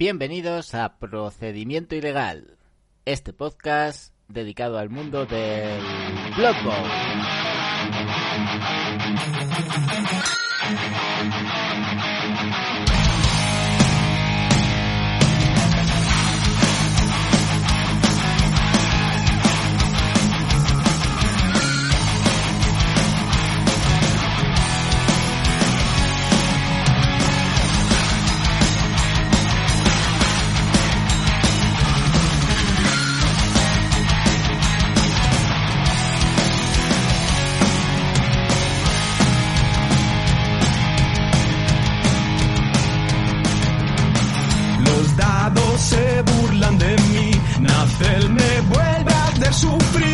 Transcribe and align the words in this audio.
Bienvenidos 0.00 0.74
a 0.74 0.96
Procedimiento 0.96 1.94
Ilegal, 1.94 2.56
este 3.04 3.34
podcast 3.34 4.14
dedicado 4.28 4.78
al 4.78 4.88
mundo 4.88 5.26
del 5.26 5.78
Blood 6.38 6.56
sufrir, 49.60 50.09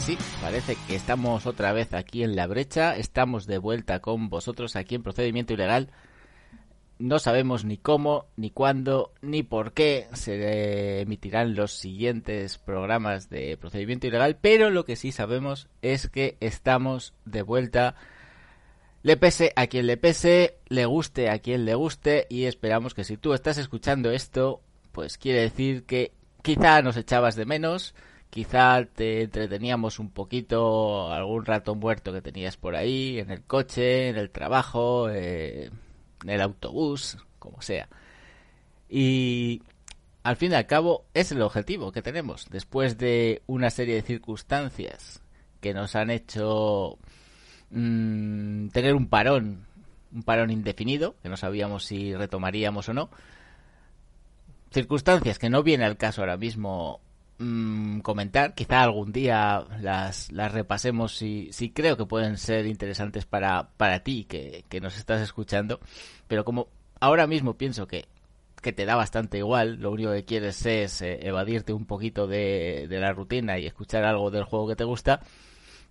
sí, 0.00 0.16
parece 0.40 0.76
que 0.86 0.94
estamos 0.94 1.46
otra 1.46 1.72
vez 1.72 1.92
aquí 1.92 2.22
en 2.22 2.36
la 2.36 2.46
brecha, 2.46 2.96
estamos 2.96 3.46
de 3.46 3.58
vuelta 3.58 4.00
con 4.00 4.28
vosotros 4.28 4.76
aquí 4.76 4.94
en 4.94 5.02
Procedimiento 5.02 5.54
Ilegal. 5.54 5.90
No 6.98 7.18
sabemos 7.18 7.64
ni 7.64 7.78
cómo, 7.78 8.26
ni 8.36 8.50
cuándo, 8.50 9.12
ni 9.22 9.42
por 9.42 9.72
qué 9.72 10.06
se 10.12 11.00
emitirán 11.00 11.56
los 11.56 11.72
siguientes 11.72 12.58
programas 12.58 13.28
de 13.28 13.56
Procedimiento 13.56 14.06
Ilegal, 14.06 14.36
pero 14.40 14.70
lo 14.70 14.84
que 14.84 14.94
sí 14.94 15.10
sabemos 15.10 15.68
es 15.82 16.08
que 16.08 16.36
estamos 16.40 17.14
de 17.24 17.42
vuelta. 17.42 17.96
Le 19.02 19.16
pese 19.16 19.52
a 19.56 19.66
quien 19.66 19.86
le 19.86 19.96
pese, 19.96 20.58
le 20.68 20.86
guste 20.86 21.28
a 21.28 21.40
quien 21.40 21.64
le 21.64 21.74
guste 21.74 22.26
y 22.28 22.44
esperamos 22.44 22.94
que 22.94 23.04
si 23.04 23.16
tú 23.16 23.32
estás 23.32 23.58
escuchando 23.58 24.10
esto, 24.12 24.60
pues 24.92 25.18
quiere 25.18 25.40
decir 25.40 25.84
que 25.84 26.12
quizá 26.42 26.82
nos 26.82 26.96
echabas 26.96 27.34
de 27.36 27.46
menos, 27.46 27.94
quizá 28.30 28.84
te 28.84 29.22
entreteníamos 29.22 29.98
un 29.98 30.10
poquito 30.10 31.12
algún 31.12 31.44
rato 31.44 31.74
muerto 31.74 32.12
que 32.12 32.22
tenías 32.22 32.56
por 32.56 32.76
ahí, 32.76 33.18
en 33.18 33.30
el 33.30 33.42
coche, 33.42 34.08
en 34.08 34.16
el 34.16 34.30
trabajo, 34.30 35.08
eh, 35.10 35.70
en 36.22 36.30
el 36.30 36.40
autobús, 36.40 37.18
como 37.38 37.62
sea. 37.62 37.88
Y 38.88 39.62
al 40.22 40.36
fin 40.36 40.52
y 40.52 40.54
al 40.56 40.66
cabo 40.66 41.06
es 41.14 41.32
el 41.32 41.42
objetivo 41.42 41.92
que 41.92 42.02
tenemos. 42.02 42.48
Después 42.50 42.98
de 42.98 43.42
una 43.46 43.70
serie 43.70 43.94
de 43.94 44.02
circunstancias 44.02 45.22
que 45.60 45.74
nos 45.74 45.96
han 45.96 46.10
hecho 46.10 46.98
mm, 47.70 48.68
tener 48.68 48.94
un 48.94 49.08
parón, 49.08 49.66
un 50.12 50.22
parón 50.22 50.50
indefinido, 50.50 51.16
que 51.22 51.28
no 51.28 51.36
sabíamos 51.36 51.84
si 51.84 52.14
retomaríamos 52.14 52.88
o 52.88 52.94
no. 52.94 53.10
Circunstancias 54.70 55.38
que 55.38 55.48
no 55.48 55.62
viene 55.62 55.84
al 55.84 55.96
caso 55.96 56.20
ahora 56.20 56.36
mismo 56.36 57.00
mm, 57.38 58.00
comentar. 58.00 58.54
Quizá 58.54 58.82
algún 58.82 59.12
día 59.12 59.64
las, 59.80 60.30
las 60.32 60.52
repasemos 60.52 61.16
si, 61.16 61.48
si 61.52 61.70
creo 61.70 61.96
que 61.96 62.06
pueden 62.06 62.36
ser 62.36 62.66
interesantes 62.66 63.24
para, 63.24 63.70
para 63.76 64.00
ti 64.00 64.24
que, 64.24 64.64
que 64.68 64.80
nos 64.80 64.96
estás 64.96 65.20
escuchando. 65.20 65.80
Pero 66.26 66.44
como 66.44 66.68
ahora 67.00 67.26
mismo 67.26 67.54
pienso 67.54 67.86
que, 67.86 68.06
que 68.62 68.72
te 68.72 68.86
da 68.86 68.96
bastante 68.96 69.38
igual, 69.38 69.76
lo 69.80 69.90
único 69.90 70.12
que 70.12 70.24
quieres 70.24 70.64
es 70.66 71.02
eh, 71.02 71.18
evadirte 71.22 71.72
un 71.72 71.86
poquito 71.86 72.26
de, 72.26 72.86
de 72.88 73.00
la 73.00 73.12
rutina 73.12 73.58
y 73.58 73.66
escuchar 73.66 74.04
algo 74.04 74.30
del 74.30 74.44
juego 74.44 74.68
que 74.68 74.76
te 74.76 74.84
gusta, 74.84 75.20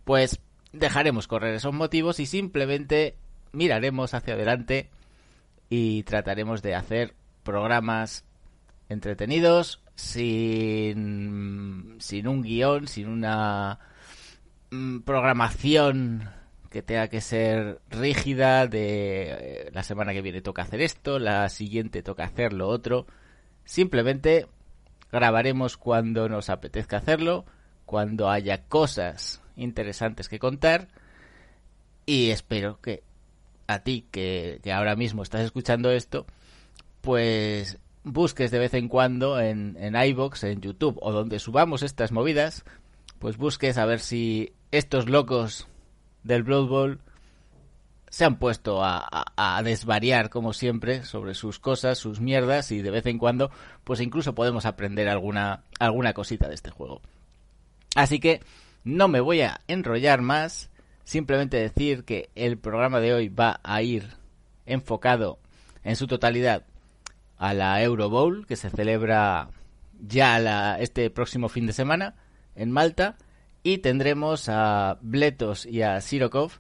pues 0.04 0.40
dejaremos 0.74 1.28
correr 1.28 1.56
esos 1.56 1.74
motivos 1.74 2.20
y 2.20 2.26
simplemente 2.26 3.16
miraremos 3.52 4.14
hacia 4.14 4.34
adelante 4.34 4.90
y 5.70 6.04
trataremos 6.04 6.62
de 6.62 6.76
hacer 6.76 7.16
programas 7.44 8.26
entretenidos, 8.90 9.82
sin, 9.98 11.96
sin 12.00 12.28
un 12.28 12.44
guion, 12.44 12.88
sin 12.88 13.10
una 13.10 13.80
mm, 14.70 15.00
programación 15.00 16.30
que 16.70 16.84
tenga 16.84 17.08
que 17.08 17.20
ser 17.20 17.82
rígida 17.90 18.68
de 18.68 19.32
eh, 19.32 19.70
la 19.74 19.84
semana 19.84 20.14
que 20.14 20.22
viene 20.22 20.42
toca 20.42 20.62
hacer 20.62 20.82
esto, 20.82 21.18
la 21.18 21.50
siguiente 21.50 22.04
toca 22.04 22.26
hacer 22.26 22.54
lo 22.54 22.68
otro. 22.68 23.08
Simplemente 23.66 24.48
grabaremos 25.12 25.78
cuando 25.78 26.30
nos 26.30 26.50
apetezca 26.52 26.98
hacerlo, 26.98 27.46
cuando 27.86 28.30
haya 28.30 28.66
cosas 28.66 29.42
interesantes 29.56 30.30
que 30.30 30.38
contar 30.38 30.90
y 32.06 32.30
espero 32.30 32.80
que 32.82 33.02
a 33.66 33.80
ti 33.80 34.06
que, 34.12 34.60
que 34.62 34.72
ahora 34.72 34.96
mismo 34.96 35.24
estás 35.24 35.42
escuchando 35.42 35.90
esto, 35.90 36.28
pues 37.02 37.80
busques 38.14 38.52
de 38.52 38.60
vez 38.60 38.74
en 38.74 38.88
cuando 38.88 39.40
en, 39.40 39.78
en 39.80 39.96
iBox, 39.96 40.44
en 40.44 40.62
YouTube 40.62 40.98
o 41.02 41.12
donde 41.12 41.40
subamos 41.40 41.84
estas 41.84 42.12
movidas, 42.12 42.64
pues 43.20 43.38
busques 43.38 43.78
a 43.78 43.86
ver 43.86 44.00
si 44.00 44.54
estos 44.72 45.10
locos 45.10 45.68
del 46.24 46.44
Blood 46.44 46.68
Bowl 46.68 47.00
se 48.10 48.26
han 48.26 48.38
puesto 48.38 48.84
a, 48.84 48.98
a, 49.00 49.58
a, 49.58 49.64
desvariar 49.64 50.30
como 50.30 50.54
siempre 50.54 51.04
sobre 51.04 51.34
sus 51.34 51.60
cosas, 51.60 51.98
sus 51.98 52.22
mierdas 52.22 52.72
y 52.72 52.82
de 52.82 52.92
vez 52.92 53.06
en 53.06 53.18
cuando 53.18 53.52
pues 53.84 54.00
incluso 54.00 54.34
podemos 54.34 54.66
aprender 54.66 55.10
alguna, 55.10 55.64
alguna 55.80 56.14
cosita 56.14 56.48
de 56.48 56.56
este 56.56 56.72
juego. 56.72 57.02
Así 57.96 58.20
que 58.20 58.42
no 58.84 59.08
me 59.08 59.20
voy 59.20 59.42
a 59.42 59.60
enrollar 59.68 60.22
más, 60.22 60.70
simplemente 61.04 61.58
decir 61.58 62.06
que 62.06 62.30
el 62.36 62.58
programa 62.58 63.00
de 63.00 63.14
hoy 63.14 63.30
va 63.30 63.60
a 63.64 63.82
ir 63.82 64.16
enfocado 64.66 65.40
en 65.84 65.96
su 65.96 66.08
totalidad 66.08 66.64
a 67.38 67.54
la 67.54 67.82
Euro 67.84 68.10
Bowl 68.10 68.46
que 68.46 68.56
se 68.56 68.70
celebra 68.70 69.50
ya 70.00 70.40
la, 70.40 70.80
este 70.80 71.10
próximo 71.10 71.50
fin 71.50 71.68
de 71.68 71.74
semana 71.74 72.16
en 72.56 72.72
Malta 72.72 73.18
y 73.64 73.80
tendremos 73.80 74.50
a 74.50 74.98
Bletos 75.02 75.66
y 75.66 75.82
a 75.82 76.00
Sirokov, 76.02 76.54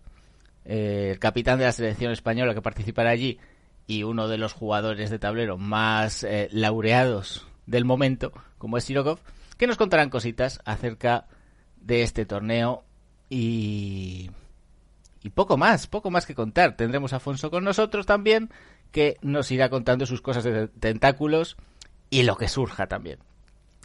eh, 0.65 1.11
el 1.11 1.19
capitán 1.19 1.59
de 1.59 1.65
la 1.65 1.71
selección 1.71 2.11
española 2.11 2.53
que 2.53 2.61
participará 2.61 3.11
allí 3.11 3.39
y 3.87 4.03
uno 4.03 4.27
de 4.27 4.37
los 4.37 4.53
jugadores 4.53 5.09
de 5.09 5.19
tablero 5.19 5.57
más 5.57 6.23
eh, 6.23 6.49
laureados 6.51 7.47
del 7.65 7.85
momento, 7.85 8.31
como 8.57 8.77
es 8.77 8.83
Sirokov, 8.83 9.19
que 9.57 9.67
nos 9.67 9.77
contarán 9.77 10.09
cositas 10.09 10.59
acerca 10.65 11.27
de 11.81 12.03
este 12.03 12.25
torneo 12.25 12.83
y, 13.29 14.29
y 15.23 15.29
poco 15.29 15.57
más, 15.57 15.87
poco 15.87 16.11
más 16.11 16.25
que 16.25 16.35
contar. 16.35 16.75
Tendremos 16.75 17.13
a 17.13 17.17
Afonso 17.17 17.49
con 17.49 17.63
nosotros 17.63 18.05
también, 18.05 18.49
que 18.91 19.17
nos 19.21 19.51
irá 19.51 19.69
contando 19.69 20.05
sus 20.05 20.21
cosas 20.21 20.43
de 20.43 20.67
tentáculos 20.67 21.57
y 22.09 22.23
lo 22.23 22.37
que 22.37 22.47
surja 22.47 22.87
también. 22.87 23.19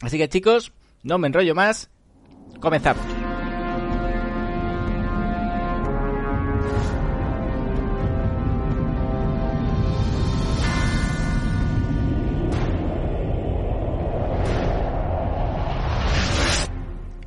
Así 0.01 0.19
que 0.19 0.29
chicos, 0.29 0.73
no 1.03 1.19
me 1.19 1.29
enrollo 1.29 1.55
más, 1.55 1.91
comenzamos. 2.61 3.05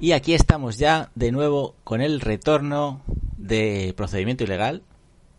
Y 0.05 0.11
aquí 0.11 0.35
estamos 0.35 0.77
ya 0.77 1.09
de 1.15 1.31
nuevo 1.31 1.73
con 1.83 1.99
el 1.99 2.21
retorno 2.21 3.01
de 3.37 3.91
procedimiento 3.97 4.43
ilegal. 4.43 4.83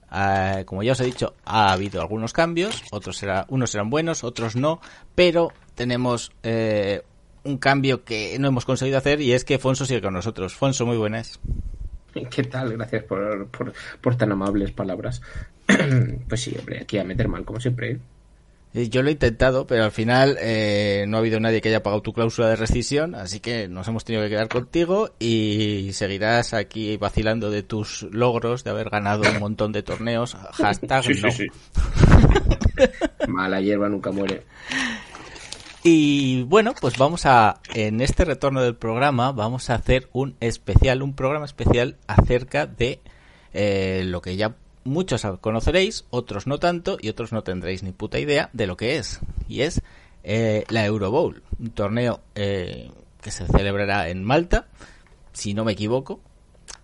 Ah, 0.08 0.62
como 0.66 0.82
ya 0.82 0.92
os 0.92 1.00
he 1.00 1.04
dicho, 1.04 1.34
ha 1.44 1.72
habido 1.72 2.00
algunos 2.00 2.32
cambios, 2.32 2.82
otros 2.90 3.16
será, 3.16 3.46
unos 3.48 3.70
serán 3.70 3.90
buenos, 3.90 4.24
otros 4.24 4.54
no, 4.54 4.80
pero 5.14 5.52
tenemos 5.74 6.32
eh, 6.42 7.02
un 7.44 7.58
cambio 7.58 8.04
que 8.04 8.36
no 8.38 8.48
hemos 8.48 8.64
conseguido 8.64 8.98
hacer 8.98 9.20
y 9.20 9.32
es 9.32 9.44
que 9.44 9.58
Fonso 9.58 9.84
sigue 9.84 10.02
con 10.02 10.14
nosotros. 10.14 10.54
Fonso, 10.54 10.86
muy 10.86 10.96
buenas. 10.96 11.40
¿Qué 12.30 12.44
tal? 12.44 12.72
Gracias 12.72 13.04
por, 13.04 13.48
por, 13.48 13.72
por 14.00 14.16
tan 14.16 14.32
amables 14.32 14.72
palabras. 14.72 15.20
pues 16.28 16.40
sí, 16.40 16.56
hombre, 16.58 16.80
aquí 16.80 16.98
a 16.98 17.04
meter 17.04 17.28
mal, 17.28 17.44
como 17.44 17.60
siempre. 17.60 17.90
¿eh? 17.92 17.98
Yo 18.76 19.02
lo 19.02 19.08
he 19.08 19.12
intentado, 19.12 19.66
pero 19.66 19.84
al 19.84 19.90
final 19.90 20.36
eh, 20.38 21.06
no 21.08 21.16
ha 21.16 21.20
habido 21.20 21.40
nadie 21.40 21.62
que 21.62 21.70
haya 21.70 21.82
pagado 21.82 22.02
tu 22.02 22.12
cláusula 22.12 22.48
de 22.48 22.56
rescisión, 22.56 23.14
así 23.14 23.40
que 23.40 23.68
nos 23.68 23.88
hemos 23.88 24.04
tenido 24.04 24.22
que 24.22 24.28
quedar 24.28 24.48
contigo 24.48 25.14
y 25.18 25.90
seguirás 25.94 26.52
aquí 26.52 26.98
vacilando 26.98 27.50
de 27.50 27.62
tus 27.62 28.02
logros, 28.10 28.64
de 28.64 28.70
haber 28.70 28.90
ganado 28.90 29.22
un 29.30 29.40
montón 29.40 29.72
de 29.72 29.82
torneos. 29.82 30.34
Hashtag 30.52 31.04
Sí, 31.04 31.14
sí, 31.14 31.22
no. 31.22 31.30
sí. 31.30 31.46
Mala 33.28 33.62
hierba 33.62 33.88
nunca 33.88 34.10
muere. 34.12 34.44
Y 35.82 36.42
bueno, 36.42 36.74
pues 36.78 36.98
vamos 36.98 37.24
a, 37.24 37.60
en 37.72 38.02
este 38.02 38.26
retorno 38.26 38.60
del 38.60 38.74
programa, 38.74 39.32
vamos 39.32 39.70
a 39.70 39.76
hacer 39.76 40.08
un 40.12 40.36
especial, 40.40 41.00
un 41.00 41.14
programa 41.14 41.46
especial 41.46 41.96
acerca 42.08 42.66
de 42.66 43.00
eh, 43.54 44.02
lo 44.04 44.20
que 44.20 44.36
ya 44.36 44.56
muchos 44.86 45.26
conoceréis, 45.40 46.04
otros 46.10 46.46
no 46.46 46.58
tanto 46.58 46.96
y 47.00 47.08
otros 47.08 47.32
no 47.32 47.42
tendréis 47.42 47.82
ni 47.82 47.92
puta 47.92 48.18
idea 48.18 48.50
de 48.52 48.66
lo 48.66 48.76
que 48.76 48.96
es. 48.96 49.20
Y 49.48 49.62
es 49.62 49.82
eh, 50.22 50.64
la 50.68 50.84
Euro 50.86 51.10
Bowl, 51.10 51.42
un 51.58 51.70
torneo 51.70 52.20
eh, 52.34 52.90
que 53.20 53.30
se 53.30 53.46
celebrará 53.46 54.08
en 54.08 54.24
Malta, 54.24 54.66
si 55.32 55.54
no 55.54 55.64
me 55.64 55.72
equivoco. 55.72 56.20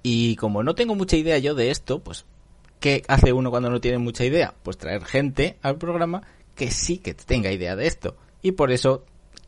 Y 0.02 0.37
como 0.37 0.62
no 0.62 0.75
tengo 0.75 0.94
mucha 0.94 1.16
idea 1.16 1.38
yo 1.38 1.54
de 1.54 1.70
esto, 1.70 2.00
pues, 2.00 2.25
¿qué 2.81 3.02
hace 3.08 3.32
uno 3.32 3.50
cuando 3.50 3.70
no 3.70 3.81
tiene 3.81 3.99
mucha 3.99 4.25
idea? 4.25 4.55
Pues 4.62 4.76
traer 4.78 5.05
gente 5.05 5.56
al 5.62 5.76
programa 5.76 6.22
que 6.55 6.70
sí 6.70 6.98
que 6.98 7.14
tenga 7.14 7.52
idea 7.52 7.76
de 7.76 7.87
esto. 7.87 8.16
Y 8.43 8.52
por 8.52 8.70
eso, 8.70 9.05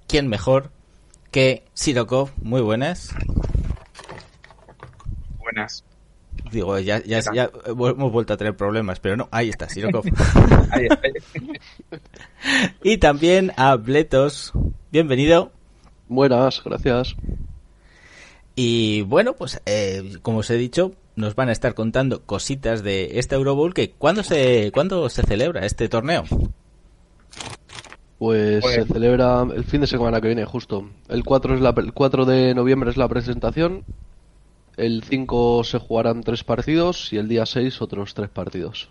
¿quién 0.07 0.29
mejor 0.29 0.71
que 1.31 1.65
Sirokov? 1.75 2.31
Muy 2.43 2.63
buenas. 2.63 3.11
Buenas. 5.39 5.85
Digo, 6.51 6.79
ya, 6.79 7.03
ya, 7.05 7.21
ya 7.35 7.51
hemos 7.67 8.13
vuelto 8.13 8.35
a 8.35 8.37
tener 8.37 8.57
problemas, 8.57 9.01
pero 9.01 9.17
no, 9.17 9.29
ahí 9.31 9.49
está, 9.49 9.69
Sirokov. 9.69 10.05
Ahí, 10.71 10.89
y 12.83 12.99
también 12.99 13.53
a 13.57 13.77
Bletos. 13.77 14.53
Bienvenido. 14.93 15.51
Buenas, 16.09 16.63
gracias. 16.65 17.17
Y 18.57 19.03
bueno, 19.03 19.35
pues 19.35 19.61
eh, 19.67 20.19
como 20.23 20.39
os 20.39 20.51
he 20.51 20.57
dicho, 20.57 20.93
nos 21.17 21.35
van 21.35 21.49
a 21.49 21.53
estar 21.53 21.75
contando 21.75 22.23
cositas 22.23 22.83
de 22.85 23.19
este 23.19 23.35
Euro 23.35 23.55
Bowl 23.55 23.75
que 23.75 23.91
¿cuándo 23.91 24.23
se, 24.23 24.71
¿cuándo 24.73 25.09
se 25.09 25.23
celebra 25.23 25.65
este 25.67 25.89
torneo? 25.89 26.25
Pues 28.19 28.63
Pues- 28.63 28.75
se 28.75 28.85
celebra 28.85 29.43
el 29.55 29.65
fin 29.65 29.81
de 29.81 29.87
semana 29.87 30.21
que 30.21 30.29
viene, 30.29 30.45
justo. 30.45 30.89
El 31.09 31.25
4, 31.25 31.55
es 31.57 31.61
la, 31.61 31.75
el 31.77 31.93
4 31.93 32.25
de 32.27 32.55
noviembre 32.55 32.91
es 32.91 32.97
la 32.97 33.09
presentación. 33.09 33.85
El 34.77 35.03
5 35.05 35.65
se 35.65 35.79
jugarán 35.79 36.23
tres 36.23 36.45
partidos 36.45 37.13
y 37.13 37.19
el 37.19 37.29
día 37.29 37.47
6 37.47 37.81
otros 37.83 38.15
tres 38.15 38.31
partidos. 38.31 38.91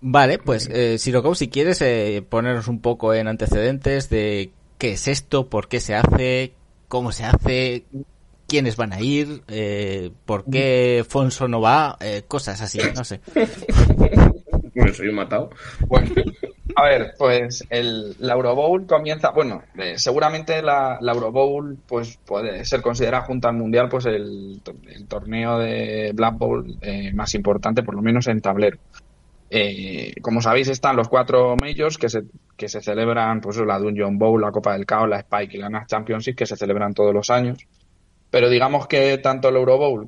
Vale, 0.00 0.38
pues 0.38 0.68
eh, 0.70 0.98
Sirokov, 0.98 1.34
si 1.34 1.48
quieres 1.48 1.80
eh, 1.80 2.22
ponernos 2.28 2.68
un 2.68 2.80
poco 2.80 3.14
en 3.14 3.26
antecedentes 3.26 4.10
de 4.10 4.52
qué 4.76 4.92
es 4.92 5.08
esto, 5.08 5.48
por 5.48 5.68
qué 5.68 5.80
se 5.80 5.94
hace, 5.94 6.52
cómo 6.88 7.10
se 7.10 7.24
hace, 7.24 7.84
quiénes 8.46 8.76
van 8.76 8.92
a 8.92 9.00
ir, 9.00 9.42
eh, 9.48 10.10
por 10.26 10.44
qué 10.44 11.04
Fonso 11.08 11.48
no 11.48 11.60
va, 11.60 11.96
eh, 12.00 12.22
cosas 12.28 12.60
así, 12.60 12.78
no 12.94 13.04
sé. 13.04 13.20
Bueno, 14.74 14.94
soy 14.94 15.08
un 15.08 15.14
matado. 15.14 15.50
Bueno, 15.86 16.10
a 16.76 16.84
ver, 16.84 17.14
pues 17.18 17.64
el, 17.70 18.16
la 18.18 18.34
Euro 18.34 18.54
Bowl 18.54 18.86
comienza, 18.86 19.30
bueno, 19.30 19.62
eh, 19.78 19.98
seguramente 19.98 20.62
la, 20.62 20.98
la 21.00 21.12
Euro 21.12 21.30
Bowl 21.30 21.78
pues 21.86 22.18
puede 22.24 22.64
ser 22.64 22.82
considerada 22.82 23.24
junto 23.24 23.48
al 23.48 23.56
Mundial 23.56 23.88
pues 23.88 24.06
el, 24.06 24.60
el 24.88 25.06
torneo 25.06 25.58
de 25.58 26.12
Black 26.14 26.36
Bowl 26.36 26.76
eh, 26.80 27.12
más 27.12 27.34
importante, 27.34 27.82
por 27.82 27.94
lo 27.94 28.02
menos 28.02 28.26
en 28.26 28.40
tablero. 28.40 28.78
Eh, 29.50 30.14
como 30.20 30.40
sabéis, 30.40 30.68
están 30.68 30.96
los 30.96 31.08
cuatro 31.08 31.54
majors 31.60 31.96
que 31.96 32.08
se, 32.08 32.24
que 32.56 32.68
se 32.68 32.80
celebran, 32.80 33.40
pues 33.40 33.56
la 33.58 33.78
Dungeon 33.78 34.18
Bowl, 34.18 34.40
la 34.40 34.50
Copa 34.50 34.72
del 34.72 34.86
Caos, 34.86 35.08
la 35.08 35.20
Spike 35.20 35.56
y 35.56 35.60
la 35.60 35.68
NAS 35.68 35.86
Championship, 35.86 36.34
que 36.34 36.46
se 36.46 36.56
celebran 36.56 36.92
todos 36.92 37.14
los 37.14 37.30
años. 37.30 37.58
Pero 38.30 38.50
digamos 38.50 38.88
que 38.88 39.18
tanto 39.18 39.50
el 39.50 39.56
Euro 39.56 39.78
Bowl 39.78 40.06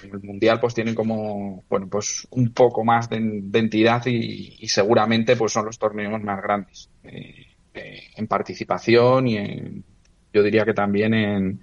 como 0.00 0.14
el 0.14 0.22
Mundial 0.22 0.60
pues 0.60 0.74
tienen 0.74 0.94
como, 0.94 1.64
bueno, 1.68 1.88
pues 1.88 2.26
un 2.30 2.52
poco 2.52 2.84
más 2.84 3.08
de, 3.10 3.16
entidad 3.16 4.04
y, 4.06 4.66
seguramente 4.68 5.36
pues 5.36 5.52
son 5.52 5.66
los 5.66 5.78
torneos 5.78 6.20
más 6.22 6.42
grandes 6.42 6.90
eh, 7.02 7.46
eh, 7.74 8.00
en 8.16 8.26
participación 8.26 9.26
y 9.28 9.36
en, 9.36 9.84
yo 10.32 10.42
diría 10.42 10.64
que 10.64 10.74
también 10.74 11.14
en, 11.14 11.60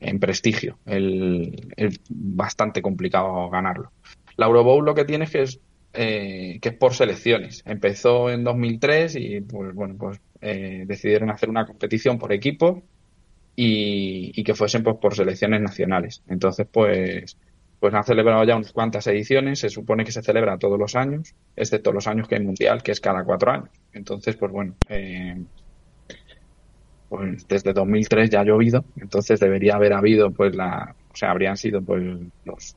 en 0.00 0.18
prestigio. 0.18 0.78
El, 0.84 1.72
es 1.76 2.00
bastante 2.08 2.82
complicado 2.82 3.48
ganarlo. 3.48 3.92
La 4.36 4.46
Euro 4.46 4.64
Bowl 4.64 4.84
lo 4.84 4.94
que 4.94 5.04
tiene 5.04 5.24
es 5.24 5.30
que 5.30 5.42
es 5.42 5.60
eh, 5.94 6.58
que 6.60 6.68
es 6.70 6.74
por 6.74 6.94
selecciones. 6.94 7.62
Empezó 7.64 8.30
en 8.30 8.44
2003 8.44 9.16
y 9.16 9.40
pues 9.40 9.74
bueno, 9.74 9.96
pues 9.98 10.20
eh, 10.40 10.84
decidieron 10.86 11.30
hacer 11.30 11.48
una 11.48 11.66
competición 11.66 12.18
por 12.18 12.32
equipo 12.32 12.82
y, 13.56 14.32
y 14.34 14.44
que 14.44 14.54
fuesen 14.54 14.82
pues 14.82 14.96
por 15.00 15.14
selecciones 15.14 15.62
nacionales. 15.62 16.22
Entonces 16.28 16.66
pues 16.70 17.36
pues 17.80 17.94
han 17.94 18.04
celebrado 18.04 18.44
ya 18.44 18.56
unas 18.56 18.72
cuantas 18.72 19.06
ediciones, 19.06 19.60
se 19.60 19.68
supone 19.68 20.04
que 20.04 20.12
se 20.12 20.22
celebra 20.22 20.58
todos 20.58 20.78
los 20.78 20.96
años, 20.96 21.34
excepto 21.54 21.92
los 21.92 22.06
años 22.08 22.26
que 22.26 22.34
hay 22.34 22.42
mundial, 22.42 22.82
que 22.82 22.92
es 22.92 23.00
cada 23.00 23.24
cuatro 23.24 23.52
años. 23.52 23.70
Entonces, 23.92 24.36
pues 24.36 24.50
bueno, 24.50 24.74
eh, 24.88 25.36
pues 27.08 27.46
desde 27.46 27.72
2003 27.72 28.30
ya 28.30 28.40
ha 28.40 28.44
llovido, 28.44 28.84
entonces 29.00 29.38
debería 29.38 29.76
haber 29.76 29.92
habido, 29.92 30.30
pues 30.30 30.54
la, 30.54 30.94
o 31.12 31.16
sea, 31.16 31.30
habrían 31.30 31.56
sido 31.56 31.80
pues 31.80 32.02
los, 32.44 32.74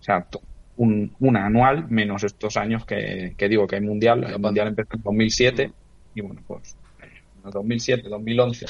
o 0.00 0.02
sea, 0.02 0.26
un, 0.76 1.12
una 1.18 1.46
anual 1.46 1.90
menos 1.90 2.22
estos 2.22 2.56
años 2.56 2.86
que, 2.86 3.34
que 3.36 3.48
digo 3.48 3.66
que 3.66 3.76
hay 3.76 3.82
mundial, 3.82 4.24
el 4.24 4.38
mundial 4.38 4.68
empezó 4.68 4.94
en 4.94 5.02
2007 5.02 5.72
y 6.14 6.20
bueno, 6.20 6.40
pues 6.46 6.76
en 7.44 7.50
2007, 7.50 8.08
2011 8.08 8.66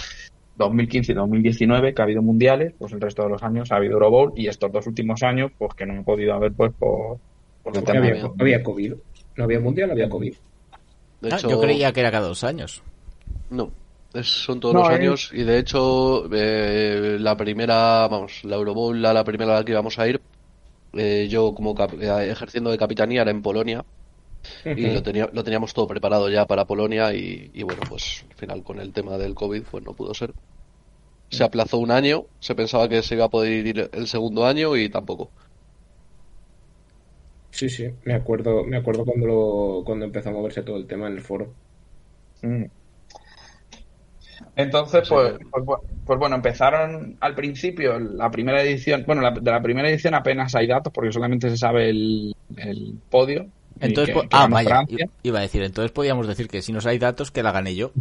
2015 0.59 1.13
y 1.13 1.15
2019 1.15 1.95
que 1.95 2.03
ha 2.03 2.05
habido 2.05 2.21
mundiales, 2.23 2.75
pues 2.79 2.93
el 2.93 3.01
resto 3.01 3.23
de 3.23 3.31
los 3.31 3.43
años 3.43 3.71
ha 3.73 3.77
habido 3.77 3.95
Euro 3.95 4.11
Bowl 4.11 4.33
y 4.37 4.49
estos 4.49 4.71
dos 4.73 4.87
últimos 4.87 5.23
años 5.23 5.53
pues 5.57 5.73
que 5.75 5.87
no 5.87 6.01
he 6.01 6.05
podido 6.05 6.35
haber 6.35 6.53
pues 6.53 6.73
por, 6.79 7.19
por 7.63 7.73
tema 7.83 8.01
había, 8.39 8.63
COVID. 8.63 8.95
No 9.37 9.45
había 9.45 9.61
mundial, 9.61 9.91
había 9.93 10.09
COVID. 10.09 10.35
De 11.21 11.31
Ah, 11.31 11.37
hecho, 11.37 11.49
yo 11.51 11.61
creía 11.61 11.93
que 11.93 12.01
era 12.01 12.11
cada 12.11 12.29
dos 12.29 12.45
años. 12.45 12.83
no, 13.51 13.71
es- 14.15 14.27
son 14.27 14.61
todos 14.61 14.75
No, 14.75 14.81
los 14.83 14.91
eh. 14.91 14.95
años 14.95 15.31
y 15.33 15.45
de 15.45 15.59
hecho 15.59 16.29
eh, 16.33 17.17
la 17.21 17.37
primera, 17.37 18.09
vamos, 18.09 18.45
la 18.45 18.57
Euro 18.57 18.75
Bowl, 18.75 19.01
la, 19.01 19.13
la 19.13 19.25
primera 19.25 19.53
a 19.53 19.59
la 19.61 19.65
que 19.65 19.73
íbamos 19.73 19.99
a 19.99 20.09
ir, 20.09 20.21
eh, 20.95 21.27
yo 21.31 21.55
como 21.55 21.75
cap- 21.75 21.95
eh, 22.01 22.31
ejerciendo 22.31 22.71
de 22.71 22.79
capitanía 22.79 23.23
era 23.23 23.31
en 23.31 23.43
Polonia 23.43 23.85
y 24.75 24.91
lo, 24.91 25.03
tenía, 25.03 25.29
lo 25.33 25.45
teníamos 25.45 25.75
todo 25.75 25.87
preparado 25.89 26.29
ya 26.31 26.47
para 26.47 26.67
Polonia 26.67 27.13
y, 27.15 27.51
y 27.55 27.63
bueno, 27.63 27.85
pues 27.87 28.25
al 28.31 28.37
final 28.37 28.63
con 28.65 28.81
el 28.81 28.93
tema 28.93 29.19
del 29.19 29.35
COVID 29.35 29.65
pues 29.71 29.85
no 29.85 29.95
pudo 29.95 30.15
ser. 30.15 30.35
Se 31.31 31.45
aplazó 31.45 31.79
un 31.79 31.91
año, 31.91 32.27
se 32.41 32.55
pensaba 32.55 32.89
que 32.89 33.03
se 33.03 33.15
iba 33.15 33.25
a 33.27 33.31
poder 33.31 33.67
ir 33.67 33.91
el 33.93 34.09
segundo 34.09 34.47
año 34.47 34.77
y 34.77 34.91
tampoco. 34.91 35.33
Sí, 37.51 37.69
sí, 37.69 37.85
me 38.05 38.15
acuerdo, 38.15 38.65
me 38.65 38.77
acuerdo 38.77 39.05
cuando 39.05 39.27
lo, 39.27 39.83
cuando 39.85 40.05
empezó 40.07 40.29
a 40.31 40.33
moverse 40.33 40.63
todo 40.63 40.77
el 40.77 40.87
tema 40.87 41.09
en 41.09 41.15
el 41.15 41.21
foro. 41.23 41.57
Mm. 42.43 42.67
Entonces, 44.57 45.05
pues, 45.09 45.33
pues, 45.51 45.65
pues 46.05 46.19
bueno, 46.19 46.37
empezaron 46.37 47.17
al 47.21 47.35
principio 47.35 47.99
la 47.99 48.31
primera 48.31 48.63
edición, 48.63 49.05
bueno, 49.07 49.23
la- 49.23 49.31
de 49.33 49.51
la 49.51 49.63
primera 49.63 49.89
edición 49.89 50.15
apenas 50.15 50.55
hay 50.55 50.67
datos 50.67 50.93
porque 50.93 51.13
solamente 51.13 51.49
se 51.51 51.57
sabe 51.57 51.91
el, 51.91 52.33
el 52.57 53.03
podio 53.09 53.53
Entonces, 53.81 54.15
que- 54.15 54.21
po- 54.21 54.29
que 54.29 54.37
ah, 54.37 54.47
vaya, 54.49 54.83
iba 55.23 55.39
a 55.39 55.43
decir, 55.43 55.63
entonces 55.63 55.93
podríamos 55.93 56.27
decir 56.27 56.49
que 56.49 56.63
si 56.63 56.73
nos 56.73 56.87
hay 56.87 56.99
datos 56.99 57.31
que 57.31 57.43
la 57.43 57.53
gané 57.53 57.75
yo. 57.75 57.93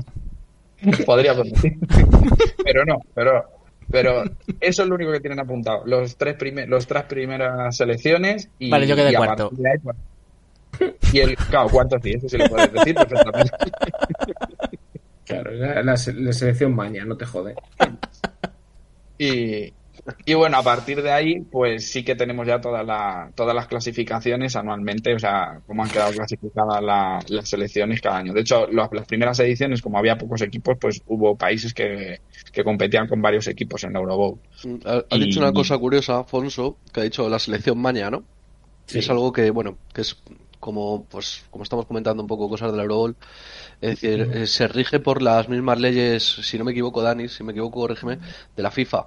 Podríamos 1.06 1.50
decir. 1.52 1.74
pero 2.64 2.86
no, 2.86 2.98
pero, 3.14 3.44
pero 3.90 4.24
eso 4.60 4.84
es 4.84 4.90
lo 4.90 4.96
único 4.96 5.12
que 5.12 5.20
tienen 5.20 5.40
apuntado. 5.40 5.84
Los 5.86 6.16
tres, 6.18 6.36
primer, 6.36 6.68
los 6.70 6.86
tres 6.88 7.04
primeras 7.04 7.76
selecciones 7.78 8.50
y, 8.60 8.70
Vale, 8.70 8.88
yo 8.88 8.96
quedé 8.96 9.12
y 9.12 9.16
cuarto. 9.16 9.52
pues, 9.52 10.94
y 11.14 11.20
el, 11.20 11.36
claro, 11.36 11.70
cuarto 11.70 11.98
sí, 12.04 12.12
eso 12.12 12.30
sí 12.30 12.38
lo 12.38 12.48
puedes 12.48 12.72
decir 12.72 12.94
perfectamente. 12.96 13.52
Claro, 15.26 15.52
la, 15.52 15.82
la 15.84 15.98
selección 15.98 16.76
maña, 16.76 17.04
no 17.06 17.18
te 17.18 17.26
jode. 17.26 17.56
Y, 19.18 19.74
y 20.26 20.34
bueno, 20.34 20.58
a 20.58 20.64
partir 20.64 21.02
de 21.02 21.12
ahí, 21.12 21.42
pues 21.42 21.90
sí 21.92 22.04
que 22.04 22.16
tenemos 22.16 22.48
ya 22.48 22.62
todas 22.62 22.86
la- 22.86 23.32
todas 23.36 23.56
las 23.56 23.68
clasificaciones 23.68 24.56
anualmente, 24.56 25.14
o 25.14 25.20
sea, 25.20 25.60
cómo 25.68 25.84
han 25.84 25.90
quedado 25.90 26.12
clasificadas 26.14 26.82
la- 26.84 27.20
las 27.28 27.50
selecciones 27.50 28.02
cada 28.02 28.18
año. 28.18 28.34
De 28.34 28.42
hecho, 28.42 28.68
los- 28.68 28.90
las 28.92 29.06
primeras 29.06 29.40
ediciones, 29.40 29.82
como 29.82 29.98
había 29.98 30.18
pocos 30.18 30.42
equipos, 30.42 30.78
pues 30.80 31.02
hubo 31.08 31.36
países 31.36 31.74
que, 31.74 32.22
que 32.52 32.64
competían 32.64 33.08
con 33.08 33.22
varios 33.22 33.48
equipos 33.48 33.84
en 33.84 33.94
la 33.94 34.00
Eurobowl. 34.00 34.40
Ha, 34.86 35.04
ha 35.10 35.16
Y- 35.18 35.26
dicho 35.26 35.40
una 35.40 35.52
cosa 35.54 35.78
curiosa, 35.78 36.20
Afonso, 36.20 36.78
que 36.94 37.02
ha 37.02 37.04
dicho 37.04 37.28
la 37.30 37.40
selección 37.40 37.78
maña, 37.78 38.10
¿no? 38.10 38.24
Sí. 38.86 39.00
Es 39.00 39.10
algo 39.10 39.34
que, 39.34 39.50
bueno, 39.52 39.78
que 39.94 40.02
es 40.02 40.16
como, 40.60 41.06
pues, 41.06 41.44
como 41.52 41.64
estamos 41.64 41.86
comentando 41.86 42.24
un 42.24 42.28
poco 42.28 42.50
cosas 42.50 42.72
del 42.72 42.82
Euroball, 42.82 43.16
es 43.80 43.90
decir, 44.02 44.28
eh, 44.34 44.48
se 44.48 44.68
rige 44.68 45.00
por 45.00 45.22
las 45.22 45.48
mismas 45.50 45.80
leyes, 45.80 46.24
si 46.24 46.58
no 46.58 46.64
me 46.64 46.72
equivoco, 46.72 47.02
Dani, 47.04 47.28
si 47.28 47.44
me 47.44 47.52
equivoco, 47.52 47.82
corrígeme, 47.82 48.18
de 48.56 48.64
la 48.64 48.72
FIFA. 48.72 49.06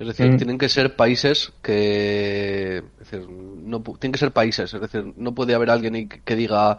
Es 0.00 0.06
decir, 0.06 0.32
Mm. 0.32 0.36
tienen 0.38 0.58
que 0.58 0.68
ser 0.70 0.96
países 0.96 1.52
que, 1.62 2.78
es 2.78 2.98
decir, 3.10 3.28
no, 3.28 3.80
pu- 3.84 3.98
tienen 3.98 4.12
que 4.12 4.18
ser 4.18 4.32
países, 4.32 4.72
es 4.72 4.80
decir, 4.80 5.12
no 5.16 5.34
puede 5.34 5.54
haber 5.54 5.68
alguien 5.70 6.08
que 6.08 6.36
diga, 6.36 6.78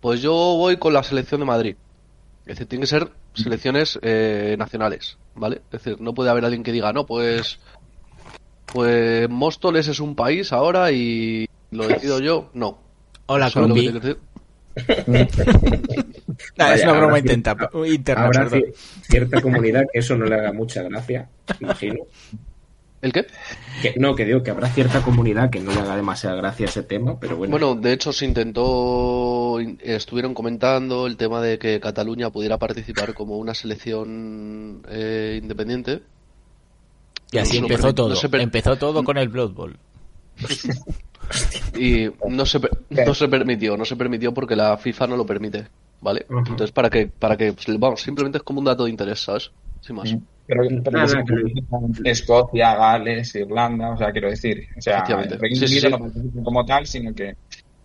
pues 0.00 0.22
yo 0.22 0.32
voy 0.32 0.76
con 0.76 0.92
la 0.92 1.02
selección 1.02 1.40
de 1.40 1.46
Madrid. 1.46 1.76
Es 2.42 2.54
decir, 2.56 2.68
tienen 2.68 2.82
que 2.82 2.86
ser 2.86 3.08
selecciones 3.34 3.98
eh, 4.02 4.54
nacionales, 4.58 5.18
¿vale? 5.34 5.62
Es 5.72 5.82
decir, 5.84 6.00
no 6.00 6.14
puede 6.14 6.30
haber 6.30 6.44
alguien 6.44 6.62
que 6.62 6.70
diga, 6.72 6.92
no, 6.92 7.06
pues, 7.06 7.58
pues 8.72 9.28
Móstoles 9.28 9.88
es 9.88 9.98
un 9.98 10.14
país 10.14 10.52
ahora 10.52 10.92
y 10.92 11.48
lo 11.72 11.88
decido 11.88 12.20
yo. 12.20 12.50
No. 12.54 12.78
Hola, 13.26 13.50
¿Sabes 13.50 13.68
lo 13.68 13.74
que 13.74 13.80
Crumbi. 13.90 14.00
te 14.00 14.00
quiero 14.00 14.20
decir? 14.76 15.30
Nah, 16.56 16.72
es 16.74 16.80
Vaya, 16.80 16.90
una 16.92 17.00
broma 17.00 17.18
intenta, 17.18 17.54
cierta- 17.56 17.86
interna, 17.88 18.24
Habrá 18.26 18.48
cierta 19.02 19.42
comunidad 19.42 19.82
que 19.92 19.98
eso 19.98 20.16
no 20.16 20.24
le 20.24 20.36
haga 20.36 20.52
mucha 20.52 20.82
gracia, 20.82 21.28
imagino. 21.60 22.04
¿El 23.02 23.12
qué? 23.14 23.26
Que, 23.80 23.94
no, 23.96 24.14
que 24.14 24.26
digo 24.26 24.42
que 24.42 24.50
habrá 24.50 24.68
cierta 24.68 25.00
comunidad 25.02 25.48
que 25.48 25.60
no 25.60 25.72
le 25.72 25.80
haga 25.80 25.96
demasiada 25.96 26.36
gracia 26.36 26.66
ese 26.66 26.82
tema, 26.82 27.18
pero 27.18 27.36
bueno. 27.36 27.50
Bueno, 27.52 27.74
de 27.74 27.94
hecho 27.94 28.12
se 28.12 28.26
intentó, 28.26 29.58
in- 29.60 29.78
estuvieron 29.82 30.34
comentando 30.34 31.06
el 31.06 31.16
tema 31.16 31.40
de 31.40 31.58
que 31.58 31.80
Cataluña 31.80 32.28
pudiera 32.30 32.58
participar 32.58 33.14
como 33.14 33.38
una 33.38 33.54
selección 33.54 34.82
eh, 34.90 35.38
independiente. 35.42 36.02
Y 37.32 37.38
así 37.38 37.58
No 37.60 37.68
empezó 37.68 37.94
todo. 37.94 38.14
no 38.14 38.38
Empezó 38.38 38.76
todo 38.76 39.02
con 39.02 39.16
el 39.16 39.28
Blood 39.28 39.52
Bowl. 39.52 39.78
y 41.78 42.08
no 42.28 42.44
se, 42.44 42.60
no 42.90 43.14
se 43.14 43.28
permitió, 43.28 43.76
no 43.76 43.84
se 43.84 43.96
permitió 43.96 44.34
porque 44.34 44.56
la 44.56 44.76
FIFA 44.76 45.06
no 45.06 45.16
lo 45.16 45.24
permite, 45.26 45.68
¿vale? 46.00 46.26
Entonces 46.28 46.72
para 46.72 46.90
que, 46.90 47.06
para 47.06 47.36
que, 47.36 47.54
vamos, 47.78 48.02
simplemente 48.02 48.38
es 48.38 48.44
como 48.44 48.58
un 48.58 48.64
dato 48.66 48.84
de 48.84 48.90
interés, 48.90 49.20
¿sabes? 49.22 49.50
Sin 49.80 49.96
más. 49.96 50.14
Pero, 50.50 50.82
pero 50.82 50.98
Nada, 50.98 51.06
que 51.06 51.08
se 51.08 51.16
que- 51.24 51.32
participan 51.34 51.82
Escocia, 52.04 52.74
Gales, 52.74 53.34
Irlanda, 53.36 53.92
o 53.92 53.96
sea, 53.96 54.10
quiero 54.12 54.28
decir, 54.30 54.66
o 54.76 54.80
sea, 54.80 55.04
el 55.22 55.38
Reino 55.38 55.56
Sí, 55.56 55.66
Unido 55.66 55.80
sí. 55.86 55.90
no 55.90 55.98
participan 56.00 56.44
como 56.44 56.64
tal, 56.64 56.86
sino 56.86 57.14
que, 57.14 57.34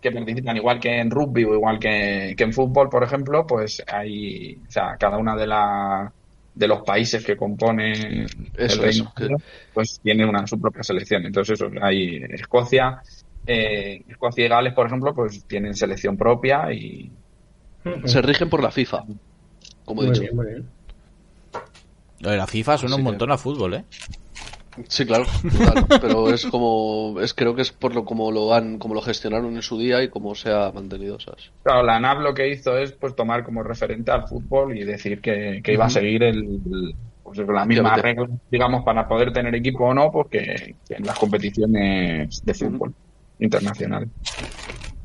que 0.00 0.10
participan 0.12 0.56
igual 0.56 0.80
que 0.80 0.98
en 1.00 1.10
rugby 1.10 1.44
o 1.44 1.54
igual 1.54 1.78
que, 1.78 2.34
que 2.36 2.44
en 2.44 2.52
fútbol, 2.52 2.88
por 2.88 3.04
ejemplo, 3.04 3.46
pues 3.46 3.82
hay, 3.86 4.56
o 4.56 4.70
sea, 4.70 4.96
cada 4.98 5.16
una 5.18 5.36
de 5.36 5.46
la 5.46 6.12
de 6.54 6.68
los 6.68 6.80
países 6.82 7.24
que 7.24 7.36
componen 7.36 8.24
Eso, 8.54 8.76
el 8.76 8.78
Reino 8.78 9.04
eso, 9.04 9.12
que- 9.16 9.24
Unido, 9.24 9.38
pues 9.74 10.00
tiene 10.02 10.24
una 10.26 10.46
su 10.46 10.58
propia 10.60 10.82
selección. 10.82 11.24
Entonces, 11.26 11.60
eso, 11.60 11.70
hay 11.82 12.16
Escocia, 12.30 13.00
eh, 13.46 14.02
Escocia 14.08 14.46
y 14.46 14.48
Gales, 14.48 14.72
por 14.74 14.86
ejemplo, 14.86 15.14
pues 15.14 15.44
tienen 15.46 15.74
selección 15.74 16.16
propia 16.16 16.72
y. 16.72 17.12
Se 18.06 18.20
rigen 18.22 18.48
por 18.50 18.62
la 18.62 18.70
FIFA, 18.70 19.04
como 19.84 20.02
he 20.02 20.06
muy 20.06 20.14
dicho. 20.14 20.22
bien, 20.22 20.36
muy 20.36 20.46
bien. 20.46 20.75
Lo 22.20 22.30
de 22.30 22.36
la 22.36 22.46
FIFA 22.46 22.78
suena 22.78 22.94
Así 22.94 23.00
un 23.02 23.06
que- 23.06 23.10
montón 23.12 23.32
a 23.32 23.38
fútbol, 23.38 23.74
¿eh? 23.74 23.84
Sí, 24.88 25.06
claro, 25.06 25.24
total, 25.42 25.86
pero 26.02 26.28
es 26.28 26.44
como, 26.46 27.18
es 27.22 27.32
creo 27.32 27.54
que 27.54 27.62
es 27.62 27.72
por 27.72 27.94
lo 27.94 28.04
como 28.04 28.30
lo 28.30 28.52
han, 28.52 28.78
como 28.78 28.92
lo 28.94 29.00
gestionaron 29.00 29.54
en 29.56 29.62
su 29.62 29.78
día 29.78 30.02
y 30.02 30.10
cómo 30.10 30.34
se 30.34 30.50
ha 30.52 30.70
mantenido, 30.70 31.18
¿sabes? 31.18 31.50
Claro, 31.62 31.82
la 31.82 31.98
NAV 31.98 32.20
lo 32.20 32.34
que 32.34 32.50
hizo 32.50 32.76
es 32.76 32.92
pues 32.92 33.16
tomar 33.16 33.42
como 33.42 33.62
referente 33.62 34.10
al 34.10 34.28
fútbol 34.28 34.76
y 34.76 34.84
decir 34.84 35.22
que, 35.22 35.62
que 35.64 35.72
iba 35.72 35.86
a 35.86 35.90
seguir 35.90 36.22
el, 36.24 36.36
el- 36.44 36.94
pues, 37.22 37.38
las 37.38 37.66
mismas 37.66 37.92
Efectivamente. 37.98 38.02
reglas, 38.02 38.30
digamos, 38.50 38.84
para 38.84 39.08
poder 39.08 39.32
tener 39.32 39.54
equipo 39.54 39.86
o 39.86 39.94
no, 39.94 40.10
pues 40.12 40.26
que, 40.30 40.74
que 40.86 40.94
en 40.96 41.06
las 41.06 41.18
competiciones 41.18 42.44
de 42.44 42.54
fútbol 42.54 42.92
internacionales. 43.38 44.10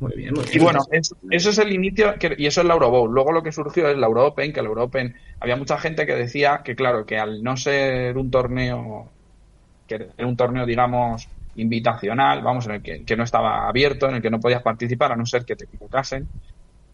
Muy 0.01 0.13
bien, 0.15 0.34
muy 0.34 0.46
bien. 0.46 0.55
Y 0.55 0.60
bueno, 0.60 0.88
es- 0.91 1.13
eso 1.29 1.50
es 1.51 1.58
el 1.60 1.72
inicio 1.72 2.15
que- 2.20 2.34
y 2.38 2.48
eso 2.48 2.62
es 2.62 2.67
la 2.67 2.74
Eurobowl. 2.74 3.12
Luego 3.13 3.31
lo 3.31 3.43
que 3.43 3.51
surgió 3.51 3.88
es 3.88 3.98
la 3.98 4.08
Euro 4.08 4.25
Open, 4.27 4.51
que 4.51 4.62
la 4.62 4.67
Euro 4.70 4.86
Open 4.86 5.15
había 5.39 5.55
mucha 5.58 5.77
gente 5.77 6.05
que 6.08 6.15
decía 6.15 6.62
que 6.65 6.75
claro, 6.75 7.05
que 7.05 7.17
al 7.20 7.43
no 7.43 7.55
ser 7.58 8.17
un 8.17 8.31
torneo 8.31 9.15
que 9.88 9.96
era 10.17 10.27
un 10.27 10.38
torneo, 10.38 10.65
digamos, 10.65 11.29
invitacional, 11.55 12.43
vamos, 12.43 12.65
en 12.67 12.74
el 12.74 12.84
que, 12.84 13.05
que 13.05 13.17
no 13.17 13.24
estaba 13.25 13.67
abierto, 13.70 14.10
en 14.10 14.15
el 14.17 14.22
que 14.24 14.31
no 14.31 14.39
podías 14.41 14.63
participar 14.63 15.12
a 15.13 15.17
no 15.17 15.25
ser 15.27 15.46
que 15.46 15.55
te 15.58 15.65
equivocasen, 15.65 16.31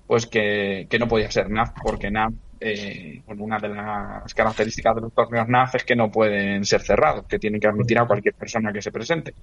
pues 0.06 0.28
que, 0.28 0.88
que 0.90 1.00
no 1.00 1.08
podía 1.08 1.32
ser 1.32 1.48
NAF, 1.48 1.72
porque 1.82 2.08
NAF, 2.12 2.34
eh, 2.60 3.22
bueno, 3.26 3.44
una 3.44 3.60
de 3.60 3.70
las 3.70 4.34
características 4.34 4.96
de 4.96 5.02
los 5.02 5.14
torneos 5.14 5.48
NAF 5.48 5.76
es 5.76 5.84
que 5.86 5.96
no 5.96 6.12
pueden 6.12 6.66
ser 6.66 6.82
cerrados, 6.82 7.26
que 7.28 7.40
tienen 7.40 7.60
que 7.62 7.68
admitir 7.68 8.00
a 8.00 8.08
cualquier 8.08 8.36
persona 8.36 8.74
que 8.74 8.82
se 8.82 8.92
presente. 8.92 9.34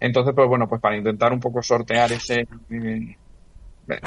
Entonces, 0.00 0.34
pues 0.34 0.48
bueno, 0.48 0.68
pues 0.68 0.80
para 0.80 0.96
intentar 0.96 1.32
un 1.32 1.40
poco 1.40 1.62
sortear 1.62 2.12
ese... 2.12 2.46
eh, 2.70 3.16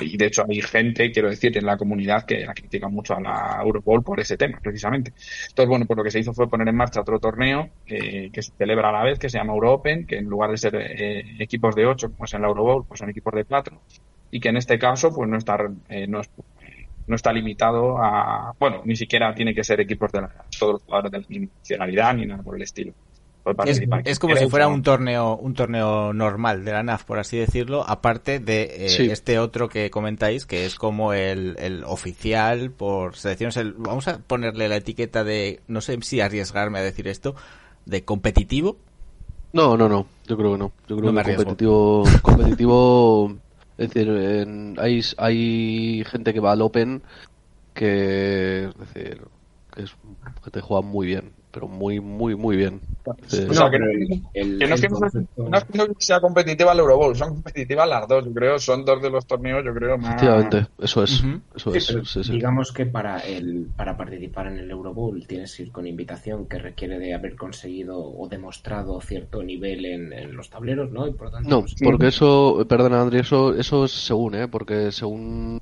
y 0.01 0.15
de 0.17 0.25
hecho 0.27 0.45
hay 0.47 0.61
gente, 0.61 1.11
quiero 1.11 1.29
decir, 1.29 1.57
en 1.57 1.65
la 1.65 1.75
comunidad 1.77 2.23
que 2.25 2.45
la 2.45 2.53
critica 2.53 2.87
mucho 2.87 3.15
a 3.15 3.21
la 3.21 3.59
Europol 3.63 4.03
por 4.03 4.19
ese 4.19 4.37
tema, 4.37 4.59
precisamente. 4.61 5.11
Entonces, 5.49 5.69
bueno, 5.69 5.85
pues 5.87 5.97
lo 5.97 6.03
que 6.03 6.11
se 6.11 6.19
hizo 6.19 6.33
fue 6.33 6.49
poner 6.49 6.67
en 6.67 6.75
marcha 6.75 7.01
otro 7.01 7.19
torneo 7.19 7.67
eh, 7.87 8.29
que 8.31 8.41
se 8.43 8.51
celebra 8.55 8.89
a 8.89 8.91
la 8.91 9.03
vez, 9.03 9.17
que 9.19 9.29
se 9.29 9.37
llama 9.39 9.53
Euro 9.53 9.73
Open, 9.73 10.05
que 10.05 10.17
en 10.17 10.25
lugar 10.25 10.51
de 10.51 10.57
ser 10.57 10.75
eh, 10.75 11.23
equipos 11.39 11.75
de 11.75 11.87
8, 11.87 12.11
como 12.11 12.25
es 12.25 12.33
en 12.33 12.41
la 12.43 12.47
Eurobowl, 12.49 12.85
pues 12.87 12.99
son 12.99 13.09
equipos 13.09 13.33
de 13.33 13.45
4, 13.45 13.81
y 14.29 14.39
que 14.39 14.49
en 14.49 14.57
este 14.57 14.77
caso, 14.77 15.11
pues 15.13 15.27
no 15.29 15.37
está, 15.37 15.57
eh, 15.89 16.07
no, 16.07 16.21
es- 16.21 16.29
no 17.11 17.15
está 17.17 17.31
limitado 17.31 17.97
a, 17.99 18.53
bueno, 18.59 18.81
ni 18.85 18.95
siquiera 18.95 19.35
tiene 19.35 19.53
que 19.53 19.63
ser 19.63 19.79
equipos 19.81 20.11
de 20.11 20.21
la- 20.21 20.31
todos 20.59 20.73
los 20.73 20.83
jugadores 20.83 21.11
de 21.11 21.19
la 21.19 21.25
misma 21.27 21.47
nacionalidad 21.59 22.13
ni 22.15 22.25
nada 22.25 22.41
por 22.41 22.55
el 22.55 22.63
estilo. 22.63 22.93
Es, 24.05 24.19
como 24.19 24.35
si 24.35 24.47
fuera 24.47 24.67
un 24.67 24.83
torneo, 24.83 25.35
un 25.35 25.55
torneo 25.55 26.13
normal 26.13 26.63
de 26.63 26.73
la 26.73 26.83
NAF, 26.83 27.05
por 27.05 27.17
así 27.17 27.37
decirlo, 27.37 27.83
aparte 27.87 28.37
de 28.39 28.85
eh, 28.85 28.89
Sí. 28.89 29.09
este 29.09 29.39
otro 29.39 29.67
que 29.67 29.89
comentáis, 29.89 30.45
que 30.45 30.65
es 30.65 30.75
como 30.75 31.13
el, 31.13 31.55
el 31.57 31.83
oficial 31.85 32.69
por 32.69 33.15
selecciones. 33.15 33.57
El, 33.57 33.73
vamos 33.73 34.07
a 34.07 34.19
ponerle 34.19 34.69
la 34.69 34.75
etiqueta 34.75 35.23
de, 35.23 35.59
no 35.67 35.81
sé 35.81 35.97
si 36.03 36.21
arriesgarme 36.21 36.77
a 36.77 36.83
decir 36.83 37.07
esto, 37.07 37.33
de 37.87 38.05
competitivo. 38.05 38.77
No, 39.53 39.75
no, 39.75 39.89
no, 39.89 40.05
yo 40.27 40.37
creo 40.37 40.51
que 40.51 40.57
no. 40.59 40.71
Yo 40.87 40.97
creo 40.97 41.07
No 41.07 41.11
me 41.11 41.23
que 41.23 41.35
competitivo, 41.35 42.03
competitivo, 42.21 43.35
es 43.83 43.89
decir, 43.93 44.09
en- 44.09 44.75
hay, 44.79 45.01
hay 45.17 46.03
gente 46.05 46.33
que 46.33 46.39
va 46.39 46.51
al 46.53 46.61
Open 46.61 47.03
que, 47.73 48.65
es 48.69 48.75
decir, 48.77 49.23
que, 49.73 49.83
es, 49.83 49.97
que 50.43 50.51
te 50.51 50.61
juega 50.61 50.81
muy 50.83 51.07
bien, 51.07 51.35
pero 51.51 51.67
muy, 51.69 51.99
muy, 52.01 52.35
muy 52.35 52.57
bien. 52.57 52.81
Sí. 53.27 53.45
O 53.49 53.53
sea, 53.53 53.65
No, 53.65 53.71
que, 53.71 53.77
el- 53.77 54.23
el- 54.33 54.59
no 54.59 54.65
es 54.65 54.71
el 54.71 54.81
que 54.81 54.89
no, 54.89 54.99
concepto- 54.99 55.49
no 55.49 55.57
es 55.57 55.63
que 55.65 55.77
no 55.77 55.85
sea 55.99 56.21
competitiva 56.21 56.73
la 56.73 56.81
Eurobowl, 56.81 57.15
son 57.15 57.29
competitivas 57.33 57.87
las 57.89 58.07
dos, 58.07 58.25
yo 58.25 58.33
creo, 58.33 58.59
son 58.59 58.85
dos 58.85 59.01
de 59.01 59.09
los 59.09 59.25
torneos, 59.25 59.63
yo 59.65 59.73
creo, 59.73 59.97
más... 59.97 60.17
Efectivamente, 60.21 60.67
eso 60.79 61.03
es, 61.03 61.23
Ujú. 61.23 61.41
eso 61.55 61.71
Sí, 61.71 61.77
es, 61.77 61.87
pero 61.87 62.05
sí, 62.05 62.23
sí. 62.23 62.31
Digamos 62.33 62.71
que 62.71 62.85
para 62.85 63.19
el 63.19 63.71
para 63.75 63.97
participar 63.97 64.47
en 64.47 64.59
el 64.59 64.69
Eurobowl 64.69 65.25
tienes 65.25 65.55
que 65.55 65.63
ir 65.63 65.71
con 65.71 65.87
invitación 65.87 66.47
que 66.47 66.59
requiere 66.59 66.99
de 66.99 67.13
haber 67.13 67.35
conseguido 67.35 67.97
o 67.97 68.27
demostrado 68.27 69.01
cierto 69.01 69.41
nivel 69.41 69.85
en, 69.85 70.13
en 70.13 70.35
los 70.35 70.49
tableros, 70.49 70.91
¿no? 70.91 71.07
Y 71.07 71.13
por 71.13 71.31
tanto, 71.31 71.49
No, 71.49 71.61
pues, 71.61 71.75
porque 71.83 72.07
eso, 72.07 72.65
perdona 72.69 73.01
Andri, 73.01 73.19
eso, 73.19 73.55
eso 73.55 73.85
es 73.85 73.91
según, 73.91 74.35
¿eh? 74.35 74.47
Porque 74.47 74.91
según 74.91 75.57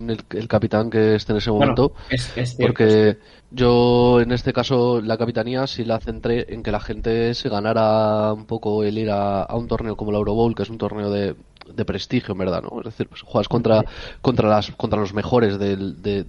el, 0.00 0.20
el 0.30 0.48
capitán 0.48 0.90
que 0.90 1.14
esté 1.16 1.32
en 1.32 1.38
ese 1.38 1.50
bueno, 1.50 1.74
momento, 1.74 1.94
es, 2.10 2.36
es 2.36 2.56
cierto, 2.56 2.78
porque 2.78 3.18
yo 3.54 4.20
en 4.20 4.32
este 4.32 4.52
caso 4.52 5.00
la 5.00 5.18
capitanía 5.18 5.66
sí 5.66 5.84
la 5.84 6.00
centré 6.00 6.46
en 6.48 6.62
que 6.62 6.72
la 6.72 6.80
gente 6.80 7.34
se 7.34 7.48
ganara 7.48 8.32
un 8.32 8.46
poco 8.46 8.82
el 8.84 8.98
ir 8.98 9.10
a, 9.10 9.42
a 9.42 9.56
un 9.56 9.68
torneo 9.68 9.96
como 9.96 10.12
la 10.12 10.18
Eurobowl, 10.18 10.54
que 10.54 10.62
es 10.62 10.70
un 10.70 10.78
torneo 10.78 11.10
de, 11.10 11.36
de 11.74 11.84
prestigio, 11.84 12.32
en 12.32 12.38
verdad, 12.38 12.62
¿no? 12.62 12.80
Es 12.80 12.86
decir, 12.86 13.08
pues 13.08 13.22
juegas 13.22 13.48
contra, 13.48 13.84
contra 14.20 14.48
las, 14.48 14.70
contra 14.72 15.00
los 15.00 15.14
mejores 15.14 15.58
del, 15.58 16.00
de, 16.02 16.26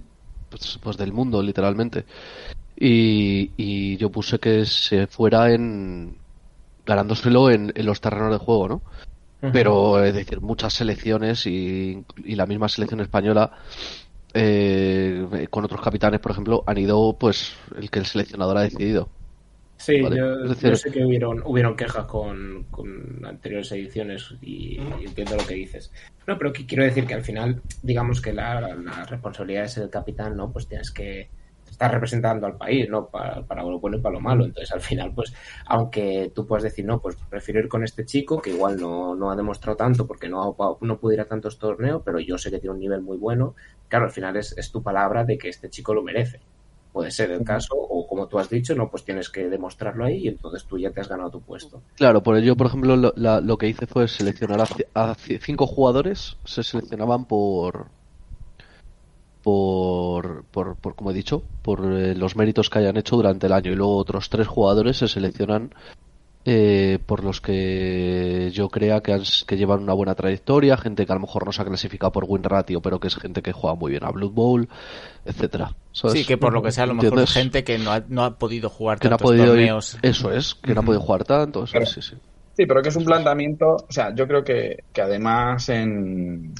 pues, 0.50 0.78
pues 0.82 0.96
del 0.96 1.12
mundo, 1.12 1.42
literalmente. 1.42 2.04
Y, 2.76 3.52
y 3.56 3.96
yo 3.96 4.10
puse 4.10 4.38
que 4.38 4.66
se 4.66 5.06
fuera 5.06 5.52
en 5.52 6.16
ganándoselo 6.86 7.50
en, 7.50 7.72
en 7.74 7.86
los 7.86 8.00
terrenos 8.00 8.32
de 8.32 8.38
juego, 8.38 8.68
¿no? 8.68 8.82
pero 9.52 10.02
es 10.02 10.14
decir, 10.14 10.40
muchas 10.40 10.72
selecciones 10.74 11.46
y, 11.46 12.04
y 12.24 12.34
la 12.34 12.46
misma 12.46 12.68
selección 12.68 13.00
española 13.00 13.52
eh, 14.34 15.46
con 15.50 15.64
otros 15.64 15.80
capitanes, 15.80 16.20
por 16.20 16.32
ejemplo, 16.32 16.62
han 16.66 16.78
ido 16.78 17.16
pues 17.18 17.56
el 17.76 17.90
que 17.90 18.00
el 18.00 18.06
seleccionador 18.06 18.58
ha 18.58 18.62
decidido. 18.62 19.08
Sí, 19.76 20.00
Vale. 20.00 20.16
yo, 20.16 20.44
Es 20.44 20.50
decir- 20.50 20.70
yo 20.70 20.76
sé 20.76 20.90
que 20.90 21.04
hubieron, 21.04 21.42
hubieron 21.44 21.76
quejas 21.76 22.06
con, 22.06 22.64
con 22.70 23.24
anteriores 23.24 23.70
ediciones 23.72 24.34
y, 24.40 24.78
y 25.00 25.04
entiendo 25.06 25.36
lo 25.36 25.46
que 25.46 25.54
dices. 25.54 25.92
No, 26.26 26.38
pero 26.38 26.52
que 26.52 26.64
quiero 26.64 26.84
decir 26.84 27.06
que 27.06 27.14
al 27.14 27.22
final, 27.24 27.60
digamos 27.82 28.20
que 28.20 28.32
la, 28.32 28.60
la 28.76 29.04
responsabilidad 29.04 29.64
es 29.64 29.76
el 29.78 29.90
capitán, 29.90 30.36
¿no? 30.36 30.50
Pues 30.52 30.68
tienes 30.68 30.90
que 30.90 31.28
estar 31.74 31.92
representando 31.92 32.46
al 32.46 32.56
país, 32.56 32.88
¿no? 32.88 33.10
Para, 33.10 33.44
para 33.46 33.62
lo 33.62 33.80
bueno 33.80 33.98
y 33.98 34.00
para 34.00 34.14
lo 34.14 34.20
malo. 34.20 34.44
Entonces, 34.44 34.72
al 34.72 34.80
final, 34.80 35.12
pues, 35.14 35.32
aunque 35.66 36.32
tú 36.34 36.46
puedas 36.46 36.62
decir, 36.64 36.84
no, 36.84 37.00
pues 37.00 37.16
prefiero 37.28 37.60
ir 37.60 37.68
con 37.68 37.84
este 37.84 38.04
chico, 38.04 38.40
que 38.40 38.50
igual 38.50 38.78
no, 38.80 39.14
no 39.14 39.30
ha 39.30 39.36
demostrado 39.36 39.76
tanto 39.76 40.06
porque 40.06 40.28
no, 40.28 40.56
no 40.80 40.98
pudo 41.00 41.12
ir 41.12 41.20
a 41.20 41.28
tantos 41.28 41.58
torneos, 41.58 42.02
pero 42.04 42.18
yo 42.20 42.38
sé 42.38 42.50
que 42.50 42.58
tiene 42.60 42.74
un 42.74 42.80
nivel 42.80 43.02
muy 43.02 43.16
bueno. 43.18 43.54
Claro, 43.88 44.06
al 44.06 44.10
final 44.12 44.36
es, 44.36 44.56
es 44.56 44.70
tu 44.72 44.82
palabra 44.82 45.24
de 45.24 45.36
que 45.38 45.48
este 45.48 45.68
chico 45.70 45.94
lo 45.94 46.02
merece. 46.02 46.40
Puede 46.92 47.10
ser 47.10 47.30
el 47.32 47.42
caso, 47.42 47.74
o 47.76 48.06
como 48.06 48.28
tú 48.28 48.38
has 48.38 48.48
dicho, 48.48 48.74
no, 48.74 48.88
pues 48.90 49.04
tienes 49.04 49.28
que 49.30 49.48
demostrarlo 49.50 50.04
ahí 50.04 50.18
y 50.24 50.28
entonces 50.28 50.66
tú 50.66 50.78
ya 50.78 50.92
te 50.92 51.00
has 51.00 51.08
ganado 51.08 51.30
tu 51.30 51.42
puesto. 51.42 51.82
Claro, 51.96 52.22
por 52.22 52.36
ello, 52.36 52.56
por 52.56 52.66
ejemplo, 52.68 52.96
lo, 52.96 53.12
la- 53.16 53.40
lo 53.40 53.56
que 53.58 53.68
hice 53.68 53.86
fue 53.86 54.06
seleccionar 54.08 54.60
a, 54.60 54.66
ci- 54.66 54.86
a 54.94 55.14
ci- 55.16 55.40
cinco 55.40 55.66
jugadores, 55.66 56.36
se 56.44 56.62
seleccionaban 56.62 57.26
por, 57.26 57.90
por, 59.44 60.44
por, 60.50 60.76
por 60.76 60.94
como 60.96 61.10
he 61.10 61.14
dicho, 61.14 61.42
por 61.62 61.80
eh, 61.92 62.14
los 62.14 62.34
méritos 62.34 62.70
que 62.70 62.78
hayan 62.80 62.96
hecho 62.96 63.14
durante 63.16 63.46
el 63.46 63.52
año 63.52 63.70
y 63.72 63.76
luego 63.76 63.96
otros 63.98 64.28
tres 64.30 64.46
jugadores 64.48 64.96
se 64.96 65.06
seleccionan 65.06 65.72
eh, 66.46 66.98
por 67.06 67.22
los 67.24 67.40
que 67.40 68.50
yo 68.52 68.68
crea 68.68 69.00
que, 69.00 69.12
han- 69.12 69.22
que 69.46 69.56
llevan 69.56 69.82
una 69.82 69.92
buena 69.94 70.14
trayectoria, 70.14 70.76
gente 70.76 71.06
que 71.06 71.12
a 71.12 71.14
lo 71.16 71.20
mejor 71.22 71.46
no 71.46 71.52
se 71.52 71.62
ha 71.62 71.64
clasificado 71.64 72.10
por 72.12 72.24
win 72.26 72.42
ratio, 72.42 72.80
pero 72.82 72.98
que 73.00 73.08
es 73.08 73.16
gente 73.16 73.42
que 73.42 73.52
juega 73.52 73.76
muy 73.76 73.90
bien 73.92 74.04
a 74.04 74.10
Blood 74.10 74.32
Bowl, 74.32 74.68
etcétera. 75.24 75.72
¿sabes? 75.92 76.18
Sí, 76.20 76.24
que 76.26 76.36
por 76.38 76.52
lo 76.52 76.62
que 76.62 76.72
sea, 76.72 76.84
a 76.84 76.86
lo 76.88 76.94
mejor 76.94 77.06
¿Entiendes? 77.18 77.32
gente 77.34 77.64
que 77.64 77.78
no 77.78 77.92
ha, 77.92 78.02
no 78.08 78.24
ha 78.24 78.38
podido 78.38 78.68
jugar 78.68 78.98
que 78.98 79.08
no 79.08 79.14
ha 79.14 79.18
tantos 79.18 79.30
podido 79.30 79.44
ir- 79.54 79.68
torneos. 79.68 79.98
eso 80.02 80.32
es, 80.32 80.54
que 80.54 80.74
no 80.74 80.80
ha 80.80 80.84
podido 80.84 81.00
jugar 81.02 81.24
tanto, 81.24 81.64
eso 81.64 81.72
Pero- 81.74 81.84
es, 81.84 81.90
sí, 81.92 82.02
sí. 82.02 82.16
Sí, 82.56 82.66
pero 82.66 82.82
que 82.82 82.90
es 82.90 82.94
un 82.96 83.04
planteamiento, 83.04 83.66
o 83.66 83.86
sea, 83.92 84.14
yo 84.14 84.28
creo 84.28 84.44
que, 84.44 84.84
que 84.92 85.02
además 85.02 85.68
en, 85.70 86.54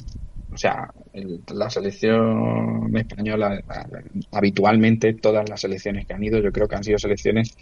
o 0.51 0.57
sea, 0.57 0.89
el- 1.15 1.43
la 1.53 1.69
selección 1.69 2.95
española, 2.95 3.61
habitualmente 4.31 5.13
todas 5.13 5.47
las 5.49 5.61
selecciones 5.61 6.05
que 6.05 6.13
han 6.13 6.23
ido, 6.23 6.39
yo 6.39 6.51
creo 6.51 6.67
que 6.67 6.75
han 6.75 6.83
sido 6.83 6.97
selecciones 6.97 7.55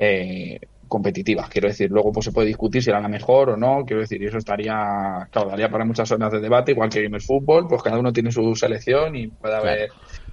eh, 0.00 0.60
competitivas, 0.86 1.48
quiero 1.48 1.66
decir, 1.68 1.90
luego 1.90 2.12
pues 2.12 2.26
se 2.26 2.32
puede 2.32 2.46
discutir 2.46 2.82
si 2.82 2.90
era 2.90 3.00
la 3.00 3.08
mejor 3.08 3.50
o 3.50 3.56
no, 3.56 3.84
quiero 3.84 4.02
decir, 4.02 4.22
y 4.22 4.26
eso 4.26 4.38
estaría, 4.38 5.28
claro, 5.32 5.50
daría 5.50 5.70
para 5.70 5.84
muchas 5.84 6.10
horas 6.12 6.30
de 6.30 6.40
debate, 6.40 6.70
igual 6.72 6.88
que 6.88 7.04
en 7.04 7.14
el 7.14 7.20
fútbol, 7.20 7.66
pues 7.66 7.82
cada 7.82 7.98
uno 7.98 8.12
tiene 8.12 8.30
su 8.30 8.54
selección 8.54 9.16
y 9.16 9.26
puede 9.26 9.56
haber 9.56 9.90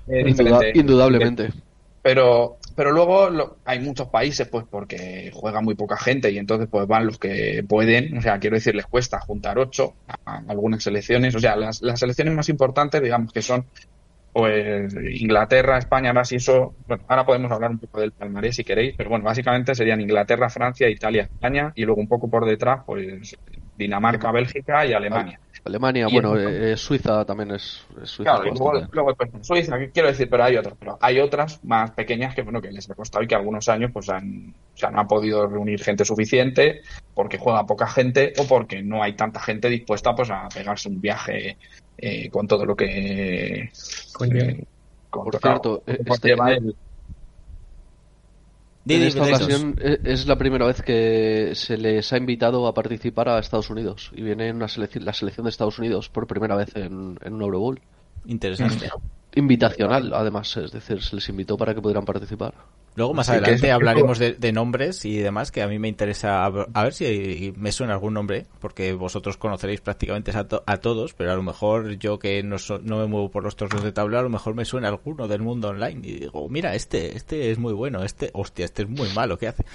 eh, 0.08 0.24
diferentes- 0.24 0.76
indudablemente. 0.76 1.50
pero 2.02 2.60
pero 2.76 2.92
luego 2.92 3.30
lo- 3.30 3.58
hay 3.66 3.80
muchos 3.80 4.10
países 4.10 4.48
pues 4.50 4.66
porque 4.70 5.32
juega 5.34 5.62
muy 5.62 5.76
poca 5.76 5.98
gente 5.98 6.30
y 6.32 6.38
entonces 6.38 6.68
pues 6.70 6.88
van 6.88 7.06
los 7.06 7.18
que 7.18 7.64
pueden 7.68 8.18
o 8.18 8.22
sea 8.22 8.40
quiero 8.40 8.56
decir 8.56 8.76
les 8.76 8.86
cuesta 8.86 9.20
juntar 9.20 9.58
ocho 9.58 9.94
a, 10.26 10.44
algunas 10.48 10.84
selecciones. 10.84 11.34
O 11.36 11.40
sea 11.40 11.56
las, 11.56 11.80
selecciones 11.80 12.34
más 12.34 12.50
importantes 12.50 13.02
digamos 13.02 13.32
que 13.32 13.42
son 13.42 13.66
pues 14.34 14.94
Inglaterra 15.22 15.78
España 15.78 16.10
ahora 16.10 16.26
sí 16.26 16.36
eso 16.36 16.76
bueno 16.88 17.04
ahora 17.08 17.26
podemos 17.26 17.52
hablar 17.52 17.72
un 17.72 17.80
poco 17.80 18.02
del 18.02 18.12
palmarés 18.12 18.58
si 18.58 18.64
queréis 18.66 18.94
pero 18.98 19.10
bueno 19.10 19.24
básicamente 19.24 19.74
serían 19.74 20.02
Inglaterra 20.02 20.50
Francia 20.50 20.90
Italia 20.90 21.24
España 21.24 21.72
y 21.76 21.86
luego 21.86 22.02
un 22.02 22.08
poco 22.10 22.30
por 22.30 22.46
detrás 22.46 22.82
pues 22.86 23.38
Dinamarca 23.78 24.32
Bélgica 24.32 24.86
y 24.86 24.94
Alemania 24.94 25.40
Alemania, 25.66 26.06
Y 26.08 26.14
bueno, 26.14 26.38
eh, 26.38 26.74
eh, 26.74 26.78
Suiza 26.78 27.26
también 27.26 27.52
es, 27.52 27.82
es 28.02 28.10
Suiza 28.10 28.32
Claro, 28.38 28.48
y 28.48 28.52
luego, 28.52 28.88
luego 28.92 29.16
pues, 29.16 29.32
Suiza, 29.46 29.80
¿qué 29.80 29.92
quiero 29.92 30.10
decir, 30.10 30.30
pero 30.30 30.44
hay 30.44 30.58
otras, 30.58 30.76
pero 30.80 30.98
hay 31.02 31.20
otras 31.20 31.64
más 31.64 31.92
pequeñas 31.92 32.36
que 32.36 32.44
bueno 32.44 32.62
que 32.62 32.72
les 32.72 32.90
ha 32.90 32.94
costado 32.94 33.24
y 33.24 33.28
que 33.28 33.36
algunos 33.36 33.68
años 33.68 33.92
pues 33.92 34.08
han, 34.10 34.50
o 34.50 34.78
sea, 34.78 34.92
no 34.92 35.00
han 35.00 35.08
podido 35.08 35.48
reunir 35.48 35.82
gente 35.82 36.06
suficiente 36.06 36.82
porque 37.14 37.40
juega 37.40 37.66
poca 37.66 37.88
gente 37.88 38.34
o 38.38 38.46
porque 38.48 38.84
no 38.84 39.02
hay 39.02 39.16
tanta 39.16 39.40
gente 39.40 39.70
dispuesta 39.70 40.14
pues 40.14 40.30
a 40.30 40.48
pegarse 40.54 40.88
un 40.88 41.02
viaje 41.02 41.58
eh, 41.98 42.30
con 42.30 42.48
todo 42.48 42.66
lo 42.66 42.76
que 42.76 43.62
eh, 43.64 43.70
con 45.10 45.24
Por 45.32 45.40
cierto, 45.40 45.84
eh, 45.88 45.98
este- 46.06 46.34
el- 46.34 46.78
En 48.88 49.02
esta 49.02 49.24
ocasión 49.24 49.76
e- 49.82 50.00
es 50.04 50.28
la 50.28 50.38
primera 50.38 50.66
vez 50.66 50.82
que 50.82 51.52
se 51.56 51.78
les 51.78 52.14
ha 52.14 52.18
invitado 52.18 52.68
a 52.68 52.74
participar 52.74 53.30
a 53.30 53.40
Estados 53.40 53.70
Unidos 53.70 54.12
y 54.16 54.22
viene 54.22 54.52
una 54.52 54.68
selección, 54.68 55.06
la 55.06 55.14
selección 55.14 55.46
de 55.46 55.50
Estados 55.50 55.80
Unidos 55.80 56.10
por 56.10 56.28
primera 56.28 56.56
vez 56.56 56.76
en, 56.76 57.18
en 57.22 57.34
un 57.34 57.42
Euro 57.42 57.60
Bowl. 57.60 57.82
Interesante. 58.26 58.90
Invitacional, 59.36 60.14
además, 60.14 60.56
es 60.58 60.72
decir, 60.72 61.02
se 61.02 61.16
les 61.16 61.28
invitó 61.30 61.58
para 61.58 61.74
que 61.74 61.82
pudieran 61.82 62.06
participar. 62.06 62.54
Luego 62.96 63.14
más 63.14 63.30
adelante 63.30 63.72
hablaremos 63.72 64.20
de, 64.20 64.34
de 64.34 64.52
nombres 64.52 65.04
y 65.06 65.18
demás, 65.18 65.52
que 65.52 65.62
a 65.62 65.68
mí 65.68 65.80
me 65.80 65.88
interesa 65.88 66.46
a 66.46 66.84
ver 66.84 66.94
si 66.94 67.54
me 67.58 67.72
suena 67.72 67.94
algún 67.94 68.14
nombre, 68.14 68.46
porque 68.60 68.94
vosotros 68.94 69.38
conoceréis 69.38 69.82
prácticamente 69.82 70.32
a, 70.36 70.48
to- 70.48 70.64
a 70.66 70.78
todos, 70.78 71.14
pero 71.14 71.32
a 71.32 71.36
lo 71.36 71.44
mejor 71.44 71.98
yo 71.98 72.20
que 72.20 72.42
no, 72.44 72.58
so- 72.58 72.80
no 72.82 72.98
me 73.00 73.06
muevo 73.08 73.30
por 73.30 73.44
los 73.44 73.56
torneos 73.56 73.84
de 73.84 73.92
tablero, 73.92 74.20
a 74.20 74.24
lo 74.24 74.30
mejor 74.30 74.56
me 74.56 74.66
suena 74.66 74.88
alguno 74.88 75.28
del 75.28 75.42
mundo 75.42 75.70
online 75.70 76.02
y 76.08 76.14
digo, 76.20 76.48
mira, 76.50 76.74
este, 76.76 77.16
este 77.18 77.52
es 77.52 77.58
muy 77.58 77.74
bueno, 77.74 78.04
este, 78.04 78.32
hostia, 78.34 78.66
este 78.66 78.84
es 78.84 78.90
muy 78.90 79.10
malo, 79.10 79.38
¿qué 79.38 79.50
hace? 79.50 79.66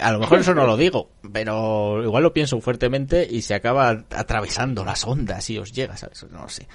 A 0.00 0.12
lo 0.12 0.20
mejor 0.20 0.38
eso 0.40 0.54
no 0.54 0.66
lo 0.66 0.76
digo, 0.76 1.10
pero 1.32 2.02
igual 2.04 2.22
lo 2.22 2.32
pienso 2.32 2.60
fuertemente 2.60 3.26
y 3.28 3.42
se 3.42 3.54
acaba 3.54 4.04
atravesando 4.14 4.84
las 4.84 5.04
ondas 5.06 5.48
y 5.50 5.58
os 5.58 5.72
llega, 5.72 5.96
¿sabes? 5.96 6.24
No 6.30 6.42
lo 6.42 6.48
sé. 6.48 6.68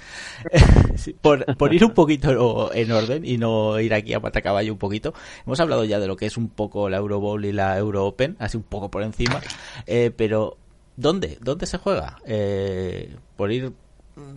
Por, 1.22 1.46
por 1.58 1.74
ir 1.74 1.84
un 1.86 1.94
poquito 1.94 2.74
en 2.74 2.92
orden 2.92 3.26
y 3.26 3.38
no 3.38 3.80
ir 3.80 3.94
aquí 3.94 4.14
a 4.14 4.20
patacaballo 4.20 4.72
un 4.74 4.80
poquito, 4.80 5.14
hemos 5.46 5.60
hablado 5.60 5.85
ya 5.86 6.00
de 6.00 6.08
lo 6.08 6.17
que 6.17 6.26
es 6.26 6.38
un 6.38 6.50
poco 6.50 6.89
la 6.89 6.98
Euro 6.98 7.19
Bowl 7.19 7.43
y 7.45 7.52
la 7.52 7.78
Euro 7.78 8.06
Open, 8.06 8.36
así 8.39 8.58
un 8.58 8.63
poco 8.63 8.89
por 8.89 9.04
encima, 9.04 9.39
eh, 9.88 10.12
pero 10.15 10.58
¿dónde? 10.98 11.38
¿Dónde 11.41 11.65
se 11.65 11.78
juega? 11.78 12.17
Eh, 12.26 13.15
por 13.38 13.52
ir 13.52 13.71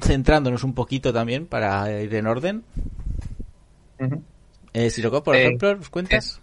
centrándonos 0.03 0.65
un 0.65 0.75
poquito 0.75 1.13
también 1.13 1.47
para 1.47 2.01
ir 2.01 2.15
en 2.15 2.27
orden. 2.27 2.63
Ujú. 4.01 4.23
Eh, 4.75 4.91
Sirocco, 4.91 5.23
por 5.23 5.35
Eh, 5.37 5.45
ejemplo, 5.45 5.75
¿nos 5.77 5.89
cuentas? 5.89 6.41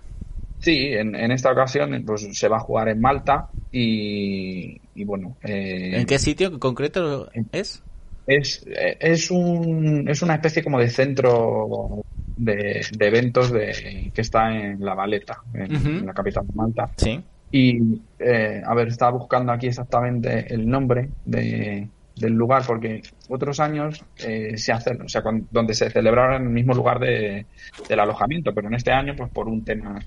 Sí, 0.60 0.94
en, 0.94 1.16
en 1.16 1.32
esta 1.32 1.52
ocasión 1.52 2.04
pues 2.06 2.28
se 2.32 2.48
va 2.48 2.58
a 2.58 2.62
jugar 2.62 2.90
en 2.90 3.00
Malta 3.00 3.48
y, 3.72 4.82
y 4.96 5.04
bueno. 5.04 5.36
¿En 5.44 6.06
qué 6.06 6.18
sitio 6.18 6.48
en 6.48 6.60
concreto 6.60 7.30
es? 7.52 7.84
Es, 8.26 8.66
es, 9.00 9.30
un, 9.30 10.10
es 10.10 10.22
una 10.24 10.36
especie 10.36 10.64
como 10.64 10.80
de 10.80 10.90
centro 10.90 12.02
de, 12.38 12.86
de 12.92 13.08
eventos 13.08 13.52
de, 13.52 14.12
que 14.14 14.22
está 14.22 14.54
en 14.56 14.84
La 14.84 14.94
Valeta, 14.94 15.42
en, 15.54 16.06
la 16.06 16.14
capital 16.14 16.46
de 16.48 16.54
Malta. 16.54 16.90
Sí. 16.98 17.24
Y, 17.52 18.02
eh, 18.20 18.62
a 18.66 18.74
ver, 18.74 18.90
estaba 18.90 19.12
buscando 19.12 19.52
aquí 19.52 19.68
exactamente 19.68 20.54
el 20.54 20.68
nombre 20.68 21.10
de, 21.26 21.88
del 22.16 22.34
lugar, 22.34 22.64
porque 22.66 23.02
otros 23.30 23.60
años 23.60 24.04
eh, 24.18 24.58
se 24.58 24.72
hace, 24.72 24.92
o 24.94 25.08
sea, 25.08 25.22
donde 25.52 25.74
se 25.74 25.90
celebraba 25.90 26.38
en 26.38 26.44
el 26.44 26.50
mismo 26.50 26.74
lugar 26.74 27.00
de, 27.00 27.46
del 27.88 28.00
alojamiento, 28.00 28.54
pero 28.54 28.68
en 28.68 28.74
este 28.74 28.92
año, 28.92 29.16
pues 29.16 29.30
por 29.32 29.48
un 29.48 29.64
tema 29.64 30.00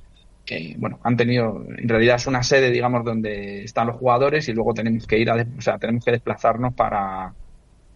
que, 0.45 0.75
bueno, 0.79 0.99
han 1.03 1.17
tenido, 1.17 1.65
en 1.77 1.89
realidad 1.89 2.17
es 2.17 2.27
una 2.27 2.43
sede, 2.43 2.71
digamos, 2.71 3.05
donde 3.05 3.65
están 3.65 3.87
los 3.87 3.97
jugadores 3.97 4.49
y 4.49 4.53
luego 4.55 4.73
tenemos 4.75 5.07
que 5.07 5.19
ir 5.19 5.31
a, 5.31 5.35
o 5.35 5.61
sea, 5.61 5.79
tenemos 5.79 6.05
que 6.05 6.13
desplazarnos 6.13 6.75
para, 6.75 7.33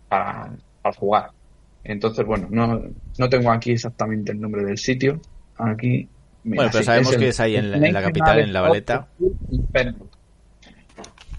para, 0.09 0.51
para 0.83 0.95
jugar. 0.95 1.31
Entonces, 1.85 2.25
bueno, 2.25 2.47
no, 2.51 2.83
no 3.19 3.29
tengo 3.29 3.51
aquí 3.51 3.73
exactamente 3.73 4.33
el 4.33 4.41
nombre 4.41 4.65
del 4.65 4.79
sitio. 4.79 5.21
Aquí. 5.57 6.09
mira, 6.45 6.63
Bueno, 6.63 6.71
pero 6.73 6.85
sabemos 6.85 7.17
que 7.17 7.29
es 7.29 7.41
ahí 7.41 7.57
en 7.57 7.71
la- 7.71 7.77
en 7.87 7.93
la 7.93 8.03
capital, 8.03 8.39
en 8.39 8.53
La 8.53 8.61
Valeta. 8.63 9.09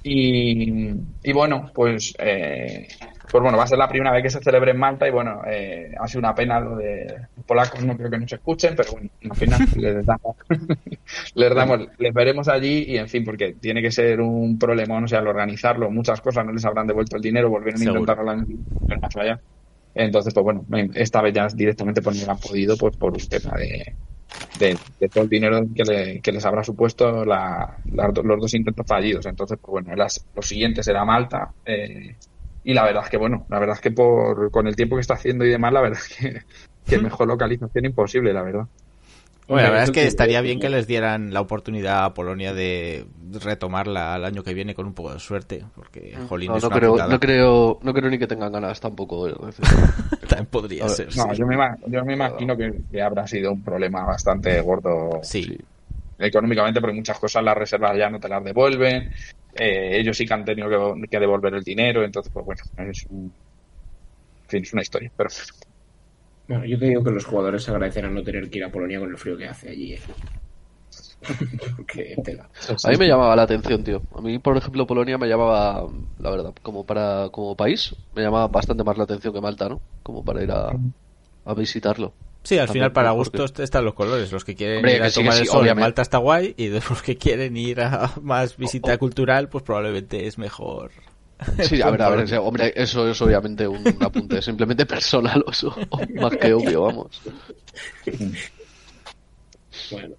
Y, 0.05 0.91
y 1.23 1.31
bueno, 1.33 1.71
pues, 1.73 2.13
eh, 2.19 2.87
pues 3.31 3.41
bueno, 3.41 3.57
va 3.57 3.63
a 3.63 3.67
ser 3.67 3.77
la 3.77 3.87
primera 3.87 4.11
vez 4.11 4.21
que 4.23 4.29
se 4.29 4.41
celebre 4.41 4.71
en 4.71 4.77
Malta 4.77 5.07
y 5.07 5.11
bueno, 5.11 5.41
eh, 5.47 5.93
ha 5.97 6.07
sido 6.09 6.19
una 6.19 6.35
pena 6.35 6.59
lo 6.59 6.75
de 6.75 7.05
los 7.37 7.45
polacos, 7.45 7.81
no 7.85 7.95
creo 7.95 8.09
que 8.09 8.17
nos 8.17 8.33
escuchen, 8.33 8.73
pero 8.75 8.91
bueno, 8.91 9.09
al 9.29 9.35
final 9.37 9.59
les 9.77 10.05
damos, 10.05 10.35
les 11.35 11.55
damos, 11.55 11.79
les 11.97 12.13
veremos 12.13 12.49
allí 12.49 12.83
y 12.89 12.97
en 12.97 13.07
fin, 13.07 13.23
porque 13.23 13.53
tiene 13.53 13.81
que 13.81 13.91
ser 13.91 14.19
un 14.19 14.59
problemón, 14.59 15.05
o 15.05 15.07
sea, 15.07 15.19
al 15.19 15.27
organizarlo, 15.27 15.89
muchas 15.89 16.19
cosas 16.19 16.45
no 16.45 16.51
les 16.51 16.65
habrán 16.65 16.85
devuelto 16.85 17.15
el 17.15 17.21
dinero, 17.21 17.49
volvieron 17.49 17.79
a 17.79 17.83
intentarlo 17.93 18.31
el 18.33 18.39
Entonces, 19.93 20.33
pues 20.33 20.43
bueno, 20.43 20.65
esta 20.95 21.21
vez 21.21 21.33
ya 21.33 21.47
directamente 21.47 22.01
pues 22.01 22.25
no 22.25 22.31
han 22.31 22.39
podido 22.39 22.77
pues 22.77 22.97
por 22.97 23.13
un 23.13 23.27
tema 23.27 23.51
de, 23.57 23.97
de, 24.53 24.81
de 24.99 25.09
todo 25.09 25.23
el 25.25 25.29
dinero 25.29 25.61
que, 25.75 25.83
le- 25.85 26.21
que 26.21 26.31
les 26.31 26.45
habrá 26.45 26.63
supuesto 26.63 27.25
la- 27.25 27.79
los 27.85 28.13
dos 28.41 28.53
intentos 28.53 28.85
fallidos. 28.87 29.25
Entonces, 29.25 29.57
pues 29.61 29.71
bueno, 29.83 29.95
las, 29.95 30.25
los 30.33 30.47
siguientes 30.47 30.87
era 30.87 31.05
Malta. 31.05 31.53
eh, 31.65 32.17
y 32.63 32.73
la 32.73 32.83
verdad 32.85 33.03
es 33.05 33.09
que, 33.09 33.17
bueno, 33.17 33.45
la 33.49 33.59
verdad 33.59 33.75
es 33.75 33.81
que 33.81 33.91
por 33.91 34.49
con 34.51 34.67
el 34.67 34.75
tiempo 34.75 34.95
que 34.95 35.01
está 35.01 35.15
haciendo 35.15 35.45
y 35.45 35.49
demás, 35.49 35.73
la 35.73 35.81
verdad 35.81 35.99
es 36.01 36.15
que, 36.17 36.41
que 36.87 36.99
mejor 36.99 37.27
localización 37.27 37.85
imposible, 37.85 38.33
la 38.33 38.43
verdad. 38.43 38.65
Bueno, 39.47 39.63
la 39.63 39.69
verdad 39.69 39.83
es 39.85 39.91
que 39.91 40.05
estaría 40.07 40.41
sí, 40.41 40.41
bien 40.41 40.59
que 40.59 40.69
les 40.69 40.87
dieran 40.87 41.33
la 41.33 41.41
oportunidad 41.41 42.05
a 42.05 42.13
Polonia 42.13 42.53
de 42.53 43.05
retomarla 43.31 44.13
al 44.15 44.25
año 44.25 44.43
que 44.43 44.53
viene 44.53 44.75
con 44.75 44.85
un 44.87 44.93
poco 44.93 45.13
de 45.13 45.19
suerte, 45.19 45.65
porque 45.75 46.17
jolín 46.19 46.51
No, 46.51 46.55
es 46.55 46.63
no 46.63 46.69
una 46.69 46.77
creo, 46.77 46.99
no 47.05 47.19
creo, 47.19 47.79
no 47.81 47.93
creo 47.93 48.09
ni 48.09 48.19
que 48.19 48.27
tengan 48.27 48.51
ganas 48.51 48.79
tampoco. 48.79 49.27
eh, 49.29 49.35
decir, 49.45 49.65
También 50.27 50.47
podría 50.47 50.87
ser. 50.89 51.11
No, 51.13 51.33
sí. 51.33 51.37
yo 51.37 51.45
me, 51.45 51.55
ima- 51.55 51.77
yo 51.87 52.03
me 52.05 52.13
imagino 52.13 52.57
que, 52.57 52.71
que 52.91 53.01
habrá 53.01 53.27
sido 53.27 53.51
un 53.53 53.63
problema 53.63 54.03
bastante 54.05 54.59
gordo 54.61 55.21
Sí. 55.21 55.57
económicamente, 56.17 56.81
porque 56.81 56.95
muchas 56.95 57.19
cosas 57.19 57.43
las 57.43 57.57
reservas 57.57 57.97
ya 57.97 58.09
no 58.09 58.19
te 58.19 58.29
las 58.29 58.43
devuelven. 58.43 59.11
eh, 59.53 59.99
ellos 59.99 60.17
sí 60.17 60.25
que 60.27 60.33
han 60.33 60.45
tenido 60.45 60.69
que, 60.69 61.09
que 61.09 61.19
devolver 61.19 61.55
el 61.55 61.63
dinero, 61.63 62.03
entonces, 62.03 62.31
pues 62.33 62.45
bueno, 62.45 62.61
es 62.77 63.05
un. 63.09 63.35
En 64.43 64.49
fin, 64.49 64.63
es 64.63 64.73
una 64.73 64.81
historia, 64.83 65.11
pero. 65.15 65.29
Bueno, 66.53 66.65
yo 66.65 66.79
te 66.79 66.85
digo 66.85 67.03
que 67.03 67.11
los 67.11 67.25
jugadores 67.25 67.67
agradecerán 67.69 68.13
no 68.13 68.23
tener 68.23 68.49
que 68.49 68.59
ir 68.59 68.63
a 68.63 68.71
Polonia 68.71 68.99
con 68.99 69.09
el 69.09 69.17
frío 69.17 69.37
que 69.37 69.47
hace 69.47 69.69
allí. 69.69 69.93
¿eh? 69.93 69.99
Porque 71.77 72.15
tela. 72.23 72.49
A 72.83 72.89
mí 72.89 72.97
me 72.97 73.07
llamaba 73.07 73.35
la 73.35 73.43
atención, 73.43 73.83
tío. 73.83 74.01
A 74.15 74.21
mí, 74.21 74.39
por 74.39 74.57
ejemplo, 74.57 74.85
Polonia 74.85 75.17
me 75.17 75.27
llamaba, 75.27 75.87
la 76.19 76.29
verdad, 76.29 76.53
como 76.61 76.85
para 76.85 77.29
como 77.31 77.55
país, 77.55 77.95
me 78.15 78.21
llamaba 78.21 78.47
bastante 78.47 78.83
más 78.83 78.97
la 78.97 79.05
atención 79.05 79.33
que 79.33 79.41
Malta, 79.41 79.69
¿no? 79.69 79.81
Como 80.03 80.23
para 80.23 80.43
ir 80.43 80.51
a, 80.51 80.71
a 81.45 81.53
visitarlo. 81.53 82.13
Sí, 82.43 82.55
al 82.57 82.67
También, 82.67 82.73
final 82.83 82.91
para 82.91 83.13
porque- 83.15 83.37
gustos 83.37 83.63
están 83.63 83.85
los 83.85 83.93
colores. 83.93 84.29
Los 84.33 84.43
que 84.43 84.53
quieren 84.53 84.77
Hombre, 84.77 84.97
ir 84.97 85.03
a 85.03 85.09
sí, 85.09 85.21
tomar 85.21 85.33
sí, 85.35 85.41
el 85.41 85.47
sol 85.47 85.61
obviamente. 85.61 85.81
Malta 85.85 86.01
está 86.01 86.17
guay 86.17 86.53
y 86.57 86.67
los 86.67 87.01
que 87.01 87.15
quieren 87.15 87.55
ir 87.55 87.79
a 87.79 88.11
más 88.21 88.57
visita 88.57 88.97
cultural, 88.97 89.47
pues 89.47 89.63
probablemente 89.63 90.27
es 90.27 90.37
mejor. 90.37 90.91
Sí, 91.61 91.81
a 91.81 91.89
ver, 91.91 92.01
a 92.01 92.09
ver, 92.09 92.33
hombre, 92.39 92.73
eso 92.75 93.09
es 93.09 93.21
obviamente 93.21 93.67
un 93.67 94.01
apunte 94.01 94.41
simplemente 94.41 94.85
personal, 94.85 95.43
o 95.45 95.51
eso, 95.51 95.75
más 96.15 96.35
que 96.37 96.53
obvio, 96.53 96.81
vamos. 96.83 97.21
Bueno, 99.91 100.15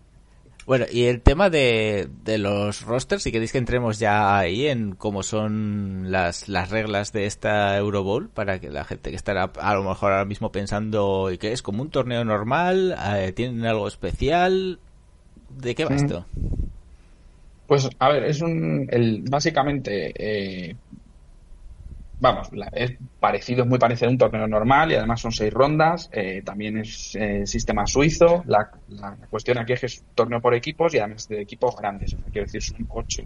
Bueno, 0.67 0.87
y 0.91 1.05
el 1.05 1.21
tema 1.21 1.51
de, 1.51 2.09
de 2.25 2.39
los 2.39 2.83
rosters, 2.83 3.23
si 3.23 3.33
queréis 3.33 3.53
que 3.53 3.59
entremos 3.59 3.99
ya 3.99 4.39
ahí 4.39 4.67
en 4.67 4.95
cómo 4.95 5.23
son 5.23 6.11
las, 6.11 6.49
las 6.49 6.71
reglas 6.71 7.13
de 7.13 7.27
esta 7.27 7.77
Euro 7.77 8.03
Bowl, 8.03 8.29
para 8.31 8.59
que 8.59 8.71
la 8.71 8.85
gente 8.85 9.11
que 9.11 9.17
estará 9.17 9.45
a 9.61 9.75
lo 9.75 9.83
mejor 9.83 10.13
ahora 10.13 10.25
mismo 10.25 10.51
pensando, 10.53 11.31
¿y 11.31 11.39
qué 11.39 11.53
es? 11.53 11.63
¿Como 11.63 11.83
un 11.83 11.91
torneo 11.91 12.25
normal? 12.25 12.97
Eh, 13.17 13.33
¿Tienen 13.33 13.65
algo 13.67 13.87
especial? 13.89 14.79
¿De 15.51 15.75
qué 15.75 15.85
va 15.85 15.91
Mm. 15.91 15.95
esto? 15.95 16.27
Pues, 17.67 17.89
a 17.99 18.09
ver, 18.11 18.25
es 18.25 18.43
un. 18.43 18.87
El, 18.91 19.23
básicamente. 19.29 20.13
eh, 20.17 20.77
vamos, 22.25 22.49
la- 22.53 22.69
es 22.73 22.93
parecido, 23.19 23.63
es 23.65 23.69
muy 23.69 23.79
parecido 23.79 24.09
a 24.09 24.13
un 24.13 24.19
torneo 24.19 24.47
normal 24.49 24.91
y 24.93 24.95
además 24.97 25.21
son 25.21 25.33
seis 25.33 25.53
rondas. 25.53 26.09
eh, 26.13 26.43
también 26.45 26.79
es 26.79 27.15
eh, 27.15 27.47
sistema 27.47 27.87
suizo. 27.87 28.43
La, 28.47 28.71
la 28.89 29.17
cuestión 29.31 29.59
aquí 29.59 29.75
es 29.75 29.81
que 29.81 29.87
es 29.87 30.01
un 30.01 30.15
torneo 30.15 30.41
por 30.41 30.55
equipos 30.55 30.95
y 30.95 30.99
además 30.99 31.29
de 31.29 31.41
equipos 31.43 31.77
grandes. 31.77 32.15
O 32.15 32.19
sea, 32.19 32.31
quiero 32.31 32.47
decir, 32.47 32.63
son 32.63 32.87
ocho. 32.89 33.23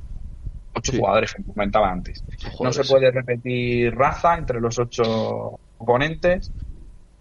Ocho 0.74 0.92
Sí. 0.92 0.98
jugadores, 0.98 1.34
como 1.34 1.54
comentaba 1.54 1.90
antes. 1.90 2.24
No 2.60 2.72
se 2.72 2.84
puede 2.84 3.10
repetir 3.10 3.94
raza 3.94 4.36
entre 4.36 4.60
los 4.60 4.78
ocho 4.78 5.56
oponentes. 5.78 6.52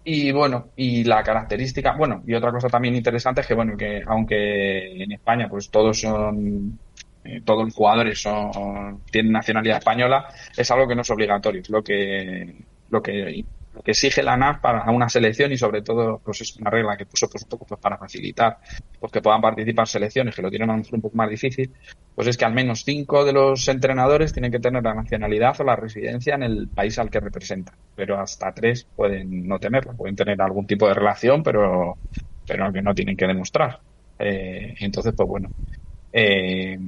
Y 0.04 0.32
bueno, 0.32 0.72
y 0.76 1.04
la 1.04 1.22
característica, 1.22 1.94
bueno, 1.96 2.22
y 2.26 2.34
otra 2.34 2.50
cosa 2.52 2.68
también 2.68 2.94
interesante 2.96 3.42
es 3.42 3.46
que, 3.46 3.54
bueno, 3.54 3.76
que 3.76 4.02
aunque 4.06 5.02
en 5.02 5.12
España 5.12 5.48
pues 5.50 5.70
todos 5.70 6.00
son, 6.00 6.80
eh, 7.36 7.42
todos 7.44 7.64
los 7.64 7.74
jugadores 7.74 8.20
son, 8.20 9.04
tienen 9.10 9.32
nacionalidad 9.32 9.78
española, 9.78 10.26
es 10.56 10.70
algo 10.70 10.88
que 10.88 10.94
no 10.94 11.02
es 11.02 11.10
obligatorio, 11.10 11.62
lo 11.68 11.82
que, 11.82 12.66
lo 12.88 13.02
que, 13.02 13.46
lo 13.72 13.82
que 13.82 13.90
exige 13.92 14.22
la 14.22 14.36
NAF 14.36 14.60
para 14.60 14.90
una 14.90 15.08
selección 15.08 15.52
y 15.52 15.58
sobre 15.58 15.82
todo, 15.82 16.20
pues 16.24 16.40
es 16.42 16.56
una 16.56 16.70
regla 16.70 16.96
que 16.96 17.06
puso 17.06 17.28
pues 17.28 17.44
un 17.50 17.58
pues 17.58 17.80
para 17.80 17.98
facilitar, 17.98 18.58
pues 18.98 19.12
que 19.12 19.20
puedan 19.22 19.40
participar 19.40 19.86
selecciones 19.88 20.34
que 20.34 20.42
lo 20.42 20.50
tienen 20.50 20.70
un 20.70 21.00
poco 21.00 21.16
más 21.16 21.30
difícil, 21.30 21.74
pues 22.14 22.28
es 22.28 22.36
que 22.36 22.44
al 22.44 22.54
menos 22.54 22.82
cinco 22.84 23.24
de 23.24 23.32
los 23.32 23.68
entrenadores 23.68 24.32
tienen 24.32 24.50
que 24.50 24.58
tener 24.60 24.82
la 24.82 24.94
nacionalidad 24.94 25.60
o 25.60 25.64
la 25.64 25.76
residencia 25.76 26.34
en 26.34 26.42
el 26.42 26.68
país 26.70 26.98
al 26.98 27.10
que 27.10 27.20
representan. 27.20 27.76
Pero 27.94 28.18
hasta 28.20 28.52
tres 28.52 28.88
pueden 28.94 29.46
no 29.46 29.58
tenerla, 29.60 29.92
pueden 29.94 30.16
tener 30.16 30.40
algún 30.42 30.66
tipo 30.66 30.88
de 30.88 30.94
relación, 30.94 31.42
pero, 31.42 31.98
pero 32.46 32.72
que 32.72 32.82
no 32.82 32.94
tienen 32.94 33.16
que 33.16 33.26
demostrar. 33.26 33.80
Eh, 34.18 34.74
entonces, 34.80 35.14
pues 35.16 35.28
bueno. 35.28 35.52
eh, 36.12 36.78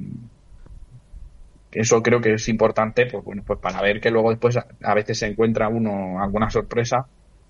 eso 1.71 2.01
creo 2.03 2.19
que 2.21 2.33
es 2.33 2.47
importante, 2.49 3.05
pues 3.05 3.23
bueno, 3.23 3.43
pues 3.45 3.59
para 3.59 3.81
ver 3.81 3.99
que 4.01 4.11
luego 4.11 4.29
después 4.29 4.57
a, 4.57 4.65
a 4.83 4.93
veces 4.93 5.19
se 5.19 5.27
encuentra 5.27 5.69
uno 5.69 6.21
alguna 6.21 6.49
sorpresa, 6.49 7.05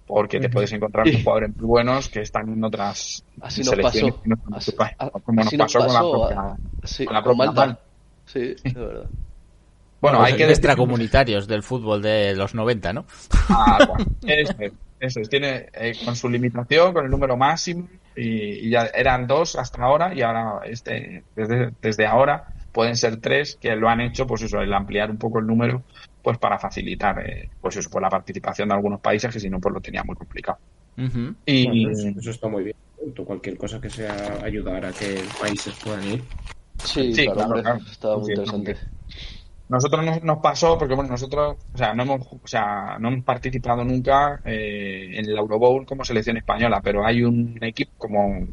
porque 0.07 0.39
te 0.39 0.49
puedes 0.49 0.71
encontrar 0.73 1.05
Sí. 1.07 1.13
con 1.13 1.23
jugadores 1.23 1.55
muy 1.55 1.65
buenos 1.65 2.09
que 2.09 2.21
están 2.21 2.49
en 2.49 2.63
otras 2.63 3.23
Así 3.41 3.61
nos 3.61 3.69
selecciones 3.69 4.11
pasó. 4.13 4.21
que 4.23 4.29
no 4.29 4.35
están 4.35 4.51
en 4.53 4.57
Así, 4.57 4.71
tu 4.71 4.77
país, 4.77 4.93
a- 4.99 5.09
como 5.09 5.41
nos 5.43 5.53
nos 5.53 5.57
pasó 5.73 5.79
con 5.79 5.87
la 5.87 5.93
pasó 5.93 6.11
propia, 6.11 6.39
a- 6.41 6.57
sí, 6.83 7.05
con 7.05 7.13
la 7.13 7.23
con 7.23 7.37
propia 7.37 7.45
Malta. 7.51 7.65
Malta. 7.65 7.81
Sí, 8.25 8.39
de 8.63 8.85
verdad. 8.85 9.09
Bueno, 10.01 10.23
hay 10.23 10.33
que 10.33 10.47
decir- 10.47 10.49
extracomunitarios 10.53 11.47
del 11.47 11.61
fútbol 11.61 12.01
de 12.01 12.35
los 12.35 12.55
90, 12.55 12.91
¿no? 12.91 13.05
Ah, 13.49 13.77
bueno, 13.87 14.05
eso, 14.25 14.53
es, 14.57 14.73
eso 14.99 15.19
es. 15.19 15.29
Tiene 15.29 15.67
eh, 15.73 15.93
con 16.03 16.15
su 16.15 16.27
limitación, 16.27 16.91
con 16.91 17.05
el 17.05 17.11
número 17.11 17.37
máximo, 17.37 17.87
y, 18.15 18.65
y 18.67 18.69
ya 18.71 18.85
eran 18.95 19.27
dos 19.27 19.55
hasta 19.55 19.83
ahora, 19.83 20.11
y 20.15 20.23
ahora, 20.23 20.61
este, 20.65 21.23
desde, 21.35 21.71
desde 21.83 22.07
ahora, 22.07 22.47
pueden 22.71 22.95
ser 22.95 23.17
tres, 23.17 23.57
que 23.59 23.75
lo 23.75 23.89
han 23.89 24.01
hecho, 24.01 24.25
pues 24.25 24.41
eso, 24.43 24.59
el 24.61 24.73
ampliar 24.73 25.11
un 25.11 25.17
poco 25.17 25.39
el 25.39 25.47
número, 25.47 25.83
pues 26.21 26.37
para 26.37 26.57
facilitar, 26.59 27.19
eh, 27.27 27.49
pues 27.59 27.77
eso, 27.77 27.89
pues 27.89 28.01
la 28.01 28.09
participación 28.09 28.69
de 28.69 28.75
algunos 28.75 28.99
países 29.01 29.31
que 29.33 29.39
si 29.39 29.49
no, 29.49 29.59
pues 29.59 29.73
lo 29.73 29.81
tenía 29.81 30.03
muy 30.03 30.15
complicado. 30.15 30.59
Y, 31.45 31.65
bueno, 31.67 31.91
eso, 31.91 32.19
eso 32.19 32.31
está 32.31 32.47
muy 32.47 32.63
bien. 32.63 32.75
Cualquier 33.25 33.57
cosa 33.57 33.81
que 33.81 33.89
sea 33.89 34.39
ayudar 34.43 34.85
a 34.85 34.91
que 34.91 35.23
países 35.39 35.73
puedan 35.83 36.03
ir. 36.07 36.23
Sí, 36.83 37.13
Sí, 37.13 37.23
claro, 37.23 37.33
claro, 37.33 37.47
hombre, 37.47 37.61
claro. 37.63 37.79
estaba 37.89 38.17
muy 38.17 38.25
Sí, 38.25 38.31
interesante. 38.33 38.77
Nosotros 39.69 40.05
nos, 40.05 40.23
nos 40.23 40.37
pasó, 40.39 40.77
porque 40.77 40.95
bueno, 40.95 41.11
nosotros, 41.11 41.57
o 41.73 41.77
sea, 41.77 41.93
no 41.93 42.03
hemos, 42.03 42.27
o 42.27 42.47
sea, 42.47 42.97
no 42.99 43.07
hemos 43.07 43.23
participado 43.23 43.85
nunca 43.85 44.41
eh, 44.43 45.11
en 45.13 45.25
el 45.25 45.37
Euro 45.37 45.57
Bowl 45.57 45.85
como 45.85 46.03
selección 46.03 46.37
española, 46.37 46.81
pero 46.83 47.05
hay 47.05 47.23
un 47.23 47.57
equipo 47.61 47.91
como 47.97 48.47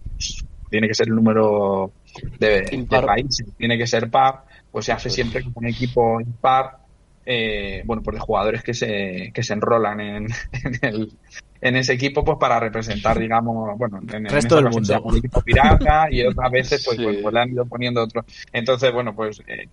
tiene 0.70 0.86
que 0.86 0.94
ser 0.94 1.08
el 1.08 1.16
número 1.16 1.92
de, 2.38 2.62
de 2.62 3.02
países, 3.02 3.46
tiene 3.56 3.78
que 3.78 3.86
ser 3.86 4.10
par, 4.10 4.44
pues 4.70 4.86
se 4.86 4.92
hace 4.92 5.08
Eso 5.08 5.22
es. 5.22 5.30
siempre 5.30 5.42
con 5.42 5.52
un 5.56 5.66
equipo 5.66 6.20
impar, 6.20 6.78
eh, 7.26 7.82
bueno, 7.84 8.02
pues 8.02 8.14
de 8.16 8.20
jugadores 8.20 8.62
que 8.62 8.74
se, 8.74 9.30
que 9.34 9.42
se 9.42 9.52
enrolan 9.54 10.00
en, 10.00 10.26
en 10.52 10.78
el, 10.82 11.12
en 11.60 11.76
ese 11.76 11.92
equipo, 11.94 12.24
pues 12.24 12.38
para 12.38 12.60
representar, 12.60 13.18
digamos, 13.18 13.76
bueno, 13.78 13.98
en, 14.12 14.26
en 14.26 14.28
Resto 14.28 14.56
del 14.56 14.70
mundo. 14.70 15.02
el 15.10 15.16
equipo 15.18 15.42
pirata 15.42 16.06
y 16.10 16.22
otras 16.24 16.50
veces 16.50 16.82
pues, 16.84 16.96
Sí. 16.98 17.02
pues, 17.04 17.18
pues 17.22 17.34
le 17.34 17.40
han 17.40 17.50
ido 17.50 17.66
poniendo 17.66 18.02
otro. 18.02 18.24
Entonces, 18.52 18.92
bueno, 18.92 19.14
pues 19.14 19.42
eh, 19.46 19.68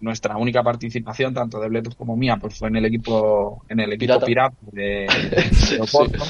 nuestra 0.00 0.36
única 0.36 0.62
participación, 0.62 1.32
tanto 1.32 1.58
de 1.58 1.68
Bletus 1.68 1.94
como 1.94 2.16
mía, 2.16 2.36
pues 2.40 2.58
fue 2.58 2.68
en 2.68 2.76
el 2.76 2.84
equipo, 2.84 3.64
en 3.68 3.80
el 3.80 3.92
equipo 3.94 4.20
Pirata. 4.20 4.26
pirata 4.26 4.56
de, 4.72 5.06
de 5.70 5.80
Oporto. 5.80 6.22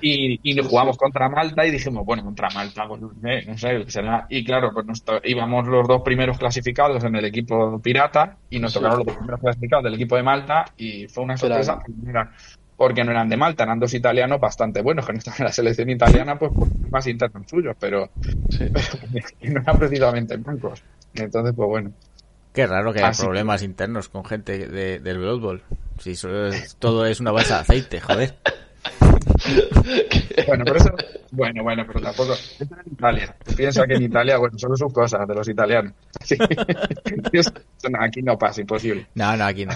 Y, 0.00 0.38
y 0.42 0.54
nos 0.54 0.66
jugamos 0.68 0.96
contra 0.98 1.28
Malta 1.28 1.64
y 1.66 1.70
dijimos, 1.70 2.04
bueno, 2.04 2.22
contra 2.24 2.48
Malta, 2.50 2.86
pues, 2.86 3.00
no 3.00 3.10
sé, 3.22 3.44
no 3.46 3.56
sé, 3.58 3.90
será. 3.90 4.26
Y 4.28 4.44
claro, 4.44 4.70
pues 4.74 4.84
nos 4.86 5.02
to- 5.02 5.20
íbamos 5.24 5.66
los 5.68 5.88
dos 5.88 6.02
primeros 6.02 6.38
clasificados 6.38 7.02
en 7.04 7.16
el 7.16 7.24
equipo 7.24 7.80
pirata 7.80 8.36
y 8.50 8.58
nos 8.58 8.72
Sí. 8.72 8.78
tocaron 8.78 8.98
los 8.98 9.06
dos 9.06 9.16
primeros 9.16 9.40
clasificados 9.40 9.84
del 9.84 9.94
equipo 9.94 10.16
de 10.16 10.22
Malta 10.22 10.64
y 10.76 11.08
fue 11.08 11.24
una 11.24 11.36
sorpresa 11.36 11.78
porque 12.76 13.04
no 13.04 13.12
eran 13.12 13.28
de 13.28 13.36
Malta, 13.36 13.62
eran 13.64 13.78
dos 13.78 13.94
italianos 13.94 14.40
bastante 14.40 14.82
buenos, 14.82 15.06
que 15.06 15.12
no 15.12 15.18
estaban 15.18 15.40
en 15.40 15.44
la 15.46 15.52
selección 15.52 15.88
italiana, 15.90 16.36
pues 16.38 16.50
por 16.52 16.68
más 16.90 17.06
internos 17.06 17.44
suyos, 17.48 17.76
pero, 17.78 18.08
Sí. 18.50 18.64
pero 19.40 19.52
no 19.54 19.60
eran 19.60 19.78
precisamente 19.78 20.36
blancos. 20.36 20.82
Entonces, 21.14 21.54
pues 21.54 21.68
bueno. 21.68 21.92
Qué 22.52 22.66
raro 22.66 22.92
que 22.92 22.98
haya 23.00 23.08
Así 23.08 23.22
que- 23.22 23.26
problemas 23.26 23.62
internos 23.62 24.08
con 24.08 24.24
gente 24.24 24.68
de- 24.68 24.98
del 25.00 25.18
Blood 25.18 25.40
Bowl. 25.40 25.62
Si 25.98 26.14
solo 26.16 26.48
es- 26.48 26.76
todo 26.76 27.06
es 27.06 27.20
una 27.20 27.32
balsa 27.32 27.56
de 27.56 27.60
aceite, 27.62 28.00
joder. 28.00 28.34
Bueno, 30.46 30.64
pero 30.64 30.76
eso, 30.76 30.90
bueno, 31.30 31.62
bueno, 31.62 31.84
pero 31.86 32.00
tampoco. 32.00 32.32
Eso 32.32 32.64
era 32.64 32.82
en 32.84 32.92
Italia. 32.92 33.36
Tú 33.44 33.54
piensas 33.54 33.86
que 33.86 33.94
en 33.94 34.02
Italia, 34.02 34.38
bueno, 34.38 34.58
solo 34.58 34.76
son 34.76 34.90
cosas 34.90 35.26
de 35.28 35.34
los 35.34 35.48
italianos. 35.48 35.92
Sí. 36.24 36.36
Eso 37.32 37.50
no, 37.90 38.02
aquí 38.02 38.22
no 38.22 38.36
pasa, 38.38 38.60
imposible. 38.60 39.06
No, 39.14 39.36
no, 39.36 39.44
aquí 39.44 39.64
no. 39.66 39.72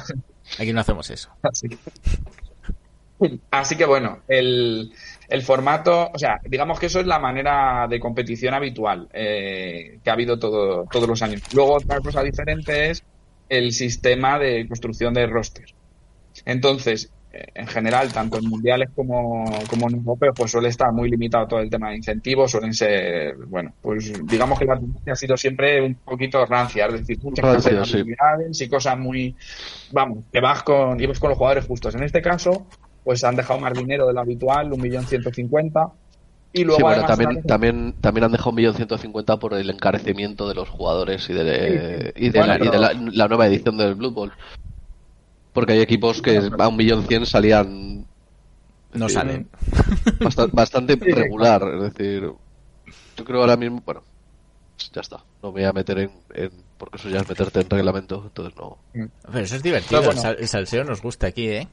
Aquí 0.58 0.72
no 0.72 0.80
hacemos 0.80 1.08
eso. 1.10 1.30
Así 1.42 1.68
que, 1.68 1.78
así 3.50 3.76
que 3.76 3.84
bueno, 3.86 4.20
el, 4.28 4.92
el 5.28 5.42
formato, 5.42 6.10
o 6.12 6.18
sea, 6.18 6.40
digamos 6.44 6.78
que 6.78 6.86
eso 6.86 7.00
es 7.00 7.06
la 7.06 7.18
manera 7.18 7.86
de 7.88 7.98
competición 7.98 8.54
habitual 8.54 9.08
eh, 9.12 9.98
que 10.02 10.10
ha 10.10 10.12
habido 10.12 10.38
todo, 10.38 10.84
todos 10.90 11.08
los 11.08 11.22
años. 11.22 11.42
Luego 11.52 11.74
otra 11.74 12.00
cosa 12.00 12.22
diferente 12.22 12.90
es 12.90 13.02
el 13.48 13.72
sistema 13.72 14.38
de 14.38 14.66
construcción 14.68 15.14
de 15.14 15.26
roster. 15.26 15.66
Entonces, 16.44 17.10
eh, 17.32 17.46
en 17.54 17.66
general, 17.66 18.12
tanto 18.12 18.38
en 18.38 18.48
mundiales 18.48 18.90
como, 18.94 19.44
como 19.68 19.88
en 19.88 19.96
europeos, 19.96 20.34
pues 20.36 20.50
suele 20.50 20.68
estar 20.68 20.92
muy 20.92 21.10
limitado 21.10 21.46
todo 21.46 21.60
el 21.60 21.70
tema 21.70 21.90
de 21.90 21.96
incentivos, 21.96 22.50
suelen 22.50 22.72
ser, 22.72 23.36
bueno, 23.48 23.72
pues 23.80 24.12
digamos 24.26 24.58
que 24.58 24.64
la 24.64 24.78
tendencia 24.78 25.12
ha 25.12 25.16
sido 25.16 25.36
siempre 25.36 25.82
un 25.82 25.94
poquito 25.94 26.44
rancia, 26.46 26.86
es 26.86 26.92
decir, 27.00 27.18
muchas 27.22 27.64
sí. 27.88 28.64
y 28.64 28.68
cosas 28.68 28.98
muy, 28.98 29.34
vamos, 29.92 30.24
que 30.32 30.40
vas 30.40 30.62
con, 30.62 31.00
ibas 31.00 31.18
con 31.18 31.30
los 31.30 31.38
jugadores 31.38 31.66
justos. 31.66 31.94
En 31.94 32.04
este 32.04 32.22
caso, 32.22 32.66
pues 33.06 33.22
han 33.22 33.36
dejado 33.36 33.60
más 33.60 33.72
dinero 33.72 34.04
de 34.08 34.12
lo 34.12 34.20
habitual, 34.20 34.72
un 34.72 34.80
millón 34.80 35.06
ciento 35.06 35.30
cincuenta, 35.32 35.92
Y 36.52 36.64
luego 36.64 36.78
sí, 36.78 36.82
bueno, 36.82 37.04
además, 37.04 37.18
también, 37.18 37.42
también, 37.44 37.94
también 38.00 38.24
han 38.24 38.32
dejado 38.32 38.50
un 38.50 38.56
millón 38.56 38.74
ciento 38.74 38.98
cincuenta 38.98 39.36
por 39.36 39.54
el 39.54 39.70
encarecimiento 39.70 40.48
de 40.48 40.56
los 40.56 40.68
jugadores 40.68 41.30
y 41.30 41.32
de, 41.32 42.12
y 42.16 42.30
de, 42.30 42.38
Bueno, 42.40 42.46
la, 42.54 42.56
y 42.58 42.64
de 42.64 42.70
pero- 42.70 42.80
la, 42.82 42.92
la 43.12 43.28
nueva 43.28 43.46
edición 43.46 43.76
del 43.76 43.94
Blood 43.94 44.12
Bowl. 44.12 44.32
Porque 45.52 45.74
hay 45.74 45.80
equipos 45.82 46.20
que 46.20 46.50
a 46.58 46.68
un 46.68 46.76
millón 46.76 47.06
cien 47.06 47.24
salían 47.26 48.04
No 48.92 49.08
salen. 49.08 49.48
basta- 50.20 50.48
bastante 50.52 50.96
regular. 50.96 51.62
Es 51.76 51.94
decir, 51.94 52.22
yo 53.16 53.24
creo 53.24 53.40
ahora 53.40 53.56
mismo, 53.56 53.80
bueno, 53.86 54.02
ya 54.92 55.00
está. 55.00 55.18
No 55.42 55.52
me 55.52 55.60
voy 55.60 55.64
a 55.64 55.72
meter 55.72 55.98
en, 56.00 56.10
en- 56.34 56.50
porque 56.76 56.96
eso 56.96 57.08
ya 57.08 57.20
es 57.20 57.28
meterte 57.28 57.60
en 57.60 57.70
reglamento, 57.70 58.24
entonces 58.26 58.52
no. 58.56 58.78
Pero 58.92 59.38
eso 59.44 59.54
es 59.54 59.62
divertido. 59.62 60.00
Pero 60.00 60.12
bueno. 60.12 60.20
el, 60.20 60.22
sal- 60.26 60.36
el 60.40 60.48
salseo 60.48 60.82
nos 60.84 61.00
gusta 61.00 61.28
aquí, 61.28 61.48
¿eh? 61.48 61.68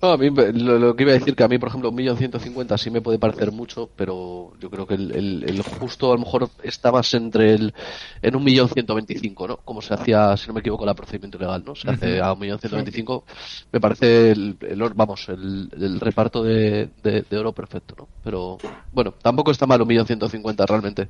No, 0.00 0.10
a 0.10 0.16
mí 0.18 0.32
me- 0.32 0.52
lo, 0.52 0.80
lo 0.80 0.96
que 0.96 1.04
iba 1.04 1.12
a 1.12 1.14
decir 1.14 1.36
que 1.36 1.44
a 1.44 1.48
mí, 1.48 1.58
por 1.58 1.68
ejemplo, 1.68 1.90
un 1.90 1.94
millón 1.94 2.16
ciento 2.16 2.40
cincuenta 2.40 2.76
sí 2.76 2.90
me 2.90 3.00
puede 3.00 3.20
parecer 3.20 3.52
mucho, 3.52 3.88
pero 3.94 4.50
yo 4.58 4.68
creo 4.68 4.84
que 4.84 4.94
el, 4.94 5.12
el- 5.14 5.44
el 5.48 5.62
justo 5.62 6.10
a 6.10 6.14
lo 6.16 6.20
mejor 6.22 6.50
está 6.64 6.90
más 6.90 7.14
entre 7.14 7.54
el 7.54 7.72
en 8.20 8.34
un 8.34 8.42
millón 8.42 8.68
ciento 8.68 8.96
veinticinco, 8.96 9.46
¿no? 9.46 9.58
Como 9.58 9.80
se 9.80 9.94
hacía, 9.94 10.36
si 10.36 10.48
no 10.48 10.54
me 10.54 10.60
equivoco, 10.60 10.84
la 10.84 10.94
procedimiento 10.94 11.38
legal, 11.38 11.62
¿no? 11.64 11.76
Se 11.76 11.88
hace 11.88 12.20
a 12.20 12.32
un 12.32 12.40
millón 12.40 12.58
ciento 12.58 12.74
veinticinco. 12.78 13.24
Me 13.70 13.78
parece 13.80 14.32
el, 14.32 14.56
el 14.62 14.82
vamos, 14.92 15.28
el, 15.28 15.70
el 15.80 16.00
reparto 16.00 16.42
de, 16.42 16.88
de- 17.00 17.22
de 17.22 17.38
oro 17.38 17.52
perfecto, 17.52 17.94
¿no? 17.96 18.08
Pero 18.24 18.58
bueno, 18.90 19.14
tampoco 19.22 19.52
está 19.52 19.66
mal 19.68 19.82
un 19.82 19.86
millón 19.88 20.06
ciento 20.06 20.28
cincuenta 20.28 20.66
realmente. 20.66 21.08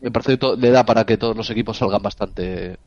Me 0.00 0.10
parece 0.10 0.32
que 0.32 0.38
to- 0.38 0.56
le 0.56 0.70
da 0.70 0.84
para 0.86 1.04
que 1.04 1.18
todos 1.18 1.36
los 1.36 1.50
equipos 1.50 1.76
salgan 1.76 2.02
bastante 2.02 2.78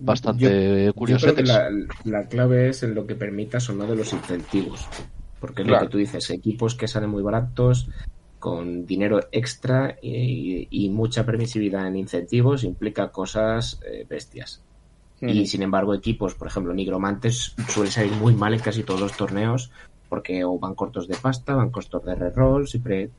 bastante 0.00 0.86
Yo 0.86 0.94
curiosos. 0.94 1.32
creo 1.32 1.34
que 1.34 1.42
la, 1.42 1.70
la 2.04 2.26
clave 2.28 2.68
es 2.68 2.82
en 2.82 2.94
lo 2.94 3.06
que 3.06 3.14
permitas 3.14 3.68
o 3.70 3.74
no 3.74 3.86
de 3.86 3.96
los 3.96 4.12
incentivos. 4.12 4.86
Porque 5.38 5.62
es 5.62 5.68
Claro. 5.68 5.84
lo 5.84 5.88
que 5.88 5.92
tú 5.92 5.98
dices, 5.98 6.30
equipos 6.30 6.74
que 6.74 6.88
salen 6.88 7.10
muy 7.10 7.22
baratos, 7.22 7.88
con 8.38 8.86
dinero 8.86 9.20
extra 9.32 9.96
y, 10.00 10.66
y 10.70 10.88
mucha 10.88 11.24
permisividad 11.26 11.86
en 11.86 11.96
incentivos 11.96 12.64
implica 12.64 13.10
cosas 13.10 13.78
eh, 13.86 14.06
bestias. 14.08 14.62
Y 15.22 15.46
sin 15.46 15.62
embargo, 15.62 15.92
equipos, 15.94 16.34
por 16.34 16.48
ejemplo, 16.48 16.72
Nigromantes 16.72 17.54
suele 17.68 17.90
salir 17.90 18.12
muy 18.12 18.34
mal 18.34 18.54
en 18.54 18.60
casi 18.60 18.82
todos 18.84 19.00
los 19.00 19.16
torneos 19.16 19.70
porque 20.08 20.42
o 20.44 20.58
van 20.58 20.74
cortos 20.74 21.06
de 21.06 21.16
pasta, 21.16 21.54
van 21.54 21.70
cortos 21.70 22.02
de 22.04 22.14
reroll, 22.14 22.66
siempre 22.66 23.10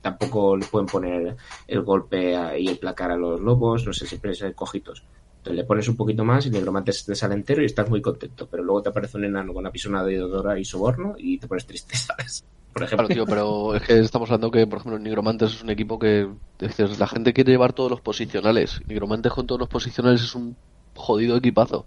tampoco 0.00 0.56
le 0.56 0.66
pueden 0.66 0.86
poner 0.88 1.36
el 1.68 1.82
golpe 1.82 2.36
a- 2.36 2.58
y 2.58 2.66
el 2.66 2.78
placar 2.78 3.12
a 3.12 3.16
los 3.16 3.40
lobos, 3.40 3.86
no 3.86 3.92
sé, 3.92 4.06
siempre 4.06 4.32
es 4.32 4.44
cojitos. 4.56 5.06
Entonces 5.42 5.56
le 5.56 5.64
pones 5.64 5.88
un 5.88 5.96
poquito 5.96 6.24
más 6.24 6.46
y 6.46 6.50
Nigromantes 6.50 7.04
te 7.04 7.16
sale 7.16 7.34
entero 7.34 7.62
y 7.62 7.64
estás 7.64 7.90
muy 7.90 8.00
contento, 8.00 8.46
pero 8.48 8.62
luego 8.62 8.80
te 8.80 8.90
aparece 8.90 9.16
un 9.18 9.24
enano 9.24 9.52
con 9.52 9.66
apisonado 9.66 10.06
de 10.06 10.18
dora 10.18 10.56
y 10.56 10.64
soborno 10.64 11.16
y 11.18 11.36
te 11.38 11.48
pones 11.48 11.66
triste, 11.66 11.96
¿sabes? 11.96 12.44
Por 12.72 12.84
ejemplo. 12.84 13.08
Claro, 13.08 13.26
tío, 13.26 13.26
pero 13.26 13.74
es 13.74 13.82
que 13.82 13.98
estamos 13.98 14.30
hablando 14.30 14.52
que, 14.52 14.68
por 14.68 14.78
ejemplo, 14.78 15.00
Nigromantes 15.00 15.54
es 15.54 15.62
un 15.64 15.70
equipo 15.70 15.98
que 15.98 16.28
dices, 16.60 16.96
la 17.00 17.08
gente 17.08 17.32
quiere 17.32 17.50
llevar 17.50 17.72
todos 17.72 17.90
los 17.90 18.00
posicionales. 18.00 18.80
Nigromantes 18.86 19.32
con 19.32 19.48
todos 19.48 19.58
los 19.58 19.68
posicionales 19.68 20.22
es 20.22 20.34
un 20.36 20.56
jodido 20.94 21.36
equipazo. 21.36 21.86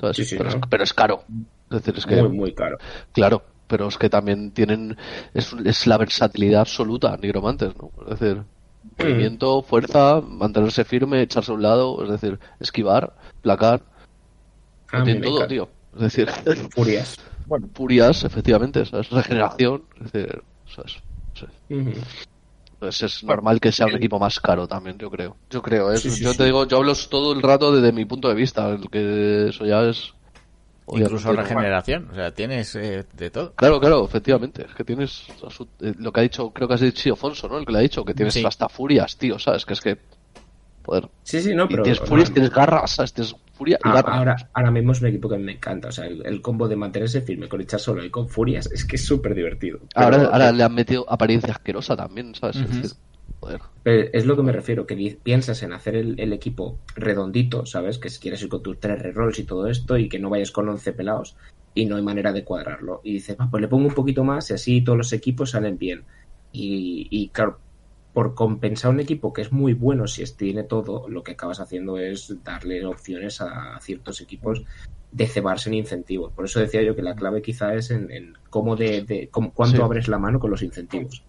¿sabes? 0.00 0.16
Sí, 0.16 0.24
sí, 0.24 0.36
pero, 0.38 0.48
¿no? 0.50 0.56
es, 0.56 0.62
pero 0.70 0.82
es 0.84 0.94
caro. 0.94 1.24
Es 1.70 1.76
decir, 1.76 1.94
es 1.98 2.06
que, 2.06 2.22
Muy, 2.22 2.30
muy 2.30 2.54
caro. 2.54 2.78
claro, 3.12 3.42
pero 3.66 3.86
es 3.88 3.98
que 3.98 4.08
también 4.08 4.50
tienen, 4.52 4.96
es, 5.34 5.54
es 5.64 5.86
la 5.86 5.98
versatilidad 5.98 6.62
absoluta, 6.62 7.14
Nigromantes, 7.18 7.76
¿no? 7.76 7.90
Es 8.10 8.18
decir, 8.18 8.44
movimiento, 8.98 9.62
fuerza, 9.62 10.20
mantenerse 10.20 10.84
firme, 10.84 11.22
echarse 11.22 11.50
a 11.50 11.54
un 11.54 11.62
lado, 11.62 12.02
es 12.04 12.10
decir, 12.10 12.38
esquivar, 12.60 13.14
placar, 13.40 13.82
Ah, 14.94 15.04
me 15.04 15.16
todo, 15.16 15.46
tío. 15.48 15.68
Es 15.94 16.00
decir, 16.00 16.28
Furias. 16.74 17.16
bueno, 17.46 17.68
furias, 17.74 18.24
efectivamente, 18.24 18.84
¿sabes? 18.86 19.10
Regeneración, 19.10 19.84
es 19.96 20.12
decir, 20.12 20.42
¿sabes? 20.66 20.98
Sí. 21.34 21.46
Ujú. 21.70 21.92
Pues 22.78 23.02
es 23.02 23.24
normal 23.24 23.60
que 23.60 23.72
sea 23.72 23.86
un 23.86 23.94
equipo 23.94 24.18
más 24.18 24.38
caro 24.38 24.68
también, 24.68 24.98
yo 24.98 25.10
creo. 25.10 25.36
Yo 25.50 25.62
creo, 25.62 25.92
¿eh? 25.92 25.98
Sí, 25.98 26.10
sí, 26.10 26.24
yo 26.24 26.34
te 26.34 26.44
digo, 26.44 26.66
yo 26.66 26.76
hablo 26.76 26.92
todo 27.10 27.32
el 27.32 27.42
rato 27.42 27.72
desde 27.72 27.92
mi 27.92 28.04
punto 28.04 28.28
de 28.28 28.34
vista, 28.34 28.68
el 28.68 28.88
que 28.90 29.48
eso 29.48 29.64
ya 29.64 29.82
es... 29.82 30.13
Incluso 30.86 31.28
obviamente, 31.30 31.54
¿no? 31.54 31.60
regeneración. 31.60 32.10
O 32.10 32.14
sea, 32.14 32.30
tienes 32.32 32.74
eh, 32.76 33.04
de 33.14 33.30
todo. 33.30 33.54
Claro, 33.54 33.80
claro, 33.80 34.04
efectivamente. 34.04 34.66
Es 34.68 34.74
que 34.74 34.84
tienes 34.84 35.24
eh, 35.80 35.94
lo 35.98 36.12
que 36.12 36.20
ha 36.20 36.22
dicho, 36.22 36.50
creo 36.50 36.68
que 36.68 36.74
has 36.74 36.80
dicho 36.80 37.12
Afonso, 37.14 37.48
¿no? 37.48 37.56
El 37.58 37.64
que 37.64 37.72
le 37.72 37.78
ha 37.78 37.82
dicho, 37.82 38.04
que 38.04 38.12
tienes 38.14 38.34
Sí. 38.34 38.44
hasta 38.46 38.68
furias, 38.68 39.16
tío, 39.16 39.38
¿sabes? 39.38 39.64
Que 39.64 39.72
es 39.72 39.80
que... 39.80 39.98
Joder. 40.84 41.08
Sí, 41.22 41.40
sí, 41.40 41.54
no, 41.54 41.64
Y 41.64 41.68
pero... 41.68 41.82
tienes 41.84 42.00
no, 42.02 42.06
furias, 42.06 42.28
no. 42.28 42.34
tienes 42.34 42.50
garras, 42.52 42.90
¿sabes? 42.90 43.14
Tienes 43.14 43.34
furia 43.54 43.78
y 43.82 43.88
Ah, 43.88 43.94
garras. 43.94 44.18
ahora, 44.18 44.36
ahora 44.52 44.70
mismo 44.70 44.92
es 44.92 45.00
un 45.00 45.06
equipo 45.08 45.30
que 45.30 45.38
me 45.38 45.52
encanta. 45.52 45.88
O 45.88 45.92
sea, 45.92 46.04
el, 46.04 46.24
el 46.26 46.42
combo 46.42 46.68
de 46.68 46.76
mantenerse 46.76 47.22
firme 47.22 47.48
con 47.48 47.62
echar 47.62 47.80
solo 47.80 48.04
y 48.04 48.10
con 48.10 48.28
furias 48.28 48.70
es 48.70 48.84
que 48.84 48.96
es 48.96 49.06
súper 49.06 49.34
divertido. 49.34 49.78
Ahora, 49.94 50.18
Pero- 50.18 50.32
ahora 50.32 50.52
le 50.52 50.62
han 50.62 50.74
metido 50.74 51.06
apariencia 51.10 51.52
asquerosa 51.54 51.96
también, 51.96 52.34
¿sabes? 52.34 52.56
Es 52.56 52.68
decir, 52.68 52.90
joder. 53.40 53.60
es 53.84 54.26
lo 54.26 54.36
que 54.36 54.42
me 54.42 54.52
refiero, 54.52 54.86
que 54.86 55.18
piensas 55.22 55.62
en 55.62 55.72
hacer 55.72 55.96
el, 55.96 56.18
el 56.18 56.32
equipo 56.32 56.78
redondito, 56.96 57.66
¿sabes? 57.66 57.98
Que 57.98 58.08
si 58.10 58.20
quieres 58.20 58.42
ir 58.42 58.48
con 58.48 58.62
tus 58.62 58.80
tres 58.80 59.00
rerolls 59.02 59.38
y 59.38 59.44
todo 59.44 59.66
esto 59.68 59.96
y 59.98 60.08
que 60.08 60.18
no 60.18 60.30
vayas 60.30 60.50
con 60.50 60.68
11 60.68 60.92
pelados 60.92 61.36
y 61.74 61.86
no 61.86 61.96
hay 61.96 62.02
manera 62.02 62.32
de 62.32 62.44
cuadrarlo. 62.44 63.00
Y 63.04 63.12
dices, 63.14 63.36
"Va, 63.40 63.48
pues 63.50 63.60
le 63.60 63.68
pongo 63.68 63.86
un 63.88 63.94
poquito 63.94 64.24
más 64.24 64.50
y 64.50 64.54
así 64.54 64.82
todos 64.82 64.96
los 64.98 65.12
equipos 65.12 65.50
salen 65.50 65.76
bien. 65.76 66.04
Y, 66.52 67.08
y 67.10 67.28
claro, 67.30 67.58
por 68.12 68.34
compensar 68.34 68.92
un 68.92 69.00
equipo 69.00 69.32
que 69.32 69.42
es 69.42 69.50
muy 69.52 69.74
bueno 69.74 70.06
si 70.06 70.22
es- 70.22 70.36
tiene 70.36 70.62
todo, 70.62 71.08
lo 71.08 71.22
que 71.24 71.32
acabas 71.32 71.58
haciendo 71.60 71.98
es 71.98 72.32
darle 72.44 72.86
opciones 72.86 73.40
a 73.40 73.78
ciertos 73.80 74.20
equipos 74.20 74.62
de 75.10 75.26
cebarse 75.26 75.68
en 75.68 75.74
incentivos. 75.74 76.32
Por 76.32 76.44
eso 76.44 76.60
decía 76.60 76.82
yo 76.82 76.94
que 76.94 77.02
la 77.02 77.16
clave 77.16 77.42
quizá 77.42 77.74
es 77.74 77.90
en, 77.90 78.10
en 78.12 78.34
cómo 78.50 78.76
de, 78.76 79.02
de 79.02 79.28
cómo, 79.30 79.52
cuánto 79.52 79.76
Sí. 79.78 79.82
abres 79.82 80.06
la 80.08 80.18
mano 80.18 80.38
con 80.38 80.50
los 80.52 80.62
incentivos. 80.62 81.24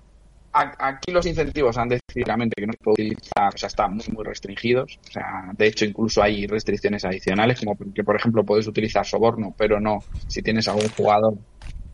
Aquí 0.57 1.11
los 1.11 1.25
incentivos 1.25 1.77
han 1.77 1.89
decidido 1.89 2.23
claramente 2.25 2.53
que 2.57 2.65
no 2.67 2.73
se 2.73 2.79
puede 2.83 2.93
utilizar, 2.93 3.53
o 3.53 3.57
sea, 3.57 3.67
están 3.67 3.93
muy, 3.95 4.05
muy 4.13 4.23
restringidos. 4.23 4.97
O 5.09 5.11
sea, 5.11 5.51
de 5.57 5.67
hecho, 5.67 5.83
incluso 5.85 6.23
hay 6.23 6.47
restricciones 6.47 7.03
adicionales, 7.03 7.59
como 7.59 7.75
que, 7.93 8.03
por 8.03 8.15
ejemplo, 8.15 8.45
puedes 8.45 8.65
utilizar 8.67 9.05
soborno, 9.05 9.53
pero 9.57 9.79
no. 9.81 10.03
Si 10.27 10.41
tienes 10.41 10.67
algún 10.69 10.87
jugador 10.89 11.33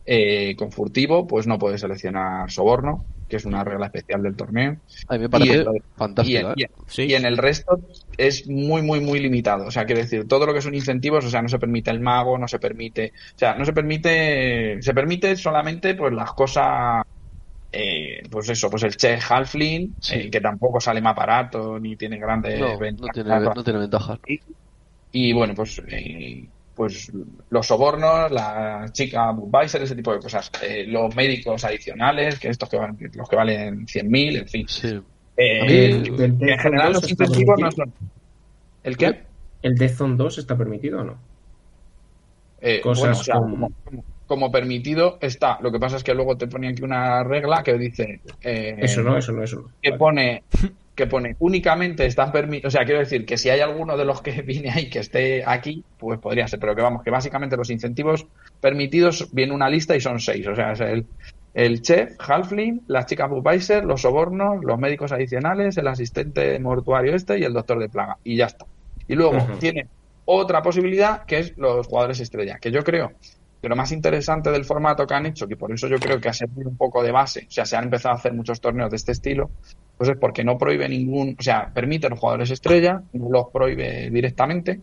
eh, 0.04 0.54
con 0.56 0.70
furtivo, 0.70 1.26
pues 1.26 1.46
no 1.46 1.58
puedes 1.58 1.80
seleccionar 1.80 2.50
soborno, 2.50 3.04
que 3.28 3.36
es 3.36 3.44
una 3.44 3.64
regla 3.64 3.86
especial 3.86 4.22
del 4.22 4.36
torneo. 4.36 4.76
A 5.08 5.14
mí 5.14 5.20
me 5.20 5.28
parece 5.28 5.62
Y 5.62 5.64
fantástico, 5.96 6.38
en, 6.38 6.46
¿eh? 6.46 6.52
y 6.56 6.62
en- 6.64 6.70
Sí. 6.86 7.02
y 7.04 7.14
en 7.14 7.24
el 7.24 7.38
resto 7.38 7.80
es 8.18 8.46
muy, 8.48 8.82
muy, 8.82 9.00
muy 9.00 9.18
limitado. 9.18 9.66
O 9.66 9.70
sea, 9.70 9.86
quiero 9.86 10.02
decir, 10.02 10.28
todo 10.28 10.44
lo 10.44 10.52
que 10.52 10.60
son 10.60 10.74
incentivos, 10.74 11.24
o 11.24 11.30
sea, 11.30 11.40
no 11.40 11.48
se 11.48 11.58
permite 11.58 11.90
el 11.90 12.00
mago, 12.00 12.36
no 12.36 12.46
se 12.46 12.58
permite, 12.58 13.12
o 13.34 13.38
sea, 13.38 13.54
no 13.54 13.64
se 13.64 13.72
permite, 13.72 14.82
se 14.82 14.92
permite 14.92 15.34
solamente 15.36 15.94
pues 15.94 16.12
las 16.12 16.32
cosas, 16.32 17.01
eh, 17.72 18.22
pues 18.30 18.48
eso, 18.50 18.68
pues 18.70 18.82
el 18.82 18.96
Che 18.96 19.18
Halfling, 19.18 19.94
Sí. 20.00 20.14
eh, 20.14 20.30
que 20.30 20.40
tampoco 20.40 20.80
sale 20.80 21.00
más 21.00 21.16
barato 21.16 21.78
ni 21.78 21.96
tiene 21.96 22.18
grandes 22.18 22.60
No, 22.60 22.74
no 22.74 22.78
ventajas. 22.78 23.14
tiene, 23.14 23.40
no 23.40 23.64
tiene 23.64 23.78
ventajas. 23.80 24.18
Y 25.12 25.32
bueno, 25.32 25.54
pues, 25.54 25.80
eh, 25.88 26.46
pues 26.74 27.10
los 27.50 27.66
sobornos, 27.66 28.30
la 28.30 28.86
chica 28.92 29.28
advisor, 29.30 29.82
ese 29.82 29.94
tipo 29.96 30.12
de 30.12 30.20
cosas, 30.20 30.50
Eh, 30.62 30.84
los 30.86 31.14
médicos 31.14 31.64
adicionales, 31.64 32.38
que 32.38 32.48
estos 32.48 32.68
que 32.68 32.76
van, 32.78 32.96
los 33.14 33.28
que 33.28 33.36
valen 33.36 33.86
100.000, 33.86 34.36
en 34.38 34.48
fin. 34.48 34.68
Sí. 34.68 34.88
Eh, 35.36 35.90
El, 35.90 36.06
en 36.20 36.58
general 36.58 36.92
los 36.92 37.02
2 37.02 37.10
está 37.10 37.24
incentivos 37.24 37.58
no 37.60 37.70
son. 37.72 37.92
¿El 38.84 38.96
qué? 38.96 39.22
¿El 39.62 39.74
Death 39.76 39.92
Zone 39.96 40.16
2 40.16 40.38
está 40.38 40.56
permitido 40.56 41.00
o 41.00 41.04
no? 41.04 41.16
Eh, 42.60 42.80
Cosas 42.80 43.00
bueno, 43.00 43.18
o 43.18 43.22
sea, 43.24 43.34
como- 43.36 43.70
como, 43.84 44.04
como- 44.36 44.52
permitido 44.52 45.18
está. 45.20 45.58
Lo 45.60 45.70
que 45.72 45.78
pasa 45.78 45.96
es 45.96 46.04
que 46.04 46.14
luego 46.14 46.36
te 46.36 46.46
ponían 46.46 46.72
aquí 46.72 46.82
una 46.82 47.22
regla 47.24 47.62
que 47.62 47.74
dice 47.78 48.20
eh, 48.42 48.76
Eso 48.78 49.02
no, 49.02 49.16
eso 49.16 49.32
no, 49.32 49.42
eso 49.42 49.56
no. 49.62 49.68
que 49.80 49.90
Vale. 49.90 49.98
pone 49.98 50.42
que 50.94 51.06
pone 51.06 51.36
únicamente 51.38 52.04
están 52.04 52.30
permitidos. 52.32 52.74
O 52.74 52.76
sea, 52.76 52.84
quiero 52.84 53.00
decir 53.00 53.24
que 53.24 53.38
si 53.38 53.48
hay 53.48 53.60
alguno 53.60 53.96
de 53.96 54.04
los 54.04 54.20
que 54.20 54.42
viene 54.42 54.70
ahí 54.70 54.90
que 54.90 54.98
esté 54.98 55.42
aquí, 55.46 55.82
pues 55.98 56.18
podría 56.18 56.46
ser. 56.48 56.60
Pero 56.60 56.74
que 56.76 56.82
vamos, 56.82 57.02
que 57.02 57.10
básicamente 57.10 57.56
los 57.56 57.70
incentivos 57.70 58.26
permitidos 58.60 59.28
viene 59.32 59.54
una 59.54 59.70
lista 59.70 59.96
y 59.96 60.00
son 60.00 60.20
seis. 60.20 60.46
O 60.46 60.54
sea, 60.54 60.72
es 60.72 60.80
el, 60.80 61.06
el 61.54 61.80
chef, 61.80 62.12
Halfling, 62.18 62.82
la 62.88 63.06
chica 63.06 63.26
Budweiser, 63.26 63.84
los 63.84 64.02
sobornos, 64.02 64.62
los 64.64 64.78
médicos 64.78 65.12
adicionales, 65.12 65.78
el 65.78 65.88
asistente 65.88 66.58
mortuario 66.58 67.14
este 67.14 67.38
y 67.38 67.44
el 67.44 67.54
doctor 67.54 67.78
de 67.78 67.88
plaga. 67.88 68.18
Y 68.22 68.36
ya 68.36 68.46
está. 68.46 68.66
Y 69.08 69.14
luego 69.14 69.38
tiene 69.58 69.86
otra 70.26 70.62
posibilidad 70.62 71.24
que 71.24 71.38
es 71.38 71.56
los 71.56 71.86
jugadores 71.86 72.20
estrella, 72.20 72.58
que 72.60 72.70
yo 72.70 72.84
creo 72.84 73.12
que 73.62 73.68
lo 73.68 73.76
más 73.76 73.92
interesante 73.92 74.50
del 74.50 74.64
formato 74.64 75.06
que 75.06 75.14
han 75.14 75.26
hecho, 75.26 75.46
que 75.46 75.56
por 75.56 75.72
eso 75.72 75.86
yo 75.86 75.96
creo 75.98 76.20
que 76.20 76.28
ha 76.28 76.32
servido 76.32 76.68
un 76.68 76.76
poco 76.76 77.00
de 77.00 77.12
base, 77.12 77.46
o 77.48 77.50
sea, 77.50 77.64
se 77.64 77.76
han 77.76 77.84
empezado 77.84 78.16
a 78.16 78.18
hacer 78.18 78.34
muchos 78.34 78.60
torneos 78.60 78.90
de 78.90 78.96
este 78.96 79.12
estilo, 79.12 79.50
pues 79.96 80.10
es 80.10 80.16
porque 80.16 80.42
no 80.42 80.58
prohíbe 80.58 80.88
ningún, 80.88 81.36
o 81.38 81.42
sea, 81.42 81.70
permite 81.72 82.08
a 82.08 82.10
los 82.10 82.18
jugadores 82.18 82.50
estrella, 82.50 83.02
no 83.12 83.30
los 83.30 83.50
prohíbe 83.52 84.10
directamente, 84.10 84.80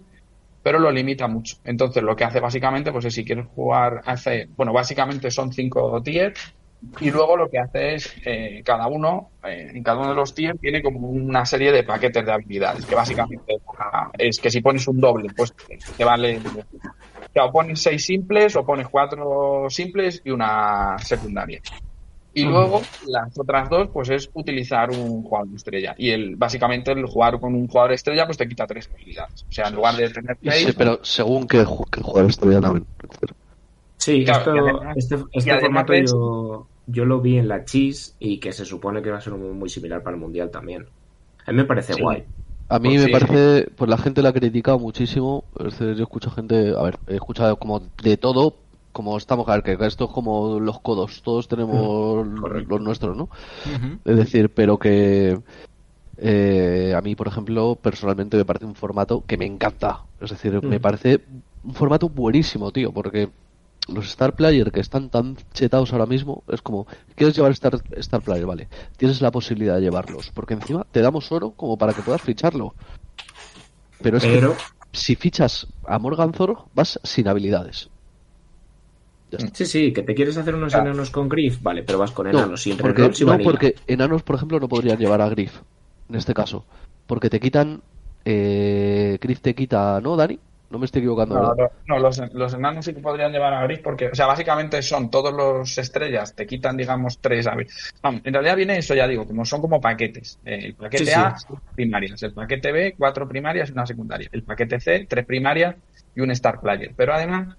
pero 0.63 0.79
lo 0.79 0.91
limita 0.91 1.27
mucho. 1.27 1.57
Entonces, 1.65 2.01
lo 2.03 2.15
que 2.15 2.23
hace 2.23 2.39
básicamente, 2.39 2.91
pues 2.93 3.03
es 3.03 3.13
si 3.13 3.25
quieres 3.25 3.47
jugar, 3.47 4.01
hace, 4.05 4.47
bueno, 4.55 4.71
básicamente 4.71 5.29
son 5.29 5.51
cinco 5.51 6.01
tiers, 6.01 6.53
y 7.01 7.11
luego 7.11 7.35
lo 7.35 7.49
que 7.49 7.59
hace 7.59 7.95
es, 7.95 8.15
eh, 8.25 8.61
cada 8.63 8.87
uno, 8.87 9.31
eh, 9.43 9.71
en 9.73 9.83
cada 9.83 9.99
uno 9.99 10.09
de 10.11 10.15
los 10.15 10.33
tiers 10.33 10.57
tiene 10.61 10.81
como 10.81 11.09
una 11.09 11.45
serie 11.45 11.73
de 11.73 11.83
paquetes 11.83 12.25
de 12.25 12.31
habilidades, 12.31 12.85
que 12.85 12.95
básicamente 12.95 13.59
es 14.17 14.39
que 14.39 14.49
si 14.49 14.61
pones 14.61 14.87
un 14.87 15.01
doble, 15.01 15.29
pues 15.35 15.53
te 15.97 16.05
vale, 16.05 16.39
o 17.29 17.31
sea, 17.33 17.45
o 17.45 17.51
pones 17.51 17.81
seis 17.81 18.05
simples, 18.05 18.55
o 18.55 18.65
pones 18.65 18.87
cuatro 18.89 19.67
simples 19.69 20.21
y 20.25 20.31
una 20.31 20.97
secundaria. 20.99 21.59
Y 22.31 22.45
luego 22.45 22.81
las 23.07 23.37
otras 23.37 23.69
dos, 23.69 23.89
pues 23.91 24.09
es 24.09 24.29
utilizar 24.33 24.91
un 24.91 25.23
jugador 25.23 25.47
estrella. 25.55 25.95
Y 25.97 26.11
el, 26.11 26.35
básicamente 26.35 26.91
el 26.91 27.05
jugar 27.05 27.39
con 27.39 27.55
un 27.55 27.67
jugador 27.67 27.93
estrella, 27.93 28.25
pues 28.25 28.37
te 28.37 28.47
quita 28.47 28.67
tres 28.67 28.87
habilidades. 28.93 29.43
O 29.49 29.51
sea, 29.51 29.67
en 29.67 29.75
lugar 29.75 29.95
de 29.95 30.09
tener 30.09 30.37
seis, 30.41 30.65
sí, 30.67 30.73
pero 30.77 30.99
según 31.03 31.47
qué, 31.47 31.63
ju- 31.65 31.87
qué 31.91 32.01
jugador 32.01 32.29
estrella 32.29 32.61
también. 32.61 32.85
Sí, 33.97 34.23
Claro, 34.23 34.39
esto- 34.39 34.55
y 34.55 34.59
además- 34.59 34.97
este, 34.97 35.15
este 35.33 35.51
además 35.51 35.61
formato 35.85 35.93
yo, 35.95 36.67
yo 36.85 37.05
lo 37.05 37.19
vi 37.19 37.37
en 37.37 37.47
la 37.47 37.65
Cheese 37.65 38.15
y 38.19 38.39
que 38.39 38.51
se 38.53 38.63
supone 38.63 39.01
que 39.01 39.11
va 39.11 39.17
a 39.17 39.21
ser 39.21 39.33
muy, 39.33 39.49
muy 39.51 39.69
similar 39.69 40.01
para 40.01 40.15
el 40.15 40.21
Mundial 40.21 40.49
también. 40.49 40.85
A 41.45 41.51
mí 41.51 41.57
me 41.57 41.65
parece 41.65 41.93
Sí. 41.93 42.01
guay. 42.01 42.23
A 42.69 42.77
mí 42.79 42.89
Pues 42.89 43.01
me 43.01 43.05
sí. 43.05 43.11
parece, 43.11 43.71
pues 43.75 43.89
la 43.89 43.97
gente 43.97 44.21
la 44.21 44.29
ha 44.29 44.33
criticado 44.33 44.77
muchísimo. 44.79 45.43
Es 45.59 45.77
decir, 45.79 45.95
yo 45.95 46.03
escucho 46.03 46.29
gente, 46.31 46.73
a 46.77 46.83
ver, 46.83 46.99
he 47.07 47.15
escuchado 47.15 47.57
como 47.57 47.81
de 48.01 48.17
todo, 48.17 48.55
como 48.91 49.17
estamos, 49.17 49.47
a 49.49 49.53
ver, 49.59 49.63
que 49.63 49.85
esto 49.85 50.05
es 50.05 50.11
como 50.11 50.59
los 50.59 50.79
codos, 50.81 51.21
todos 51.23 51.47
tenemos 51.47 52.27
correcto. 52.39 52.69
los 52.69 52.81
nuestros, 52.81 53.17
¿no? 53.17 53.29
Es 54.05 54.17
decir, 54.17 54.53
pero 54.53 54.77
que 54.79 55.39
eh, 56.17 56.93
a 56.95 57.01
mí, 57.01 57.15
por 57.15 57.27
ejemplo, 57.27 57.77
personalmente 57.81 58.37
me 58.37 58.45
parece 58.45 58.65
un 58.65 58.75
formato 58.75 59.25
que 59.25 59.37
me 59.37 59.45
encanta. 59.45 60.05
Es 60.19 60.31
decir, 60.31 60.61
me 60.63 60.79
Mm. 60.79 60.81
parece 60.81 61.25
un 61.63 61.73
formato 61.73 62.09
buenísimo, 62.09 62.71
tío, 62.71 62.91
porque 62.93 63.31
los 63.93 64.07
Star 64.07 64.35
Player 64.35 64.71
que 64.71 64.79
están 64.79 65.09
tan 65.09 65.37
chetados 65.53 65.91
ahora 65.93 66.05
mismo, 66.05 66.43
es 66.51 66.61
como, 66.61 66.87
¿quieres 67.15 67.35
llevar 67.35 67.51
Star, 67.51 67.81
Star 67.97 68.21
Player? 68.21 68.45
Vale, 68.45 68.67
tienes 68.97 69.21
la 69.21 69.31
posibilidad 69.31 69.75
de 69.75 69.81
llevarlos, 69.81 70.31
porque 70.33 70.53
encima 70.53 70.85
te 70.91 71.01
damos 71.01 71.31
oro 71.31 71.51
como 71.51 71.77
para 71.77 71.93
que 71.93 72.01
puedas 72.01 72.21
ficharlo. 72.21 72.73
Pero 74.01 74.17
es 74.17 74.25
Pero 74.25 74.53
que 74.53 74.97
si 74.97 75.15
fichas 75.15 75.67
a 75.85 75.99
Morgan 75.99 76.31
Thor, 76.31 76.65
vas 76.73 76.99
sin 77.03 77.27
habilidades. 77.27 77.89
Sí, 79.53 79.65
sí, 79.65 79.93
que 79.93 80.01
te 80.01 80.15
quieres 80.15 80.37
hacer 80.37 80.55
unos 80.55 80.73
Claro. 80.73 80.89
enanos 80.89 81.11
con 81.11 81.29
Griff, 81.29 81.61
vale, 81.61 81.83
pero 81.83 81.99
vas 81.99 82.11
con 82.11 82.25
No, 82.31 82.39
enanos 82.39 82.63
sin 82.63 82.77
porque, 82.77 83.03
no, 83.03 83.27
vanilla. 83.27 83.43
porque 83.43 83.75
enanos, 83.85 84.23
por 84.23 84.35
ejemplo, 84.37 84.59
no 84.59 84.67
podrían 84.67 84.97
llevar 84.97 85.21
a 85.21 85.29
Griff, 85.29 85.59
en 86.09 86.15
este 86.15 86.33
caso. 86.33 86.65
Porque 87.05 87.29
te 87.29 87.39
quitan... 87.39 87.81
Eh, 88.25 89.17
Griff 89.21 89.39
te 89.41 89.53
quita, 89.55 90.01
¿no, 90.01 90.15
Dani? 90.15 90.39
No 90.69 90.77
me 90.77 90.85
estoy 90.85 90.99
equivocando, 91.01 91.35
No, 91.35 91.41
¿verdad? 91.55 91.71
no, 91.87 91.95
no, 91.95 91.99
los, 91.99 92.21
los 92.33 92.53
enanos 92.53 92.85
sí 92.85 92.93
que 92.93 93.01
podrían 93.01 93.31
llevar 93.31 93.53
a 93.53 93.63
Gris 93.63 93.79
porque, 93.79 94.07
o 94.09 94.15
sea, 94.15 94.27
básicamente 94.27 94.81
son 94.83 95.09
todos 95.09 95.33
los 95.33 95.75
estrellas, 95.77 96.35
te 96.35 96.45
quitan, 96.45 96.77
digamos, 96.77 97.19
tres. 97.19 97.47
Vamos, 98.03 98.21
en 98.23 98.33
realidad 98.33 98.55
viene 98.55 98.77
eso, 98.77 98.93
ya 98.93 99.07
digo, 99.07 99.25
como 99.25 99.45
son 99.45 99.61
como 99.61 99.81
paquetes. 99.81 100.39
Eh, 100.45 100.59
el 100.65 100.75
paquete 100.75 101.05
Sí. 101.05 101.11
A, 101.15 101.35
primarias. 101.73 102.21
El 102.21 102.33
paquete 102.33 102.71
B, 102.71 102.95
cuatro 102.97 103.27
primarias 103.27 103.69
y 103.69 103.71
una 103.71 103.85
secundaria. 103.87 104.29
El 104.31 104.43
paquete 104.43 104.79
C, 104.79 105.07
tres 105.09 105.25
primarias 105.25 105.75
y 106.13 106.21
un 106.21 106.29
Star 106.31 106.59
Player. 106.61 106.93
Pero 106.95 107.13
además, 107.13 107.55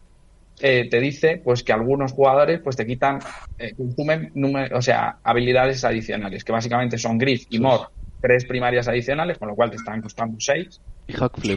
eh, 0.60 0.88
te 0.90 1.00
dice 1.00 1.40
pues 1.42 1.62
que 1.62 1.72
algunos 1.72 2.12
jugadores 2.12 2.60
pues 2.62 2.76
te 2.76 2.86
quitan, 2.86 3.18
eh, 3.58 3.74
consumen, 3.74 4.30
número- 4.34 4.76
o 4.78 4.82
sea, 4.82 5.18
habilidades 5.24 5.84
adicionales, 5.84 6.44
que 6.44 6.52
básicamente 6.52 6.98
son 6.98 7.18
Griff 7.18 7.44
y 7.48 7.56
Sí. 7.56 7.60
Mor, 7.60 7.88
tres 8.20 8.44
primarias 8.44 8.86
adicionales, 8.88 9.38
con 9.38 9.48
lo 9.48 9.54
cual 9.54 9.70
te 9.70 9.76
están 9.76 10.00
costando 10.02 10.38
seis 10.40 10.80
Y 11.06 11.14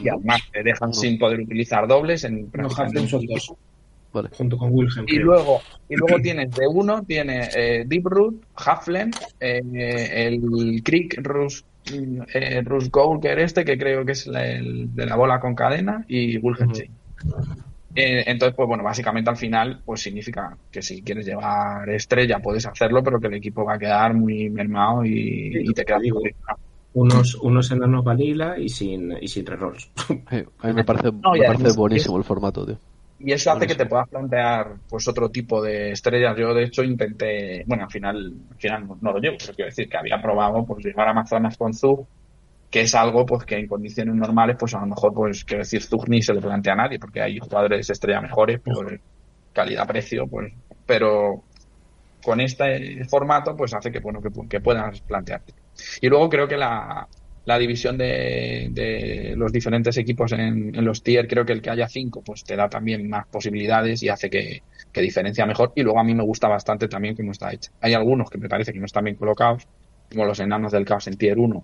además 0.09 0.41
te 0.51 0.63
dejan 0.63 0.93
sin 0.93 1.19
poder 1.19 1.41
utilizar 1.41 1.87
dobles 1.87 2.23
en 2.23 2.49
No, 2.53 2.69
son 2.69 2.87
un 2.87 3.09
dos, 3.27 3.53
Vale. 4.11 4.29
junto 4.31 4.57
con 4.57 4.69
Wilhelm. 4.71 5.05
y 5.07 5.15
creo. 5.15 5.25
luego, 5.25 5.61
y 5.89 5.95
luego 5.95 6.19
tienes 6.21 6.51
de 6.51 6.67
uno, 6.67 7.03
tiene 7.03 7.49
eh, 7.55 7.83
Deep 7.87 8.05
Root, 8.05 8.43
Haflen, 8.55 9.11
eh, 9.39 10.27
el 10.27 10.81
Creek 10.83 11.19
Rus, 11.23 11.65
eh, 11.91 12.61
Rus 12.63 12.91
Goulker 12.91 13.39
este, 13.39 13.65
que 13.65 13.75
creo 13.77 14.05
que 14.05 14.11
es 14.11 14.27
la- 14.27 14.45
el 14.47 14.93
de 14.93 15.05
la 15.07 15.15
bola 15.15 15.39
con 15.39 15.55
cadena, 15.55 16.05
y 16.07 16.37
Wolfenstein. 16.37 16.91
Eh, 17.95 18.23
entonces, 18.25 18.55
pues 18.55 18.67
bueno, 18.67 18.83
básicamente 18.83 19.29
al 19.29 19.37
final, 19.37 19.81
pues 19.85 20.01
significa 20.01 20.57
que 20.71 20.81
si 20.81 21.01
quieres 21.01 21.25
llevar 21.25 21.87
estrella 21.89 22.39
puedes 22.39 22.65
hacerlo, 22.65 23.03
pero 23.03 23.19
que 23.19 23.27
el 23.27 23.35
equipo 23.35 23.63
va 23.63 23.75
a 23.75 23.79
quedar 23.79 24.13
muy 24.13 24.49
mermado 24.49 25.05
y, 25.05 25.51
y 25.63 25.73
te 25.73 25.85
queda 25.85 25.99
digo. 25.99 26.21
Unos, 26.95 27.35
unos 27.35 27.71
enanos 27.71 28.03
vanilla 28.03 28.55
y 28.57 28.69
sin, 28.69 29.17
y 29.19 29.27
sin 29.27 29.45
rerolls. 29.45 29.89
Eh, 30.31 30.45
a 30.59 30.67
mí 30.67 30.73
me 30.73 30.83
parece, 30.83 31.11
No, 31.11 31.31
me 31.31 31.45
parece 31.45 31.71
buenísimo 31.75 32.17
el 32.17 32.23
formato, 32.23 32.65
tío. 32.65 32.77
Y 33.19 33.31
eso 33.31 33.51
hace 33.51 33.67
que 33.67 33.75
te 33.75 33.85
puedas 33.85 34.09
plantear 34.09 34.73
pues 34.89 35.07
otro 35.07 35.29
tipo 35.29 35.61
de 35.61 35.91
estrellas. 35.91 36.35
Yo 36.37 36.53
de 36.53 36.65
hecho 36.65 36.83
intenté, 36.83 37.63
bueno, 37.65 37.85
al 37.85 37.89
final, 37.89 38.33
al 38.51 38.57
final 38.57 38.87
no, 38.87 38.97
no 39.01 39.13
lo 39.13 39.19
llevo, 39.19 39.37
pero 39.39 39.53
quiero 39.53 39.69
decir 39.69 39.87
que 39.87 39.97
había 39.97 40.21
probado 40.21 40.65
pues 40.65 40.83
llevar 40.83 41.07
Amazonas 41.07 41.57
con 41.57 41.73
Zug, 41.73 42.05
que 42.73 42.81
es 42.81 42.95
algo 42.95 43.23
pues 43.23 43.45
que 43.45 43.55
en 43.55 43.67
condiciones 43.67 44.15
normales 44.15 44.55
pues 44.59 44.73
a 44.73 44.79
lo 44.79 44.87
mejor 44.87 45.13
pues 45.13 45.45
quiero 45.45 45.61
decir 45.61 45.83
Zug 45.83 46.09
ni 46.09 46.23
se 46.23 46.33
le 46.33 46.41
plantea 46.41 46.73
a 46.73 46.77
nadie, 46.77 46.97
porque 46.97 47.21
hay 47.21 47.37
jugadores 47.37 47.87
estrella 47.87 48.19
mejores 48.19 48.59
por 48.61 48.99
calidad-precio, 49.53 50.25
pues, 50.25 50.51
pero 50.83 51.43
con 52.23 52.41
este 52.41 53.05
formato 53.05 53.55
pues 53.55 53.75
hace 53.75 53.91
que 53.91 53.99
bueno 53.99 54.19
que, 54.23 54.29
que 54.49 54.59
puedas 54.59 55.01
plantearte. 55.01 55.53
Y 56.01 56.09
luego 56.09 56.27
creo 56.29 56.47
que 56.47 56.57
la, 56.57 57.07
la 57.45 57.59
división 57.59 57.95
de, 57.95 58.69
de 58.71 59.35
los 59.37 59.51
diferentes 59.51 59.95
equipos 59.97 60.31
en, 60.31 60.73
en 60.73 60.83
los 60.83 61.03
tier, 61.03 61.27
creo 61.27 61.45
que 61.45 61.53
el 61.53 61.61
que 61.61 61.69
haya 61.69 61.87
cinco, 61.87 62.23
pues 62.25 62.43
te 62.43 62.55
da 62.55 62.69
también 62.69 63.07
más 63.07 63.27
posibilidades 63.27 64.01
y 64.01 64.09
hace 64.09 64.31
que, 64.31 64.63
que 64.91 65.01
diferencia 65.01 65.45
mejor. 65.45 65.73
Y 65.75 65.83
luego 65.83 65.99
a 65.99 66.03
mí 66.03 66.15
me 66.15 66.23
gusta 66.23 66.47
bastante 66.47 66.87
también 66.87 67.15
cómo 67.15 67.33
está 67.33 67.53
hecha. 67.53 67.71
Hay 67.81 67.93
algunos 67.93 68.31
que 68.31 68.39
me 68.39 68.49
parece 68.49 68.73
que 68.73 68.79
no 68.79 68.85
están 68.87 69.03
bien 69.03 69.15
colocados, 69.15 69.67
como 70.09 70.25
los 70.25 70.39
enanos 70.39 70.71
del 70.71 70.85
caos 70.85 71.05
en 71.05 71.17
tier 71.17 71.37
1, 71.37 71.63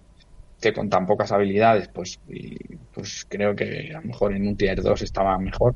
que 0.59 0.73
con 0.73 0.89
tan 0.89 1.05
pocas 1.05 1.31
habilidades, 1.31 1.87
pues, 1.89 2.19
y, 2.27 2.57
pues 2.93 3.25
creo 3.29 3.55
que 3.55 3.91
a 3.93 4.01
lo 4.01 4.07
mejor 4.07 4.33
en 4.33 4.47
un 4.47 4.57
tier 4.57 4.81
2 4.81 5.01
estaba 5.01 5.37
mejor. 5.37 5.75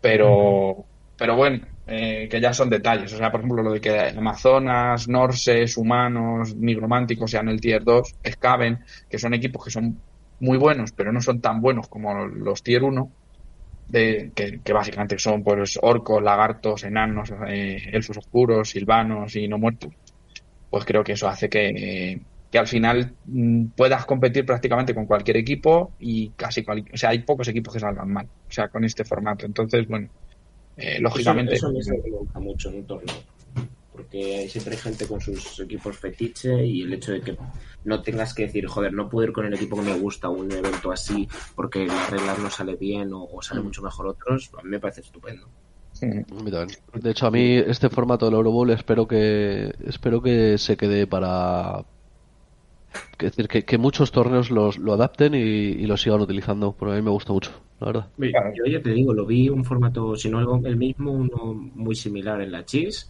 Pero, 0.00 0.84
pero 1.16 1.36
bueno, 1.36 1.66
eh, 1.86 2.28
que 2.30 2.40
ya 2.40 2.52
son 2.52 2.70
detalles. 2.70 3.12
O 3.12 3.16
sea, 3.16 3.30
por 3.30 3.40
ejemplo, 3.40 3.62
lo 3.62 3.72
de 3.72 3.80
que 3.80 3.98
Amazonas, 4.16 5.08
Norses, 5.08 5.76
Humanos, 5.76 6.54
Nigrománticos 6.54 7.30
sean 7.30 7.48
el 7.48 7.60
tier 7.60 7.82
2, 7.82 8.14
Skaven, 8.26 8.80
que 9.08 9.18
son 9.18 9.34
equipos 9.34 9.64
que 9.64 9.70
son 9.70 10.00
muy 10.40 10.58
buenos, 10.58 10.92
pero 10.92 11.12
no 11.12 11.20
son 11.20 11.40
tan 11.40 11.60
buenos 11.60 11.88
como 11.88 12.26
los 12.26 12.62
tier 12.62 12.84
1, 12.84 13.10
de, 13.88 14.32
que, 14.34 14.60
que 14.60 14.72
básicamente 14.72 15.18
son 15.18 15.42
pues 15.42 15.78
orcos, 15.82 16.22
lagartos, 16.22 16.84
enanos, 16.84 17.32
eh, 17.48 17.90
elfos 17.92 18.18
oscuros, 18.18 18.70
silvanos 18.70 19.36
y 19.36 19.48
no 19.48 19.58
muertos. 19.58 19.92
Pues 20.70 20.84
creo 20.84 21.04
que 21.04 21.12
eso 21.12 21.28
hace 21.28 21.48
que, 21.48 22.20
que 22.54 22.58
al 22.60 22.68
final 22.68 23.16
mm, 23.26 23.64
puedas 23.76 24.06
competir 24.06 24.46
prácticamente 24.46 24.94
con 24.94 25.06
cualquier 25.06 25.38
equipo 25.38 25.90
y 25.98 26.28
casi 26.36 26.62
cual, 26.62 26.84
o 26.94 26.96
sea, 26.96 27.10
hay 27.10 27.18
pocos 27.18 27.48
equipos 27.48 27.74
que 27.74 27.80
salgan 27.80 28.08
mal, 28.08 28.26
o 28.26 28.52
sea, 28.52 28.68
con 28.68 28.84
este 28.84 29.04
formato. 29.04 29.44
Entonces, 29.44 29.88
bueno, 29.88 30.08
eh, 30.76 31.00
lógicamente. 31.00 31.56
Eso, 31.56 31.70
eso 31.70 31.80
es 31.80 31.88
lo 31.88 32.04
que 32.04 32.10
me 32.12 32.16
gusta 32.16 32.38
mucho 32.38 32.68
en 32.68 32.76
un 32.76 32.86
torneo. 32.86 33.16
Porque 33.90 34.48
siempre 34.48 34.74
hay 34.74 34.80
gente 34.80 35.08
con 35.08 35.20
sus 35.20 35.58
equipos 35.58 35.98
fetiche 35.98 36.64
y 36.64 36.82
el 36.82 36.92
hecho 36.92 37.10
de 37.10 37.22
que 37.22 37.36
no 37.86 38.00
tengas 38.02 38.32
que 38.32 38.44
decir, 38.44 38.68
joder, 38.68 38.92
no 38.92 39.08
puedo 39.08 39.26
ir 39.26 39.32
con 39.32 39.46
el 39.46 39.54
equipo 39.54 39.74
que 39.74 39.90
me 39.90 39.98
gusta 39.98 40.28
a 40.28 40.30
un 40.30 40.52
evento 40.52 40.92
así 40.92 41.28
porque 41.56 41.84
las 41.84 42.08
reglas 42.08 42.38
no 42.38 42.50
sale 42.50 42.76
bien 42.76 43.12
o, 43.12 43.24
o 43.24 43.42
sale 43.42 43.62
mucho 43.62 43.82
mejor 43.82 44.06
otros, 44.06 44.52
a 44.56 44.62
mí 44.62 44.70
me 44.70 44.78
parece 44.78 45.00
estupendo. 45.00 45.48
mm. 46.00 47.00
De 47.00 47.10
hecho, 47.10 47.26
a 47.26 47.32
mí 47.32 47.56
este 47.56 47.88
formato 47.88 48.26
del 48.26 48.34
Eurobowl 48.34 48.70
espero 48.70 49.08
que 49.08 49.74
espero 49.84 50.22
que 50.22 50.56
se 50.56 50.76
quede 50.76 51.08
para 51.08 51.84
que 53.18 53.26
decir 53.26 53.48
que, 53.48 53.64
que 53.64 53.78
muchos 53.78 54.10
torneos 54.12 54.50
los, 54.50 54.78
lo 54.78 54.92
adapten 54.92 55.34
y, 55.34 55.38
y 55.38 55.86
lo 55.86 55.96
sigan 55.96 56.20
utilizando, 56.20 56.72
porque 56.76 56.92
a 56.94 56.96
mí 56.96 57.02
me 57.02 57.10
gusta 57.10 57.32
mucho, 57.32 57.52
la 57.80 57.86
verdad. 57.86 58.10
Yo 58.18 58.64
ya 58.66 58.82
te 58.82 58.90
digo, 58.90 59.12
lo 59.12 59.26
vi 59.26 59.48
un 59.48 59.64
formato, 59.64 60.16
si 60.16 60.28
no 60.28 60.40
el- 60.40 60.66
el 60.66 60.76
mismo, 60.76 61.12
uno 61.12 61.54
muy 61.54 61.94
similar 61.94 62.40
en 62.40 62.52
la 62.52 62.64
Cheese 62.64 63.06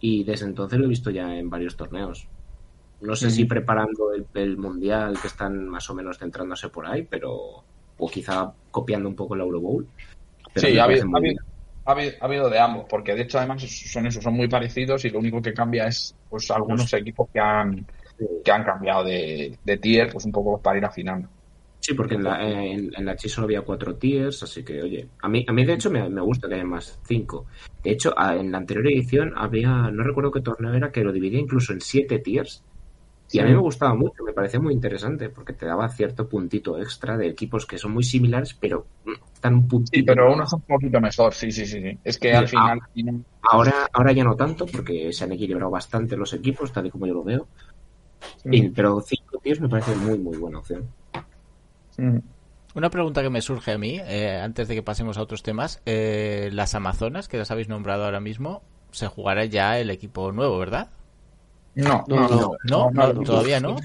y 0.00 0.24
desde 0.24 0.46
entonces 0.46 0.78
lo 0.78 0.86
he 0.86 0.88
visto 0.88 1.10
ya 1.10 1.36
en 1.36 1.50
varios 1.50 1.76
torneos. 1.76 2.28
No 3.00 3.16
sé 3.16 3.30
si 3.30 3.44
preparando 3.46 4.12
el, 4.12 4.26
el 4.34 4.56
mundial 4.58 5.18
que 5.20 5.28
están 5.28 5.68
más 5.68 5.88
o 5.88 5.94
menos 5.94 6.18
centrándose 6.18 6.68
por 6.68 6.86
ahí, 6.86 7.06
pero 7.06 7.64
o 7.96 8.10
quizá 8.10 8.52
copiando 8.70 9.08
un 9.08 9.16
poco 9.16 9.34
el 9.34 9.40
Euro 9.40 9.60
Bowl. 9.60 9.88
Pero 10.52 10.68
Sí, 10.68 10.78
ha 10.78 10.84
habido, 10.84 11.04
ha, 11.14 11.18
habido, 11.18 11.40
ha 11.86 11.92
habido- 11.92 12.12
ha 12.20 12.24
habido 12.24 12.50
de 12.50 12.58
ambos, 12.58 12.86
porque 12.88 13.14
de 13.14 13.22
hecho 13.22 13.38
además 13.38 13.62
son 13.62 14.06
eso, 14.06 14.20
son 14.20 14.34
muy 14.34 14.48
parecidos 14.48 15.04
y 15.04 15.10
lo 15.10 15.18
único 15.18 15.40
que 15.40 15.54
cambia 15.54 15.86
es 15.86 16.14
pues 16.28 16.50
algunos 16.50 16.92
equipos 16.92 17.28
que 17.32 17.40
han 17.40 17.86
que 18.44 18.52
han 18.52 18.64
cambiado 18.64 19.04
de, 19.04 19.58
de 19.64 19.76
tier 19.78 20.10
pues 20.12 20.24
un 20.24 20.32
poco 20.32 20.60
para 20.60 20.78
ir 20.78 20.84
afinando. 20.84 21.28
Sí, 21.80 21.94
porque 21.94 22.14
en 22.14 22.24
la, 22.24 22.46
en, 22.46 22.92
en 22.94 23.04
la 23.06 23.16
Cheese 23.16 23.34
solo 23.34 23.46
había 23.46 23.62
cuatro 23.62 23.94
tiers, 23.96 24.42
así 24.42 24.62
que, 24.62 24.82
oye, 24.82 25.08
a 25.22 25.28
mí, 25.28 25.46
a 25.48 25.52
mí 25.52 25.64
de 25.64 25.72
hecho 25.72 25.90
me, 25.90 26.08
me 26.10 26.20
gusta 26.20 26.46
que 26.46 26.54
haya 26.54 26.64
más 26.64 27.00
cinco. 27.06 27.46
De 27.82 27.92
hecho, 27.92 28.14
en 28.18 28.52
la 28.52 28.58
anterior 28.58 28.86
edición 28.86 29.32
había, 29.34 29.90
no 29.90 30.02
recuerdo 30.02 30.30
qué 30.30 30.42
torneo 30.42 30.74
era, 30.74 30.92
que 30.92 31.02
lo 31.02 31.10
dividía 31.10 31.40
incluso 31.40 31.72
en 31.72 31.80
siete 31.80 32.18
tiers. 32.18 32.62
Y 33.32 33.38
a 33.38 33.44
mí 33.44 33.52
me 33.52 33.58
gustaba 33.58 33.94
mucho, 33.94 34.24
me 34.24 34.32
parecía 34.32 34.58
muy 34.60 34.74
interesante, 34.74 35.28
porque 35.28 35.52
te 35.52 35.64
daba 35.64 35.88
cierto 35.88 36.28
puntito 36.28 36.78
extra 36.78 37.16
de 37.16 37.28
equipos 37.28 37.64
que 37.64 37.78
son 37.78 37.92
muy 37.92 38.02
similares, 38.02 38.54
pero 38.60 38.86
mm, 39.04 39.32
están 39.32 39.54
un 39.54 39.68
puntito. 39.68 39.96
Sí, 39.96 40.02
pero 40.02 40.34
uno 40.34 40.44
es 40.44 40.52
un 40.52 40.62
poquito 40.62 41.00
mejor, 41.00 41.32
sí, 41.32 41.52
sí, 41.52 41.64
sí. 41.64 41.80
sí. 41.80 41.98
Es 42.02 42.18
que 42.18 42.32
al 42.32 42.48
final 42.48 42.80
Ahora, 43.42 43.88
ahora 43.92 44.12
ya 44.12 44.24
no 44.24 44.34
tanto, 44.36 44.66
porque 44.66 45.12
se 45.12 45.24
han 45.24 45.32
equilibrado 45.32 45.70
bastante 45.70 46.16
los 46.16 46.32
equipos, 46.34 46.72
tal 46.72 46.86
y 46.86 46.90
como 46.90 47.06
yo 47.06 47.14
lo 47.14 47.24
veo. 47.24 47.46
Y- 48.44 48.68
pero 48.70 49.00
cinco 49.00 49.38
tiers 49.42 49.60
me 49.60 49.68
parece 49.68 49.94
muy, 49.96 50.18
muy 50.18 50.36
buena 50.36 50.58
opción. 50.58 50.88
Una 52.74 52.88
pregunta 52.90 53.22
que 53.22 53.30
me 53.30 53.42
surge 53.42 53.72
a 53.72 53.78
mí, 53.78 53.98
eh, 54.02 54.40
antes 54.42 54.68
de 54.68 54.74
que 54.74 54.82
pasemos 54.82 55.18
a 55.18 55.22
otros 55.22 55.42
temas. 55.42 55.82
eh, 55.86 56.50
las 56.52 56.74
Amazonas, 56.74 57.28
que 57.28 57.36
las 57.36 57.50
habéis 57.50 57.68
nombrado 57.68 58.04
ahora 58.04 58.20
mismo, 58.20 58.62
se 58.92 59.06
jugará 59.08 59.44
ya 59.44 59.78
el 59.78 59.90
equipo 59.90 60.32
nuevo, 60.32 60.58
¿verdad? 60.58 60.88
No, 61.74 62.04
No, 62.08 62.28
no, 62.28 62.56
no, 62.64 62.90
no, 62.90 63.22
todavía 63.24 63.60
no. 63.60 63.76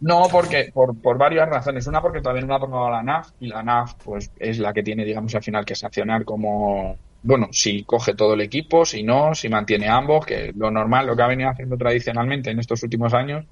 No, 0.00 0.26
porque 0.30 0.70
por, 0.74 1.00
por 1.00 1.16
varias 1.16 1.48
razones. 1.48 1.86
Una, 1.86 2.02
porque 2.02 2.20
todavía 2.20 2.44
no 2.44 2.54
ha 2.54 2.56
aprobado 2.58 2.90
la 2.90 3.02
NAF 3.02 3.30
y 3.40 3.46
la 3.46 3.62
NAF 3.62 3.94
pues 4.04 4.30
es 4.36 4.58
la 4.58 4.72
que 4.72 4.82
tiene, 4.82 5.04
digamos, 5.04 5.34
al 5.34 5.42
final 5.42 5.64
que 5.64 5.74
sancionar 5.74 6.24
como, 6.24 6.96
bueno, 7.24 7.48
si 7.52 7.84
coge 7.84 8.14
todo 8.14 8.34
el 8.34 8.42
equipo, 8.42 8.84
si 8.84 9.02
no, 9.02 9.34
si 9.34 9.48
mantiene 9.48 9.88
ambos, 9.88 10.24
que 10.26 10.52
lo 10.54 10.70
normal, 10.70 11.06
lo 11.06 11.16
que 11.16 11.22
ha 11.22 11.26
venido 11.28 11.48
haciendo 11.50 11.76
tradicionalmente 11.76 12.50
en 12.50 12.58
estos 12.60 12.82
últimos 12.82 13.14
años, 13.14 13.46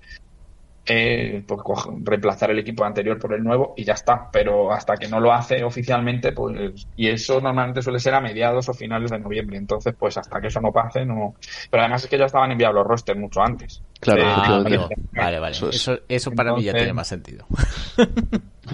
eh, 0.85 1.45
pues 1.47 1.61
coge- 1.61 1.91
reemplazar 2.03 2.51
el 2.51 2.59
equipo 2.59 2.85
anterior 2.85 3.17
por 3.19 3.33
el 3.35 3.43
nuevo 3.45 3.73
y 3.77 3.85
ya 3.85 3.93
está. 3.93 4.29
Pero 4.33 4.73
hasta 4.73 4.97
que 4.97 5.07
no 5.09 5.21
lo 5.21 5.33
hace 5.33 5.63
oficialmente, 5.63 6.33
pues, 6.33 6.87
y 6.97 7.09
eso 7.09 7.41
normalmente 7.41 7.83
suele 7.83 8.01
ser 8.01 8.15
a 8.15 8.21
mediados 8.21 8.69
o 8.69 8.75
finales 8.75 9.11
de 9.13 9.21
noviembre. 9.21 9.57
Entonces, 9.59 9.95
pues 9.97 10.19
hasta 10.19 10.41
que 10.41 10.49
eso 10.49 10.61
no 10.61 10.73
pase, 10.73 11.05
no. 11.07 11.37
Pero 11.71 11.83
además 11.85 12.03
es 12.03 12.11
que 12.11 12.19
ya 12.19 12.25
estaban 12.27 12.51
enviados 12.51 12.75
los 12.75 12.87
rosters 12.87 13.19
mucho 13.19 13.41
antes. 13.41 13.83
Claro, 14.01 14.23
Eh, 14.23 14.27
Ah. 14.35 14.89
Vale, 15.13 15.39
vale. 15.39 15.53
Eso 15.57 15.69
es. 15.71 15.89
Eso, 16.09 16.33
para 16.33 16.53
mí 16.55 16.65
ya 16.65 16.73
tiene 16.73 16.93
más 16.95 17.07
sentido. 17.09 17.47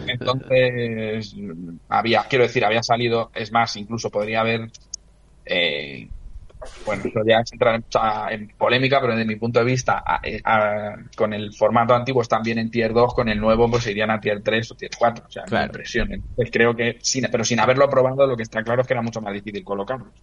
Entonces, 0.07 1.35
había, 1.89 2.25
quiero 2.29 2.45
decir, 2.45 2.65
había 2.65 2.83
salido, 2.83 3.31
es 3.35 3.53
más, 3.53 3.77
incluso 3.77 4.11
podría 4.11 4.41
haber, 4.41 4.69
eh, 5.49 6.11
bueno, 6.85 7.05
eso 7.07 7.21
ya 7.27 7.41
es 7.41 7.53
entrar 7.53 7.75
en, 7.77 7.85
en 8.43 8.49
polémica, 8.57 9.01
pero 9.01 9.13
desde 9.15 9.27
mi 9.27 9.37
punto 9.37 9.59
de 9.61 9.67
vista, 9.67 10.03
a- 10.07 10.21
a- 10.45 10.97
con 11.17 11.33
el 11.35 11.53
formato 11.55 11.95
antiguo 11.95 12.23
están 12.23 12.43
bien 12.43 12.59
en 12.59 12.71
tier 12.71 12.93
2, 12.95 13.15
con 13.15 13.29
el 13.29 13.41
nuevo 13.41 13.71
pues 13.71 13.87
irían 13.89 14.11
a 14.11 14.21
tier 14.21 14.43
3 14.43 14.71
o 14.73 14.75
tier 14.77 14.91
4, 14.99 15.27
o 15.27 15.31
sea, 15.31 15.45
Claro. 15.45 15.67
impresión. 15.67 16.13
Entonces 16.13 16.51
creo 16.53 16.75
que, 16.77 16.99
sin, 17.03 17.27
pero 17.31 17.45
sin 17.45 17.61
haberlo 17.61 17.85
aprobado, 17.85 18.27
lo 18.27 18.37
que 18.37 18.45
está 18.45 18.63
claro 18.65 18.83
es 18.83 18.87
que 18.89 18.95
era 18.95 19.03
mucho 19.03 19.21
más 19.21 19.35
difícil 19.35 19.65
colocarlos. 19.65 20.15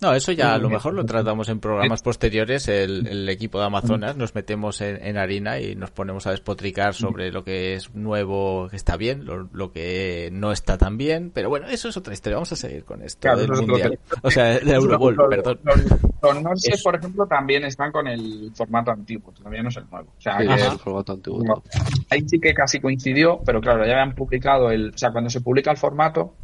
No, 0.00 0.12
eso 0.12 0.32
ya 0.32 0.54
a 0.54 0.58
lo 0.58 0.68
mejor 0.68 0.92
lo 0.94 1.04
tratamos 1.06 1.48
en 1.48 1.60
programas 1.60 2.02
posteriores. 2.02 2.68
El, 2.68 3.06
el 3.06 3.28
equipo 3.28 3.58
de 3.58 3.66
Amazonas 3.66 4.16
nos 4.16 4.34
metemos 4.34 4.80
en, 4.80 5.02
en 5.04 5.16
harina 5.16 5.58
y 5.60 5.74
nos 5.76 5.90
ponemos 5.90 6.26
a 6.26 6.30
despotricar 6.32 6.94
sobre 6.94 7.30
lo 7.32 7.44
que 7.44 7.74
es 7.74 7.94
nuevo, 7.94 8.68
que 8.68 8.76
está 8.76 8.96
bien, 8.96 9.24
lo, 9.24 9.48
lo 9.52 9.72
que 9.72 10.28
no 10.32 10.52
está 10.52 10.76
tan 10.76 10.96
bien. 10.98 11.30
Pero 11.32 11.48
bueno, 11.48 11.68
eso 11.68 11.88
es 11.88 11.96
otra 11.96 12.12
historia. 12.12 12.36
Vamos 12.36 12.52
a 12.52 12.56
seguir 12.56 12.84
con 12.84 13.02
esto 13.02 13.20
Claro, 13.20 13.40
del 13.40 13.50
mundial. 13.66 13.98
O 14.22 14.30
sea, 14.30 14.44
del 14.58 14.68
Eurobowl, 14.70 15.14
Los- 15.14 15.28
perdón. 15.28 15.60
Los, 15.64 15.76
los 16.22 16.42
Norse, 16.42 16.72
por 16.82 16.96
ejemplo, 16.96 17.26
también 17.26 17.64
están 17.64 17.90
con 17.92 18.06
el 18.06 18.50
formato 18.54 18.90
antiguo, 18.90 19.32
todavía 19.32 19.62
no 19.62 19.68
es 19.68 19.76
el 19.76 19.84
nuevo. 19.90 20.08
O 20.18 20.20
sea, 20.20 20.38
Sí, 20.38 20.46
que- 20.46 20.54
es 20.54 20.72
el 20.72 20.78
formato 20.78 21.12
antiguo. 21.12 21.42
No, 21.44 21.62
ahí 22.10 22.22
sí 22.26 22.38
que 22.40 22.52
casi 22.52 22.80
coincidió, 22.80 23.40
pero 23.44 23.60
claro, 23.60 23.86
ya 23.86 23.92
habían 23.92 24.14
publicado 24.14 24.70
el, 24.70 24.90
o 24.94 24.98
sea, 24.98 25.12
cuando 25.12 25.30
se 25.30 25.40
publica 25.40 25.70
el 25.70 25.76
formato 25.76 26.34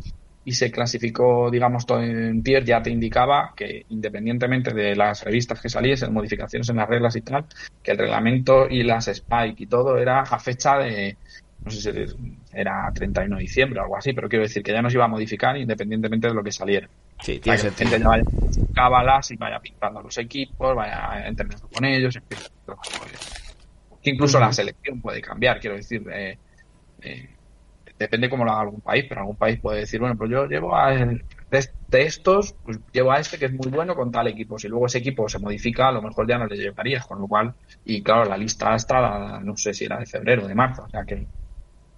y 0.44 0.52
se 0.52 0.70
clasificó, 0.70 1.50
digamos, 1.50 1.84
todo 1.84 2.02
en 2.02 2.42
tier, 2.42 2.64
ya 2.64 2.82
te 2.82 2.90
indicaba 2.90 3.52
que 3.54 3.84
independientemente 3.90 4.72
de 4.72 4.96
las 4.96 5.22
revistas 5.22 5.60
que 5.60 5.68
saliesen, 5.68 6.12
modificaciones 6.12 6.68
en 6.70 6.76
las 6.76 6.88
reglas 6.88 7.14
y 7.16 7.20
tal, 7.20 7.44
que 7.82 7.92
el 7.92 7.98
reglamento 7.98 8.66
y 8.68 8.82
las 8.82 9.08
Spike 9.08 9.62
y 9.62 9.66
todo 9.66 9.98
era 9.98 10.20
a 10.22 10.38
fecha 10.38 10.78
de, 10.78 11.16
no 11.64 11.70
sé 11.70 12.06
si 12.06 12.14
era 12.52 12.90
31 12.94 13.36
de 13.36 13.42
diciembre 13.42 13.80
o 13.80 13.82
algo 13.82 13.96
así, 13.96 14.12
pero 14.12 14.28
quiero 14.28 14.44
decir 14.44 14.62
que 14.62 14.72
ya 14.72 14.80
no 14.82 14.88
se 14.88 14.96
iba 14.96 15.04
a 15.04 15.08
modificar 15.08 15.56
independientemente 15.56 16.28
de 16.28 16.34
lo 16.34 16.42
que 16.42 16.52
saliera. 16.52 16.88
Sí, 17.20 17.38
Para 17.44 17.58
tiene 17.58 17.58
que 17.58 17.64
la 17.64 17.74
sentido. 17.74 17.90
gente 17.90 18.02
ya 18.02 18.08
vaya 18.08 18.24
cábalas 18.72 19.30
y 19.30 19.36
vaya 19.36 19.60
pintando 19.60 20.00
los 20.00 20.16
equipos, 20.16 20.74
vaya 20.74 21.26
entrenando 21.26 21.68
con 21.68 21.84
ellos, 21.84 22.16
en 22.16 22.22
fin, 22.22 22.38
que 24.02 24.10
incluso 24.10 24.40
la 24.40 24.52
selección 24.52 25.00
puede 25.00 25.20
cambiar, 25.20 25.60
quiero 25.60 25.76
decir, 25.76 26.02
eh, 26.10 26.38
eh, 27.02 27.28
depende 28.04 28.30
cómo 28.30 28.44
lo 28.44 28.52
haga 28.52 28.62
algún 28.62 28.80
país, 28.82 29.04
pero 29.08 29.20
algún 29.22 29.36
país 29.36 29.60
puede 29.60 29.80
decir, 29.80 30.00
bueno, 30.00 30.16
pues 30.16 30.30
yo 30.30 30.46
llevo 30.46 30.76
a 30.76 30.90
de, 30.92 31.24
de 31.86 32.02
estos, 32.02 32.54
pues 32.62 32.78
llevo 32.92 33.12
a 33.12 33.20
este 33.20 33.38
que 33.38 33.46
es 33.46 33.52
muy 33.52 33.70
bueno 33.70 33.94
con 33.96 34.10
tal 34.10 34.26
equipo, 34.28 34.58
si 34.58 34.68
luego 34.68 34.86
ese 34.86 34.98
equipo 34.98 35.28
se 35.28 35.38
modifica, 35.38 35.88
a 35.88 35.92
lo 35.92 36.02
mejor 36.02 36.28
ya 36.28 36.38
no 36.38 36.46
le 36.46 36.56
llevarías, 36.56 37.06
con 37.06 37.20
lo 37.20 37.28
cual, 37.28 37.54
y 37.84 38.02
claro, 38.02 38.24
la 38.28 38.36
lista 38.36 38.74
está, 38.74 39.40
no 39.40 39.56
sé 39.56 39.74
si 39.74 39.84
era 39.84 39.98
de 39.98 40.06
febrero 40.06 40.44
o 40.44 40.48
de 40.48 40.54
marzo, 40.54 40.84
o 40.84 40.88
sea 40.90 41.04
que, 41.04 41.28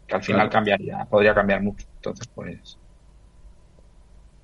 que 0.07 0.17
al 0.17 0.23
final 0.25 0.49
Claro. 0.49 0.51
cambiaría, 0.51 1.07
podría 1.11 1.35
cambiar 1.35 1.63
mucho, 1.63 1.87
entonces 1.97 2.29
pues... 2.35 2.81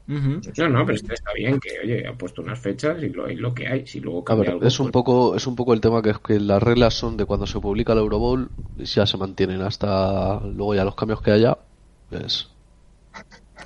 No, 0.08 0.68
no, 0.68 0.86
pero 0.86 0.96
está 0.96 1.32
bien 1.36 1.60
que, 1.60 1.68
oye, 1.84 2.06
ha 2.06 2.16
puesto 2.16 2.40
unas 2.40 2.58
fechas 2.58 3.02
y 3.02 3.10
lo, 3.10 3.30
y 3.30 3.36
lo 3.36 3.52
que 3.52 3.66
hay. 3.66 3.86
Si 3.86 4.00
luego 4.00 4.24
cambia 4.24 4.44
ver, 4.44 4.54
algo, 4.54 4.66
es 4.66 4.80
un 4.80 4.86
pues- 4.86 4.92
poco, 4.92 5.36
es 5.36 5.46
un 5.46 5.54
poco 5.54 5.74
el 5.74 5.80
tema 5.80 6.00
que 6.00 6.10
es 6.10 6.18
que 6.18 6.40
las 6.40 6.62
reglas 6.62 6.94
son 6.94 7.16
de 7.16 7.26
cuando 7.26 7.46
se 7.46 7.60
publica 7.60 7.92
el 7.92 7.98
Eurobowl 7.98 8.48
y 8.78 8.84
ya 8.84 9.04
se 9.04 9.18
mantienen 9.18 9.60
hasta 9.60 10.40
luego 10.40 10.74
ya 10.74 10.84
los 10.84 10.94
cambios 10.94 11.20
que 11.20 11.32
haya. 11.32 11.58
Pues, 12.08 12.48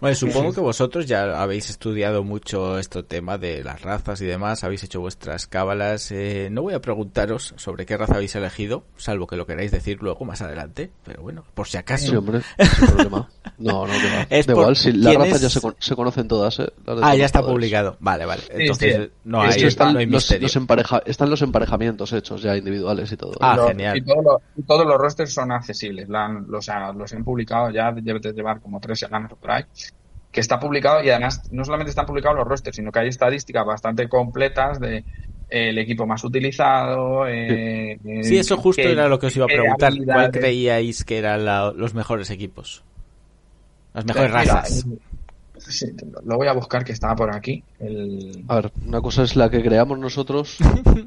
Bueno, 0.03 0.17
supongo 0.17 0.53
que 0.53 0.61
vosotros 0.61 1.07
ya 1.07 1.41
habéis 1.41 1.71
estudiado 1.71 2.25
mucho 2.25 2.77
este 2.79 3.05
tema 3.05 3.39
de 3.39 3.63
las 3.63 3.83
razas 3.83 4.21
y 4.21 4.27
demás, 4.27 4.65
habéis 4.65 4.83
hecho 4.83 5.01
vuestras 5.01 5.47
cábalas. 5.47 6.11
Eh, 6.11 6.49
no 6.51 6.63
voy 6.63 6.75
a 6.75 6.81
preguntaros 6.81 7.55
sobre 7.57 7.87
qué 7.87 7.97
raza 7.97 8.17
habéis 8.17 8.35
elegido, 8.35 8.83
salvo 8.97 9.29
que 9.29 9.37
lo 9.37 9.47
queráis 9.47 9.71
decir 9.71 9.99
luego 10.03 10.25
más 10.25 10.43
adelante, 10.43 10.91
pero 11.05 11.23
bueno, 11.23 11.45
por 11.55 11.69
si 11.69 11.77
acaso. 11.77 12.09
sí, 12.11 12.17
hombre, 12.17 12.41
sin 12.59 12.87
problema. 12.89 13.31
No, 13.59 13.87
no, 13.87 13.93
que 13.93 14.09
va. 14.11 14.27
Es 14.31 14.47
Da 14.49 14.55
por 14.55 14.63
igual, 14.63 14.77
si 14.77 14.93
las 14.93 15.15
razas 15.15 15.35
es- 15.37 15.43
ya 15.43 15.49
se, 15.51 15.61
con- 15.61 15.77
se 15.79 15.95
conocen 15.95 16.27
todas, 16.27 16.59
¿eh? 16.59 16.67
Ah, 17.01 17.15
ya 17.15 17.25
está 17.27 17.41
publicado. 17.43 17.97
Vale, 18.01 18.25
vale. 18.27 18.43
Entonces 18.51 18.97
sí. 19.07 19.11
no 19.23 19.41
hay, 19.43 19.63
están, 19.63 19.93
no 19.93 20.01
hay 20.01 20.07
los, 20.07 20.15
misterio. 20.15 20.43
los 20.47 20.57
empareja- 20.57 21.03
están 21.07 21.31
los 21.31 21.43
emparejamientos 21.43 22.13
hechos 22.13 22.43
ya 22.43 22.57
individuales 22.57 23.13
y 23.13 23.17
todo. 23.17 23.35
Ah, 23.41 23.55
Los- 23.55 23.69
genial. 23.69 23.97
Y, 23.99 24.03
todos 24.03 24.25
los- 24.25 24.43
y 24.57 24.63
todos 24.63 24.85
los 24.85 24.99
rosters 24.99 25.33
son 25.33 25.53
accesibles. 25.53 26.09
La 26.09 26.27
los, 26.29 26.67
los 26.97 27.13
han 27.13 27.23
publicado 27.25 27.71
ya, 27.71 27.93
debes 27.93 28.23
de 28.23 28.33
llevar 28.33 28.61
como 28.61 28.81
tres 28.81 28.99
semanas 28.99 29.31
por 29.41 29.51
ahí. 29.53 29.63
Que 30.33 30.41
está 30.41 30.59
publicado 30.59 31.05
y 31.05 31.11
además 31.11 31.43
no 31.53 31.65
solamente 31.65 31.91
están 31.91 32.07
publicados 32.07 32.37
los 32.39 32.49
rosters, 32.49 32.75
sino 32.77 32.91
que 32.91 32.99
hay 33.01 33.09
estadísticas 33.09 33.65
bastante 33.67 34.09
completas 34.09 34.81
de 34.81 34.97
eh, 34.99 35.05
el 35.69 35.79
equipo 35.79 36.07
más 36.07 36.25
utilizado. 36.25 37.29
eh, 37.29 37.99
Sí, 38.23 38.39
eso 38.39 38.57
justo 38.57 38.83
era 38.83 39.09
lo 39.09 39.19
que 39.19 39.27
os 39.27 39.37
iba 39.37 39.45
a 39.45 39.49
preguntar. 39.49 39.93
¿Cuál 40.05 40.31
creíais 40.31 41.05
que 41.05 41.19
eran 41.19 41.45
la- 41.45 41.73
los 41.77 41.93
mejores 41.95 42.31
equipos? 42.31 42.83
Las 43.93 44.07
mejores 44.07 44.31
Mira, 44.31 44.43
razas. 44.43 44.87
eh, 44.87 44.97
sí, 45.69 45.87
lo 46.25 46.37
voy 46.37 46.49
a 46.49 46.53
buscar 46.53 46.85
que 46.85 46.93
estaba 46.93 47.15
por 47.15 47.35
aquí. 47.35 47.65
El... 47.79 48.45
A 48.49 48.57
ver, 48.57 48.73
una 48.85 49.01
cosa 49.01 49.23
es 49.23 49.37
la 49.37 49.51
que 49.51 49.63
creamos 49.63 49.99
nosotros. 49.99 50.59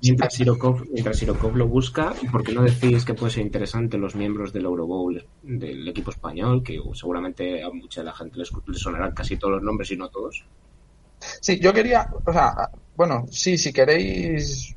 Mientras- 0.00 0.34
Sirokov, 0.34 0.84
mientras 0.92 1.16
Sirokov 1.18 1.56
lo 1.56 1.68
busca, 1.68 2.14
¿por 2.32 2.42
qué 2.42 2.52
no 2.52 2.62
decís 2.62 3.04
que 3.04 3.14
puede 3.14 3.32
ser 3.32 3.44
interesante 3.44 3.98
los 3.98 4.14
miembros 4.14 4.52
del 4.52 4.64
Eurobowl 4.64 5.26
del 5.42 5.88
equipo 5.88 6.10
español? 6.10 6.62
Que 6.62 6.78
seguramente 6.94 7.62
a 7.62 7.70
mucha 7.70 8.00
de 8.00 8.06
la 8.06 8.14
gente 8.14 8.38
les, 8.38 8.50
les 8.66 8.78
sonarán 8.80 9.12
casi 9.12 9.36
todos 9.36 9.54
los 9.54 9.62
nombres 9.62 9.90
y 9.90 9.96
no 9.96 10.08
todos. 10.08 10.44
Sí, 11.40 11.60
yo 11.60 11.72
quería, 11.72 12.08
o 12.24 12.32
sea, 12.32 12.54
bueno, 12.94 13.26
sí, 13.30 13.58
si 13.58 13.72
queréis, 13.72 14.74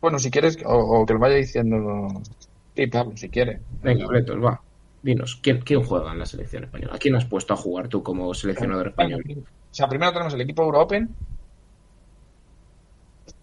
bueno, 0.00 0.18
si 0.18 0.30
quieres, 0.30 0.58
o, 0.64 0.74
o 1.00 1.06
que 1.06 1.14
lo 1.14 1.18
vaya 1.20 1.36
diciendo, 1.36 2.08
sí, 2.74 2.86
Pablo, 2.86 3.16
si 3.16 3.28
quiere. 3.28 3.60
Venga, 3.82 4.06
Bretos, 4.06 4.36
va. 4.42 4.60
Dinos, 5.02 5.38
¿quién, 5.42 5.60
¿quién 5.60 5.82
juega 5.84 6.12
en 6.12 6.18
la 6.18 6.26
selección 6.26 6.64
española? 6.64 6.94
¿A 6.94 6.98
quién 6.98 7.14
has 7.14 7.24
puesto 7.24 7.54
a 7.54 7.56
jugar 7.56 7.88
tú 7.88 8.02
como 8.02 8.32
seleccionador 8.34 8.88
español? 8.88 9.22
O 9.38 9.74
sea, 9.74 9.88
primero 9.88 10.12
tenemos 10.12 10.34
el 10.34 10.40
equipo 10.40 10.62
Europen, 10.64 11.14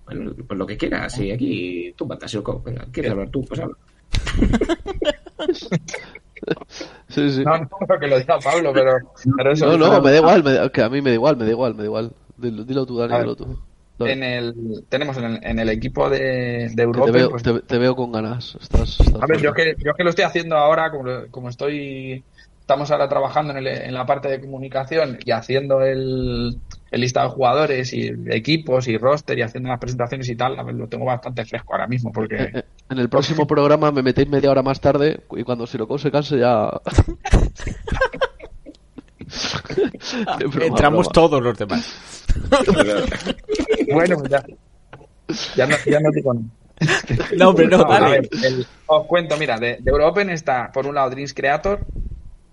Bueno, 0.06 0.32
pues 0.48 0.58
lo 0.58 0.66
que 0.66 0.78
quieras, 0.78 1.14
sí, 1.14 1.32
aquí 1.32 1.94
tú 1.98 2.06
matas 2.06 2.30
Sirokov. 2.32 2.64
Venga, 2.64 2.86
¿quieres 2.92 3.12
hablar 3.12 3.30
tú? 3.30 3.46
Pues 3.46 3.60
habla. 3.62 3.76
Sí, 7.08 7.30
sí. 7.32 7.44
no, 7.46 7.58
no 7.58 7.68
creo 7.88 8.00
que 8.00 8.08
lo 8.08 8.18
diga 8.20 8.40
Pablo, 8.40 8.72
pero, 8.74 8.94
pero 9.38 9.52
eso. 9.52 9.66
No, 9.66 9.78
no, 9.78 10.02
me 10.02 10.12
da 10.12 10.18
igual, 10.18 10.44
me 10.44 10.52
da- 10.54 10.70
que 10.70 10.82
a 10.82 10.90
mí 10.90 11.02
me 11.02 11.12
da 11.12 11.16
igual, 11.16 11.38
me 11.38 11.46
da 11.46 11.52
igual, 11.52 11.74
me 11.74 11.80
da 11.80 11.86
igual. 11.86 12.12
Dilo, 12.36 12.64
dilo 12.64 12.86
tú, 12.86 12.98
Dani, 12.98 13.18
dilo 13.20 13.36
tú. 13.36 13.60
En 14.00 14.24
el, 14.24 14.54
tenemos 14.90 15.18
en 15.18 15.24
el, 15.26 15.40
en 15.44 15.60
el 15.60 15.70
equipo 15.70 16.10
de, 16.10 16.72
te, 16.76 17.12
veo, 17.12 17.30
pues, 17.30 17.44
te, 17.44 17.60
te 17.62 17.78
veo 17.78 17.96
con 17.96 18.12
ganas. 18.12 18.58
Estás, 18.60 19.00
estás 19.00 19.22
A 19.22 19.28
ver, 19.28 19.42
yo 19.42 19.54
que, 19.54 19.76
yo 19.78 19.94
que 19.94 20.04
lo 20.04 20.10
estoy 20.10 20.26
haciendo 20.26 20.58
ahora, 20.58 20.92
como, 20.92 21.10
como 21.32 21.50
estoy, 21.50 22.26
estamos 22.60 22.92
ahora 22.92 23.08
trabajando 23.08 23.52
en, 23.52 23.60
el- 23.60 23.68
en 23.68 23.94
la 23.94 24.06
parte 24.06 24.30
de 24.30 24.42
comunicación 24.42 25.20
y 25.24 25.32
haciendo 25.32 25.82
el, 25.82 26.60
el 26.92 27.02
listado 27.02 27.30
de 27.30 27.36
jugadores 27.36 27.94
y 27.94 28.12
equipos 28.32 28.88
y 28.88 28.98
roster 28.98 29.38
y 29.38 29.44
haciendo 29.44 29.70
las 29.70 29.80
presentaciones 29.80 30.28
y 30.30 30.36
tal, 30.36 30.60
a 30.60 30.64
ver, 30.64 30.76
lo 30.76 30.88
tengo 30.88 31.06
bastante 31.06 31.46
fresco 31.46 31.74
ahora 31.74 31.88
mismo 31.88 32.10
Eh, 32.10 32.14
porque 32.14 32.36
eh, 32.44 32.64
En 32.90 33.00
el 33.00 33.10
próximo 33.10 33.48
programa 33.48 33.92
me 33.92 34.02
metéis 34.02 34.28
media 34.30 34.50
hora 34.52 34.64
más 34.64 34.80
tarde 34.82 35.22
y 35.32 35.44
cuando 35.44 35.68
Sirocco 35.68 35.98
se 35.98 36.12
canse 36.12 36.40
ya. 36.40 36.70
Broma, 40.38 40.66
Entramos 40.66 41.08
broma. 41.08 41.14
todos 41.14 41.42
los 41.44 41.58
demás. 41.58 42.26
bueno, 43.92 44.18
pues 44.18 44.30
ya, 44.32 44.44
ya 45.56 45.66
no, 45.68 45.76
ya 45.86 46.00
no 46.00 46.10
digo 46.12 46.34
nada. 46.34 46.48
No, 47.38 47.50
hombre, 47.50 47.68
no, 47.68 47.86
a 47.90 48.00
dale. 48.00 48.10
ver, 48.22 48.30
el- 48.44 48.68
os 48.88 49.06
cuento, 49.08 49.38
mira, 49.38 49.58
de, 49.60 49.78
de 49.80 49.92
Europen 49.92 50.30
está 50.32 50.72
por 50.72 50.86
un 50.88 50.96
lado 50.96 51.10
Dreams 51.12 51.34
Creator, 51.34 51.86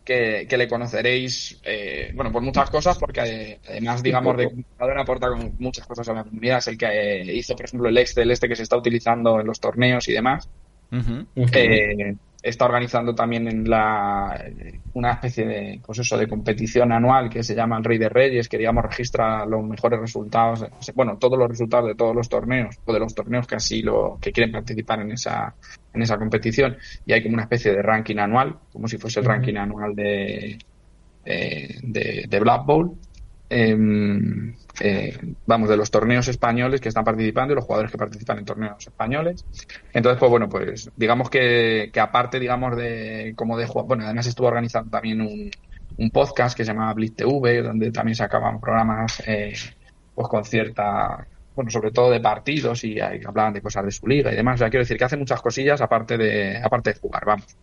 que, 0.05 0.47
que 0.49 0.57
le 0.57 0.69
conoceréis, 0.69 1.59
eh, 1.65 2.13
bueno, 2.15 2.31
por 2.31 2.43
muchas 2.43 2.71
cosas, 2.71 2.97
porque 2.99 3.21
eh, 3.25 3.61
además, 3.69 4.03
digamos, 4.03 4.37
de 4.37 4.45
comunicador 4.45 4.99
aporta 4.99 5.29
con 5.29 5.55
muchas 5.59 5.87
cosas 5.87 6.09
a 6.11 6.13
la 6.15 6.25
comunidad. 6.25 6.59
Es 6.59 6.69
el 6.69 6.79
que 6.79 6.87
eh, 6.87 7.35
hizo, 7.35 7.57
por 7.57 7.65
ejemplo, 7.67 7.89
el 7.89 7.99
Excel 7.99 8.31
este 8.31 8.49
que 8.49 8.57
se 8.57 8.63
está 8.63 8.77
utilizando 8.77 9.41
en 9.41 9.47
los 9.47 9.59
torneos 9.61 10.09
y 10.09 10.13
demás. 10.13 10.49
Eh, 11.53 12.15
está 12.43 12.65
organizando 12.65 13.15
también 13.15 13.49
en 13.49 13.69
la 13.69 14.45
una 14.95 15.13
especie 15.13 15.47
de 15.47 15.81
pues 15.85 15.99
eso 15.99 16.17
de 16.17 16.27
competición 16.27 16.91
anual 16.93 17.29
que 17.29 17.43
se 17.43 17.55
llama 17.55 17.77
el 17.77 17.85
Rey 17.85 17.99
de 17.99 18.09
Reyes 18.09 18.49
que 18.49 18.57
digamos 18.57 18.85
registra 18.85 19.45
los 19.45 19.63
mejores 19.63 20.01
resultados 20.01 20.65
bueno 20.95 21.19
todos 21.19 21.39
los 21.39 21.49
resultados 21.49 21.89
de 21.89 21.95
todos 21.95 22.15
los 22.15 22.29
torneos 22.29 22.77
o 22.85 22.93
de 22.93 23.01
los 23.01 23.15
torneos 23.15 23.47
que 23.47 23.57
así 23.57 23.83
lo 23.83 24.19
que 24.21 24.33
quieren 24.33 24.53
participar 24.53 25.01
en 25.01 25.13
esa 25.13 25.55
en 25.93 26.03
esa 26.03 26.19
competición. 26.19 26.77
Y 27.07 27.13
hay 27.13 27.23
como 27.23 27.35
una 27.35 27.45
especie 27.45 27.73
de 27.73 27.83
ranking 27.83 28.17
anual 28.17 28.57
como 28.73 28.89
si 28.89 28.99
fuese 28.99 29.21
el 29.21 29.27
ranking 29.27 29.57
anual 29.57 29.95
de 29.95 30.59
eh, 31.25 31.79
de, 31.83 32.25
de 32.29 32.41
Black 32.41 32.65
Bowl. 32.65 32.97
Em, 33.49 34.55
eh, 34.81 35.19
vamos, 35.47 35.69
de 35.69 35.77
los 35.77 35.91
torneos 35.91 36.27
españoles 36.29 36.81
que 36.81 36.89
están 36.89 37.05
participando 37.05 37.53
y 37.53 37.57
los 37.57 37.65
jugadores 37.65 37.93
que 37.93 37.99
participan 37.99 38.39
en 38.39 38.45
torneos 38.45 38.87
españoles. 38.87 39.45
Entonces, 39.93 40.19
pues 40.19 40.31
bueno, 40.31 40.49
pues 40.49 40.91
digamos 40.97 41.31
que, 41.31 41.91
que 41.93 42.01
aparte, 42.01 42.41
digamos, 42.41 42.77
de 42.77 43.35
como 43.37 43.57
de 43.57 43.67
bueno, 43.67 44.05
además 44.05 44.27
estuvo 44.27 44.49
organizando 44.49 44.91
también 44.91 45.21
un, 45.21 45.51
un 45.99 46.11
podcast 46.11 46.57
que 46.57 46.65
se 46.65 46.73
llama 46.73 46.93
Blitz 46.95 47.17
TV, 47.17 47.63
donde 47.63 47.91
también 47.93 48.15
se 48.15 48.25
acaban 48.25 48.61
programas 48.61 49.23
eh, 49.27 49.53
pues 50.15 50.29
con 50.29 50.45
cierta, 50.45 51.27
bueno, 51.55 51.71
sobre 51.71 51.91
todo 51.91 52.11
de 52.11 52.21
partidos 52.21 52.85
y, 52.85 52.95
y 52.95 53.01
hablaban 53.01 53.53
de 53.53 53.61
cosas 53.61 53.85
de 53.85 53.91
su 53.91 54.07
liga 54.07 54.33
y 54.33 54.37
demás. 54.37 54.57
O 54.57 54.59
sea, 54.59 54.71
quiero 54.71 54.83
decir 54.83 54.97
que 54.97 55.05
hace 55.05 55.17
muchas 55.17 55.43
cosillas 55.43 55.81
aparte 55.81 56.17
de, 56.17 56.57
aparte 56.59 56.95
de 56.95 57.01
jugar, 57.01 57.25
vamos. 57.25 57.57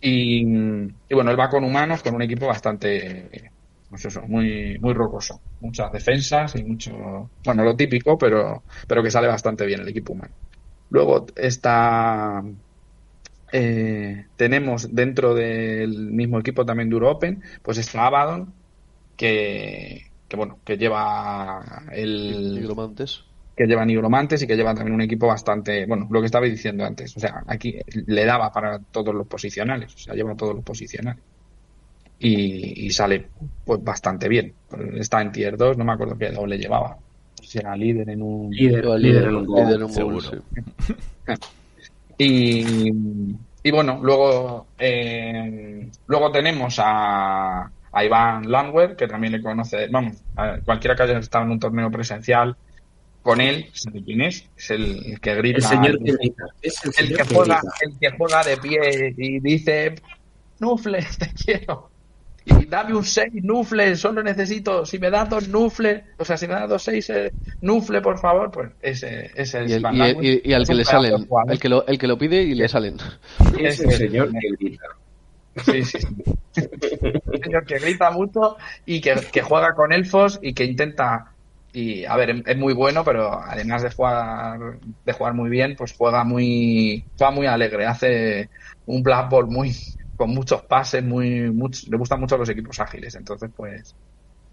Y, 0.00 0.40
y 0.40 1.14
bueno, 1.14 1.30
él 1.30 1.38
va 1.38 1.48
con 1.48 1.62
humanos, 1.64 2.02
con 2.02 2.14
un 2.14 2.22
equipo 2.22 2.46
bastante, 2.46 3.52
pues 3.92 4.06
eso, 4.06 4.22
muy, 4.26 4.78
muy 4.80 4.94
rocoso. 4.94 5.38
Muchas 5.60 5.92
defensas 5.92 6.56
y 6.56 6.64
mucho, 6.64 7.30
bueno, 7.44 7.62
lo 7.62 7.76
típico, 7.76 8.16
pero, 8.16 8.62
pero 8.88 9.02
que 9.02 9.10
sale 9.10 9.28
bastante 9.28 9.66
bien 9.66 9.82
el 9.82 9.88
equipo 9.88 10.14
humano. 10.14 10.32
Luego 10.88 11.26
está, 11.36 12.42
eh, 13.52 14.28
tenemos 14.36 14.94
dentro 14.94 15.34
del 15.34 16.10
mismo 16.10 16.40
equipo 16.40 16.64
también 16.64 16.88
de 16.88 16.96
Open, 16.96 17.42
pues 17.60 17.76
está 17.76 18.06
Abaddon, 18.06 18.54
que, 19.14 20.10
que 20.26 20.36
bueno, 20.38 20.58
que 20.64 20.78
lleva 20.78 21.84
el, 21.92 22.54
Nigromantes. 22.54 23.24
que 23.54 23.66
lleva 23.66 23.84
nigromantes 23.84 24.42
y 24.42 24.46
que 24.46 24.56
lleva 24.56 24.74
también 24.74 24.94
un 24.94 25.02
equipo 25.02 25.26
bastante, 25.26 25.84
bueno, 25.84 26.08
lo 26.10 26.20
que 26.20 26.26
estaba 26.26 26.46
diciendo 26.46 26.86
antes, 26.86 27.14
o 27.14 27.20
sea, 27.20 27.42
aquí 27.46 27.78
le 28.06 28.24
daba 28.24 28.50
para 28.52 28.78
todos 28.78 29.14
los 29.14 29.26
posicionales, 29.26 29.94
o 29.94 29.98
sea, 29.98 30.14
lleva 30.14 30.34
todos 30.34 30.54
los 30.54 30.64
posicionales. 30.64 31.22
Y, 32.24 32.86
y 32.86 32.90
sale 32.90 33.26
pues 33.64 33.82
bastante 33.82 34.28
bien. 34.28 34.54
Está 34.94 35.20
en 35.20 35.32
tier 35.32 35.56
2, 35.56 35.76
no 35.76 35.84
me 35.84 35.92
acuerdo 35.92 36.16
qué 36.16 36.30
doble 36.30 36.56
llevaba. 36.56 36.96
Si 37.42 37.58
era 37.58 37.76
líder 37.76 38.10
en 38.10 38.22
un... 38.22 38.50
Líder, 38.50 38.82
Lleva 38.84 38.96
líder 38.96 39.24
en 39.24 39.34
un 39.34 39.46
gol, 39.46 39.64
líder 39.64 39.76
en 39.76 39.82
un 39.82 39.88
gol, 39.88 39.94
seguro. 39.94 40.30
sí. 41.26 41.34
Y, 42.18 42.64
y 43.64 43.70
bueno, 43.72 43.98
luego, 44.02 44.66
eh, 44.78 45.88
luego 46.06 46.30
tenemos 46.30 46.76
a, 46.78 47.68
a 47.90 48.04
Iván 48.04 48.50
Landwehr, 48.50 48.94
que 48.96 49.08
también 49.08 49.32
le 49.32 49.42
conoce, 49.42 49.88
vamos, 49.88 50.22
a 50.36 50.58
cualquiera 50.64 50.94
que 50.94 51.02
haya 51.04 51.18
estado 51.18 51.44
en 51.46 51.50
un 51.52 51.58
torneo 51.60 51.90
presencial 51.90 52.56
con 53.22 53.40
él, 53.40 53.70
sabe 53.72 54.04
quién 54.04 54.20
es, 54.22 54.48
es 54.56 54.70
el, 54.70 55.04
el 55.06 55.20
que 55.20 55.34
grita. 55.36 55.56
El 55.58 55.62
señor 55.64 55.98
que 56.02 56.12
grita. 56.12 56.44
Es 56.60 56.84
el 56.84 56.88
el 56.88 56.94
señor 56.94 57.18
que 57.18 57.28
que 57.28 57.34
juega, 57.34 57.60
grita. 57.60 57.76
el 57.80 57.98
que 57.98 58.16
juega 58.16 58.42
de 58.44 58.56
pie 58.58 59.14
y 59.16 59.40
dice, 59.40 59.94
Nufle, 60.60 61.04
te 61.18 61.32
quiero. 61.32 61.91
Y 62.44 62.66
dame 62.66 62.94
un 62.94 63.04
6, 63.04 63.32
Nufle, 63.42 63.94
solo 63.96 64.22
necesito, 64.22 64.84
si 64.84 64.98
me 64.98 65.10
das 65.10 65.28
dos 65.28 65.48
Nufle, 65.48 66.04
o 66.18 66.24
sea, 66.24 66.36
si 66.36 66.46
me 66.48 66.54
das 66.54 66.68
dos 66.68 66.82
6, 66.82 67.12
Nufle, 67.60 68.00
por 68.00 68.18
favor, 68.18 68.50
pues 68.50 68.70
ese, 68.80 69.30
ese 69.34 69.64
es 69.64 69.70
Y, 69.70 69.74
el- 69.74 69.84
y- 69.94 70.28
y- 70.28 70.42
y 70.50 70.52
al 70.52 70.62
Es 70.62 70.68
que 70.68 70.74
le 70.74 70.84
salen, 70.84 71.28
el 71.48 71.58
que 71.60 71.68
lo, 71.68 71.86
el 71.86 71.98
que 71.98 72.06
lo 72.06 72.18
pide 72.18 72.42
y 72.42 72.54
le 72.54 72.68
salen. 72.68 72.96
Es 73.58 73.80
el 73.80 73.92
señor 73.92 74.30
que 74.32 74.48
grita. 74.58 74.84
Sí, 75.64 75.84
sí, 75.84 75.98
sí. 76.00 76.62
Un 77.26 77.42
señor 77.42 77.64
que 77.66 77.78
grita 77.78 78.10
mucho 78.10 78.56
y 78.86 79.00
que, 79.00 79.14
que 79.30 79.42
juega 79.42 79.74
con 79.74 79.92
elfos 79.92 80.38
y 80.42 80.54
que 80.54 80.64
intenta 80.64 81.32
y 81.74 82.04
a 82.06 82.16
ver 82.16 82.30
es- 82.30 82.42
es 82.46 82.56
muy 82.58 82.74
bueno 82.74 83.02
pero 83.04 83.32
además 83.32 83.82
de 83.82 83.90
jugar 83.90 84.58
de 85.04 85.12
jugar 85.12 85.32
muy 85.34 85.48
bien 85.50 85.74
pues 85.76 85.94
juega 85.96 86.22
muy 86.24 87.04
juega 87.16 87.30
muy 87.30 87.46
alegre 87.46 87.86
hace 87.86 88.50
un 88.86 89.02
black 89.02 89.30
ball 89.30 89.46
muy 89.46 89.74
con 90.22 90.30
muchos 90.34 90.62
pases 90.64 91.02
muy 91.04 91.50
much- 91.52 91.88
le 91.90 91.96
gustan 91.98 92.20
mucho 92.20 92.36
los 92.38 92.48
equipos 92.48 92.78
ágiles 92.80 93.14
entonces 93.16 93.50
pues 93.54 93.96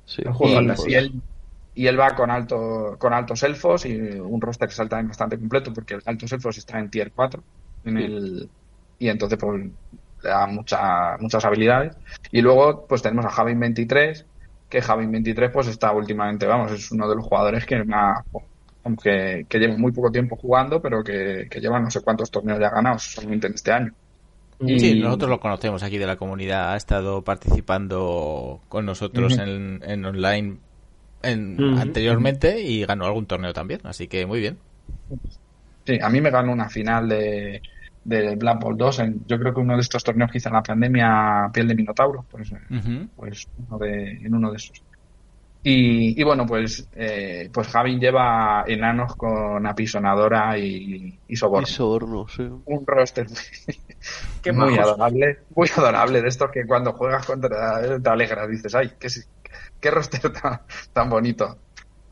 Sí. 0.06 0.24
Juega 0.34 0.62
y, 0.88 0.96
él 0.96 1.24
y 1.74 1.88
él 1.88 2.00
va 2.00 2.16
con 2.16 2.30
alto 2.32 2.98
con 3.00 3.14
altos 3.14 3.44
elfos 3.44 3.86
y 3.86 3.96
un 3.98 4.42
roster 4.42 4.72
salta 4.72 4.92
también 4.98 5.10
bastante 5.10 5.40
completo 5.40 5.74
porque 5.74 5.96
el 5.96 6.02
altos 6.06 6.32
elfos 6.34 6.58
está 6.58 6.80
en 6.80 6.90
tier 6.90 7.12
4 7.14 7.44
en 7.84 7.98
el 7.98 8.52
y 8.98 9.08
entonces 9.10 9.40
pues 9.40 9.62
le 10.22 10.30
da 10.30 10.46
mucha, 10.48 11.18
muchas 11.20 11.46
habilidades. 11.46 11.96
Y 12.32 12.42
luego 12.42 12.86
pues 12.88 13.02
tenemos 13.02 13.26
a 13.26 13.30
Javin 13.30 13.60
23 13.60 14.28
que 14.68 14.82
Javin 14.82 15.12
23 15.12 15.52
pues 15.52 15.68
está 15.68 15.92
últimamente 15.94 16.46
vamos 16.46 16.72
es 16.74 16.92
uno 16.92 17.10
de 17.10 17.16
los 17.16 17.26
jugadores 17.26 17.66
que 17.66 17.84
más 17.86 18.18
que, 19.04 19.46
que 19.50 19.60
lleva 19.60 19.78
muy 19.78 19.92
poco 19.92 20.12
tiempo 20.12 20.36
jugando 20.36 20.82
pero 20.82 21.04
que, 21.04 21.48
que 21.50 21.60
lleva 21.62 21.80
no 21.80 21.90
sé 21.92 22.02
cuántos 22.02 22.32
torneos 22.32 22.60
ya 22.60 22.70
ganados 22.70 23.04
solamente 23.04 23.48
en 23.48 23.54
este 23.54 23.72
año 23.72 23.94
Y- 24.62 24.80
Sí, 24.80 25.00
nosotros 25.00 25.30
lo 25.30 25.40
conocemos 25.40 25.84
aquí 25.84 25.98
de 25.98 26.06
la 26.08 26.18
comunidad. 26.18 26.74
Ha 26.74 26.78
estado 26.78 27.22
participando 27.24 28.60
con 28.70 28.86
nosotros 28.86 29.38
en, 29.38 29.82
en 29.86 30.06
online 30.06 30.58
en- 31.24 31.78
anteriormente 31.78 32.62
y 32.62 32.86
ganó 32.86 33.06
algún 33.06 33.26
torneo 33.26 33.54
también. 33.54 33.82
Así 33.84 34.08
que 34.08 34.26
muy 34.26 34.40
bien. 34.40 34.58
Sí, 35.86 35.98
a 36.02 36.10
mí 36.10 36.22
me 36.22 36.30
ganó 36.30 36.52
una 36.52 36.70
final 36.70 37.08
de, 37.10 37.62
de 38.04 38.36
Black 38.36 38.60
Ball 38.62 38.78
2 38.78 39.00
en, 39.00 39.26
yo 39.28 39.40
creo 39.40 39.54
que 39.54 39.60
uno 39.62 39.76
de 39.76 39.82
estos 39.82 40.04
torneos 40.04 40.32
que 40.32 40.38
hice 40.38 40.50
en 40.50 40.56
la 40.56 40.64
pandemia 40.64 41.50
piel 41.54 41.68
de 41.68 41.76
minotauro 41.76 42.26
pues, 42.30 42.52
Ujú. 42.52 43.08
pues 43.16 43.48
uno 43.68 43.78
de, 43.80 44.12
en 44.14 44.34
uno 44.36 44.52
de 44.52 44.58
esos 44.58 44.82
y, 45.64 46.20
y 46.20 46.24
bueno 46.24 46.46
pues 46.46 46.88
eh, 46.94 47.50
pues 47.54 47.68
Javin 47.68 48.00
lleva 48.00 48.64
enanos 48.68 49.16
con 49.16 49.66
apisonadora 49.68 50.58
y, 50.58 51.20
y 51.28 51.36
soborno 51.36 51.66
Y 51.66 51.66
soborno, 51.66 52.28
sí. 52.28 52.50
un 52.66 52.86
roster 52.88 53.28
Qué 54.42 54.54
muy 54.54 54.78
majos. 54.78 54.80
adorable 54.80 55.40
muy 55.56 55.70
adorable 55.76 56.22
de 56.22 56.28
estos 56.30 56.52
que 56.52 56.66
cuando 56.66 56.94
juegas 56.94 57.26
contra 57.26 57.82
él 57.82 58.02
te 58.02 58.10
alegras 58.10 58.50
dices 58.50 58.74
ay 58.76 58.94
qué, 59.00 59.08
qué 59.80 59.92
roster 59.92 60.32
tan, 60.42 60.62
tan 60.94 61.10
bonito 61.10 61.60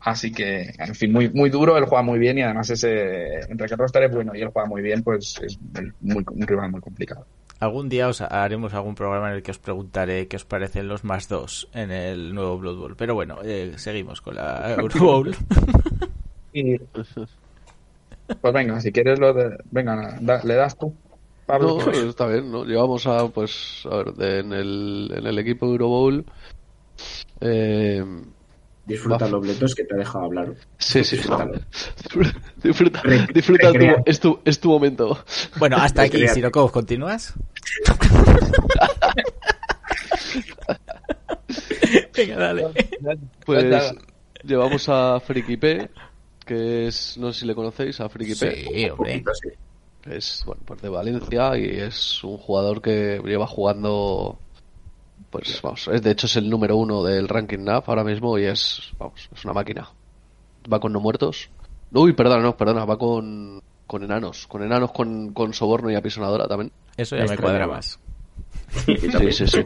así 0.00 0.32
que 0.32 0.72
en 0.78 0.94
fin 0.94 1.12
muy 1.12 1.30
muy 1.30 1.50
duro 1.50 1.76
él 1.78 1.84
juega 1.86 2.02
muy 2.02 2.18
bien 2.18 2.38
y 2.38 2.42
además 2.42 2.70
ese 2.70 3.40
entre 3.50 3.66
que 3.68 3.74
el 3.74 3.78
roster 3.80 4.04
es 4.04 4.12
bueno 4.12 4.34
y 4.34 4.42
él 4.42 4.50
juega 4.52 4.68
muy 4.68 4.82
bien 4.82 5.02
pues 5.02 5.40
es 5.42 5.58
muy, 6.00 6.24
un 6.30 6.46
rival 6.46 6.70
muy 6.72 6.80
complicado 6.80 7.26
Algún 7.60 7.88
día 7.88 8.08
os 8.08 8.20
haremos 8.20 8.72
algún 8.74 8.94
programa 8.94 9.30
en 9.30 9.34
el 9.36 9.42
que 9.42 9.50
os 9.50 9.58
preguntaré 9.58 10.28
qué 10.28 10.36
os 10.36 10.44
parecen 10.44 10.86
los 10.86 11.02
más 11.02 11.28
dos 11.28 11.68
en 11.74 11.90
el 11.90 12.32
nuevo 12.34 12.56
Blood 12.58 12.76
Bowl. 12.78 12.96
Pero 12.96 13.14
bueno, 13.14 13.38
eh, 13.42 13.74
seguimos 13.76 14.20
con 14.20 14.36
la 14.36 14.74
Euro 14.78 15.00
Bowl. 15.00 15.36
y 16.52 16.78
pues 16.78 18.54
venga 18.54 18.80
si 18.80 18.92
quieres 18.92 19.18
lo 19.18 19.32
de 19.32 19.56
venga 19.70 20.18
da- 20.20 20.42
le 20.44 20.54
das 20.54 20.76
tú 20.78 20.94
Pablo 21.46 21.78
No, 21.78 21.84
pues. 21.84 21.98
está 21.98 22.26
bien, 22.26 22.52
¿no? 22.52 22.64
Llevamos 22.64 23.06
a, 23.06 23.26
pues, 23.28 23.82
a 23.90 23.96
ver, 23.96 24.12
de- 24.14 24.38
en, 24.40 24.52
el, 24.52 25.10
en 25.16 25.26
el 25.26 25.38
equipo 25.38 25.64
Euro 25.66 25.88
Bowl. 25.88 26.24
Eh, 27.40 28.04
Disfruta 28.88 29.28
los 29.28 29.42
bletos 29.42 29.74
que 29.74 29.84
te 29.84 29.94
ha 29.94 29.98
dejado 29.98 30.24
hablar. 30.24 30.54
sí, 30.78 31.04
sí. 31.04 31.16
Disfrútalo. 31.16 31.60
disfruta, 32.62 33.02
disfruta 33.34 33.72
tu, 33.72 33.84
es, 34.06 34.18
tu, 34.18 34.40
es 34.46 34.58
tu 34.58 34.70
momento. 34.70 35.22
Bueno, 35.58 35.76
hasta 35.76 36.00
aquí. 36.02 36.26
Sirokov, 36.26 36.72
¿continúas? 36.72 37.34
Venga, 42.16 42.36
dale. 42.36 42.68
Pues 43.44 43.94
llevamos 44.42 44.88
a 44.88 45.20
Friki 45.20 45.58
P, 45.58 45.90
que 46.46 46.86
es, 46.86 47.18
no 47.18 47.30
sé 47.32 47.40
si 47.40 47.46
le 47.46 47.54
conocéis, 47.54 48.00
a 48.00 48.08
Friki 48.08 48.36
P. 48.36 48.68
Sí, 48.72 48.88
hombre. 48.88 49.22
Es, 50.06 50.44
bueno, 50.46 50.62
pues 50.64 50.80
de 50.80 50.88
Valencia 50.88 51.58
y 51.58 51.80
es 51.80 52.24
un 52.24 52.38
jugador 52.38 52.80
que 52.80 53.20
lleva 53.22 53.46
jugando, 53.46 54.38
pues 55.30 55.60
vamos, 55.62 55.88
es, 55.88 56.02
de 56.02 56.10
hecho 56.10 56.26
es 56.26 56.36
el 56.36 56.48
número 56.48 56.76
uno 56.76 57.02
del 57.02 57.28
ranking 57.28 57.58
NAF 57.58 57.88
ahora 57.88 58.04
mismo 58.04 58.38
y 58.38 58.44
es, 58.44 58.92
vamos, 58.98 59.28
es 59.34 59.44
una 59.44 59.54
máquina. 59.54 59.90
Va 60.72 60.80
con 60.80 60.92
no 60.92 61.00
muertos. 61.00 61.50
Uy, 61.92 62.12
perdona, 62.12 62.42
no, 62.42 62.56
perdona, 62.56 62.84
va 62.84 62.98
con, 62.98 63.62
con 63.86 64.02
enanos, 64.02 64.46
con 64.46 64.62
enanos 64.62 64.92
con, 64.92 65.32
con 65.32 65.52
soborno 65.52 65.90
y 65.90 65.94
apisonadora 65.94 66.46
también. 66.46 66.72
Eso 66.96 67.16
ya 67.16 67.24
me 67.24 67.36
cuadra 67.36 67.66
más. 67.66 67.98
Sí, 68.70 68.96
sí, 69.32 69.46
sí. 69.46 69.64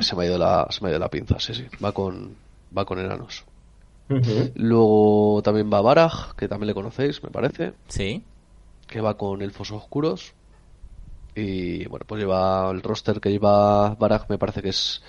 Se 0.00 0.16
me 0.16 0.24
ha 0.24 0.26
ido 0.26 0.38
la, 0.38 0.66
se 0.70 0.82
me 0.82 0.88
ha 0.88 0.90
ido 0.90 0.98
la 0.98 1.08
pinza, 1.08 1.38
sí, 1.38 1.54
sí. 1.54 1.66
Va 1.82 1.92
con, 1.92 2.34
va 2.76 2.84
con 2.84 2.98
enanos. 2.98 3.44
Luego 4.54 5.40
también 5.42 5.70
va 5.72 5.80
Baraj, 5.80 6.34
que 6.36 6.48
también 6.48 6.68
le 6.68 6.74
conocéis, 6.74 7.22
me 7.22 7.30
parece. 7.30 7.72
Sí. 7.88 8.22
que 8.86 9.00
va 9.00 9.16
con 9.16 9.42
elfos 9.42 9.70
oscuros. 9.72 10.32
Y 11.36 11.84
bueno, 11.86 12.06
pues 12.08 12.18
lleva 12.20 12.70
el 12.70 12.82
roster 12.82 13.20
que 13.20 13.30
lleva 13.30 13.94
Baraj, 13.94 14.24
me 14.30 14.38
parece 14.38 14.62
que 14.62 14.70
es. 14.70 15.02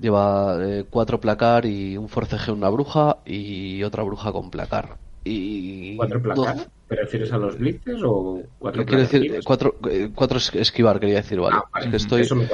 Lleva 0.00 0.56
eh, 0.60 0.86
cuatro 0.90 1.20
placar 1.20 1.66
y 1.66 1.96
un 1.98 2.08
forcejeo, 2.08 2.54
una 2.54 2.70
bruja 2.70 3.18
y 3.26 3.82
otra 3.82 4.02
bruja 4.02 4.32
con 4.32 4.50
placar. 4.50 4.96
Y. 5.22 5.96
¿Cuatro 5.96 6.20
placas? 6.22 6.66
¿Te 6.88 6.96
refieres 6.96 7.30
a 7.32 7.38
los 7.38 7.58
blitzes 7.58 8.00
o 8.04 8.42
cuatro 8.58 8.84
Quiero 8.84 9.02
decir, 9.02 9.40
cuatro, 9.44 9.76
eh, 9.90 10.10
cuatro 10.14 10.38
es- 10.38 10.54
esquivar, 10.54 10.98
quería 10.98 11.16
decir, 11.16 11.38
vale. 11.40 11.56
Ah, 11.58 11.64
vale. 11.72 11.84
Es 11.86 11.90
que 11.90 11.96
estoy, 11.98 12.22
Eso 12.22 12.36
me 12.36 12.46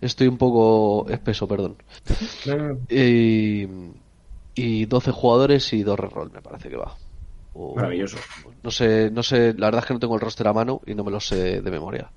estoy 0.00 0.26
un 0.26 0.38
poco 0.38 1.08
espeso, 1.08 1.46
perdón. 1.48 1.76
No, 2.46 2.56
no, 2.56 2.78
Y, 2.90 3.68
y 4.54 4.84
12 4.86 5.12
jugadores 5.12 5.72
y 5.72 5.82
dos 5.84 5.98
reroll, 5.98 6.30
me 6.32 6.42
parece 6.42 6.68
que 6.68 6.76
va. 6.76 6.94
O- 7.54 7.76
Maravilloso. 7.76 8.18
No 8.62 8.70
sé, 8.70 9.10
no 9.12 9.22
sé, 9.22 9.54
la 9.54 9.66
verdad 9.68 9.80
es 9.80 9.86
que 9.86 9.94
no 9.94 10.00
tengo 10.00 10.14
el 10.14 10.20
roster 10.20 10.46
a 10.48 10.52
mano 10.52 10.80
y 10.86 10.94
no 10.94 11.04
me 11.04 11.10
lo 11.10 11.20
sé 11.20 11.60
de 11.62 11.70
memoria. 11.70 12.10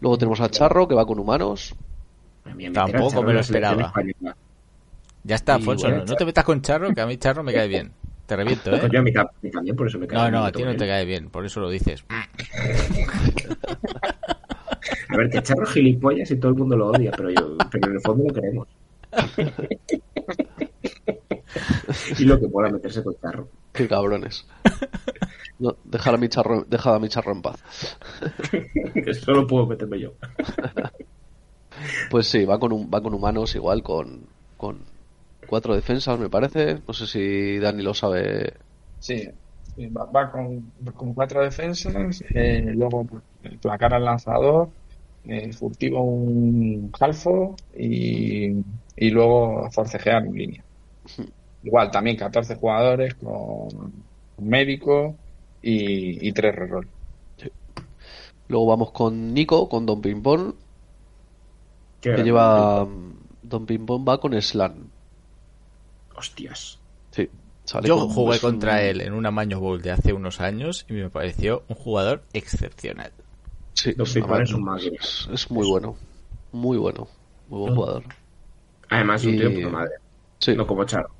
Luego 0.00 0.18
tenemos 0.18 0.40
a 0.40 0.48
Charro, 0.48 0.88
que 0.88 0.94
va 0.94 1.06
con 1.06 1.18
humanos. 1.18 1.74
Tampoco 2.72 3.22
me 3.22 3.32
lo 3.32 3.40
esperaba. 3.40 3.92
Ya 5.22 5.36
está, 5.36 5.54
Alfonso, 5.54 5.86
bueno, 5.86 6.04
no, 6.04 6.12
no 6.12 6.16
te 6.16 6.24
metas 6.26 6.44
con 6.44 6.60
Charro, 6.60 6.92
que 6.92 7.00
a 7.00 7.06
mí 7.06 7.16
Charro 7.16 7.42
me 7.42 7.54
cae 7.54 7.66
bien. 7.66 7.92
Te 8.26 8.36
reviento, 8.36 8.74
¿eh? 8.74 8.80
A 8.80 9.02
mí, 9.02 9.12
mí 9.42 9.50
también, 9.50 9.76
por 9.76 9.86
eso 9.86 9.98
me 9.98 10.06
cae 10.06 10.18
No, 10.18 10.24
bien, 10.24 10.32
no, 10.32 10.44
a 10.44 10.52
ti 10.52 10.62
no 10.62 10.76
te 10.76 10.86
cae 10.86 11.04
bien, 11.04 11.30
por 11.30 11.44
eso 11.44 11.60
lo 11.60 11.70
dices. 11.70 12.04
A 15.08 15.16
ver, 15.16 15.30
que 15.30 15.42
Charro 15.42 15.66
gilipollas 15.66 16.30
y 16.30 16.36
todo 16.36 16.50
el 16.50 16.58
mundo 16.58 16.76
lo 16.76 16.88
odia, 16.88 17.10
pero, 17.16 17.30
yo, 17.30 17.56
pero 17.70 17.88
en 17.88 17.94
el 17.94 18.00
fondo 18.00 18.24
lo 18.26 18.34
queremos. 18.34 18.68
y 22.18 22.24
lo 22.24 22.40
que 22.40 22.48
pueda 22.48 22.70
meterse 22.70 23.02
con 23.02 23.14
Charro. 23.20 23.48
Qué 23.72 23.88
cabrones. 23.88 24.46
No, 25.58 25.76
dejar 25.84 26.14
a 26.14 26.18
mi 26.18 26.28
charro, 26.28 26.64
dejar 26.64 26.94
a 26.94 26.98
mi 26.98 27.08
charro 27.08 27.32
en 27.32 27.42
paz. 27.42 27.62
Que 28.94 29.14
solo 29.14 29.46
puedo 29.46 29.66
meterme 29.66 30.00
yo. 30.00 30.10
Pues 32.10 32.28
sí, 32.28 32.44
va 32.44 32.58
con 32.58 32.72
un, 32.72 32.88
va 32.92 33.02
con 33.02 33.14
humanos 33.14 33.54
igual, 33.56 33.82
con, 33.82 34.26
con 34.56 34.78
cuatro 35.48 35.74
defensas, 35.74 36.18
me 36.18 36.28
parece. 36.28 36.80
No 36.86 36.94
sé 36.94 37.06
si 37.06 37.58
Dani 37.58 37.82
lo 37.82 37.94
sabe. 37.94 38.54
Sí, 38.98 39.28
va, 39.96 40.04
va 40.06 40.30
con, 40.30 40.72
con 40.94 41.14
cuatro 41.14 41.42
defensas, 41.42 42.22
eh, 42.34 42.62
luego 42.74 43.04
pues, 43.04 43.22
placar 43.60 43.94
al 43.94 44.04
lanzador, 44.04 44.70
eh, 45.24 45.52
furtivo 45.52 46.02
un 46.02 46.90
halfo 47.00 47.56
y, 47.76 48.50
y 48.96 49.10
luego 49.10 49.68
forcejear 49.72 50.24
en 50.26 50.32
línea. 50.32 50.64
Igual, 51.62 51.90
también 51.90 52.16
14 52.16 52.56
jugadores 52.56 53.14
con 53.14 53.68
un 54.36 54.48
médico 54.48 55.16
y, 55.64 56.28
y 56.28 56.32
tres 56.32 56.54
reroll. 56.54 56.88
Luego 58.48 58.66
vamos 58.66 58.90
con 58.90 59.32
Nico, 59.32 59.68
con 59.68 59.86
Don 59.86 60.02
Pimpón, 60.02 60.54
que 62.00 62.16
lleva. 62.22 62.86
Don 63.42 63.66
Pimpón 63.66 64.04
va 64.06 64.18
con 64.20 64.40
Slan. 64.40 64.90
Hostias. 66.16 66.78
Sí, 67.10 67.28
sale 67.64 67.88
Yo 67.88 68.08
jugué 68.08 68.34
un- 68.34 68.40
contra 68.40 68.82
él 68.82 69.00
en 69.00 69.12
una 69.14 69.30
Maño 69.30 69.60
Bowl 69.60 69.80
de 69.82 69.90
hace 69.90 70.12
unos 70.12 70.40
años 70.40 70.84
y 70.88 70.92
me 70.94 71.10
pareció 71.10 71.64
un 71.68 71.76
jugador 71.76 72.22
excepcional. 72.32 73.12
Sí, 73.72 73.92
Don 73.92 74.06
es, 74.06 74.12
Pimpón 74.14 74.42
es 74.42 74.52
un 74.52 74.78
es- 74.78 75.28
es 75.32 75.50
muy 75.50 75.66
bueno. 75.66 75.96
Muy 76.52 76.76
bueno. 76.78 77.08
Muy 77.48 77.60
buen 77.60 77.74
jugador. 77.74 78.04
Además, 78.90 79.22
es 79.22 79.26
un 79.26 79.32
tío 79.38 79.50
Y- 79.50 79.54
de 79.54 79.60
puta 79.62 79.72
madre. 79.76 79.92
Sí. 80.38 80.54
No 80.54 80.66
como 80.66 80.84
Charro. 80.84 81.10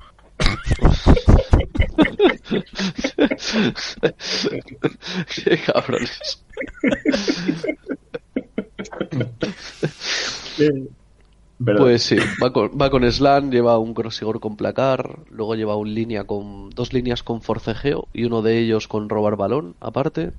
Qué 5.34 5.58
cabrones. 5.66 6.44
Pero, 11.64 11.78
Pues 11.78 12.02
sí, 12.02 12.16
va 12.42 12.52
con, 12.52 12.70
va 12.80 12.90
con 12.90 13.10
Slan, 13.10 13.50
lleva 13.50 13.78
un 13.78 13.94
crosigor 13.94 14.40
con 14.40 14.56
placar, 14.56 15.20
luego 15.30 15.54
lleva 15.54 15.76
un 15.76 15.94
línea 15.94 16.24
con 16.24 16.70
dos 16.70 16.92
líneas 16.92 17.22
con 17.22 17.42
forcejeo 17.42 18.08
y 18.12 18.24
uno 18.24 18.42
de 18.42 18.58
ellos 18.58 18.88
con 18.88 19.08
robar 19.08 19.36
balón 19.36 19.76
aparte. 19.80 20.32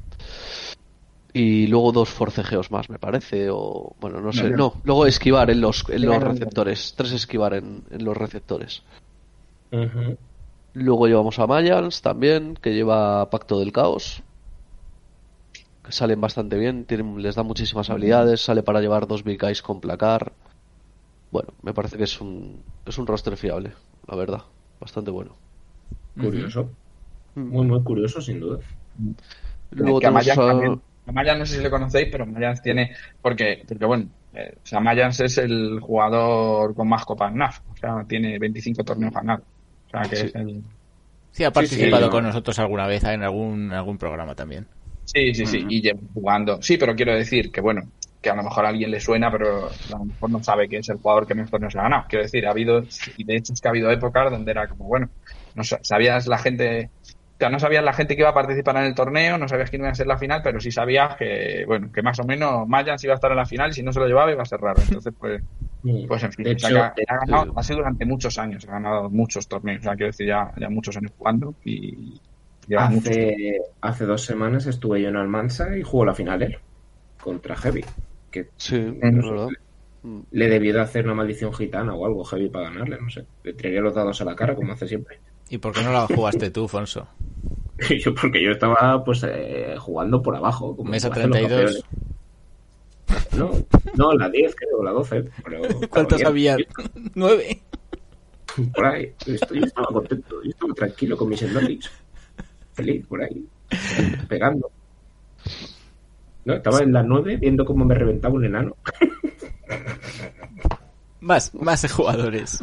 Y 1.34 1.68
luego 1.68 1.92
dos 1.92 2.10
forcejeos 2.10 2.72
más, 2.72 2.90
me 2.90 3.00
parece, 3.00 3.50
o 3.50 3.94
bueno, 4.00 4.22
no 4.22 4.32
sé, 4.32 4.52
no. 4.52 4.58
no, 4.58 4.74
luego 4.84 5.06
esquivar 5.06 5.50
en 5.50 5.62
los, 5.62 5.84
en 5.90 6.06
los 6.06 6.24
receptores, 6.24 6.94
tres 6.96 7.12
esquivar 7.12 7.56
en, 7.56 7.84
en 7.92 8.06
los 8.06 8.16
receptores. 8.16 8.84
Ujú. 9.72 10.18
Luego 10.76 11.08
llevamos 11.08 11.40
a 11.40 11.48
Mayans 11.48 12.02
también, 12.02 12.56
que 12.62 12.74
lleva 12.74 13.30
Pacto 13.30 13.60
del 13.60 13.72
Caos. 13.72 14.22
Que 15.84 15.92
salen 15.92 16.20
bastante 16.20 16.58
bien, 16.58 16.86
tienen, 16.86 17.22
les 17.22 17.36
da 17.36 17.44
muchísimas 17.44 17.90
habilidades, 17.90 18.42
sale 18.42 18.62
para 18.64 18.82
llevar 18.82 19.08
dos 19.08 19.24
Big 19.24 19.42
Eyes 19.44 19.62
con 19.62 19.80
placar. 19.80 20.34
Bueno, 21.32 21.50
me 21.64 21.74
parece 21.74 21.98
que 21.98 22.04
es 22.04 22.20
un, 22.20 22.62
es 22.86 22.98
un 22.98 23.08
roster 23.08 23.38
fiable, 23.38 23.74
la 24.08 24.16
verdad. 24.16 24.42
Bastante 24.80 25.12
bueno. 25.12 25.36
Curioso. 26.20 26.70
Muy, 27.36 27.66
muy 27.68 27.84
curioso, 27.84 28.20
sin 28.20 28.40
duda. 28.40 28.60
Luego 29.72 30.00
que 30.00 30.08
a 30.08 30.10
tenemos 30.10 30.26
Mayans 30.26 30.40
a- 30.40 30.48
también- 30.48 30.82
a 31.08 31.12
Mayans 31.12 31.40
no 31.40 31.46
sé 31.46 31.58
si 31.58 31.64
le 31.64 31.70
conocéis, 31.70 32.08
pero 32.12 32.26
Mayans 32.26 32.62
tiene, 32.62 32.96
porque, 33.22 33.64
porque 33.68 33.86
bueno, 33.86 34.10
eh, 34.34 34.54
o 34.58 34.66
sea, 34.66 34.80
Mayans 34.80 35.20
es 35.20 35.38
el 35.38 35.80
jugador 35.80 36.74
con 36.74 36.88
más 36.90 37.06
copas 37.06 37.34
NAF, 37.34 37.60
o 37.70 37.76
sea, 37.78 38.06
tiene 38.08 38.40
25 38.40 38.84
torneos 38.84 39.14
ganados. 39.14 39.46
O 39.88 39.90
sea, 39.92 40.08
que 40.10 40.22
Sí. 40.22 40.24
es 40.24 40.36
el... 40.36 40.64
Sí, 41.32 41.44
ha 41.44 41.54
participado 41.54 42.10
sí, 42.10 42.10
con 42.10 42.24
no. 42.24 42.26
nosotros 42.26 42.58
alguna 42.60 42.88
vez 42.88 43.04
en 43.04 43.22
algún, 43.24 43.72
algún 43.72 43.98
programa 44.00 44.34
también. 44.36 44.70
Sí, 45.04 45.34
sí, 45.36 45.46
sí, 45.46 45.66
y 45.68 45.82
lleva 45.82 46.00
jugando. 46.14 46.62
Sí, 46.62 46.78
pero 46.78 46.96
quiero 46.96 47.14
decir 47.16 47.52
que, 47.52 47.62
bueno, 47.62 47.82
que 48.22 48.30
a 48.32 48.36
lo 48.36 48.44
mejor 48.44 48.66
a 48.66 48.70
alguien 48.70 48.90
le 48.92 49.00
suena, 49.00 49.32
pero 49.32 49.68
a 49.74 49.78
lo 50.00 50.06
mejor 50.06 50.32
no 50.32 50.42
sabe 50.44 50.68
que 50.68 50.78
es 50.78 50.90
el 50.90 50.98
jugador 50.98 51.28
que 51.28 51.36
más 51.36 51.50
torneos 51.50 51.76
ha 51.76 51.84
ganado. 51.84 52.06
Quiero 52.10 52.24
decir, 52.24 52.46
ha 52.48 52.52
habido, 52.52 52.82
y 53.16 53.24
de 53.24 53.36
hecho 53.38 53.54
es 53.54 53.62
que 53.62 53.68
ha 53.68 53.72
habido 53.72 53.92
épocas 53.92 54.32
donde 54.32 54.52
era 54.52 54.68
como, 54.68 54.86
bueno, 54.86 55.12
no 55.54 55.64
sa- 55.64 55.80
sabías 55.84 56.26
la 56.28 56.40
gente, 56.40 56.92
o 57.36 57.38
sea, 57.38 57.50
no 57.50 57.60
sabías 57.60 57.84
la 57.84 57.94
gente 57.94 58.16
que 58.16 58.22
iba 58.22 58.30
a 58.30 58.34
participar 58.34 58.78
en 58.78 58.84
el 58.86 58.96
torneo, 58.96 59.38
no 59.38 59.48
sabías 59.50 59.70
quién 59.70 59.82
iba 59.82 59.92
a 59.92 59.96
ser 59.96 60.08
la 60.08 60.18
final, 60.18 60.42
pero 60.42 60.60
sí 60.62 60.72
sabías 60.72 61.16
que, 61.18 61.66
bueno, 61.68 61.92
que 61.92 62.02
más 62.02 62.18
o 62.20 62.24
menos 62.26 62.68
Mayans 62.68 63.04
iba 63.04 63.14
a 63.14 63.16
estar 63.16 63.32
en 63.32 63.38
la 63.38 63.46
final 63.46 63.72
y 63.72 63.74
si 63.74 63.84
no 63.84 63.92
se 63.92 64.00
lo 64.00 64.08
llevaba 64.08 64.32
iba 64.32 64.42
a 64.44 64.46
ser 64.46 64.62
raro. 64.62 64.82
Entonces, 64.82 65.14
pues, 65.20 65.44
pues 66.08 66.24
en 66.24 66.32
fin, 66.34 66.46
De 66.46 66.54
o 66.54 66.60
sea, 66.60 66.70
hecho, 66.70 66.94
que 66.96 67.04
ha, 67.10 67.16
ha 67.16 67.20
ganado, 67.26 67.54
ha 67.58 67.64
sido 67.64 67.80
durante 67.80 68.06
muchos 68.06 68.38
años, 68.40 68.66
ha 68.68 68.72
ganado 68.72 69.10
muchos 69.10 69.48
torneos, 69.48 69.80
o 69.82 69.84
sea, 69.84 69.96
quiero 69.96 70.08
decir, 70.12 70.28
ya, 70.28 70.52
ya 70.58 70.70
muchos 70.70 70.96
años 70.98 71.12
jugando 71.18 71.56
y 71.64 72.22
lleva 72.68 72.88
hace, 72.88 73.60
hace 73.82 74.06
dos 74.06 74.24
semanas 74.24 74.66
estuve 74.68 75.02
yo 75.02 75.10
en 75.10 75.18
Almansa 75.18 75.78
y 75.78 75.84
jugó 75.84 76.06
la 76.06 76.16
final 76.16 76.42
él. 76.44 76.58
Contra 77.22 77.56
Heavy. 77.58 77.84
Que 78.32 78.50
Sí, 78.58 78.76
es 79.02 79.14
no 79.14 79.24
sé, 79.24 79.30
verdad. 79.32 79.50
Mm. 80.04 80.22
le 80.32 80.48
debió 80.50 80.74
de 80.74 80.82
hacer 80.82 81.06
una 81.06 81.16
maldición 81.16 81.54
gitana 81.54 81.94
o 81.96 82.06
algo 82.06 82.24
Heavy 82.26 82.50
para 82.50 82.70
ganarle, 82.70 83.00
no 83.02 83.10
sé. 83.10 83.26
Le 83.44 83.54
tiraría 83.54 83.82
los 83.82 83.96
dados 83.96 84.22
a 84.22 84.26
la 84.26 84.36
cara, 84.36 84.56
como 84.56 84.74
hace 84.74 84.88
siempre. 84.88 85.20
¿Y 85.50 85.58
por 85.58 85.74
qué 85.74 85.84
no 85.84 85.92
la 85.92 86.08
jugaste 86.08 86.50
tú, 86.50 86.68
Fonso? 86.68 87.08
Yo, 88.04 88.16
porque 88.16 88.42
yo 88.42 88.52
estaba 88.52 89.04
pues 89.04 89.22
eh, 89.28 89.76
jugando 89.78 90.22
por 90.22 90.36
abajo. 90.36 90.76
Como 90.78 90.90
Mesa 90.90 91.10
hacen 91.10 91.30
los 91.30 91.38
32. 91.38 91.84
campeones. 93.08 93.36
No, 93.38 93.52
no, 93.96 94.14
la 94.14 94.30
10 94.30 94.56
creo, 94.56 94.82
la 94.84 94.92
12. 94.92 95.26
Pero, 95.44 95.62
¿Cuántos 95.90 96.18
claro, 96.20 96.30
había? 96.30 96.58
Nueve. 97.16 97.62
Por 98.74 98.86
ahí. 98.86 99.14
Esto- 99.26 99.54
yo 99.54 99.66
estaba 99.66 99.88
contento, 99.88 100.42
yo 100.42 100.50
estaba 100.50 100.74
tranquilo 100.74 101.18
con 101.18 101.30
mis 101.30 101.42
Endolix. 101.42 101.92
Feliz, 102.74 103.06
por 103.08 103.22
ahí. 103.22 103.46
Pegando. 104.30 104.72
No, 106.46 106.54
estaba 106.54 106.80
en 106.80 106.94
las 106.94 107.06
9 107.06 107.38
viendo 107.38 107.66
cómo 107.66 107.84
me 107.86 107.96
reventaba 107.96 108.36
un 108.36 108.46
enano. 108.46 108.76
Más, 111.20 111.54
más 111.56 111.92
jugadores. 111.92 112.60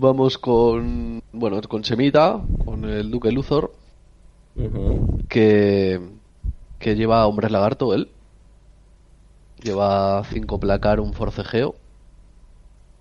Vamos 0.00 0.38
con, 0.38 1.24
bueno, 1.32 1.60
con 1.62 1.82
Semita, 1.82 2.40
con 2.64 2.84
el 2.84 3.10
Duque 3.10 3.32
Luthor, 3.32 3.72
que, 5.28 6.00
que 6.78 6.94
lleva 6.94 7.26
hombres 7.26 7.50
lagarto 7.50 7.92
él. 7.94 8.08
Lleva 9.60 10.22
5 10.22 10.60
placar, 10.60 11.00
un 11.00 11.14
forcejeo 11.14 11.74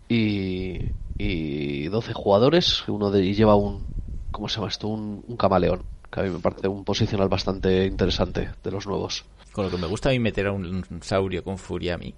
y, 0.09 0.79
y 1.19 1.87
12 1.87 2.13
jugadores. 2.13 2.87
Uno 2.87 3.11
de 3.11 3.23
y 3.23 3.35
lleva 3.35 3.55
un, 3.55 3.85
¿cómo 4.31 4.49
se 4.49 4.55
llama 4.55 4.69
esto? 4.69 4.87
Un, 4.87 5.23
un 5.27 5.37
camaleón, 5.37 5.83
que 6.11 6.21
a 6.21 6.23
mí 6.23 6.31
me 6.31 6.39
parece 6.39 6.67
un 6.67 6.83
posicional 6.83 7.29
bastante 7.29 7.85
interesante 7.85 8.49
de 8.63 8.71
los 8.71 8.87
nuevos. 8.87 9.23
Con 9.51 9.65
lo 9.65 9.71
que 9.71 9.77
me 9.77 9.85
gusta 9.85 10.09
a 10.09 10.13
mí 10.13 10.19
meter 10.19 10.47
a 10.47 10.51
un 10.51 10.83
saurio 11.01 11.43
con 11.43 11.59
furia 11.59 11.93
a 11.93 11.97
mí. 11.99 12.15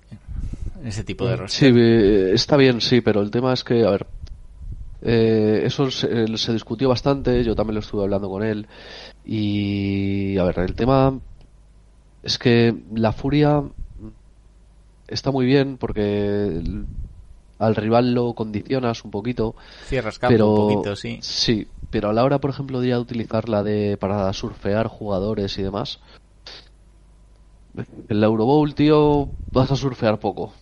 Ese 0.85 1.03
tipo 1.03 1.25
de 1.25 1.35
roster. 1.35 1.73
Sí, 1.73 1.79
eh, 1.79 2.31
está 2.33 2.55
bien, 2.55 2.79
sí, 2.79 3.01
pero 3.01 3.21
el 3.21 3.29
tema 3.29 3.51
es 3.51 3.65
que, 3.65 3.85
a 3.85 3.91
ver, 3.91 4.07
eh, 5.01 5.61
eso 5.65 5.89
se, 5.91 6.37
se 6.37 6.53
discutió 6.53 6.89
bastante, 6.89 7.43
yo 7.43 7.55
también 7.55 7.75
lo 7.75 7.79
estuve 7.81 8.03
hablando 8.03 8.29
con 8.29 8.43
él, 8.43 8.67
y, 9.23 10.37
a 10.37 10.43
ver, 10.43 10.59
el 10.59 10.75
tema 10.75 11.19
es 12.21 12.37
que 12.37 12.75
la 12.93 13.11
furia 13.11 13.63
está 15.07 15.31
muy 15.31 15.45
bien 15.45 15.77
porque 15.77 16.47
el- 16.47 16.87
al 17.57 17.75
rival 17.75 18.13
lo 18.13 18.35
condicionas 18.35 19.03
un 19.03 19.11
poquito, 19.11 19.55
Cierras 19.85 20.17
campo 20.19 20.33
pero 20.33 20.47
un 20.47 20.55
poquito, 20.55 20.95
sí. 20.95 21.19
sí, 21.21 21.67
pero 21.89 22.09
a 22.09 22.13
la 22.13 22.23
hora, 22.23 22.39
por 22.39 22.51
ejemplo, 22.51 22.79
de 22.79 22.89
ya 22.89 22.99
utilizarla 22.99 23.63
de 23.63 23.97
para 23.97 24.31
surfear 24.33 24.87
jugadores 24.87 25.57
y 25.57 25.63
demás, 25.63 25.99
en 28.07 28.19
la 28.21 28.27
Euro 28.27 28.45
Bowl, 28.45 28.73
tío, 28.75 29.29
vas 29.51 29.71
a 29.71 29.75
surfear 29.75 30.19
poco. 30.19 30.53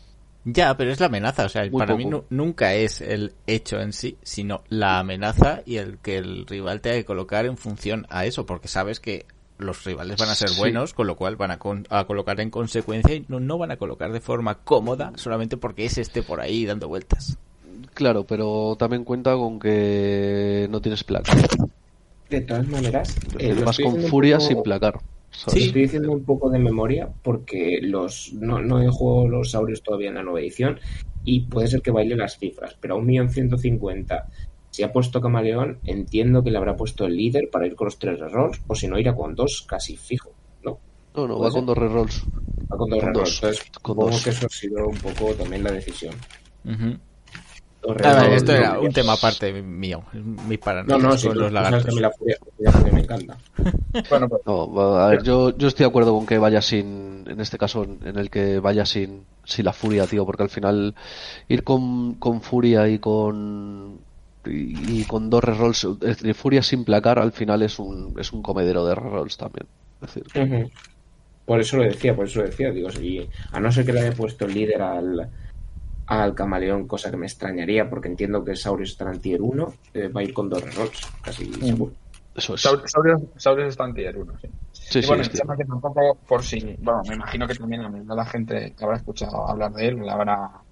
Ya, 0.50 0.78
pero 0.78 0.92
es 0.92 1.00
la 1.02 1.08
amenaza, 1.08 1.44
o 1.46 1.50
sea, 1.50 1.64
Muy 1.64 1.72
para 1.80 1.88
poco. 1.94 1.98
mí 1.98 2.06
nu- 2.06 2.24
nunca 2.30 2.74
es 2.74 3.02
el 3.02 3.34
hecho 3.48 3.82
en 3.82 3.92
sí, 3.92 4.18
sino 4.24 4.64
la 4.70 5.00
amenaza 5.00 5.62
y 5.66 5.76
el 5.76 5.98
que 5.98 6.18
el 6.18 6.46
rival 6.48 6.80
te 6.80 6.92
ha 6.92 6.94
que 6.94 7.04
colocar 7.04 7.46
en 7.46 7.58
función 7.58 8.08
a 8.10 8.26
eso, 8.26 8.46
porque 8.46 8.70
sabes 8.70 9.02
que 9.02 9.26
los 9.58 9.84
rivales 9.84 10.18
van 10.18 10.30
a 10.30 10.36
ser 10.36 10.48
Sí. 10.50 10.58
buenos, 10.60 10.94
con 10.94 11.06
lo 11.06 11.18
cual 11.18 11.36
van 11.36 11.52
a, 11.52 11.60
con- 11.60 11.86
a 11.90 12.06
colocar 12.06 12.40
en 12.40 12.50
consecuencia 12.50 13.14
y 13.16 13.26
no, 13.28 13.42
no 13.42 13.58
van 13.58 13.72
a 13.72 13.78
colocar 13.78 14.12
de 14.14 14.22
forma 14.22 14.56
cómoda 14.60 15.12
solamente 15.16 15.58
porque 15.58 15.84
ese 15.84 16.00
esté 16.00 16.24
por 16.24 16.40
ahí 16.40 16.66
dando 16.66 16.88
vueltas. 16.88 17.38
Claro, 17.94 18.24
pero 18.24 18.78
también 18.80 19.04
cuenta 19.04 19.34
con 19.34 19.60
que 19.60 20.68
no 20.70 20.80
tienes 20.82 21.04
placa. 21.04 21.34
De 22.30 22.42
todas 22.42 22.68
maneras, 22.68 23.16
eh, 23.40 23.54
Vas 23.66 23.78
con 23.80 24.00
furia 24.04 24.38
poco- 24.38 24.48
sin 24.48 24.64
placar. 24.64 25.00
Lo 25.46 25.54
estoy 25.54 25.82
diciendo 25.82 26.12
un 26.12 26.24
poco 26.24 26.50
de 26.50 26.60
memoria 26.60 27.10
porque 27.22 27.80
los 27.82 28.34
no, 28.34 28.62
no 28.62 28.82
he 28.82 28.88
jugado 28.90 29.28
los 29.28 29.52
saurios 29.52 29.84
todavía 29.84 30.10
en 30.10 30.16
la 30.16 30.24
nueva 30.24 30.40
edición 30.42 30.80
y 31.24 31.42
puede 31.42 31.68
ser 31.68 31.82
que 31.82 31.92
baile 31.92 32.16
las 32.16 32.38
cifras, 32.40 32.76
pero 32.80 32.96
a 32.96 32.98
un 32.98 33.06
millón 33.06 33.30
ciento 33.30 33.58
cincuenta 33.58 34.28
si 34.78 34.84
ha 34.84 34.92
puesto 34.92 35.22
camaleón, 35.22 35.80
entiendo 35.86 36.44
que 36.44 36.52
le 36.52 36.58
habrá 36.58 36.76
puesto 36.76 37.06
el 37.06 37.16
líder 37.18 37.50
para 37.52 37.66
ir 37.66 37.76
con 37.76 37.86
los 37.86 37.98
tres 37.98 38.20
errores, 38.20 38.62
o 38.68 38.76
si 38.76 38.88
no 38.88 39.00
irá 39.00 39.16
con 39.16 39.34
dos 39.34 39.64
casi 39.68 39.98
fijo, 39.98 40.34
¿no? 40.64 40.78
No, 41.16 41.28
no, 41.28 41.40
va 41.40 41.50
con 41.50 41.66
dos 41.66 41.78
rerolls. 41.78 42.24
Va 42.72 42.78
con 42.78 42.90
dos 42.90 43.00
dos, 43.00 43.08
Entonces, 43.08 43.72
con 43.82 43.96
supongo 43.96 44.12
dos. 44.12 44.24
que 44.24 44.30
eso 44.30 44.46
ha 44.46 44.50
sido 44.50 44.88
un 44.88 44.98
poco 44.98 45.34
también 45.34 45.64
la 45.64 45.72
decisión. 45.72 46.14
Dos 46.64 46.78
Ver, 47.82 48.34
esto 48.34 48.54
era 48.54 48.74
no, 48.74 48.82
un 48.82 48.92
tema 48.94 49.14
aparte 49.14 49.52
mío, 49.62 50.04
mi 50.14 50.58
No, 50.86 50.98
paranoia 50.98 50.98
no, 51.00 51.18
sí, 51.18 51.30
con 51.30 51.38
los 51.38 51.52
lagartos. 51.52 51.94
mí 51.94 52.00
la 52.00 52.12
furia, 52.12 52.38
la 52.58 52.72
furia 52.72 52.94
me 52.94 53.02
encanta. 53.02 53.38
Bueno, 54.10 54.30
pues, 54.30 54.42
No, 54.46 54.76
a 55.00 55.10
ver, 55.10 55.24
yo, 55.24 55.56
yo 55.58 55.68
estoy 55.68 55.84
de 55.84 55.90
acuerdo 55.90 56.14
con 56.16 56.26
que 56.26 56.38
vaya 56.38 56.62
sin, 56.62 57.26
en 57.28 57.40
este 57.42 57.58
caso, 57.58 57.84
en 57.84 58.18
el 58.18 58.30
que 58.30 58.60
vaya 58.60 58.86
sin, 58.86 59.26
sin 59.44 59.66
la 59.66 59.74
furia, 59.74 60.08
tío, 60.08 60.26
porque 60.26 60.44
al 60.44 60.50
final 60.50 60.96
ir 61.48 61.64
con, 61.64 62.16
con 62.16 62.42
furia 62.42 62.88
y 62.88 63.00
con, 63.00 64.00
y, 64.46 65.02
y 65.02 65.06
con 65.06 65.30
dos 65.30 65.44
rerolls, 65.44 65.84
es 65.86 66.00
decir, 66.00 66.36
furia 66.36 66.64
sin 66.64 66.86
placar, 66.86 67.20
al 67.20 67.32
final 67.34 67.62
es 67.64 67.80
un, 67.80 68.16
es 68.20 68.32
un 68.34 68.42
comedero 68.42 68.86
de 68.86 68.96
rerolls 68.96 69.38
también. 69.38 69.68
Es 70.02 70.14
decir. 70.16 70.26
Por 71.46 71.62
eso 71.62 71.78
lo 71.78 71.84
decía, 71.84 72.16
por 72.16 72.26
eso 72.26 72.40
lo 72.42 72.46
decía. 72.48 72.72
Digo, 72.72 72.90
si, 72.90 73.28
a 73.52 73.60
no 73.60 73.72
ser 73.72 73.86
que 73.86 73.94
le 73.94 74.02
haya 74.02 74.16
puesto 74.16 74.46
el 74.46 74.54
líder 74.54 74.82
al, 74.82 75.30
al 76.08 76.34
camaleón, 76.36 76.88
cosa 76.88 77.12
que 77.12 77.18
me 77.18 77.26
extrañaría, 77.28 77.90
porque 77.90 78.08
entiendo 78.08 78.44
que 78.44 78.56
Saurios 78.56 78.92
está 78.92 79.12
en 79.12 79.22
tier 79.22 79.42
1, 79.42 79.74
eh, 79.94 80.08
va 80.08 80.22
a 80.22 80.24
ir 80.24 80.34
con 80.34 80.50
dos 80.50 80.64
rerolls, 80.64 81.14
casi 81.22 81.62
seguro. 81.62 81.96
eso 82.34 82.56
es. 82.56 82.62
Saur- 82.62 82.88
Saurios, 82.88 83.22
Saurios 83.38 83.70
está 83.70 83.86
en 83.86 83.94
tier 83.94 84.18
1, 84.18 84.38
sí. 84.40 84.48
Sí, 84.72 85.02
y 85.02 85.02
sí, 85.02 85.08
bueno, 85.08 85.24
tema 85.24 85.58
que 85.58 85.66
tampoco, 85.66 86.20
por 86.28 86.44
si, 86.44 86.76
bueno, 86.80 87.04
me 87.08 87.16
imagino 87.16 87.48
que 87.48 87.56
también 87.56 87.84
la, 88.08 88.16
la 88.16 88.26
gente 88.26 88.74
que 88.76 88.84
habrá 88.84 88.98
escuchado 88.98 89.48
hablar 89.48 89.72
de 89.74 89.88
él, 89.88 89.98
la 90.06 90.14
habrá. 90.14 90.64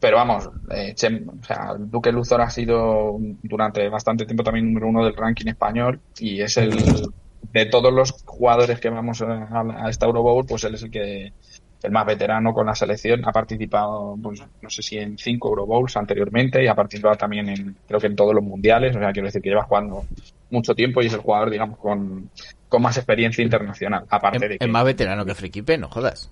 Pero 0.00 0.16
vamos, 0.16 0.48
eh, 0.70 0.94
Chem- 0.94 1.28
o 1.40 1.44
sea, 1.44 1.74
Duque 1.78 2.12
Luthor 2.12 2.40
ha 2.40 2.50
sido 2.50 3.16
durante 3.42 3.88
bastante 3.88 4.26
tiempo 4.26 4.44
también 4.44 4.66
número 4.66 4.88
uno 4.88 5.04
del 5.04 5.16
ranking 5.16 5.48
español 5.48 6.02
y 6.18 6.40
es 6.40 6.56
el 6.56 7.12
de 7.40 7.66
todos 7.66 7.92
los 7.92 8.12
jugadores 8.24 8.80
que 8.80 8.90
vamos 8.90 9.22
a, 9.22 9.60
a 9.86 9.90
esta 9.90 10.06
Euro 10.06 10.22
Bowl, 10.22 10.46
pues 10.46 10.62
él 10.64 10.74
es 10.74 10.82
el 10.84 10.90
que 10.90 11.34
el 11.82 11.92
más 11.92 12.06
veterano 12.06 12.52
con 12.52 12.66
la 12.66 12.74
selección, 12.74 13.22
ha 13.24 13.32
participado, 13.32 14.16
pues 14.22 14.42
no 14.60 14.70
sé 14.70 14.82
si 14.82 14.98
en 14.98 15.16
cinco 15.16 15.48
Euro 15.48 15.66
Bowls 15.66 15.96
anteriormente 15.96 16.62
y 16.62 16.66
ha 16.66 16.74
participado 16.74 17.16
también 17.16 17.48
en, 17.48 17.76
creo 17.86 18.00
que 18.00 18.08
en 18.08 18.16
todos 18.16 18.34
los 18.34 18.42
mundiales, 18.42 18.96
o 18.96 18.98
sea, 18.98 19.12
quiero 19.12 19.26
decir 19.26 19.40
que 19.42 19.50
lleva 19.50 19.62
jugando 19.64 20.04
mucho 20.50 20.74
tiempo 20.74 21.02
y 21.02 21.06
es 21.06 21.12
el 21.12 21.20
jugador, 21.20 21.50
digamos, 21.50 21.78
con, 21.78 22.30
con 22.68 22.82
más 22.82 22.96
experiencia 22.96 23.44
internacional, 23.44 24.04
aparte 24.08 24.38
Es, 24.38 24.42
de 24.42 24.58
que 24.58 24.64
es 24.64 24.70
más 24.70 24.84
veterano 24.84 25.24
que 25.24 25.34
Frikipe, 25.34 25.78
no 25.78 25.88
jodas. 25.88 26.30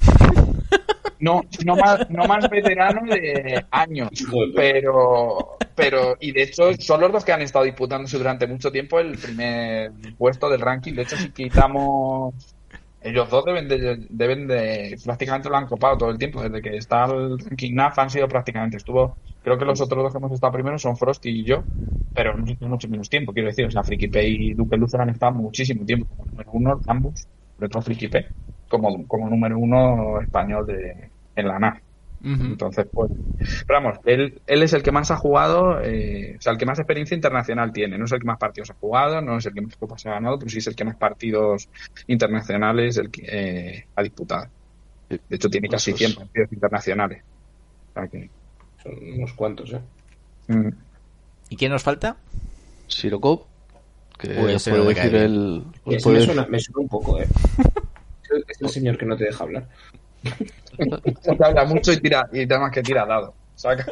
no, 1.18 1.42
no 1.64 1.76
más, 1.76 2.10
no 2.10 2.24
más 2.26 2.48
veterano 2.48 3.00
de 3.06 3.64
años, 3.70 4.10
pero, 4.54 5.56
pero, 5.74 6.16
y 6.20 6.32
de 6.32 6.42
hecho 6.42 6.72
son 6.78 7.00
los 7.00 7.12
dos 7.12 7.24
que 7.24 7.32
han 7.32 7.42
estado 7.42 7.64
disputándose 7.64 8.18
durante 8.18 8.46
mucho 8.46 8.70
tiempo 8.70 9.00
el 9.00 9.18
primer 9.18 9.92
puesto 10.18 10.48
del 10.48 10.60
ranking. 10.60 10.92
De 10.92 11.02
hecho, 11.02 11.16
si 11.16 11.30
quitamos, 11.30 12.34
ellos 13.04 13.28
dos 13.30 13.44
deben 13.44 13.68
de, 13.68 14.06
deben 14.10 14.46
de, 14.48 14.96
prácticamente 15.04 15.48
lo 15.48 15.56
han 15.56 15.66
copado 15.66 15.98
todo 15.98 16.10
el 16.10 16.18
tiempo, 16.18 16.42
desde 16.42 16.62
que 16.62 16.76
está 16.76 17.04
el 17.06 17.38
ranking 17.38 17.74
NAF 17.74 17.98
han 17.98 18.10
sido 18.10 18.28
prácticamente, 18.28 18.76
estuvo, 18.78 19.18
creo 19.42 19.58
que 19.58 19.64
los 19.66 19.80
otros 19.80 20.02
dos 20.04 20.12
que 20.12 20.18
hemos 20.18 20.32
estado 20.32 20.52
primero 20.52 20.78
son 20.78 20.96
Frosty 20.96 21.30
y 21.30 21.44
yo, 21.44 21.66
pero 22.12 22.36
estado 22.36 22.68
mucho 22.68 22.88
menos 22.88 23.08
tiempo, 23.10 23.32
quiero 23.32 23.48
decir, 23.48 23.66
o 23.66 23.70
sea, 23.70 23.84
Frikipe 23.84 24.26
y 24.28 24.54
Duque 24.54 24.76
Lucer 24.76 25.00
han 25.00 25.10
estado 25.10 25.32
muchísimo 25.34 25.84
tiempo 25.84 26.06
como 26.08 26.26
número 26.26 26.50
uno, 26.52 26.80
ambos, 26.86 27.28
sobre 27.56 27.68
todo 27.68 27.82
Frikipe, 27.82 28.32
como, 28.68 29.06
como 29.06 29.28
número 29.30 29.58
uno 29.58 30.20
español 30.20 30.66
de, 30.66 31.12
en 31.34 31.48
la 31.48 31.58
NAF. 31.58 31.83
Entonces, 32.24 32.86
pues, 32.90 33.10
pero 33.66 33.82
vamos, 33.82 33.98
él, 34.06 34.40
él 34.46 34.62
es 34.62 34.72
el 34.72 34.82
que 34.82 34.90
más 34.90 35.10
ha 35.10 35.16
jugado, 35.16 35.80
eh, 35.82 36.36
o 36.38 36.40
sea, 36.40 36.52
el 36.52 36.58
que 36.58 36.64
más 36.64 36.78
experiencia 36.78 37.14
internacional 37.14 37.70
tiene. 37.70 37.98
No 37.98 38.06
es 38.06 38.12
el 38.12 38.20
que 38.20 38.26
más 38.26 38.38
partidos 38.38 38.70
ha 38.70 38.74
jugado, 38.74 39.20
no 39.20 39.36
es 39.36 39.44
el 39.44 39.52
que 39.52 39.60
más 39.60 39.76
copas 39.76 40.06
ha 40.06 40.12
ganado, 40.12 40.38
pero 40.38 40.50
sí 40.50 40.58
es 40.58 40.66
el 40.66 40.74
que 40.74 40.84
más 40.84 40.96
partidos 40.96 41.68
internacionales 42.06 42.96
el 42.96 43.10
que, 43.10 43.26
eh, 43.26 43.86
ha 43.94 44.02
disputado. 44.02 44.48
De 45.08 45.36
hecho, 45.36 45.50
tiene 45.50 45.68
casi 45.68 45.90
Eso 45.90 45.98
100 45.98 46.10
es. 46.10 46.16
partidos 46.16 46.52
internacionales. 46.52 47.22
O 47.90 47.92
sea 47.92 48.08
que, 48.08 48.30
Son 48.82 48.92
unos 49.16 49.32
cuantos, 49.34 49.72
¿eh? 49.74 49.80
mm, 50.48 50.68
¿Y 51.50 51.56
quién 51.56 51.72
nos 51.72 51.82
falta? 51.82 52.16
Sirokov, 52.88 53.42
que 54.18 54.28
me 54.28 54.34
cae 54.58 54.80
decir 54.80 55.14
el... 55.14 55.62
Me, 55.84 56.00
suena, 56.00 56.46
me 56.46 56.58
suena 56.58 56.80
un 56.80 56.88
poco, 56.88 57.20
¿eh? 57.20 57.26
Es 58.48 58.60
el 58.60 58.68
señor 58.68 58.98
que 58.98 59.06
no 59.06 59.16
te 59.16 59.24
deja 59.24 59.44
hablar. 59.44 59.68
Que 60.24 61.44
habla 61.44 61.64
mucho 61.64 61.92
y 61.92 61.98
tira, 62.00 62.28
y 62.32 62.42
además 62.42 62.70
que 62.72 62.82
tira 62.82 63.06
dado. 63.06 63.34
Saca. 63.54 63.86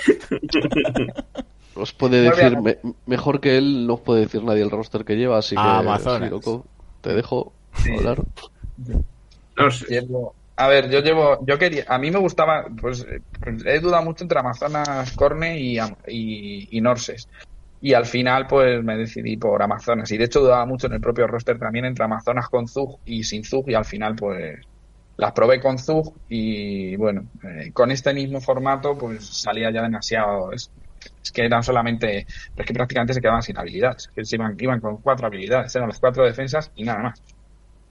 Os 1.74 1.92
puede 1.92 2.20
decir, 2.22 2.60
me- 2.60 2.78
mejor 3.06 3.40
que 3.40 3.56
él, 3.56 3.86
no 3.86 3.94
os 3.94 4.00
puede 4.00 4.22
decir 4.22 4.42
nadie 4.42 4.62
el 4.62 4.70
roster 4.70 5.04
que 5.04 5.16
lleva, 5.16 5.38
así 5.38 5.54
que 5.54 5.60
Amazonas. 5.62 6.28
Sirokov, 6.28 6.64
te 7.00 7.14
dejo 7.14 7.52
hablar. 7.98 8.18
No 9.56 9.70
sé. 9.70 9.86
Llevo- 9.86 10.34
a 10.56 10.68
ver, 10.68 10.90
yo 10.90 11.00
llevo, 11.00 11.38
yo 11.46 11.58
quería, 11.58 11.84
a 11.88 11.98
mí 11.98 12.10
me 12.10 12.18
gustaba, 12.18 12.66
pues, 12.80 13.06
pues, 13.42 13.64
he 13.64 13.80
dudado 13.80 14.04
mucho 14.04 14.22
entre 14.24 14.38
Amazonas, 14.38 15.12
Corne 15.12 15.58
y, 15.58 15.78
y, 16.08 16.68
y 16.76 16.80
Norses. 16.80 17.26
Y 17.80 17.94
al 17.94 18.04
final, 18.06 18.46
pues 18.46 18.84
me 18.84 18.96
decidí 18.96 19.36
por 19.38 19.60
Amazonas. 19.62 20.10
Y 20.12 20.18
de 20.18 20.24
hecho 20.26 20.40
dudaba 20.40 20.66
mucho 20.66 20.86
en 20.86 20.92
el 20.92 21.00
propio 21.00 21.26
roster 21.26 21.58
también 21.58 21.84
entre 21.86 22.04
Amazonas 22.04 22.48
con 22.48 22.68
Zug 22.68 22.98
y 23.06 23.24
sin 23.24 23.42
Zug. 23.44 23.68
Y 23.70 23.74
al 23.74 23.84
final, 23.84 24.14
pues 24.14 24.60
las 25.16 25.32
probé 25.32 25.60
con 25.60 25.78
Zug. 25.78 26.14
Y 26.28 26.96
bueno, 26.96 27.28
eh, 27.42 27.72
con 27.72 27.90
este 27.90 28.14
mismo 28.14 28.40
formato, 28.40 28.96
pues 28.96 29.24
salía 29.26 29.70
ya 29.70 29.82
demasiado. 29.82 30.52
Es, 30.52 30.70
es 31.22 31.32
que 31.32 31.44
eran 31.44 31.62
solamente, 31.62 32.26
es 32.56 32.66
que 32.66 32.74
prácticamente 32.74 33.14
se 33.14 33.20
quedaban 33.20 33.42
sin 33.42 33.58
habilidades. 33.58 34.08
Que 34.14 34.24
se 34.24 34.36
iban, 34.36 34.56
iban 34.58 34.80
con 34.80 34.98
cuatro 34.98 35.26
habilidades, 35.26 35.74
eran 35.74 35.88
las 35.88 35.98
cuatro 36.00 36.24
defensas 36.24 36.70
y 36.74 36.84
nada 36.84 37.02
más. 37.02 37.22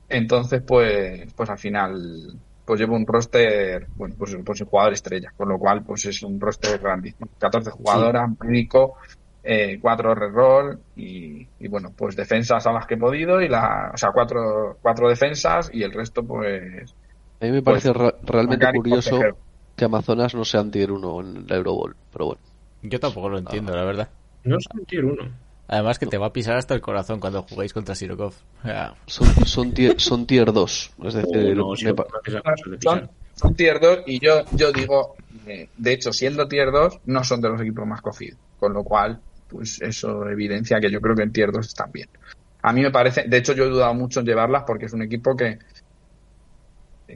Entonces, 0.09 0.61
pues, 0.65 1.33
pues 1.33 1.49
al 1.49 1.57
final, 1.57 2.39
pues 2.65 2.79
llevo 2.79 2.95
un 2.95 3.05
roster, 3.07 3.87
bueno, 3.95 4.15
pues, 4.17 4.37
pues 4.45 4.57
sin 4.57 4.67
jugador 4.67 4.93
estrella, 4.93 5.31
con 5.37 5.47
lo 5.49 5.57
cual, 5.57 5.83
pues 5.83 6.05
es 6.05 6.21
un 6.23 6.39
roster 6.39 6.79
grandísimo. 6.79 7.29
14 7.39 7.71
jugadoras, 7.71 8.29
médico, 8.41 8.97
eh, 9.43 9.79
4 9.81 10.13
reroll 10.15 10.83
y, 10.95 11.47
y 11.59 11.67
bueno, 11.67 11.93
pues 11.95 12.15
defensas 12.15 12.67
a 12.67 12.73
las 12.73 12.85
que 12.85 12.95
he 12.95 12.97
podido 12.97 13.41
y 13.41 13.47
la, 13.47 13.91
o 13.93 13.97
sea, 13.97 14.11
cuatro, 14.11 14.77
cuatro 14.81 15.09
defensas 15.09 15.69
y 15.73 15.83
el 15.83 15.93
resto, 15.93 16.25
pues, 16.25 16.95
A 17.41 17.45
mí 17.45 17.51
me 17.51 17.61
parece 17.61 17.91
Pues, 17.91 17.97
ra- 18.03 18.15
realmente 18.23 18.65
curioso 18.73 19.09
consejero. 19.11 19.37
que 19.75 19.85
Amazonas 19.85 20.35
no 20.35 20.45
sea 20.45 20.63
tier 20.69 20.91
1 20.91 21.19
en 21.21 21.47
la 21.47 21.55
Eurobowl, 21.55 21.95
pero 22.11 22.25
bueno. 22.27 22.41
Yo 22.83 22.99
tampoco 22.99 23.29
lo 23.29 23.37
entiendo, 23.39 23.75
la 23.75 23.83
verdad. 23.83 24.09
No 24.43 24.57
es 24.57 24.65
un 24.73 24.85
tier 24.85 25.05
1. 25.05 25.23
Además 25.67 25.99
que 25.99 26.05
te 26.05 26.17
va 26.17 26.27
a 26.27 26.33
pisar 26.33 26.57
hasta 26.57 26.73
el 26.73 26.81
corazón 26.81 27.19
cuando 27.19 27.43
jugáis 27.43 27.71
contra 27.73 27.95
Sirokov. 27.95 28.33
Son, 29.07 29.27
son, 29.45 29.71
tier, 29.71 29.99
son 29.99 30.25
tier 30.25 30.51
2, 30.51 30.91
es 31.05 31.13
decir, 31.13 31.55
no, 31.55 31.63
José 31.65 31.93
son, 33.35 33.55
tier 33.55 33.79
2 33.79 33.99
y 34.05 34.19
yo, 34.19 34.41
yo 34.55 34.71
digo, 34.71 35.15
eh, 35.47 35.69
de 35.77 35.93
hecho, 35.93 36.11
siendo 36.11 36.47
tier 36.47 36.71
2, 36.71 36.99
no 37.05 37.23
son 37.23 37.41
de 37.41 37.49
los 37.49 37.61
equipos 37.61 37.87
más 37.87 38.01
cogidos. 38.01 38.37
Con 38.59 38.73
lo 38.73 38.83
cual, 38.83 39.19
pues 39.47 39.81
eso 39.81 40.27
evidencia 40.27 40.79
que 40.79 40.91
yo 40.91 40.99
creo 40.99 41.15
que 41.15 41.23
en 41.23 41.31
tier 41.31 41.51
2 41.51 41.67
están 41.67 41.91
bien. 41.91 42.09
A 42.63 42.73
mí 42.73 42.81
me 42.81 42.91
parece, 42.91 43.23
de 43.27 43.37
hecho 43.37 43.53
yo 43.53 43.63
he 43.63 43.69
dudado 43.69 43.93
mucho 43.93 44.19
en 44.19 44.25
llevarlas 44.25 44.63
porque 44.67 44.85
es 44.85 44.93
un 44.93 45.01
equipo 45.03 45.35
que 45.35 45.57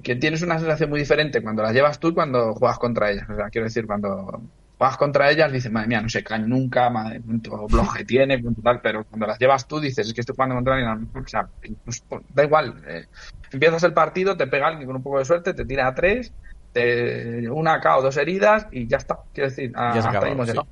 que 0.03 0.15
tienes 0.15 0.41
una 0.41 0.57
sensación 0.59 0.89
muy 0.89 0.99
diferente 0.99 1.41
cuando 1.41 1.63
las 1.63 1.73
llevas 1.73 1.99
tú 1.99 2.09
y 2.09 2.13
cuando 2.13 2.53
juegas 2.55 2.79
contra 2.79 3.11
ellas. 3.11 3.29
O 3.29 3.35
sea, 3.35 3.49
quiero 3.49 3.65
decir, 3.65 3.85
cuando 3.85 4.43
juegas 4.77 4.97
contra 4.97 5.31
ellas 5.31 5.51
dices, 5.51 5.71
madre 5.71 5.87
mía, 5.87 6.01
no 6.01 6.09
se 6.09 6.23
caen 6.23 6.49
nunca, 6.49 6.89
madre, 6.89 7.21
cuánto 7.23 7.67
bloque 7.67 8.05
tiene, 8.05 8.41
tal, 8.63 8.81
pero 8.81 9.05
cuando 9.05 9.27
las 9.27 9.39
llevas 9.39 9.67
tú 9.67 9.79
dices, 9.79 10.07
es 10.07 10.13
que 10.13 10.21
estoy 10.21 10.35
jugando 10.35 10.55
contra 10.55 10.75
alguien, 10.75 11.11
o 11.13 11.27
sea, 11.27 11.49
pues, 11.83 12.01
pues, 12.07 12.21
da 12.29 12.43
igual, 12.43 12.83
eh, 12.87 13.05
empiezas 13.51 13.83
el 13.83 13.93
partido, 13.93 14.35
te 14.37 14.47
pega 14.47 14.67
alguien 14.67 14.87
con 14.87 14.95
un 14.97 15.03
poco 15.03 15.19
de 15.19 15.25
suerte, 15.25 15.53
te 15.53 15.65
tira 15.65 15.87
a 15.87 15.95
tres, 15.95 16.33
te, 16.71 17.49
una 17.49 17.79
K 17.79 17.97
o 17.97 18.01
dos 18.01 18.17
heridas 18.17 18.67
y 18.71 18.87
ya 18.87 18.97
está. 18.97 19.19
Quiero 19.31 19.49
decir, 19.49 19.71
a- 19.75 19.95
Ya 19.95 20.01
se 20.01 20.07
hasta 20.09 20.09
acabó, 20.09 20.25
ahí 20.25 20.31
hemos 20.33 20.47
sí. 20.47 20.51
llegado. 20.51 20.67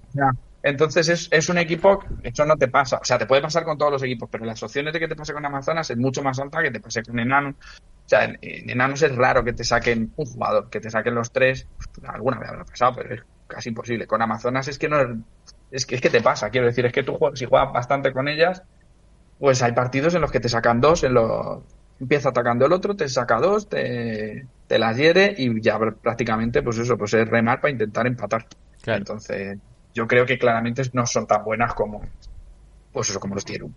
Entonces 0.64 1.10
es, 1.10 1.28
es 1.32 1.50
un 1.50 1.58
equipo, 1.60 2.00
eso 2.24 2.46
no 2.46 2.58
te 2.58 2.70
pasa, 2.70 2.98
o 3.02 3.06
sea, 3.06 3.18
te 3.20 3.28
puede 3.28 3.42
pasar 3.42 3.66
con 3.66 3.78
todos 3.78 3.92
los 3.92 4.04
equipos, 4.04 4.30
pero 4.32 4.46
las 4.46 4.64
opciones 4.64 4.94
de 4.94 5.00
que 5.02 5.08
te 5.10 5.16
pase 5.16 5.34
con 5.34 5.46
Amazonas 5.46 5.90
es 5.92 5.98
mucho 5.98 6.24
más 6.24 6.40
alta 6.40 6.64
que 6.64 6.72
te 6.72 6.80
pase 6.82 7.04
con 7.04 7.20
Enano. 7.20 7.50
O 7.52 8.10
sea, 8.10 8.26
en, 8.26 8.38
en 8.42 8.70
Enanos 8.70 9.02
es 9.04 9.16
raro 9.16 9.44
que 9.44 9.54
te 9.54 9.64
saquen 9.64 10.14
un 10.16 10.26
jugador, 10.26 10.70
que 10.70 10.80
te 10.82 10.90
saquen 10.90 11.16
los 11.16 11.32
tres. 11.32 11.70
alguna 12.04 12.40
vez 12.40 12.50
habrá 12.50 12.66
pasado, 12.66 12.96
pero 12.98 13.16
es 13.16 13.22
casi 13.48 13.70
imposible. 13.70 14.08
Con 14.08 14.22
Amazonas 14.22 14.68
es 14.68 14.80
que 14.80 14.90
no 14.90 14.98
es 15.72 15.86
que, 15.86 15.96
es 15.96 16.02
que 16.02 16.10
te 16.10 16.22
pasa, 16.22 16.50
quiero 16.50 16.68
decir, 16.68 16.86
es 16.86 16.94
que 16.94 17.04
tú 17.04 17.16
juegas- 17.16 17.40
si 17.40 17.46
juegas 17.46 17.74
bastante 17.74 18.14
con 18.14 18.28
ellas, 18.28 18.62
pues 19.38 19.62
hay 19.62 19.74
partidos 19.74 20.16
en 20.16 20.22
los 20.22 20.32
que 20.32 20.40
te 20.40 20.50
sacan 20.50 20.80
dos, 20.82 21.04
en 21.04 21.14
los 21.14 21.64
empieza 22.00 22.30
atacando 22.30 22.66
el 22.66 22.74
otro, 22.74 22.96
te 22.96 23.08
saca 23.10 23.40
dos, 23.40 23.70
te, 23.70 24.50
te 24.68 24.80
las 24.80 24.98
hiere 24.98 25.34
y 25.38 25.62
ya 25.62 25.80
prácticamente, 26.02 26.62
pues 26.64 26.78
eso, 26.80 26.98
pues 26.98 27.14
es 27.14 27.28
remar 27.28 27.62
para 27.62 27.72
intentar 27.72 28.08
empatar. 28.08 28.46
Claro. 28.82 29.00
Entonces, 29.00 29.58
yo 29.94 30.08
creo 30.08 30.26
que 30.26 30.38
claramente 30.40 30.84
no 30.94 31.06
son 31.06 31.28
tan 31.28 31.44
buenas 31.44 31.74
como, 31.74 32.02
pues 32.92 33.10
eso, 33.12 33.20
como 33.22 33.36
los 33.36 33.46
tier 33.46 33.64
1. 33.66 33.76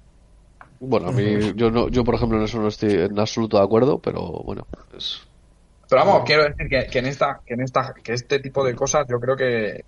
Bueno, 0.79 1.09
a 1.09 1.12
mí, 1.12 1.53
yo, 1.55 1.71
no, 1.71 1.89
yo 1.89 2.05
por 2.05 2.14
ejemplo 2.14 2.39
en 2.39 2.45
eso 2.45 2.59
no 2.61 2.69
estoy 2.69 2.93
en 2.95 3.19
absoluto 3.19 3.57
de 3.59 3.64
acuerdo, 3.64 4.01
pero 4.01 4.21
bueno, 4.45 4.67
es, 4.97 5.21
Pero 5.89 6.01
vamos, 6.05 6.23
quiero 6.27 6.45
decir 6.45 6.69
que, 6.69 6.87
que 6.91 6.99
en 6.99 7.07
esta, 7.07 7.41
que 7.47 7.55
en 7.55 7.61
esta, 7.62 7.95
que 7.95 8.12
este 8.12 8.41
tipo 8.41 8.64
de 8.64 8.75
cosas, 8.75 9.07
yo 9.09 9.21
creo 9.21 9.37
que, 9.37 9.83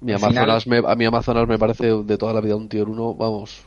mi 0.00 0.12
final- 0.16 0.18
Amazonas 0.18 0.66
me, 0.68 0.78
a 0.78 0.94
mí 0.96 1.04
Amazonas 1.04 1.48
me 1.48 1.58
parece 1.58 1.86
de 2.04 2.18
toda 2.18 2.32
la 2.32 2.40
vida 2.40 2.56
un 2.56 2.68
tier 2.68 2.88
1, 2.88 3.14
vamos. 3.14 3.66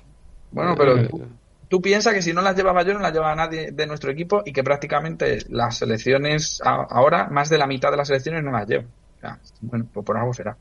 bueno, 0.50 0.76
pero 0.78 1.02
Eh, 1.02 1.10
tú, 1.10 1.26
tú 1.68 1.82
piensas 1.82 2.14
que 2.14 2.22
si 2.22 2.34
no 2.34 2.42
las 2.42 2.56
llevaba 2.56 2.84
yo, 2.84 2.94
no 2.94 3.00
las 3.00 3.14
llevaba 3.14 3.36
nadie 3.36 3.72
de 3.72 3.88
nuestro 3.88 4.12
equipo 4.12 4.42
y 4.46 4.54
que 4.54 4.64
prácticamente 4.64 5.40
las 5.50 5.78
selecciones, 5.78 6.60
a- 6.64 6.84
ahora, 6.90 7.28
más 7.30 7.50
de 7.50 7.58
la 7.58 7.68
mitad 7.68 7.92
de 7.92 7.98
las 7.98 8.08
selecciones 8.08 8.44
no 8.44 8.52
las 8.52 8.68
llevo. 8.68 8.88
O 8.90 9.20
sea, 9.20 9.42
bueno, 9.62 9.90
pues 9.92 10.06
por 10.06 10.18
algo 10.18 10.34
será. 10.34 10.58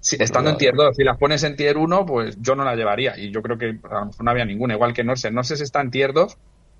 Si, 0.00 0.16
estando 0.18 0.50
en 0.50 0.56
tier 0.56 0.74
2, 0.74 0.96
si 0.96 1.04
las 1.04 1.18
pones 1.18 1.42
en 1.44 1.56
tier 1.56 1.76
1, 1.76 2.06
pues 2.06 2.36
yo 2.40 2.54
no 2.54 2.64
la 2.64 2.74
llevaría. 2.74 3.18
Y 3.18 3.30
yo 3.30 3.42
creo 3.42 3.58
que 3.58 3.78
a 3.90 3.94
lo 4.00 4.06
mejor 4.06 4.24
no 4.24 4.30
había 4.30 4.44
ninguna, 4.44 4.74
igual 4.74 4.94
que 4.94 5.04
Norse. 5.04 5.30
Norse 5.30 5.54
está 5.54 5.80
en 5.82 5.90
tier 5.90 6.12
2 6.14 6.36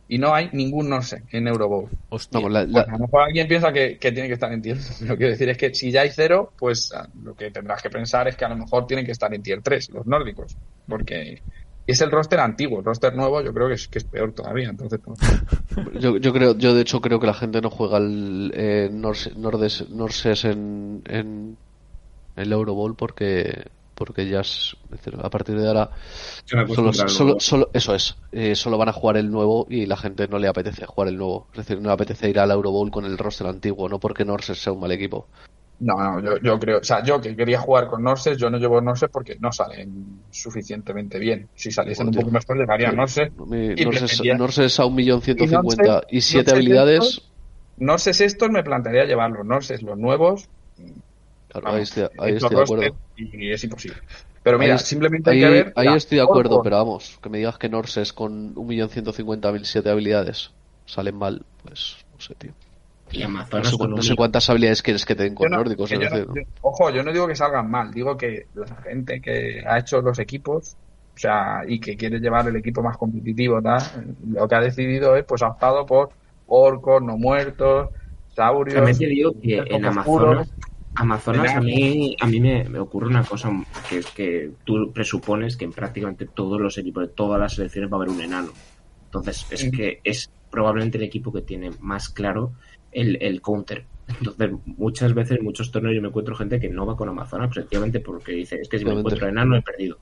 y 0.08 0.18
no 0.18 0.34
hay 0.34 0.48
ningún 0.52 0.88
Norse 0.88 1.22
en 1.30 1.46
Eurobowl. 1.46 1.88
Hostia. 2.08 2.40
la- 2.48 2.64
la- 2.64 2.72
Pues 2.72 2.88
a 2.88 2.92
lo 2.92 2.98
mejor 2.98 3.22
alguien 3.22 3.46
piensa 3.46 3.72
que, 3.72 3.98
que 3.98 4.10
tiene 4.12 4.26
que 4.28 4.34
estar 4.34 4.50
en 4.52 4.62
tier 4.62 4.76
2. 4.78 5.00
Lo 5.02 5.08
que 5.14 5.16
quiero 5.18 5.30
decir 5.32 5.48
es 5.50 5.58
que 5.58 5.74
si 5.74 5.90
ya 5.90 6.00
hay 6.00 6.10
cero, 6.10 6.52
pues 6.58 6.92
ah, 6.94 7.08
lo 7.22 7.34
que 7.34 7.50
tendrás 7.50 7.82
que 7.82 7.90
pensar 7.90 8.26
es 8.26 8.36
que 8.36 8.44
a 8.44 8.48
lo 8.48 8.56
mejor 8.56 8.86
tienen 8.86 9.04
que 9.04 9.12
estar 9.12 9.32
en 9.34 9.42
tier 9.42 9.60
3, 9.62 9.90
los 9.90 10.06
nórdicos. 10.06 10.56
Porque 10.88 11.42
es 11.86 12.00
el 12.00 12.10
roster 12.10 12.40
antiguo, 12.40 12.78
el 12.78 12.84
roster 12.84 13.14
nuevo 13.14 13.42
yo 13.42 13.52
creo 13.52 13.68
que 13.68 13.74
es, 13.74 13.86
que 13.88 13.98
es 13.98 14.04
peor 14.04 14.32
todavía. 14.32 14.70
Entonces, 14.70 14.98
pues, 15.04 15.18
Yo, 16.00 16.16
yo 16.16 16.32
creo, 16.32 16.56
yo 16.56 16.74
de 16.74 16.80
hecho 16.80 17.00
creo 17.00 17.20
que 17.20 17.26
la 17.26 17.34
gente 17.34 17.60
no 17.60 17.68
juega 17.70 17.98
el 17.98 18.50
eh, 18.54 18.88
Norse- 18.90 19.34
Nordes, 19.36 19.88
Norses 19.90 20.44
en, 20.44 21.02
en 21.06 21.56
el 22.36 22.52
Eurobowl 22.52 22.94
porque 22.96 23.70
porque 24.00 24.26
ya 24.26 24.40
es, 24.40 24.78
a 25.22 25.28
partir 25.28 25.60
de 25.60 25.68
ahora 25.68 25.90
solo, 27.06 27.38
solo, 27.38 27.70
eso 27.74 27.94
es, 27.94 28.16
eh, 28.32 28.54
solo 28.54 28.78
van 28.78 28.88
a 28.88 28.94
jugar 28.94 29.18
el 29.18 29.30
nuevo 29.30 29.66
y 29.68 29.84
la 29.84 29.98
gente 29.98 30.26
no 30.26 30.38
le 30.38 30.48
apetece 30.48 30.86
jugar 30.86 31.08
el 31.08 31.18
nuevo. 31.18 31.48
Es 31.52 31.58
decir, 31.58 31.82
no 31.82 31.88
le 31.88 31.92
apetece 31.92 32.30
ir 32.30 32.40
al 32.40 32.50
Eurobowl 32.50 32.90
con 32.90 33.04
el 33.04 33.18
roster 33.18 33.46
antiguo, 33.46 33.90
no 33.90 34.00
porque 34.00 34.24
Norses 34.24 34.56
sea 34.56 34.72
un 34.72 34.80
mal 34.80 34.90
equipo. 34.92 35.26
no, 35.80 35.96
no, 35.96 36.20
yo, 36.22 36.38
yo 36.42 36.58
creo, 36.58 36.78
o 36.78 36.82
sea, 36.82 37.04
yo 37.04 37.20
que 37.20 37.36
quería 37.36 37.60
jugar 37.60 37.88
con 37.88 38.02
Norses, 38.02 38.38
yo 38.38 38.48
no 38.48 38.56
llevo 38.56 38.80
Norses 38.80 39.10
porque 39.12 39.36
no 39.38 39.52
salen 39.52 40.22
suficientemente 40.30 41.18
bien. 41.18 41.50
Si 41.54 41.70
saliesen 41.70 42.06
un 42.06 42.14
poco 42.14 42.30
mejor, 42.30 42.56
llevaría 42.56 42.92
Norses. 42.92 43.30
Norses, 43.36 44.80
a 44.80 44.86
un 44.86 44.94
millón 44.94 45.20
ciento 45.20 45.46
cincuenta 45.46 46.04
y 46.08 46.22
siete 46.22 46.52
habilidades. 46.52 47.20
Norses 47.76 48.22
estos 48.22 48.48
me 48.48 48.62
plantearía 48.62 49.04
llevarlos, 49.04 49.44
Norses 49.44 49.82
los 49.82 49.98
nuevos, 49.98 50.48
Claro, 51.50 51.66
Vamos, 51.66 51.76
ahí 51.76 51.82
estoy, 51.82 52.02
ahí 52.18 52.32
estos 52.32 52.42
estoy 52.44 52.56
de 52.56 52.62
acuerdo. 52.62 52.96
Y 53.16 53.50
es 53.52 53.64
imposible. 53.64 53.98
Pero 54.42 54.58
mira, 54.58 54.74
Ahí- 54.74 54.80
simplemente 54.80 55.30
Ahí, 55.30 55.42
hay 55.44 55.50
que 55.50 55.64
ver. 55.64 55.72
ahí 55.76 55.94
estoy 55.96 56.18
de 56.18 56.24
acuerdo, 56.24 56.62
pero 56.62 56.76
vamos, 56.76 57.18
que 57.22 57.28
me 57.28 57.38
digas 57.38 57.58
que 57.58 57.68
Norses 57.68 58.12
con 58.12 58.54
1.150.007 58.54 59.90
habilidades 59.90 60.50
salen 60.86 61.16
mal, 61.16 61.42
pues 61.62 61.96
no 62.14 62.20
sé, 62.20 62.34
tío. 62.36 62.52
Y 63.12 63.20
No 63.20 63.26
Amazonas 63.26 63.68
sé, 63.70 63.72
cu- 63.76 63.78
con 63.82 63.90
no 63.96 64.02
sé 64.02 64.14
cuántas 64.16 64.48
habilidades 64.48 64.82
quieres 64.82 65.04
que 65.04 65.14
te 65.16 65.24
den 65.24 65.32
Yo 65.32 65.38
con 65.38 65.50
no- 65.50 65.56
nórdicos, 65.58 65.90
yo 65.90 65.98
no- 65.98 66.04
decir, 66.04 66.28
¿no? 66.28 66.34
yo- 66.36 66.42
ojo, 66.62 66.90
yo 66.90 67.02
no 67.02 67.12
digo 67.12 67.26
que 67.26 67.34
salgan 67.34 67.68
mal, 67.70 67.90
digo 67.92 68.16
que 68.16 68.46
la 68.54 68.76
gente 68.82 69.20
que 69.20 69.62
ha 69.66 69.78
hecho 69.78 70.00
los 70.00 70.18
equipos, 70.20 70.76
o 71.16 71.18
sea, 71.18 71.62
y 71.66 71.80
que 71.80 71.96
quiere 71.96 72.20
llevar 72.20 72.46
el 72.48 72.56
equipo 72.56 72.82
más 72.82 72.96
competitivo, 72.96 73.60
tal, 73.60 73.82
lo 74.28 74.46
que 74.48 74.54
ha 74.54 74.60
decidido 74.60 75.16
es, 75.16 75.24
pues 75.24 75.42
ha 75.42 75.48
optado 75.48 75.84
por 75.84 76.10
orcos, 76.46 77.02
no 77.02 77.18
muertos, 77.18 77.88
saurios. 78.34 78.76
También 78.76 78.98
te 78.98 79.06
digo 79.06 79.32
que 79.42 79.56
en 79.68 79.84
oscuros. 79.84 80.48
Amazonas, 80.94 81.54
a 81.54 81.60
mí, 81.60 82.16
a 82.20 82.26
mí 82.26 82.40
me, 82.40 82.64
me 82.68 82.78
ocurre 82.78 83.06
una 83.06 83.24
cosa 83.24 83.50
que 83.88 83.98
es 83.98 84.06
que 84.06 84.52
tú 84.64 84.92
presupones 84.92 85.56
que 85.56 85.64
en 85.64 85.72
prácticamente 85.72 86.26
todos 86.26 86.60
los 86.60 86.76
equipos 86.78 87.06
de 87.06 87.12
todas 87.14 87.40
las 87.40 87.54
selecciones 87.54 87.90
va 87.90 87.94
a 87.94 87.98
haber 87.98 88.08
un 88.10 88.20
enano. 88.20 88.50
Entonces 89.04 89.46
es 89.50 89.70
que 89.70 90.00
es 90.04 90.30
probablemente 90.50 90.98
el 90.98 91.04
equipo 91.04 91.32
que 91.32 91.42
tiene 91.42 91.70
más 91.80 92.08
claro 92.08 92.52
el, 92.92 93.18
el 93.22 93.40
counter. 93.40 93.86
Entonces 94.08 94.50
muchas 94.66 95.14
veces 95.14 95.38
en 95.38 95.44
muchos 95.44 95.70
torneos 95.70 95.94
yo 95.94 96.02
me 96.02 96.08
encuentro 96.08 96.34
gente 96.34 96.58
que 96.58 96.68
no 96.68 96.84
va 96.84 96.96
con 96.96 97.08
Amazonas 97.08 97.50
precisamente 97.54 98.00
porque 98.00 98.32
dice 98.32 98.56
es 98.60 98.68
que 98.68 98.78
si 98.78 98.84
me 98.84 98.92
encuentro 98.92 99.26
enano 99.28 99.56
he 99.56 99.62
perdido. 99.62 99.96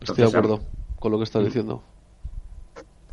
Estoy 0.00 0.16
de 0.16 0.24
acuerdo 0.24 0.60
con 0.98 1.12
lo 1.12 1.18
que 1.18 1.24
estás 1.24 1.42
Mm. 1.42 1.44
diciendo. 1.46 1.82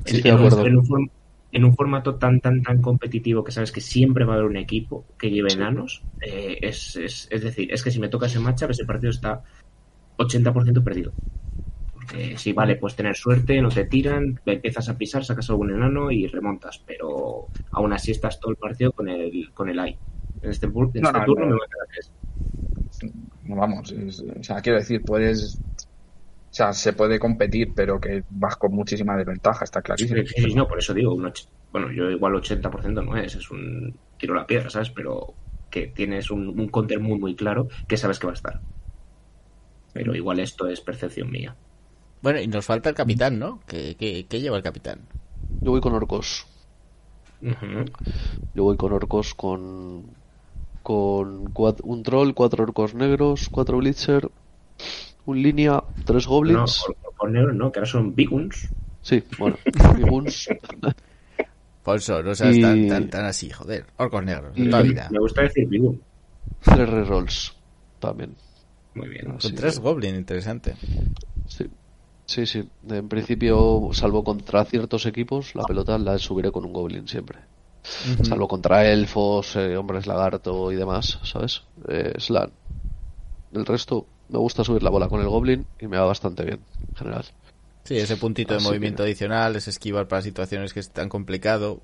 en, 0.06 0.16
Estoy 0.16 0.22
de 0.22 0.32
acuerdo. 0.38 0.66
en 0.66 0.78
un 0.78 0.86
form- 0.86 1.12
en 1.52 1.66
un 1.66 1.76
formato 1.76 2.18
tan 2.18 2.40
tan 2.42 2.62
tan 2.62 2.82
competitivo 2.82 3.44
que 3.44 3.52
sabes 3.52 3.72
que 3.72 3.82
siempre 3.82 4.26
va 4.26 4.34
a 4.34 4.36
haber 4.38 4.48
un 4.50 4.58
equipo 4.58 5.08
que 5.18 5.30
lleve 5.32 5.54
enanos, 5.54 6.06
eh, 6.22 6.58
es, 6.62 6.96
es, 6.98 7.28
es 7.32 7.42
decir, 7.44 7.72
es 7.74 7.84
que 7.84 7.92
si 7.92 8.00
me 8.00 8.10
toca 8.10 8.28
ese 8.28 8.40
matchup, 8.40 8.72
ese 8.72 8.86
partido 8.86 9.12
está 9.12 9.44
80% 10.18 10.84
perdido. 10.84 11.16
Porque 11.94 12.38
si 12.38 12.54
vale, 12.54 12.76
pues 12.78 12.96
tener 12.96 13.16
suerte, 13.16 13.62
no 13.62 13.70
te 13.70 13.86
tiran, 13.86 14.40
empiezas 14.46 14.90
a 14.90 14.98
pisar, 14.98 15.26
sacas 15.26 15.50
algún 15.50 15.72
enano 15.72 16.12
y 16.12 16.28
remontas, 16.28 16.84
pero 16.86 17.50
aún 17.72 17.94
así 17.94 18.12
estás 18.12 18.40
todo 18.40 18.52
el 18.52 18.58
partido 18.58 18.92
con 18.94 19.10
el 19.10 19.52
con 19.54 19.70
el 19.70 19.80
AI. 19.80 20.00
En 20.42 20.50
este, 20.52 20.68
en 20.68 20.74
No, 20.74 21.12
este 21.12 21.20
no, 21.20 21.26
turno 21.26 21.46
no. 21.48 21.52
me 21.54 21.58
va 21.60 21.66
a 21.66 21.68
quedar 21.74 21.88
que 21.94 22.00
es. 22.00 22.12
No, 23.44 23.56
vamos, 23.56 23.92
es- 23.92 24.20
o 24.22 24.44
sea, 24.44 24.62
quiero 24.62 24.80
decir, 24.80 25.04
puedes, 25.06 25.62
sea, 26.58 26.74
se 26.74 26.94
puede 26.94 27.20
competir, 27.20 27.74
pero 27.76 28.00
que 28.00 28.24
vas 28.30 28.56
con 28.56 28.74
muchísima 28.74 29.16
desventaja, 29.16 29.64
está 29.64 29.82
clarísimo. 29.82 30.24
Sí, 30.26 30.42
sí, 30.42 30.56
no, 30.56 30.68
por 30.68 30.80
eso 30.80 30.94
digo, 30.94 31.14
un 31.14 31.32
bueno, 31.72 31.92
yo 31.92 32.10
igual 32.10 32.34
80% 32.34 33.06
no 33.06 33.16
es, 33.16 33.36
es 33.36 33.52
un 33.52 33.96
tiro 34.18 34.34
a 34.34 34.38
la 34.38 34.48
piedra, 34.48 34.70
¿sabes? 34.70 34.90
Pero 34.90 35.34
que 35.70 35.88
tienes 35.88 36.32
un, 36.32 36.60
un 36.60 36.68
counter 36.70 37.00
muy, 37.00 37.20
muy 37.20 37.36
claro 37.36 37.68
que 37.88 37.98
sabes 37.98 38.18
que 38.20 38.28
va 38.28 38.34
a 38.34 38.36
estar. 38.36 38.62
Pero 39.94 40.16
igual 40.16 40.40
esto 40.40 40.68
es 40.68 40.82
percepción 40.82 41.30
mía. 41.30 41.56
Bueno, 42.22 42.40
y 42.40 42.48
nos 42.48 42.66
falta 42.66 42.90
el 42.90 42.96
capitán, 42.96 43.38
¿no? 43.38 43.60
¿Qué, 43.68 43.96
qué, 44.00 44.26
qué 44.28 44.42
lleva 44.42 44.58
el 44.58 44.64
capitán? 44.64 45.02
Yo 45.62 45.72
voy 45.72 45.82
con 45.82 45.94
orcos. 45.94 46.48
Yo 48.56 48.64
voy 48.64 48.78
con 48.78 48.94
orcos 48.94 49.36
con 49.36 50.16
con 50.82 51.52
un 51.84 52.04
troll, 52.04 52.34
cuatro 52.34 52.64
orcos 52.64 52.96
negros, 52.96 53.50
cuatro 53.52 53.78
blitzer, 53.78 54.32
un 55.28 55.42
línea, 55.42 55.84
tres 56.04 56.26
No, 56.26 56.32
goblins. 56.32 56.84
por, 56.86 57.16
por 57.16 57.32
negro 57.32 57.54
no, 57.54 57.72
que 57.72 57.80
ahora 57.80 57.90
son 57.92 58.16
biguns. 58.16 58.70
Sí, 59.02 59.24
bueno, 59.38 59.58
biguns. 59.96 60.50
Ponso, 61.84 62.22
no 62.22 62.36
seas 62.36 62.56
Y- 62.58 62.62
tan, 62.62 62.88
tan, 62.88 63.10
tan 63.10 63.26
así, 63.26 63.50
joder. 63.50 63.86
Orcos 63.98 64.24
negros, 64.24 64.54
de 64.56 64.64
Y- 64.66 64.70
toda 64.70 64.82
vida. 64.82 65.08
Me 65.12 65.20
gusta 65.20 65.44
decir 65.44 65.68
bigun. 65.68 66.02
tres 66.62 66.90
rerolls 66.90 67.56
también. 68.00 68.36
Muy 68.96 69.08
bien. 69.10 69.32
Así 69.32 69.50
Con 69.50 69.56
tres 69.56 69.76
que- 69.76 69.82
goblin, 69.82 70.16
interesante. 70.16 70.76
Sí. 71.48 71.66
Sí, 72.26 72.46
sí. 72.46 72.68
En 72.90 73.08
principio, 73.08 73.90
salvo 73.94 74.22
contra 74.24 74.66
ciertos 74.66 75.06
equipos, 75.06 75.56
la 75.56 75.64
pelota 75.64 75.98
la 75.98 76.18
subiré 76.18 76.52
con 76.52 76.66
un 76.66 76.74
goblin 76.74 77.08
siempre. 77.08 77.40
Salvo 78.24 78.50
contra 78.50 78.86
elfos, 78.86 79.56
eh, 79.56 79.78
hombres 79.78 80.08
lagarto 80.08 80.70
y 80.74 80.76
demás, 80.76 81.20
¿sabes? 81.24 81.64
Eh, 81.88 82.16
Slan. 82.18 82.52
El 83.54 83.66
resto, 83.66 84.06
me 84.30 84.38
gusta 84.40 84.64
subir 84.64 84.84
la 84.84 84.90
bola 84.90 85.08
con 85.10 85.22
el 85.22 85.28
goblin 85.30 85.66
y 85.80 85.88
me 85.88 85.98
va 85.98 86.06
bastante 86.06 86.44
bien, 86.44 86.60
en 86.60 86.96
general. 86.96 87.26
Sí, 87.86 87.98
ese 87.98 88.18
puntito 88.18 88.54
de 88.54 88.60
movimiento 88.60 89.04
que- 89.04 89.10
adicional, 89.10 89.56
ese 89.56 89.70
esquivar 89.70 90.08
para 90.08 90.22
situaciones 90.22 90.74
que 90.74 90.80
es 90.82 90.92
tan 90.92 91.08
complicado. 91.10 91.82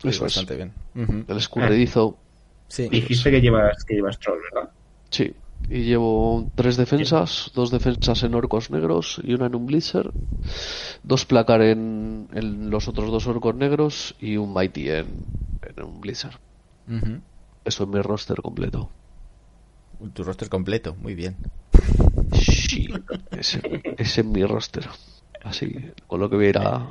Sí, 0.00 0.08
Eso 0.08 0.26
es. 0.26 0.34
bastante 0.36 0.56
bien. 0.56 0.74
Ujú. 0.94 1.24
El 1.28 1.36
escurridizo, 1.36 2.18
Sí. 2.68 2.88
Dijiste 2.88 3.30
que 3.30 3.40
llevas, 3.42 3.84
que 3.86 3.94
llevas 3.94 4.18
troll, 4.18 4.38
¿verdad? 4.54 4.70
sí. 5.10 5.36
Y 5.68 5.82
llevo 5.84 6.50
tres 6.56 6.76
defensas, 6.76 7.50
dos 7.54 7.70
defensas 7.70 8.22
en 8.24 8.34
orcos 8.34 8.70
negros 8.70 9.20
y 9.22 9.34
una 9.34 9.46
en 9.46 9.54
un 9.54 9.66
blitzer, 9.66 10.12
dos 11.02 11.24
placar 11.24 11.62
en, 11.62 12.28
en 12.32 12.68
los 12.70 12.88
otros 12.88 13.10
dos 13.10 13.26
orcos 13.26 13.54
negros 13.54 14.14
y 14.18 14.36
un 14.38 14.52
mighty 14.52 14.90
en, 14.90 15.06
en 15.62 15.84
un 15.84 16.00
blitzer. 16.00 16.32
Eso 17.64 17.84
es 17.84 17.88
mi 17.88 18.00
roster 18.00 18.42
completo. 18.42 18.90
Tu 20.14 20.22
roster 20.24 20.48
completo, 20.48 20.94
muy 20.96 21.14
bien. 21.14 21.36
Sí, 22.32 22.88
ese, 23.30 23.62
ese 23.96 24.20
es 24.22 24.26
mi 24.26 24.44
roster. 24.44 24.88
Así, 25.42 25.72
con 26.06 26.20
lo 26.20 26.30
que 26.30 26.36
voy 26.36 26.46
a 26.46 26.48
ir 26.50 26.58
a... 26.58 26.88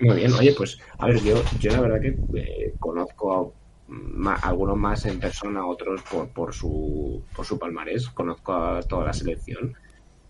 Muy 0.00 0.16
bien, 0.16 0.32
oye, 0.34 0.54
pues, 0.56 0.78
a 0.98 1.06
ver, 1.08 1.20
yo, 1.22 1.34
yo 1.58 1.72
la 1.72 1.80
verdad 1.80 2.00
que 2.00 2.20
eh, 2.38 2.76
conozco 2.78 3.32
a 3.34 3.52
ma- 3.86 4.36
algunos 4.36 4.76
más 4.76 5.04
en 5.06 5.18
persona, 5.18 5.66
otros 5.66 6.02
por, 6.04 6.32
por 6.32 6.54
su 6.54 7.24
por 7.34 7.44
su 7.44 7.58
palmarés, 7.58 8.08
conozco 8.10 8.52
a 8.54 8.80
toda 8.82 9.06
la 9.06 9.12
selección 9.12 9.74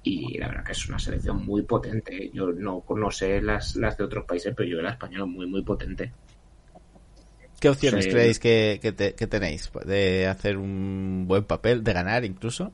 y 0.02 0.38
la 0.38 0.48
verdad 0.48 0.64
que 0.64 0.72
es 0.72 0.88
una 0.88 0.98
selección 0.98 1.44
muy 1.44 1.64
potente. 1.64 2.30
Yo 2.34 2.48
no, 2.52 2.84
no 2.88 3.10
sé 3.12 3.42
las, 3.42 3.76
las 3.76 3.96
de 3.98 4.04
otros 4.04 4.24
países, 4.26 4.54
pero 4.56 4.68
yo 4.68 4.82
la 4.82 4.92
española 4.92 5.26
muy, 5.26 5.48
muy 5.48 5.64
potente. 5.64 6.16
¿Qué 7.60 7.68
opciones 7.68 8.04
Sí. 8.04 8.10
creéis 8.10 8.38
que, 8.38 8.78
que 8.80 8.92
te- 8.92 9.14
que 9.14 9.26
tenéis? 9.26 9.70
¿De 9.84 10.26
hacer 10.26 10.56
un 10.58 11.24
buen 11.26 11.44
papel, 11.44 11.82
de 11.82 11.92
ganar 11.92 12.24
incluso? 12.24 12.70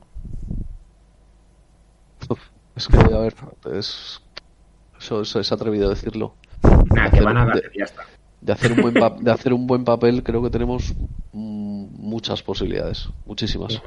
Uf, 2.29 2.39
es 2.75 2.87
que, 2.87 2.97
a 2.97 3.17
ver, 3.19 3.35
es, 3.73 4.21
eso, 4.99 5.21
eso 5.21 5.39
es 5.39 5.51
atrevido 5.51 5.89
decirlo. 5.89 6.35
Nada, 6.93 7.09
que 7.11 7.21
van 7.21 7.37
a 7.37 7.45
De- 7.47 7.63
ya 7.77 7.85
está. 7.85 8.03
De 8.41 8.51
hacer 8.53 8.71
un 8.71 8.81
buen, 8.81 8.93
pa- 8.99 9.15
de 9.19 9.31
hacer 9.31 9.53
un 9.53 9.65
buen 9.65 9.83
papel 9.83 10.23
creo 10.23 10.43
que 10.43 10.49
tenemos 10.51 10.93
mm, 11.33 11.87
muchas 11.99 12.43
posibilidades, 12.43 13.09
muchísimas. 13.25 13.81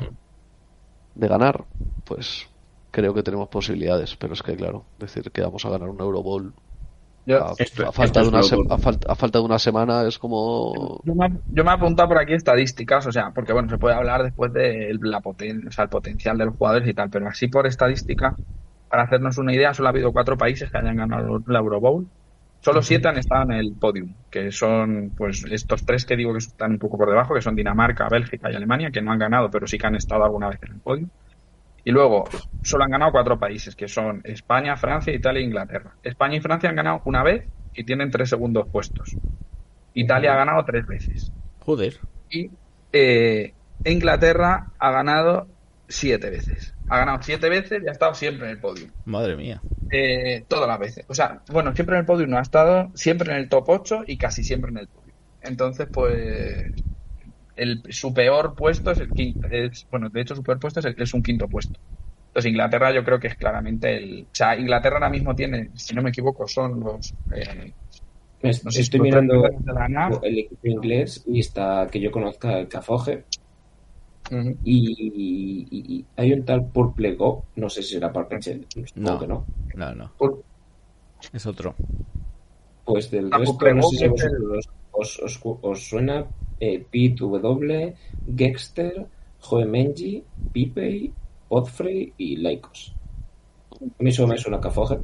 De 1.15 1.29
ganar, 1.29 1.65
pues 2.05 2.47
creo 2.91 3.15
que 3.15 3.23
tenemos 3.23 3.49
posibilidades, 3.49 4.17
pero 4.17 4.35
es 4.35 4.43
que 4.43 4.57
claro, 4.57 4.85
decir 4.99 5.31
que 5.31 5.43
vamos 5.43 5.65
a 5.65 5.71
ganar 5.71 5.89
un 5.89 6.01
Euro 6.01 6.23
Bowl 6.23 6.55
Yo, 6.55 6.68
a, 7.37 7.57
Esto- 7.59 7.89
a 7.89 7.93
falta 7.93 8.21
de 8.23 8.29
una 8.29 8.43
lo 8.43 8.43
se- 8.43 8.57
duro. 8.57 8.69
a 8.69 8.79
falta, 8.79 9.13
a 9.13 9.15
falta 9.15 9.39
de 9.39 9.45
una 9.45 9.59
semana 9.59 10.07
es 10.07 10.19
como 10.19 11.01
yo 11.03 11.15
me, 11.15 11.41
yo 11.51 11.65
me 11.65 11.71
he 11.71 11.75
apuntado 11.75 12.09
por 12.09 12.19
aquí 12.19 12.35
estadísticas, 12.35 13.07
o 13.07 13.13
sea, 13.13 13.31
porque 13.33 13.53
bueno, 13.53 13.69
se 13.69 13.79
puede 13.79 13.95
hablar 13.95 14.23
después 14.23 14.53
de 14.53 14.97
la 15.01 15.21
poten, 15.21 15.67
o 15.69 15.71
sea, 15.73 15.85
el 15.85 15.91
potencial 15.91 16.37
de 16.39 16.47
los 16.47 16.57
jugadores 16.57 16.89
y 16.89 16.95
tal, 16.95 17.11
pero 17.11 17.29
así 17.29 17.49
por 17.49 17.67
estadística, 17.67 18.37
para 18.89 19.05
hacernos 19.05 19.39
una 19.39 19.55
idea, 19.55 19.75
solo 19.75 19.89
ha 19.89 19.91
habido 19.91 20.13
cuatro 20.13 20.37
países 20.37 20.71
que 20.71 20.79
hayan 20.79 20.97
ganado 20.97 21.43
la 21.47 21.59
Euro 21.59 21.81
Bowl. 21.81 22.11
Solo 22.61 22.83
siete 22.83 23.07
han 23.09 23.17
estado 23.19 23.45
en 23.45 23.53
el 23.53 23.77
podium, 23.79 24.17
que 24.31 24.51
son 24.51 25.15
pues 25.17 25.45
estos 25.51 25.85
tres 25.85 26.05
que 26.05 26.17
digo 26.17 26.33
que 26.33 26.39
están 26.39 26.73
un 26.73 26.79
poco 26.79 26.99
por 26.99 27.09
debajo, 27.09 27.33
que 27.35 27.41
son 27.43 27.55
Dinamarca, 27.55 28.09
Bélgica 28.09 28.51
y 28.51 28.57
Alemania, 28.57 28.91
que 28.91 29.01
no 29.01 29.13
han 29.13 29.19
ganado, 29.21 29.49
pero 29.51 29.67
sí 29.69 29.79
que 29.79 29.87
han 29.87 29.95
estado 29.95 30.25
alguna 30.25 30.49
vez 30.49 30.59
en 30.63 30.73
el 30.75 30.81
podium. 30.81 31.11
Y 31.89 31.91
luego 31.91 32.29
solo 32.61 32.85
han 32.85 32.91
ganado 32.91 33.13
cuatro 33.13 33.39
países, 33.39 33.75
que 33.75 33.89
son 33.89 34.21
España, 34.25 34.77
Francia, 34.77 35.11
Italia 35.11 35.41
e 35.41 35.45
Inglaterra. 35.45 35.95
España 36.03 36.37
y 36.37 36.41
Francia 36.41 36.69
han 36.69 36.77
ganado 36.77 37.01
una 37.07 37.23
vez 37.23 37.47
y 37.73 37.83
tienen 37.85 38.11
tres 38.11 38.29
segundos 38.29 38.69
puestos. 38.71 39.17
Italia 39.95 40.35
ha 40.35 40.37
ganado 40.37 40.63
tres 40.67 40.87
veces. 40.87 41.33
Joder. 41.61 41.99
Y 42.29 42.51
eh, 42.93 43.55
Inglaterra 43.87 44.69
ha 44.79 44.91
ganado 44.91 45.49
siete 45.89 46.29
veces. 46.29 46.75
Ha 46.91 46.99
ganado 46.99 47.23
siete 47.23 47.49
veces 47.49 47.83
y 47.83 47.89
ha 47.89 47.93
estado 47.93 48.13
siempre 48.13 48.49
en 48.49 48.57
el 48.57 48.61
podio. 48.61 48.89
Madre 49.07 49.35
mía. 49.35 49.63
Eh, 49.91 50.45
todas 50.47 50.69
las 50.69 50.79
veces. 50.79 51.07
O 51.09 51.15
sea, 51.15 51.41
bueno, 51.51 51.75
siempre 51.75 51.97
en 51.97 52.01
el 52.01 52.07
podio 52.07 52.27
no 52.27 52.37
ha 52.37 52.43
estado, 52.43 52.91
siempre 52.93 53.33
en 53.33 53.39
el 53.39 53.49
top 53.49 53.65
8 53.67 54.05
y 54.07 54.19
casi 54.19 54.45
siempre 54.45 54.71
en 54.71 54.77
el 54.77 54.89
podio. 54.89 55.15
Entonces, 55.41 55.89
pues, 55.91 56.71
el, 57.59 57.83
su 57.91 58.15
peor 58.15 58.55
puesto 58.57 58.91
es 58.93 59.01
el 59.01 59.13
quinto. 59.13 59.47
Es, 59.51 59.87
bueno, 59.91 60.09
de 60.11 60.21
hecho, 60.23 60.35
su 60.37 60.43
peor 60.43 60.59
puesto 60.61 60.81
es, 60.81 60.87
el- 60.87 61.01
es 61.03 61.15
un 61.15 61.23
quinto 61.23 61.49
puesto. 61.49 61.81
Entonces, 62.29 62.51
Inglaterra 62.51 62.93
yo 62.93 63.05
creo 63.05 63.19
que 63.21 63.29
es 63.29 63.37
claramente 63.37 63.97
el... 63.97 64.25
O 64.25 64.31
sea, 64.35 64.57
Inglaterra 64.59 64.97
ahora 64.97 65.11
mismo 65.11 65.35
tiene, 65.35 65.71
si 65.75 65.95
no 65.95 66.03
me 66.03 66.11
equivoco, 66.11 66.47
son 66.49 66.81
los... 66.81 67.15
eh, 67.35 67.75
no 68.43 68.53
sé 68.71 68.81
Estoy 68.81 69.01
los 69.01 69.09
mirando 69.09 69.45
el 70.23 70.39
equipo 70.39 70.69
inglés 70.69 71.25
y 71.27 71.41
está 71.41 71.89
que 71.91 72.01
yo 72.01 72.11
conozca 72.11 72.59
el 72.59 72.69
Cafoge 72.69 73.27
y, 74.31 74.95
y- 75.01 75.99
y 76.01 76.07
hay 76.17 76.33
un 76.33 76.45
tal 76.45 76.71
Purple 76.71 77.15
Go, 77.15 77.47
no 77.57 77.69
sé 77.71 77.83
si 77.83 77.95
será 77.95 78.13
Purple 78.13 78.39
No. 78.95 79.19
que 79.19 79.27
no. 79.27 79.47
No, 79.75 79.95
no. 79.95 80.13
Por- 80.17 80.45
Es 81.33 81.47
otro. 81.47 81.75
Pues 82.85 83.11
del 83.11 83.31
Ah, 83.31 83.39
resto, 83.39 83.53
Purple 83.53 83.75
no 83.75 83.83
sé 83.83 83.97
si 83.99 84.05
es 84.05 84.11
vosotros 84.11 84.67
os, 84.99 85.19
os, 85.21 85.41
os 85.43 85.79
suena 85.89 86.27
eh, 86.61 86.85
Pete 86.91 87.23
W, 87.23 87.95
Gexter, 88.37 89.07
Joemenji, 89.41 90.25
Pipey, 90.53 91.13
Godfrey 91.49 92.13
y 92.19 92.37
Lycos. 92.37 92.95
A 93.81 94.03
mí 94.03 94.11
eso 94.11 94.27
me 94.27 94.37
suena 94.37 94.61
Cafoge. 94.61 94.99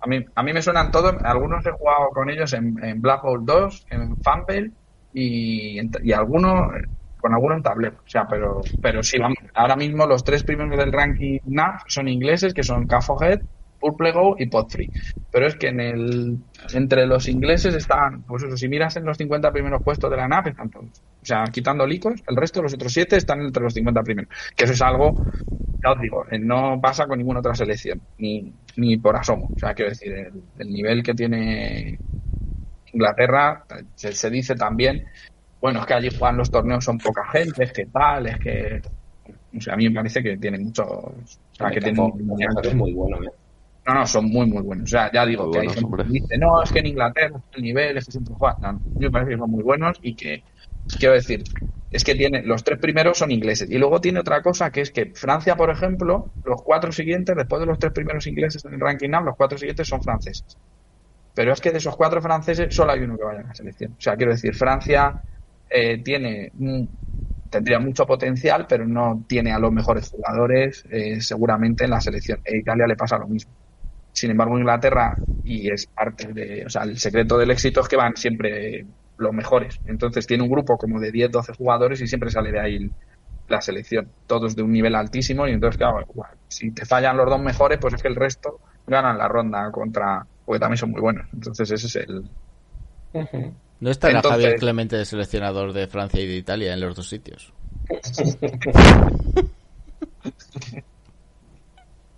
A 0.00 0.06
mí, 0.06 0.24
a 0.34 0.42
mí 0.42 0.52
me 0.52 0.62
suenan 0.62 0.90
todos, 0.90 1.14
algunos 1.24 1.64
he 1.66 1.70
jugado 1.70 2.10
con 2.12 2.30
ellos 2.30 2.52
en, 2.52 3.00
Black 3.00 3.24
Hole 3.24 3.42
2, 3.44 3.86
en 3.90 4.16
Fumble 4.18 4.70
y, 5.14 5.80
y 5.80 6.12
algunos, 6.12 6.70
con 7.18 7.32
algunos 7.32 7.56
en 7.56 7.62
tablet. 7.62 7.94
O 7.94 8.08
sea, 8.08 8.26
pero, 8.28 8.60
pero 8.82 9.02
sí, 9.02 9.16
ahora 9.54 9.76
mismo 9.76 10.06
los 10.06 10.22
tres 10.22 10.44
primeros 10.44 10.76
del 10.76 10.92
ranking 10.92 11.38
NAF 11.46 11.84
son 11.88 12.08
ingleses, 12.08 12.52
que 12.52 12.62
son 12.62 12.86
Cafohead, 12.86 13.40
Purple 13.84 14.12
Go 14.12 14.36
y 14.38 14.46
Podfree. 14.46 14.90
Pero 15.30 15.46
es 15.46 15.56
que 15.56 15.68
en 15.68 15.80
el, 15.80 16.38
entre 16.72 17.06
los 17.06 17.28
ingleses 17.28 17.74
están, 17.74 18.22
pues 18.22 18.42
eso, 18.42 18.56
si 18.56 18.66
miras 18.66 18.96
en 18.96 19.04
los 19.04 19.18
50 19.18 19.52
primeros 19.52 19.82
puestos 19.82 20.10
de 20.10 20.16
la 20.16 20.26
NAF, 20.26 20.46
están 20.46 20.70
todos. 20.70 21.02
O 21.22 21.26
sea, 21.26 21.44
quitando 21.52 21.86
Licos, 21.86 22.22
el 22.26 22.36
resto 22.36 22.60
de 22.60 22.64
los 22.64 22.74
otros 22.74 22.92
siete 22.92 23.16
están 23.16 23.42
entre 23.42 23.62
los 23.62 23.74
50 23.74 24.02
primeros. 24.02 24.32
Que 24.56 24.64
eso 24.64 24.72
es 24.72 24.80
algo 24.80 25.14
ya 25.84 25.92
os 25.92 26.00
digo, 26.00 26.24
eh, 26.30 26.38
no 26.38 26.80
pasa 26.80 27.06
con 27.06 27.18
ninguna 27.18 27.40
otra 27.40 27.54
selección, 27.54 28.00
ni, 28.16 28.50
ni 28.76 28.96
por 28.96 29.16
asomo. 29.16 29.50
O 29.54 29.58
sea, 29.58 29.74
quiero 29.74 29.90
decir, 29.90 30.14
el, 30.14 30.42
el 30.58 30.72
nivel 30.72 31.02
que 31.02 31.12
tiene 31.12 31.98
Inglaterra, 32.90 33.66
se, 33.94 34.12
se 34.12 34.30
dice 34.30 34.54
también, 34.54 35.04
bueno, 35.60 35.80
es 35.80 35.86
que 35.86 35.94
allí 35.94 36.08
juegan 36.08 36.38
los 36.38 36.50
torneos, 36.50 36.84
son 36.84 36.96
poca 36.96 37.26
gente, 37.32 37.64
es 37.64 37.72
que 37.72 37.86
tal, 37.86 38.26
es 38.26 38.38
que. 38.38 38.82
O 39.56 39.60
sea, 39.60 39.74
a 39.74 39.76
mí 39.76 39.88
me 39.88 39.94
parece 39.94 40.22
que 40.22 40.36
tiene 40.36 40.58
muchos. 40.58 40.86
O 40.86 41.14
sea, 41.52 41.70
que 41.70 41.80
tienen. 41.80 42.12
Es 42.62 42.74
muy 42.74 42.92
bueno. 42.92 43.22
¿eh? 43.22 43.30
No, 43.86 43.94
no, 43.94 44.06
son 44.06 44.26
muy, 44.26 44.46
muy 44.46 44.62
buenos. 44.62 44.84
O 44.84 44.88
sea, 44.88 45.10
ya 45.12 45.26
digo 45.26 45.46
Muy 45.46 45.52
que 45.52 45.58
hay 45.60 45.66
buenos, 45.66 45.74
gente 45.74 45.94
que 45.94 46.02
hombre. 46.02 46.08
dice, 46.08 46.38
no, 46.38 46.62
es 46.62 46.72
que 46.72 46.78
en 46.78 46.86
Inglaterra 46.86 47.40
el 47.52 47.62
nivel 47.62 47.96
es 47.98 48.06
que 48.06 48.12
siempre 48.12 48.34
juegan. 48.34 48.58
No, 48.62 48.72
no, 48.72 48.78
yo 48.96 49.06
me 49.08 49.10
parece 49.10 49.32
que 49.32 49.38
son 49.38 49.50
muy 49.50 49.62
buenos 49.62 49.98
y 50.00 50.16
que, 50.16 50.44
quiero 50.98 51.14
decir, 51.14 51.44
es 51.90 52.02
que 52.02 52.14
tiene, 52.14 52.42
los 52.42 52.64
tres 52.64 52.78
primeros 52.78 53.18
son 53.18 53.30
ingleses. 53.30 53.70
Y 53.70 53.76
luego 53.78 54.00
tiene 54.00 54.20
otra 54.20 54.42
cosa 54.42 54.70
que 54.70 54.80
es 54.80 54.90
que 54.90 55.12
Francia, 55.14 55.56
por 55.56 55.70
ejemplo, 55.70 56.32
los 56.44 56.62
cuatro 56.62 56.92
siguientes, 56.92 57.36
después 57.36 57.60
de 57.60 57.66
los 57.66 57.78
tres 57.78 57.92
primeros 57.92 58.26
ingleses 58.26 58.64
en 58.64 58.74
el 58.74 58.80
ranking 58.80 59.10
now, 59.10 59.22
los 59.22 59.36
cuatro 59.36 59.58
siguientes 59.58 59.86
son 59.86 60.02
franceses. 60.02 60.56
Pero 61.34 61.52
es 61.52 61.60
que 61.60 61.72
de 61.72 61.78
esos 61.78 61.96
cuatro 61.96 62.22
franceses 62.22 62.74
solo 62.74 62.92
hay 62.92 63.00
uno 63.02 63.16
que 63.18 63.24
vaya 63.24 63.40
a 63.40 63.44
la 63.44 63.54
selección. 63.54 63.92
O 63.94 64.00
sea, 64.00 64.16
quiero 64.16 64.32
decir, 64.32 64.54
Francia 64.54 65.22
eh, 65.68 66.02
tiene 66.02 66.52
tendría 67.50 67.78
mucho 67.78 68.06
potencial, 68.06 68.66
pero 68.68 68.86
no 68.86 69.24
tiene 69.28 69.52
a 69.52 69.58
los 69.58 69.72
mejores 69.72 70.08
jugadores 70.10 70.84
eh, 70.90 71.20
seguramente 71.20 71.84
en 71.84 71.90
la 71.90 72.00
selección. 72.00 72.40
E 72.44 72.58
Italia 72.58 72.86
le 72.86 72.96
pasa 72.96 73.18
lo 73.18 73.28
mismo. 73.28 73.54
Sin 74.14 74.30
embargo, 74.30 74.56
Inglaterra, 74.56 75.16
y 75.42 75.68
es 75.70 75.86
parte 75.86 76.32
de, 76.32 76.64
o 76.64 76.70
sea, 76.70 76.84
el 76.84 76.96
secreto 76.98 77.36
del 77.36 77.50
éxito 77.50 77.80
es 77.80 77.88
que 77.88 77.96
van 77.96 78.16
siempre 78.16 78.86
los 79.18 79.32
mejores. 79.32 79.80
Entonces 79.86 80.24
tiene 80.24 80.44
un 80.44 80.50
grupo 80.50 80.78
como 80.78 81.00
de 81.00 81.10
10, 81.10 81.32
12 81.32 81.52
jugadores 81.54 82.00
y 82.00 82.06
siempre 82.06 82.30
sale 82.30 82.52
de 82.52 82.60
ahí 82.60 82.90
la 83.48 83.60
selección. 83.60 84.08
Todos 84.28 84.54
de 84.54 84.62
un 84.62 84.70
nivel 84.70 84.94
altísimo 84.94 85.48
y 85.48 85.50
entonces, 85.50 85.78
claro, 85.78 86.06
si 86.46 86.70
te 86.70 86.86
fallan 86.86 87.16
los 87.16 87.28
dos 87.28 87.40
mejores, 87.40 87.78
pues 87.80 87.94
es 87.94 88.02
que 88.02 88.08
el 88.08 88.14
resto 88.14 88.60
ganan 88.86 89.18
la 89.18 89.26
ronda 89.26 89.68
contra, 89.72 90.24
porque 90.44 90.60
también 90.60 90.78
son 90.78 90.92
muy 90.92 91.00
buenos. 91.00 91.26
Entonces 91.32 91.68
ese 91.72 91.86
es 91.88 91.96
el... 91.96 92.30
¿No 93.80 93.90
estará 93.90 94.18
Entonces- 94.18 94.42
Javier 94.42 94.60
Clemente 94.60 94.96
de 94.96 95.04
seleccionador 95.04 95.72
de 95.72 95.88
Francia 95.88 96.20
y 96.20 96.28
de 96.28 96.36
Italia 96.36 96.72
en 96.72 96.80
los 96.80 96.94
dos 96.94 97.08
sitios? 97.08 97.52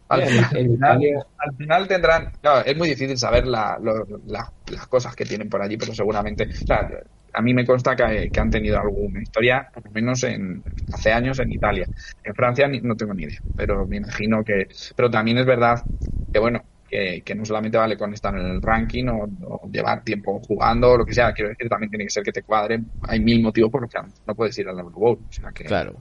Al 0.09 0.23
final, 0.23 0.57
en 0.57 0.73
Italia- 0.75 1.27
al 1.39 1.57
final 1.57 1.89
tendrán, 1.89 2.29
claro, 2.41 2.65
es 2.65 2.77
muy 2.77 2.89
difícil 2.89 3.17
saber 3.19 3.47
la- 3.47 3.79
lo- 3.83 4.07
la- 4.27 4.53
las 4.71 4.87
cosas 4.89 5.17
que 5.17 5.25
tienen 5.25 5.49
por 5.49 5.61
allí, 5.63 5.77
pero 5.77 5.93
seguramente, 5.95 6.45
o 6.45 6.67
sea, 6.67 6.89
a 7.33 7.43
mí 7.43 7.53
me 7.53 7.67
consta 7.67 7.97
que, 7.97 8.31
que 8.31 8.41
han 8.41 8.51
tenido 8.51 8.79
alguna 8.79 9.21
historia, 9.23 9.69
por 9.73 9.85
lo 9.85 9.91
menos 9.91 10.23
en, 10.23 10.63
hace 10.93 11.13
años 11.13 11.39
en 11.41 11.51
Italia. 11.53 11.89
En 12.23 12.35
Francia 12.35 12.69
ni- 12.69 12.81
no 12.81 12.97
tengo 12.97 13.15
ni 13.15 13.25
idea, 13.25 13.41
pero 13.55 13.87
me 13.87 13.97
imagino 13.97 14.43
que, 14.45 14.69
pero 14.95 15.11
también 15.11 15.39
es 15.39 15.47
verdad 15.47 15.85
que 16.33 16.39
bueno, 16.39 16.63
que, 16.89 17.23
que 17.25 17.35
no 17.35 17.45
solamente 17.45 17.77
vale 17.77 17.99
con 17.99 18.13
estar 18.15 18.33
en 18.37 18.47
el 18.47 18.63
ranking 18.63 19.07
o, 19.09 19.25
o 19.43 19.69
llevar 19.71 20.05
tiempo 20.05 20.41
jugando 20.41 20.93
o 20.93 20.99
lo 20.99 21.05
que 21.05 21.15
sea, 21.15 21.33
quiero 21.33 21.49
decir, 21.51 21.69
también 21.69 21.91
tiene 21.91 22.05
que 22.05 22.11
ser 22.11 22.23
que 22.23 22.31
te 22.33 22.45
cuadren, 22.45 22.93
hay 23.03 23.19
mil 23.19 23.43
motivos 23.43 23.73
por 23.73 23.83
los 23.83 23.91
que 23.91 23.99
no 24.25 24.35
puedes 24.37 24.57
ir 24.59 24.69
al 24.69 24.79
Euro 24.79 24.93
Bowl, 24.97 25.19
o 25.29 25.33
sea 25.33 25.51
que 25.51 25.65
Claro. 25.65 26.01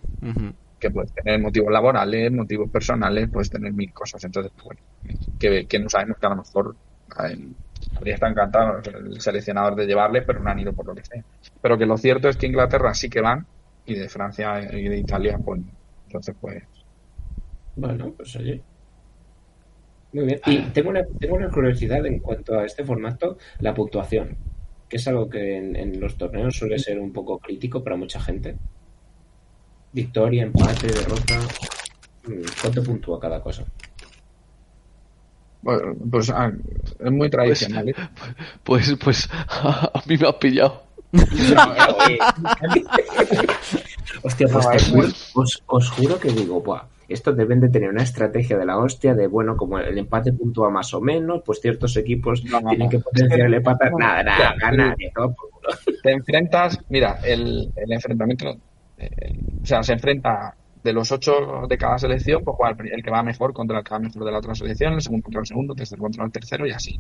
Que 0.86 0.92
puedes 0.92 1.12
tener 1.14 1.42
motivos 1.42 1.72
laborales, 1.72 2.32
motivos 2.32 2.70
personales, 2.70 3.30
puedes 3.32 3.50
tener 3.50 3.74
mil 3.74 3.92
cosas. 3.92 4.24
Entonces, 4.24 4.52
pues, 4.56 4.78
bueno, 5.04 5.20
que, 5.40 5.66
que 5.66 5.80
no 5.80 5.90
sabemos 5.90 6.18
que 6.20 6.26
a 6.28 6.30
lo 6.30 6.36
mejor 6.36 6.76
habría 7.96 8.14
estado 8.14 8.32
encantado 8.32 8.82
el 8.86 9.20
seleccionador 9.20 9.76
de 9.76 9.88
llevarle, 9.88 10.22
pero 10.22 10.40
no 10.40 10.50
han 10.50 10.60
ido 10.60 10.74
por 10.74 10.86
lo 10.86 10.94
que 10.94 11.04
sea. 11.04 11.24
Pero 11.62 11.78
que 11.78 11.86
lo 11.86 11.98
cierto 11.98 12.30
es 12.30 12.38
que 12.38 12.46
Inglaterra 12.46 12.94
sí 12.94 13.10
que 13.10 13.22
van, 13.22 13.48
y 13.86 13.96
de 13.96 14.10
Francia 14.10 14.62
y 14.74 14.88
de 14.88 14.98
Italia, 14.98 15.40
pues, 15.44 15.62
entonces, 16.08 16.36
pues, 16.40 16.64
Bueno, 17.76 18.14
pues 18.16 18.36
oye. 18.36 18.62
Muy 20.14 20.26
bien. 20.26 20.40
Y 20.46 20.62
tengo 20.70 20.90
una, 20.92 21.04
tengo 21.20 21.36
una 21.36 21.50
curiosidad 21.50 22.06
en 22.06 22.20
cuanto 22.20 22.60
a 22.60 22.66
este 22.66 22.86
formato, 22.86 23.38
la 23.60 23.74
puntuación, 23.74 24.38
que 24.88 24.98
es 24.98 25.08
algo 25.08 25.28
que 25.30 25.58
en, 25.58 25.76
en 25.76 26.00
los 26.00 26.16
torneos 26.16 26.56
suele 26.56 26.78
ser 26.78 27.00
un 27.00 27.12
poco 27.12 27.40
crítico 27.40 27.84
para 27.84 27.98
mucha 27.98 28.20
gente. 28.22 28.56
Victoria, 29.96 30.44
empate, 30.44 30.88
derrota. 30.88 31.40
Mm, 32.28 32.42
¿Cuánto 32.62 32.84
puntúa 32.84 33.20
cada 33.20 33.40
cosa? 33.42 33.64
bueno, 35.62 35.96
pues 36.12 36.30
ah, 36.30 36.52
es 37.00 37.12
muy 37.12 37.28
tradicional. 37.30 37.90
¿eh? 37.90 37.96
Pues, 38.64 38.94
pues 39.04 39.28
a 39.50 40.02
mí 40.06 40.16
me 40.18 40.28
ha 40.28 40.38
pillado. 40.38 40.84
Hostia, 44.24 44.48
pues 44.52 44.70
te 44.70 44.78
juro- 44.92 45.14
os, 45.36 45.64
os 45.66 45.90
juro 45.92 46.20
que 46.20 46.30
digo, 46.32 46.62
buah, 46.62 46.84
Esto 47.08 47.34
deben 47.34 47.60
de 47.62 47.70
tener 47.70 47.90
una 47.90 48.04
estrategia 48.04 48.58
de 48.58 48.66
la 48.66 48.78
hostia 48.78 49.14
de, 49.14 49.28
bueno, 49.28 49.56
como 49.56 49.78
el 49.80 49.98
empate 49.98 50.34
puntúa 50.34 50.70
más 50.72 50.94
o 50.94 51.02
menos, 51.02 51.42
pues 51.46 51.60
ciertos 51.62 51.96
equipos 51.98 52.44
No, 52.46 52.60
no, 52.62 52.70
tienen 52.70 52.86
no. 52.88 52.90
que 52.92 53.00
potenciar 53.00 53.42
el 53.48 53.54
empate. 53.54 53.90
Nada, 53.98 54.24
nada. 54.24 54.56
Te 56.04 56.12
enfrentas, 56.12 56.80
mira, 56.90 57.20
el, 57.24 57.72
el 57.76 57.92
enfrentamiento, 57.92 58.56
eh, 58.98 59.10
o 59.64 59.68
sea, 59.68 59.84
se 59.84 59.94
enfrenta 59.94 60.58
de 60.74 60.94
los 60.94 61.12
ocho 61.12 61.64
de 61.68 61.78
cada 61.78 61.98
selección, 61.98 62.44
pues 62.44 62.56
juega 62.58 62.76
el, 62.94 63.04
que 63.04 63.10
va 63.12 63.24
mejor 63.24 63.54
contra 63.54 63.80
el 63.80 63.84
que 63.84 63.92
va 63.92 64.00
mejor 64.00 64.24
de 64.26 64.32
la 64.32 64.38
otra 64.40 64.56
selección, 64.56 64.94
el 64.94 65.02
segundo 65.02 65.24
contra 65.24 65.42
el 65.42 65.48
segundo, 65.48 65.74
el 65.74 65.78
tercero 65.78 66.02
contra 66.02 66.26
el 66.26 66.32
tercero 66.32 66.68
y 66.68 66.72
así. 66.72 66.98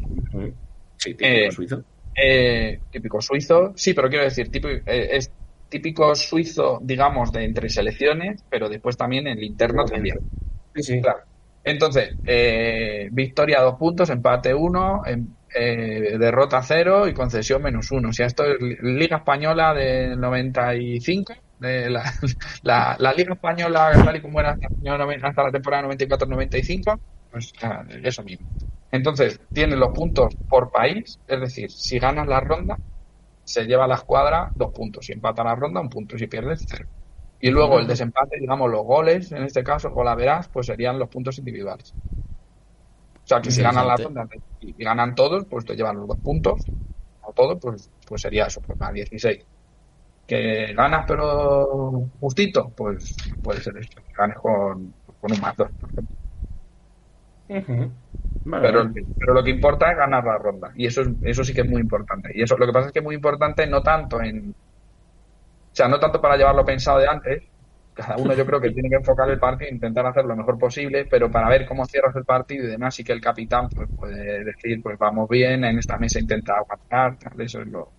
Sí, 0.98 1.16
típico 1.16 1.26
Eh, 1.28 1.52
suizo. 1.52 1.84
Eh, 2.16 2.82
típico 2.89 3.22
suizo, 3.22 3.74
sí, 3.76 3.93
pero 3.93 4.10
quiero 4.10 4.24
decir, 4.24 4.50
tipo, 4.50 4.70
eh, 4.70 4.82
es 4.86 5.32
típico 5.68 6.16
suizo, 6.16 6.80
digamos, 6.82 7.32
de 7.32 7.43
entre 7.43 7.70
selecciones, 7.70 8.43
pero 8.50 8.70
después 8.70 8.96
también 8.98 9.28
el 9.28 9.43
interno 9.43 9.86
también. 9.86 10.18
Sí, 10.74 10.84
sí. 10.84 11.02
Claro. 11.02 11.20
Entonces, 11.64 12.18
eh, 12.24 13.10
victoria 13.12 13.62
dos 13.62 13.76
puntos, 13.78 14.10
empate 14.10 14.54
uno, 14.54 15.02
em- 15.06 15.36
eh, 15.54 16.18
derrota 16.20 16.62
cero 16.62 17.08
y 17.08 17.14
concesión 17.14 17.62
menos 17.64 17.91
uno. 17.91 18.10
O 18.10 18.14
sea, 18.14 18.28
esto 18.28 18.46
es 18.46 18.62
li- 18.62 18.78
Liga 18.82 19.18
Española 19.18 19.74
del 19.74 20.20
95, 20.20 21.34
de 21.60 21.89
la, 21.89 22.03
la, 22.64 22.95
la 22.99 23.14
Liga 23.14 23.34
Española 23.34 23.91
tal 24.03 24.16
y 24.16 24.22
como 24.22 24.39
era 24.39 24.51
hasta, 24.51 25.43
la 25.43 25.51
temporada 25.51 25.88
94-95, 25.88 26.99
pues 27.32 27.53
ah, 27.62 27.84
eso 28.03 28.24
mismo. 28.24 28.47
Entonces, 28.91 29.39
tiene 29.51 29.76
los 29.76 29.89
puntos 29.89 30.36
por 30.47 30.72
país, 30.72 31.20
es 31.28 31.39
decir, 31.39 31.72
si 31.72 31.99
ganas 31.99 32.28
la 32.28 32.39
ronda, 32.39 32.78
se 33.43 33.66
lleva 33.66 33.88
la 33.88 33.95
escuadra 33.95 34.51
dos 34.56 34.72
puntos. 34.72 35.06
Si 35.06 35.14
empata 35.14 35.43
la 35.43 35.56
ronda, 35.56 35.82
un 35.82 35.89
punto. 35.89 36.18
Si 36.18 36.28
pierdes, 36.28 36.66
cero. 36.68 36.88
Y 37.39 37.51
luego 37.51 37.80
el 37.80 37.88
desempate, 37.88 38.39
digamos, 38.39 38.72
los 38.72 38.84
goles, 38.84 39.32
en 39.32 39.43
este 39.43 39.64
caso, 39.64 39.93
verás, 40.16 40.47
pues 40.47 40.68
serían 40.68 40.97
los 40.97 41.10
puntos 41.10 41.38
individuales. 41.38 41.93
O 41.93 43.28
sea, 43.28 43.41
que 43.41 43.51
si 43.51 43.62
ganan 43.62 43.88
la 43.88 43.97
ronda 43.97 44.28
y 44.62 44.74
y 44.78 44.84
ganan 44.84 45.14
todos, 45.14 45.45
pues 45.45 45.66
te 45.66 45.76
llevan 45.76 45.97
los 45.97 46.08
dos 46.08 46.18
puntos. 46.18 46.62
O 47.22 47.34
todos, 47.34 47.60
pues, 47.62 47.91
pues 48.08 48.22
sería 48.22 48.45
eso, 48.45 48.62
pues 48.62 48.80
más 48.80 48.93
16. 48.93 49.45
Que 50.28 50.73
ganas 50.73 51.05
pero 51.07 52.09
justito, 52.19 52.73
pues 52.76 53.15
puede 53.41 53.61
ser 53.61 53.78
esto. 53.78 54.01
Que 54.01 54.11
ganes 54.17 54.38
con, 54.38 54.95
con 55.19 55.32
un 55.32 55.39
más 55.39 55.55
dos, 55.55 55.69
por 55.80 55.89
ejemplo. 55.91 56.15
Vale, 58.43 58.71
Pero, 58.71 58.80
vale. 58.80 58.93
pero 59.17 59.34
lo 59.34 59.43
que 59.43 59.51
importa 59.51 59.91
es 59.91 59.97
ganar 59.97 60.23
la 60.26 60.38
ronda. 60.38 60.71
Y 60.76 60.86
eso, 60.88 61.01
es- 61.01 61.09
eso 61.21 61.43
sí 61.43 61.53
que 61.53 61.61
es 61.61 61.69
muy 61.69 61.82
importante. 61.82 62.32
Y 62.34 62.41
eso 62.43 62.57
lo 62.57 62.65
que 62.65 62.73
pasa 62.73 62.88
es 62.88 62.93
que 62.93 62.99
es 62.99 63.05
muy 63.05 63.15
importante 63.15 63.67
no 63.67 63.82
tanto 63.84 64.21
en. 64.21 64.51
O 64.51 64.55
sea, 65.71 65.88
no 65.88 65.99
tanto 65.99 66.21
para 66.21 66.38
llevarlo 66.38 66.65
pensado 66.65 66.99
de 66.99 67.07
antes. 67.07 67.43
Cada 67.93 68.17
uno 68.17 68.34
yo 68.34 68.45
creo 68.45 68.59
que 68.61 68.71
tiene 68.71 68.89
que 68.89 68.95
enfocar 68.97 69.30
el 69.30 69.39
partido 69.39 69.69
e 69.69 69.73
intentar 69.73 70.05
hacer 70.05 70.26
lo 70.26 70.36
mejor 70.36 70.57
posible, 70.57 71.05
pero 71.05 71.32
para 71.32 71.47
ver 71.49 71.65
cómo 71.65 71.86
cierras 71.86 72.15
el 72.15 72.26
partido 72.26 72.65
y 72.65 72.67
demás, 72.67 72.93
sí 72.95 73.03
que 73.05 73.13
el 73.13 73.21
capitán 73.21 73.69
pues, 73.73 73.89
puede 73.95 74.43
decir, 74.43 74.82
pues 74.84 74.97
vamos 74.97 75.30
bien, 75.30 75.63
en 75.63 75.78
esta 75.80 75.97
mesa 75.97 76.19
intenta 76.19 76.55
aguantar, 76.57 77.17
tal, 77.19 77.39
eso 77.41 77.61
es 77.61 77.67
lo 77.67 77.93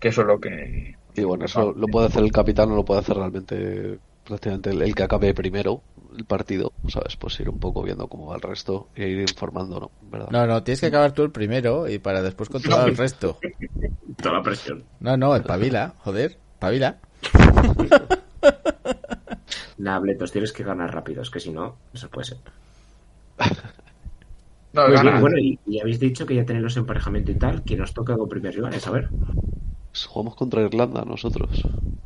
que 0.00 0.08
eso 0.08 0.22
es 0.22 0.26
lo 0.28 0.40
que 0.40 0.94
Y 1.16 1.22
bueno, 1.24 1.44
eso 1.44 1.72
lo 1.72 1.86
puede 1.86 2.06
hacer 2.06 2.22
el 2.24 2.32
capitán 2.32 2.70
o 2.72 2.76
lo 2.76 2.84
puede 2.84 3.00
hacer 3.00 3.16
realmente 3.16 3.98
prácticamente 4.24 4.70
el, 4.70 4.82
el 4.82 4.94
que 4.94 5.02
acabe 5.02 5.34
primero 5.34 5.82
el 6.16 6.24
partido, 6.24 6.72
¿sabes? 6.88 7.16
Pues 7.16 7.38
ir 7.40 7.48
un 7.48 7.58
poco 7.58 7.82
viendo 7.82 8.08
cómo 8.08 8.26
va 8.26 8.36
el 8.36 8.42
resto 8.42 8.88
e 8.94 9.08
ir 9.08 9.20
informando, 9.20 9.80
¿no? 9.80 9.90
¿Verdad? 10.10 10.28
No, 10.30 10.46
no, 10.46 10.62
tienes 10.62 10.80
que 10.80 10.86
acabar 10.86 11.12
tú 11.12 11.22
el 11.22 11.30
primero 11.30 11.88
y 11.88 11.98
para 11.98 12.22
después 12.22 12.48
controlar 12.48 12.88
el 12.88 12.96
resto. 12.96 13.38
Toda 14.22 14.36
la 14.36 14.42
presión. 14.42 14.84
No, 15.00 15.16
no, 15.16 15.34
espabila, 15.36 15.94
joder, 15.98 16.38
espabila. 16.54 16.98
Nah, 19.76 19.98
Bletos, 19.98 20.30
tienes 20.30 20.52
que 20.52 20.62
ganar 20.62 20.94
rápido, 20.94 21.22
es 21.22 21.30
que 21.30 21.40
si 21.40 21.50
no, 21.50 21.76
no 21.92 22.00
se 22.00 22.08
puede 22.08 22.26
ser. 22.26 22.38
No, 24.72 24.88
bien, 24.88 25.20
bueno, 25.20 25.36
y, 25.38 25.58
y 25.66 25.80
habéis 25.80 25.98
dicho 25.98 26.24
que 26.24 26.36
ya 26.36 26.44
tenéis 26.44 26.62
los 26.62 26.76
emparejamiento 26.76 27.32
y 27.32 27.34
tal, 27.34 27.64
que 27.64 27.76
nos 27.76 27.92
toca 27.92 28.16
con 28.16 28.28
primer 28.28 28.54
rivales, 28.54 28.86
a 28.86 28.92
ver. 28.92 29.08
Pues 29.94 30.06
Jugamos 30.06 30.34
contra 30.34 30.60
Irlanda 30.62 31.04
nosotros. 31.04 31.62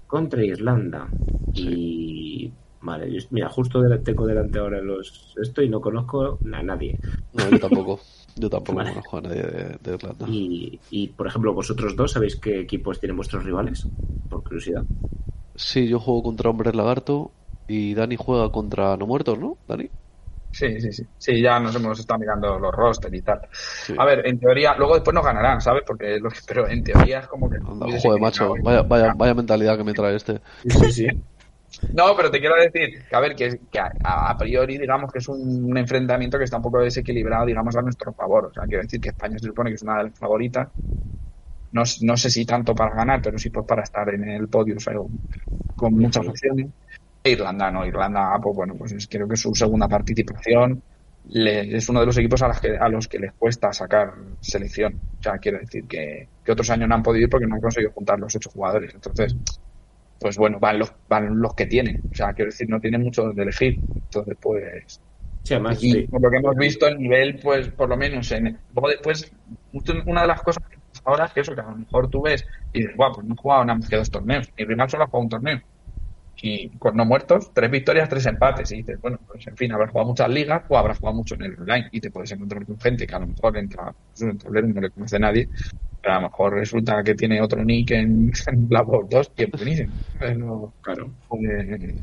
Contra 0.07 0.45
Irlanda. 0.45 1.09
Y. 1.55 2.53
Vale, 2.82 3.11
yo- 3.11 3.26
mira, 3.30 3.49
justo 3.49 3.82
tengo 4.05 4.26
delante 4.26 4.59
ahora 4.59 4.80
los 4.82 5.34
esto 5.43 5.62
y 5.62 5.70
no 5.70 5.80
conozco 5.80 6.39
a 6.53 6.62
nadie. 6.62 6.99
No, 7.32 7.49
yo 7.51 7.59
tampoco. 7.59 8.01
Yo 8.36 8.49
tampoco 8.49 8.76
Vale. 8.76 8.91
conozco 8.91 9.16
a 9.16 9.20
nadie 9.22 9.43
de, 9.43 9.78
de 9.82 9.95
Irlanda. 9.95 10.26
Y, 10.28 10.78
y, 10.91 11.09
por 11.09 11.26
ejemplo, 11.26 11.55
vosotros 11.55 11.97
dos, 11.97 12.12
¿sabéis 12.12 12.36
qué 12.36 12.61
equipos 12.61 13.01
tienen 13.01 13.16
vuestros 13.16 13.43
rivales? 13.45 13.84
Por 14.30 14.45
curiosidad. 14.45 14.84
Sí, 15.57 15.89
yo 15.89 15.99
juego 15.99 16.22
contra 16.22 16.51
Hombres 16.51 16.74
Lagarto 16.74 17.32
y 17.66 17.95
Dani 17.95 18.16
juega 18.16 18.53
contra 18.53 18.97
No 18.97 19.07
Muertos, 19.07 19.39
¿no? 19.39 19.57
Dani. 19.66 19.91
Sí, 20.51 20.80
sí, 20.80 20.92
sí. 20.92 21.05
Sí, 21.16 21.40
ya 21.42 21.61
nos 21.61 21.76
hemos 21.76 21.99
estado 22.01 22.18
mirando 22.18 22.59
los 22.59 22.72
roster 22.74 23.14
y 23.14 23.22
tal. 23.22 23.40
Sí. 23.53 23.94
A 23.99 24.05
ver, 24.05 24.26
en 24.26 24.40
teoría, 24.40 24.74
luego 24.76 24.94
después 24.94 25.14
nos 25.14 25.24
ganarán, 25.24 25.61
¿sabes? 25.61 25.82
Porque 25.86 26.18
lo 26.18 26.30
que- 26.30 26.40
pero 26.46 26.68
en 26.68 26.82
teoría 26.82 27.20
es 27.20 27.26
como 27.28 27.49
que. 27.49 27.59
Anda, 27.64 27.86
joder, 28.01 28.20
macho. 28.20 28.55
Vaya, 28.62 28.82
vaya, 28.82 29.12
vaya 29.14 29.34
mentalidad 29.34 29.76
que 29.76 29.84
me 29.84 29.92
trae 29.94 30.16
este. 30.16 30.40
Sí, 30.66 30.92
sí. 30.92 31.07
No, 31.92 32.16
pero 32.16 32.30
te 32.30 32.40
quiero 32.40 32.57
decir 32.57 33.05
que, 33.09 33.14
a 33.14 33.20
ver, 33.20 33.36
que, 33.36 33.61
que 33.70 33.78
a, 33.78 33.92
a 34.30 34.36
priori, 34.38 34.78
digamos 34.78 35.12
que 35.12 35.18
es 35.18 35.28
un, 35.28 35.66
un 35.70 35.76
enfrentamiento 35.76 36.38
que 36.38 36.44
está 36.44 36.57
un 36.57 36.62
poco 36.62 36.80
desequilibrado, 36.80 37.44
digamos, 37.46 37.76
a 37.76 37.82
nuestro 37.82 38.12
favor. 38.14 38.46
O 38.46 38.53
sea, 38.53 38.64
quiero 38.64 38.82
decir 38.82 39.01
que 39.01 39.11
España 39.11 39.38
se 39.38 39.46
supone 39.46 39.70
que 39.70 39.74
es 39.76 39.82
una 39.82 39.99
de 39.99 40.05
las 40.05 40.18
favoritas. 40.18 40.68
No, 41.70 41.82
no 42.03 42.16
sé 42.16 42.30
si 42.30 42.46
tanto 42.46 42.74
para 42.74 42.94
ganar, 42.94 43.20
pero 43.22 43.36
sí 43.38 43.51
pues 43.51 43.66
para 43.66 43.82
estar 43.82 44.09
en 44.12 44.26
el 44.28 44.49
podio, 44.49 44.76
o 44.76 44.80
sea, 44.80 44.94
con 45.76 45.94
muchas 45.94 46.26
opciones. 46.26 46.68
Irlanda, 47.24 47.70
no. 47.70 47.84
Irlanda, 47.86 48.38
pues 48.42 48.56
bueno, 48.56 48.74
pues 48.76 48.92
es, 48.92 49.06
creo 49.08 49.28
que 49.28 49.34
es 49.34 49.40
su 49.40 49.54
segunda 49.54 49.88
participación. 49.88 50.82
Le- 51.24 51.76
es 51.76 51.88
uno 51.88 52.00
de 52.00 52.06
los 52.06 52.16
equipos 52.18 52.40
a, 52.42 52.48
las 52.48 52.60
que, 52.60 52.76
a 52.78 52.88
los 52.88 53.06
que 53.08 53.18
les 53.18 53.32
cuesta 53.34 53.72
sacar 53.72 54.14
selección. 54.40 55.02
O 55.18 55.22
sea, 55.22 55.38
quiero 55.38 55.58
decir 55.58 55.86
que, 55.86 56.30
que 56.42 56.52
otros 56.52 56.70
años 56.70 56.88
no 56.88 56.94
han 56.94 57.02
podido 57.02 57.24
ir 57.24 57.30
porque 57.30 57.46
no 57.46 57.56
han 57.56 57.60
conseguido 57.60 57.92
juntar 57.92 58.18
los 58.18 58.34
ocho 58.34 58.50
jugadores. 58.50 58.94
Entonces, 58.94 59.36
pues 60.18 60.38
bueno, 60.38 60.58
van 60.60 60.78
los, 60.78 60.92
van 61.08 61.40
los 61.40 61.54
que 61.54 61.66
tienen. 61.66 61.98
O 62.12 62.16
sea, 62.16 62.32
quiero 62.34 62.50
decir, 62.50 62.68
no 62.68 62.80
tienen 62.80 63.02
mucho 63.02 63.24
donde 63.24 63.42
elegir. 63.42 63.84
Entonces, 64.04 64.36
pues. 64.40 65.02
Sí, 65.44 65.54
además, 65.54 65.80
Y 65.80 65.92
sí. 65.92 66.06
por 66.08 66.22
lo 66.22 66.30
que 66.30 66.36
hemos 66.38 66.56
visto, 66.56 66.86
el 66.86 66.98
nivel, 66.98 67.40
pues 67.42 67.68
por 67.70 67.88
lo 67.88 67.96
menos 67.96 68.30
en. 68.32 68.60
Luego 68.70 68.88
después, 68.88 69.30
una 70.06 70.22
de 70.22 70.28
las 70.28 70.42
cosas 70.42 70.62
que 70.68 70.78
pasa 70.78 71.02
ahora 71.04 71.24
es 71.26 71.32
que 71.32 71.40
eso, 71.40 71.54
que 71.54 71.60
a 71.60 71.64
lo 71.70 71.76
mejor 71.76 72.08
tú 72.10 72.22
ves 72.22 72.44
y 72.72 72.80
dices, 72.80 72.96
guau, 72.96 73.12
pues 73.14 73.26
no 73.26 73.34
he 73.34 73.36
jugado 73.36 73.64
nada 73.64 73.78
más 73.78 73.88
que 73.88 73.96
dos 73.96 74.10
torneos. 74.10 74.48
Mi 74.56 74.64
rival 74.64 74.90
solo 74.90 75.04
ha 75.04 75.06
jugado 75.06 75.22
un 75.24 75.28
torneo. 75.30 75.60
Y 76.41 76.68
con 76.78 76.97
no 76.97 77.05
muertos, 77.05 77.53
tres 77.53 77.70
victorias, 77.70 78.09
tres 78.09 78.24
empates. 78.26 78.70
Y 78.72 78.76
dices, 78.76 79.01
bueno, 79.01 79.18
pues 79.26 79.47
en 79.47 79.57
fin, 79.57 79.72
habrás 79.72 79.91
jugado 79.91 80.09
muchas 80.11 80.28
ligas 80.28 80.62
o 80.68 80.78
habrás 80.78 80.99
jugado 80.99 81.16
mucho 81.16 81.34
en 81.34 81.43
el 81.43 81.59
online. 81.61 81.89
Y 81.91 82.01
te 82.01 82.11
puedes 82.11 82.30
encontrar 82.30 82.64
con 82.64 82.78
gente 82.80 83.07
que 83.07 83.14
a 83.14 83.18
lo 83.18 83.26
mejor 83.26 83.57
entra 83.57 83.93
pues, 84.11 84.22
en 84.22 84.30
el 84.30 84.39
tablero 84.39 84.68
y 84.68 84.72
no 84.72 84.80
le 84.80 84.91
conoce 84.91 85.18
nadie. 85.18 85.49
Pero 86.01 86.14
a 86.14 86.20
lo 86.20 86.28
mejor 86.28 86.55
resulta 86.55 87.03
que 87.03 87.14
tiene 87.16 87.41
otro 87.43 87.64
nick 87.64 87.91
en, 87.91 88.30
en 88.47 88.68
Black 88.68 88.89
Ops 88.89 89.11
2 89.11 89.32
y 89.36 89.43
es 89.43 89.51
buenísimo. 89.51 89.93
Pero, 90.18 90.72
Claro. 90.80 91.11
eh, 91.43 91.95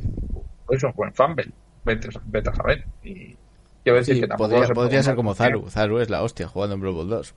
pues 0.65 0.77
eso, 0.83 0.91
buen 0.95 1.13
fumble. 1.13 1.47
Vete, 1.85 2.09
vete 2.25 2.49
a 2.49 2.55
saber. 2.55 2.83
Y 3.03 3.35
quiero 3.83 3.99
decir 3.99 4.15
Sí, 4.15 4.21
que 4.21 4.27
tampoco 4.27 4.49
podría, 4.49 4.67
se 4.67 4.73
podría 4.73 5.03
ser 5.03 5.15
como 5.15 5.33
Zaru. 5.33 5.69
Zaru 5.69 5.99
es 5.99 6.09
la 6.09 6.23
hostia 6.23 6.47
jugando 6.47 6.75
en 6.75 6.81
Brawl 6.81 6.95
Ball 6.95 7.09
2. 7.09 7.35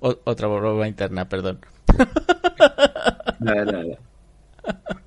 O- 0.00 0.20
otra 0.32 0.46
broma 0.48 0.88
interna, 0.88 1.28
perdón. 1.28 1.60
Nada, 3.38 3.64
nada. 3.64 3.96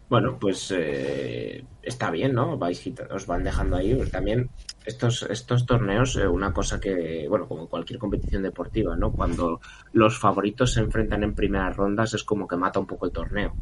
Bueno, 0.10 0.38
pues 0.40 0.72
eh, 0.76 1.68
está 1.82 2.12
bien, 2.12 2.34
¿no? 2.34 2.58
Vais 2.58 2.80
os 3.12 3.26
van 3.26 3.44
dejando 3.44 3.78
ahí. 3.78 3.96
pues 3.96 4.12
también 4.12 4.52
estos, 4.86 5.24
estos 5.24 5.66
torneos, 5.66 6.16
eh, 6.18 6.28
una 6.28 6.54
cosa 6.54 6.80
que, 6.80 7.26
bueno, 7.28 7.48
como 7.48 7.68
cualquier 7.68 8.00
competición 8.00 8.44
deportiva, 8.44 8.95
¿no? 8.95 9.14
Cuando 9.14 9.60
los 9.91 10.20
favoritos 10.20 10.74
se 10.74 10.82
enfrentan 10.82 11.24
en 11.24 11.34
primeras 11.36 11.76
rondas 11.76 12.14
es 12.14 12.24
como 12.24 12.48
que 12.48 12.58
mata 12.58 12.80
un 12.80 12.88
poco 12.88 13.06
el 13.08 13.12
torneo. 13.12 13.58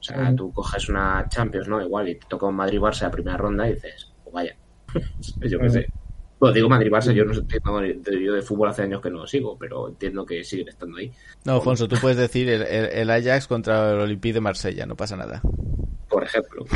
O 0.00 0.04
sea, 0.04 0.34
tú 0.34 0.52
coges 0.52 0.88
una 0.88 1.28
Champions, 1.28 1.68
¿no? 1.68 1.82
Igual, 1.82 2.08
y 2.10 2.18
te 2.18 2.26
toca 2.28 2.46
un 2.46 2.56
Madrid-Barça 2.56 3.02
la 3.02 3.10
primera 3.12 3.36
ronda 3.38 3.68
y 3.68 3.74
dices, 3.74 4.14
pues 4.24 4.34
vaya, 4.34 4.56
yo 5.40 5.60
qué 5.60 5.70
sé. 5.70 5.86
Bueno, 6.38 6.54
digo 6.54 6.68
Madrid-Barça, 6.68 7.12
yo 7.12 7.24
no 7.24 7.32
sé, 7.32 7.40
entiendo 7.40 7.80
de, 7.80 8.24
yo 8.24 8.34
de 8.34 8.42
fútbol 8.42 8.68
hace 8.68 8.82
años 8.82 9.00
que 9.00 9.08
no 9.10 9.20
lo 9.20 9.26
sigo, 9.26 9.56
pero 9.58 9.88
entiendo 9.88 10.26
que 10.26 10.44
siguen 10.44 10.68
estando 10.68 10.98
ahí. 10.98 11.10
No, 11.44 11.54
Alfonso, 11.54 11.88
tú 11.88 11.96
puedes 12.00 12.18
decir 12.18 12.48
el, 12.50 12.62
el- 12.62 12.86
el 12.92 13.10
Ajax 13.10 13.46
contra 13.46 13.92
el 13.92 14.00
Olympique 14.00 14.34
de 14.34 14.40
Marsella, 14.40 14.84
no 14.84 14.96
pasa 14.96 15.16
nada. 15.16 15.40
Por 16.10 16.22
ejemplo. 16.24 16.66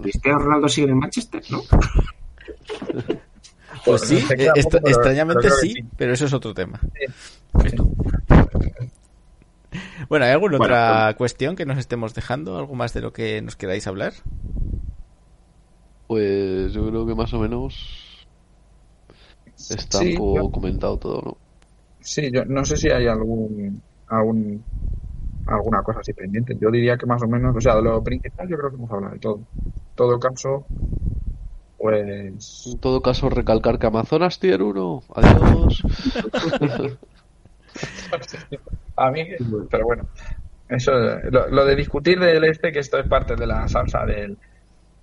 Cristiano 0.00 0.38
Ronaldo 0.38 0.68
sigue 0.68 0.88
en 0.90 0.98
Manchester, 0.98 1.42
¿no? 1.50 1.62
Pues 3.84 4.02
sí, 4.02 4.20
no 4.22 4.28
sé 4.28 4.36
qué 4.36 4.46
eh, 4.46 4.50
pero- 4.70 4.88
extrañamente 4.88 5.42
pero 5.42 5.54
sí, 5.56 5.72
sí. 5.72 5.84
pero 5.96 6.12
eso 6.12 6.26
es 6.26 6.32
otro 6.32 6.54
tema. 6.54 6.80
Sí. 7.68 7.76
Bueno, 10.08 10.24
¿hay 10.24 10.30
alguna 10.32 10.58
Bueno, 10.58 10.74
otra 10.74 11.14
cuestión 11.18 11.56
que 11.56 11.66
nos 11.66 11.78
estemos 11.78 12.14
dejando? 12.14 12.58
¿Algo 12.58 12.74
más 12.74 12.94
de 12.94 13.00
lo 13.00 13.12
que 13.12 13.42
nos 13.42 13.56
queráis 13.56 13.86
hablar? 13.86 14.12
Pues 16.06 16.72
yo 16.72 16.88
creo 16.88 17.06
que 17.06 17.14
más 17.14 17.32
o 17.34 17.40
menos 17.40 18.05
está 19.68 19.98
Sí, 19.98 20.10
un 20.10 20.14
poco 20.14 20.34
yo- 20.34 20.50
comentado 20.52 20.98
todo, 20.98 21.22
¿no? 21.22 21.40
Sí, 22.00 22.30
yo 22.32 22.44
no 22.44 22.64
sé 22.64 22.76
si 22.76 22.88
hay 22.90 23.06
algún, 23.06 23.82
algún 24.06 24.66
alguna 25.46 25.82
cosa 25.82 26.00
así 26.00 26.12
pendiente. 26.14 26.56
Yo 26.60 26.70
diría 26.70 26.98
que 26.98 27.06
más 27.06 27.22
o 27.22 27.28
menos, 27.28 27.56
o 27.56 27.60
sea, 27.60 27.76
de 27.76 27.82
lo 27.82 28.02
principal 28.04 28.48
yo 28.48 28.56
creo 28.58 28.70
que 28.70 28.76
hemos 28.76 28.90
hablado 28.92 29.14
de 29.14 29.20
todo. 29.20 29.36
En 29.38 29.48
todo 29.96 30.20
caso, 30.20 30.70
pues... 31.76 32.64
En 32.72 32.78
todo 32.80 33.00
caso, 33.02 33.30
recalcar 33.30 33.78
que 33.78 33.86
Amazonas 33.86 34.38
tier 34.38 34.62
1. 34.62 35.02
Adiós. 35.14 35.84
A 38.96 39.10
mí, 39.10 39.24
pero 39.70 39.84
bueno, 39.84 40.06
eso, 40.68 40.92
lo, 41.30 41.48
lo 41.50 41.64
de 41.66 41.76
discutir 41.76 42.18
del 42.20 42.44
este, 42.44 42.72
que 42.72 42.80
esto 42.80 42.98
es 42.98 43.06
parte 43.06 43.36
de 43.36 43.46
la 43.46 43.68
salsa 43.68 44.06
del, 44.06 44.38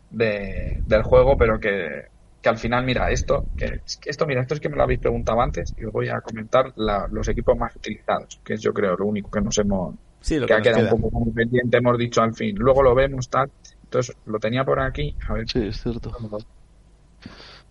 de- 0.10 0.82
del 0.86 1.04
juego, 1.04 1.38
pero 1.38 1.60
que, 1.60 2.08
que 2.44 2.50
al 2.50 2.58
final, 2.58 2.84
mira, 2.86 3.10
esto, 3.10 3.48
que, 3.58 3.82
esto, 4.06 4.28
mira, 4.28 4.42
esto 4.42 4.54
es 4.54 4.60
que 4.60 4.70
me 4.70 4.76
lo 4.76 4.84
habéis 4.84 5.00
preguntado 5.00 5.42
antes 5.42 5.74
y 5.78 5.86
os 5.86 5.94
voy 5.94 6.10
a 6.10 6.20
comentar 6.22 6.74
la- 6.76 7.08
los 7.10 7.28
equipos 7.30 7.58
más 7.58 7.76
utilizados, 7.76 8.40
que 8.44 8.56
es 8.56 8.62
yo 8.62 8.74
creo 8.74 8.96
lo 8.98 9.06
único 9.06 9.32
que 9.32 9.42
nos 9.42 9.58
hemos, 9.58 9.96
Sí, 10.20 10.36
lo 10.36 10.42
que 10.42 10.48
que 10.48 10.54
ha 10.54 10.58
nos 10.58 10.68
quedado 10.68 10.84
queda. 10.84 10.94
un 10.96 11.02
poco 11.02 11.34
pendiente, 11.34 11.78
hemos 11.78 11.98
dicho 11.98 12.22
al 12.22 12.34
fin. 12.36 12.56
Luego 12.58 12.84
lo 12.84 12.94
vemos, 12.94 13.30
tal. 13.30 13.50
Entonces, 13.84 14.16
lo 14.26 14.40
tenía 14.40 14.66
por 14.66 14.80
aquí. 14.82 15.16
A 15.28 15.34
ver. 15.36 15.50
Sí, 15.50 15.68
es 15.68 15.82
cierto. 15.82 16.12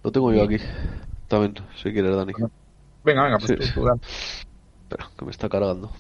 Lo 0.03 0.11
tengo 0.11 0.33
yo 0.33 0.43
aquí. 0.45 0.57
También, 1.29 1.55
si 1.77 1.93
quieres, 1.93 2.17
Dani. 2.17 2.33
Venga, 3.05 3.25
venga, 3.25 3.39
pues 3.39 3.49
Sí. 3.51 3.57
tú, 3.57 3.81
tú, 3.81 3.87
dale. 3.87 4.01
Espera, 4.03 5.11
que 5.19 5.25
me 5.25 5.31
está 5.31 5.49
cargando. 5.49 5.93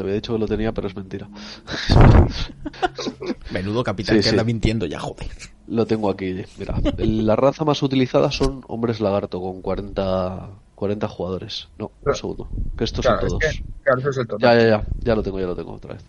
Te 0.00 0.04
había 0.04 0.14
dicho 0.14 0.32
que 0.32 0.38
lo 0.38 0.48
tenía, 0.48 0.72
pero 0.72 0.88
es 0.88 0.96
mentira. 0.96 1.28
Menudo 3.50 3.84
capitán 3.84 4.14
Sí, 4.16 4.20
que 4.20 4.22
sí. 4.22 4.28
anda 4.30 4.44
mintiendo 4.44 4.86
ya, 4.86 4.98
joder. 4.98 5.28
Lo 5.68 5.84
tengo 5.86 6.08
aquí, 6.08 6.42
mira. 6.58 6.76
La 6.96 7.36
raza 7.36 7.66
más 7.66 7.82
utilizada 7.82 8.30
son 8.30 8.64
hombres 8.66 9.00
lagarto 9.00 9.42
con 9.42 9.60
40, 9.60 10.48
40 10.74 11.08
jugadores. 11.08 11.68
No, 11.78 11.86
un 11.88 11.92
Pero- 12.02 12.16
segundo. 12.16 12.48
Que 12.78 12.84
estos 12.84 13.04
Claro, 13.04 13.18
son 13.18 13.26
es 13.26 13.32
todos. 13.32 13.42
que, 13.56 13.64
claro, 13.82 14.00
eso 14.00 14.08
es 14.10 14.16
el 14.16 14.24
Ya, 14.24 14.28
total. 14.30 14.58
ya, 14.58 14.68
ya. 14.68 14.86
Ya 15.00 15.14
lo 15.14 15.22
tengo, 15.22 15.38
ya 15.38 15.46
lo 15.46 15.54
tengo 15.56 15.72
otra 15.72 15.92
vez. 15.92 16.04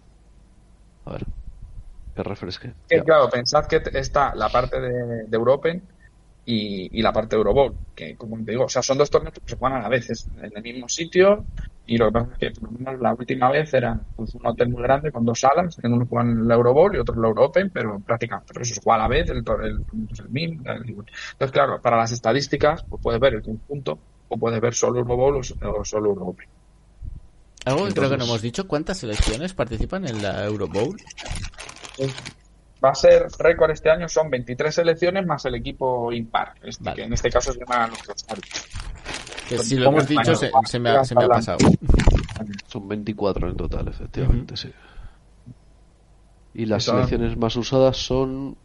A 1.06 1.12
ver. 1.12 1.26
Que 2.16 2.24
refresque. 2.24 2.72
Que, 2.88 3.04
claro, 3.04 3.30
pensad 3.30 3.66
que 3.66 3.82
está 3.94 4.34
la 4.36 4.48
parte 4.48 4.80
de, 4.80 5.26
de 5.28 5.38
Europen 5.38 5.82
y, 6.46 6.98
y 6.98 7.02
la 7.02 7.12
parte 7.12 7.36
de 7.36 7.40
Eurobowl, 7.40 7.74
que 7.94 8.16
como 8.16 8.38
te 8.44 8.52
digo, 8.52 8.64
o 8.64 8.70
sea, 8.70 8.82
son 8.82 8.98
dos 8.98 9.10
torneos 9.10 9.34
que 9.34 9.42
se 9.46 9.58
juegan 9.58 9.80
a 9.80 9.84
la 9.84 9.90
vez, 9.90 10.10
es 10.10 10.28
en 10.42 10.52
el 10.56 10.64
mismo 10.64 10.88
sitio, 10.90 11.46
y 11.94 11.98
lo 11.98 12.06
que 12.06 12.12
pasa 12.14 12.30
es 12.32 12.38
que 12.38 12.52
por 12.52 12.72
lo 12.72 12.78
menos 12.80 13.02
la 13.02 13.14
última 13.14 13.52
vez 13.52 13.74
era 13.74 14.00
pues, 14.16 14.34
un 14.36 14.46
hotel 14.48 14.70
muy 14.70 14.82
grande 14.82 15.12
con 15.12 15.26
dos 15.26 15.42
salas, 15.42 15.78
en 15.84 15.92
uno 15.92 16.06
juegan 16.06 16.40
el 16.46 16.50
Eurobowl 16.50 16.96
y 16.96 17.00
otro 17.00 17.16
el 17.16 17.26
Europen, 17.26 17.70
pero 17.70 18.00
prácticamente, 18.00 18.54
pero 18.54 18.64
eso 18.64 18.76
se 18.76 18.82
juega 18.82 18.96
a 18.96 19.00
la 19.00 19.08
vez, 19.10 19.30
el, 19.30 19.38
el, 19.40 19.44
pues, 19.44 20.20
el 20.22 20.30
MIM, 20.30 20.62
el- 20.66 20.90
entonces 20.90 21.52
claro, 21.52 21.82
para 21.82 21.98
las 21.98 22.14
estadísticas, 22.14 22.86
pues 22.90 23.02
puedes 23.04 23.20
ver 23.20 23.34
el 23.34 23.42
conjunto, 23.42 24.00
o 24.30 24.38
puedes 24.38 24.62
ver 24.62 24.74
solo 24.74 25.00
Eurobowl 25.00 25.36
o, 25.36 25.80
o 25.80 25.84
solo 25.84 26.10
Europen. 26.12 26.48
Algo 27.66 27.86
que 27.86 27.94
creo 27.94 28.10
que 28.10 28.18
no 28.18 28.24
hemos 28.24 28.42
dicho, 28.42 28.68
¿cuántas 28.70 29.00
selecciones 29.00 29.54
participan 29.54 30.08
en 30.08 30.22
la 30.22 30.46
Euro 30.46 30.70
Bowl? 30.70 30.98
Va 32.84 32.92
a 32.92 32.96
ser 32.96 33.28
récord 33.38 33.72
este 33.72 33.90
año, 33.92 34.08
son 34.08 34.30
23 34.30 34.74
selecciones 34.74 35.26
más 35.26 35.44
el 35.46 35.56
equipo 35.56 36.12
impar, 36.14 36.54
este, 36.64 36.86
Vale. 36.86 36.96
que 36.96 37.04
en 37.04 37.14
este 37.14 37.30
caso 37.30 37.52
se 37.52 37.60
llama 37.60 37.90
estadio. 38.16 38.42
Que 39.52 39.64
si 39.64 39.76
lo 39.78 39.90
hemos 39.90 40.08
dicho, 40.08 40.36
se, 40.36 40.50
me 40.80 40.90
ha, 40.90 41.04
se 41.04 41.14
me 41.16 41.22
ha 41.22 41.26
hablando. 41.26 41.30
pasado. 41.30 41.58
Son 42.68 42.88
24 42.88 43.50
en 43.50 43.58
total, 43.58 43.88
efectivamente, 43.88 44.56
sí. 44.58 44.70
Y 46.54 46.66
las 46.66 46.84
selecciones 46.86 47.38
más 47.38 47.56
usadas 47.56 47.98
son. 47.98 48.56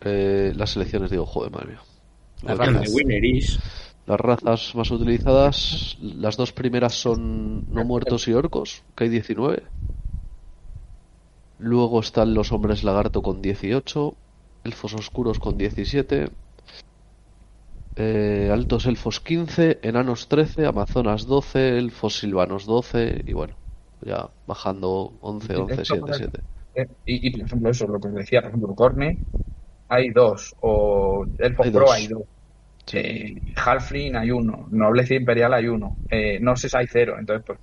eh, 0.00 0.52
las 0.56 0.70
selecciones, 0.70 1.10
digo, 1.10 1.26
joder, 1.26 1.50
madre 1.52 1.66
mía. 1.68 1.80
Las 2.42 2.58
razas. 2.58 2.92
Las 4.06 4.20
razas 4.20 4.74
más 4.74 4.90
utilizadas, 4.90 5.96
las 6.00 6.36
dos 6.36 6.52
primeras 6.52 6.94
son 6.94 7.72
no 7.72 7.84
muertos 7.84 8.28
y 8.28 8.34
orcos, 8.34 8.82
que 8.94 9.04
hay 9.04 9.10
19. 9.10 9.62
Luego 11.58 12.00
están 12.00 12.34
los 12.34 12.52
hombres 12.52 12.84
lagarto 12.84 13.22
con 13.22 13.40
18, 13.40 14.14
elfos 14.64 14.92
oscuros 14.94 15.38
con 15.38 15.56
17, 15.56 16.28
eh, 17.96 18.50
altos 18.52 18.86
elfos 18.86 19.20
15, 19.20 19.80
enanos 19.82 20.28
13, 20.28 20.66
amazonas 20.66 21.26
12, 21.26 21.78
elfos 21.78 22.18
silvanos 22.18 22.66
12 22.66 23.22
y 23.26 23.32
bueno, 23.32 23.58
ya 24.00 24.30
bajando 24.46 25.18
11, 25.20 25.56
11, 25.56 25.84
7, 25.84 26.12
7. 26.12 26.40
Eh, 26.74 26.86
Y, 27.04 27.28
y, 27.28 27.30
por 27.32 27.46
ejemplo, 27.46 27.70
eso, 27.70 27.86
lo 27.86 28.00
que 28.00 28.08
os 28.08 28.14
decía, 28.14 28.40
por 28.42 28.50
ejemplo, 28.50 28.74
Corne, 28.74 29.24
hay 29.88 30.10
dos, 30.10 30.54
o 30.60 31.26
Elfos 31.38 31.66
Hay 31.66 31.72
Pro 31.72 31.80
dos. 31.86 31.90
hay 31.92 32.08
dos, 32.08 32.22
Sí. 32.86 32.98
eh, 32.98 33.54
Halfling 33.56 34.16
hay 34.16 34.30
uno, 34.30 34.68
Nobleza 34.70 35.14
Imperial 35.14 35.54
hay 35.54 35.68
uno, 35.68 36.00
eh, 36.08 36.38
Norses 36.40 36.74
hay 36.74 36.86
cero, 36.88 37.16
entonces, 37.18 37.44
pues, 37.46 37.60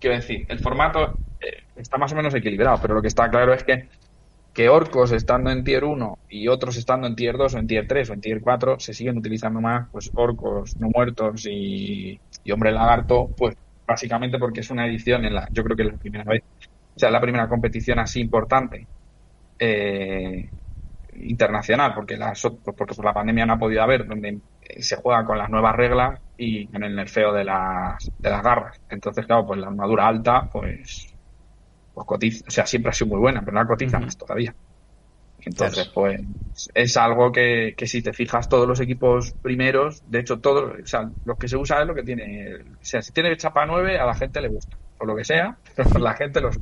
quiero 0.00 0.16
decir, 0.16 0.46
el 0.48 0.60
formato 0.60 1.20
eh, 1.40 1.64
está 1.76 1.98
más 1.98 2.12
o 2.12 2.16
menos 2.16 2.34
equilibrado, 2.34 2.78
pero 2.82 2.94
lo 2.94 3.02
que 3.02 3.08
está 3.08 3.30
claro 3.30 3.54
es 3.54 3.64
que 3.64 3.88
que 4.54 4.68
orcos 4.70 5.12
estando 5.12 5.50
en 5.50 5.64
tier 5.64 5.84
1 5.84 6.20
y 6.28 6.48
otros 6.48 6.76
estando 6.78 7.06
en 7.08 7.16
tier 7.16 7.36
2 7.38 7.54
o 7.54 7.58
en 7.58 7.66
tier 7.66 7.86
3 7.88 8.10
o 8.10 8.14
en 8.14 8.20
tier 8.22 8.40
4 8.40 8.78
se 8.80 8.94
siguen 8.94 9.18
utilizando 9.18 9.60
más 9.60 9.88
pues 9.92 10.10
orcos 10.14 10.74
no 10.78 10.88
muertos 10.94 11.46
y, 11.46 12.20
y 12.44 12.52
hombre 12.52 12.72
lagarto 12.72 13.34
pues 13.36 13.56
básicamente 13.86 14.38
porque 14.38 14.60
es 14.60 14.70
una 14.70 14.86
edición 14.86 15.24
en 15.24 15.34
la 15.34 15.48
yo 15.52 15.64
creo 15.64 15.76
que 15.76 15.82
es 15.84 15.92
la 15.92 15.98
primera 15.98 16.24
vez 16.24 16.42
o 16.96 17.00
sea 17.00 17.10
la 17.10 17.20
primera 17.20 17.48
competición 17.48 17.98
así 18.00 18.20
importante 18.20 18.88
eh, 19.58 20.50
internacional 21.14 21.94
porque 21.94 22.16
ot- 22.18 22.60
pues 22.64 22.76
porque 22.76 22.94
por 22.94 23.04
la 23.04 23.14
pandemia 23.14 23.46
no 23.46 23.54
ha 23.54 23.58
podido 23.58 23.82
haber 23.82 24.06
donde 24.06 24.42
eh, 24.60 24.82
se 24.82 24.96
juega 24.96 25.24
con 25.26 25.38
las 25.38 25.50
nuevas 25.50 25.76
reglas 25.76 26.20
y 26.36 26.68
con 26.70 26.82
el 26.84 26.96
nerfeo 26.96 27.32
de 27.32 27.44
las 27.44 28.12
de 28.22 28.30
las 28.30 28.42
garras. 28.42 28.78
Entonces 28.88 29.26
claro 29.26 29.46
pues 29.46 29.60
la 29.60 29.68
armadura 29.68 30.08
alta 30.08 30.48
pues 30.52 31.13
pues 31.94 32.06
cotiza, 32.06 32.44
o 32.48 32.52
sea, 32.52 32.66
siempre 32.66 32.90
ha 32.90 32.94
sido 32.94 33.10
muy 33.10 33.20
buena, 33.20 33.42
pero 33.44 33.56
la 33.56 33.66
cotiza 33.68 33.98
Ujú. 33.98 34.00
más 34.00 34.16
todavía. 34.18 34.56
Entonces, 35.38 35.88
pues, 35.94 36.20
es 36.74 36.96
algo 36.96 37.32
que, 37.32 37.74
que 37.76 37.86
si 37.86 38.02
te 38.02 38.12
fijas 38.12 38.48
todos 38.48 38.66
los 38.68 38.80
equipos 38.80 39.34
primeros, 39.42 40.02
de 40.08 40.20
hecho, 40.20 40.40
todos, 40.40 40.80
o 40.82 40.86
sea, 40.86 41.10
lo 41.24 41.36
que 41.36 41.48
se 41.48 41.56
usa 41.56 41.82
es 41.82 41.86
lo 41.88 41.94
que 41.94 42.02
tiene, 42.04 42.54
o 42.56 42.76
sea, 42.80 43.02
si 43.02 43.12
tiene 43.12 43.36
chapa 43.36 43.66
9, 43.66 43.98
a 43.98 44.06
la 44.06 44.14
gente 44.14 44.40
le 44.40 44.48
gusta, 44.48 44.78
o 44.98 45.04
lo 45.06 45.16
que 45.16 45.24
sea, 45.24 45.58
pero 45.76 45.98
la 46.00 46.14
gente 46.14 46.40
los... 46.40 46.60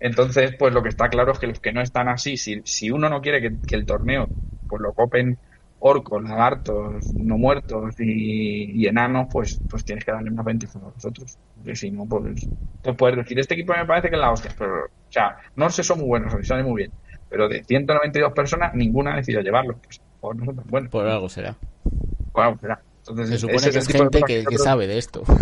Entonces, 0.00 0.54
pues 0.58 0.74
lo 0.74 0.82
que 0.82 0.90
está 0.90 1.08
claro 1.08 1.32
es 1.32 1.38
que 1.38 1.46
los 1.46 1.60
que 1.60 1.72
no 1.72 1.80
están 1.82 2.08
así, 2.08 2.36
si, 2.36 2.62
si 2.64 2.90
uno 2.90 3.08
no 3.08 3.20
quiere 3.22 3.40
que, 3.40 3.60
que 3.66 3.76
el 3.76 3.86
torneo, 3.86 4.32
pues 4.66 4.82
lo 4.82 4.92
copen 4.94 5.40
orcos, 5.78 6.22
lagartos, 6.22 7.12
no 7.14 7.38
muertos 7.38 7.94
y, 8.00 8.82
y 8.82 8.86
enanos, 8.86 9.28
pues, 9.30 9.60
pues 9.68 9.84
tienes 9.84 10.04
que 10.04 10.12
darle 10.12 10.30
más 10.30 10.44
ventaja 10.44 10.78
a 10.78 10.82
los 10.82 11.04
otros. 11.04 11.38
Porque 11.54 11.76
si 11.76 11.90
no, 11.90 12.06
pues, 12.06 12.48
pues 12.82 12.96
puedes 12.96 13.16
decir, 13.16 13.38
este 13.38 13.54
equipo 13.54 13.74
me 13.74 13.86
parece 13.86 14.08
que 14.08 14.16
es 14.16 14.20
la 14.20 14.32
hostia, 14.32 14.52
pero, 14.58 14.84
o 14.84 15.12
sea, 15.12 15.36
no 15.54 15.70
sé, 15.70 15.82
son 15.82 15.98
muy 15.98 16.08
buenos, 16.08 16.34
salen 16.46 16.66
muy 16.66 16.82
bien, 16.82 16.92
pero 17.28 17.48
de 17.48 17.62
192 17.64 18.32
personas, 18.32 18.74
ninguna 18.74 19.12
ha 19.12 19.16
decidido 19.16 19.42
llevarlo. 19.42 19.76
Pues, 19.82 20.00
pues 20.20 20.38
no 20.38 20.44
son 20.44 20.56
tan 20.56 20.66
buenos. 20.68 20.90
Por 20.90 21.06
algo 21.06 21.28
será. 21.28 21.56
Bueno, 22.32 22.52
espera. 22.52 22.80
Entonces, 22.98 23.28
Se 23.28 23.38
supone 23.38 23.70
que 23.70 23.78
es 23.78 23.88
gente 23.88 24.20
que, 24.26 24.58
sabe 24.58 24.86
de 24.86 24.98
esto. 24.98 25.22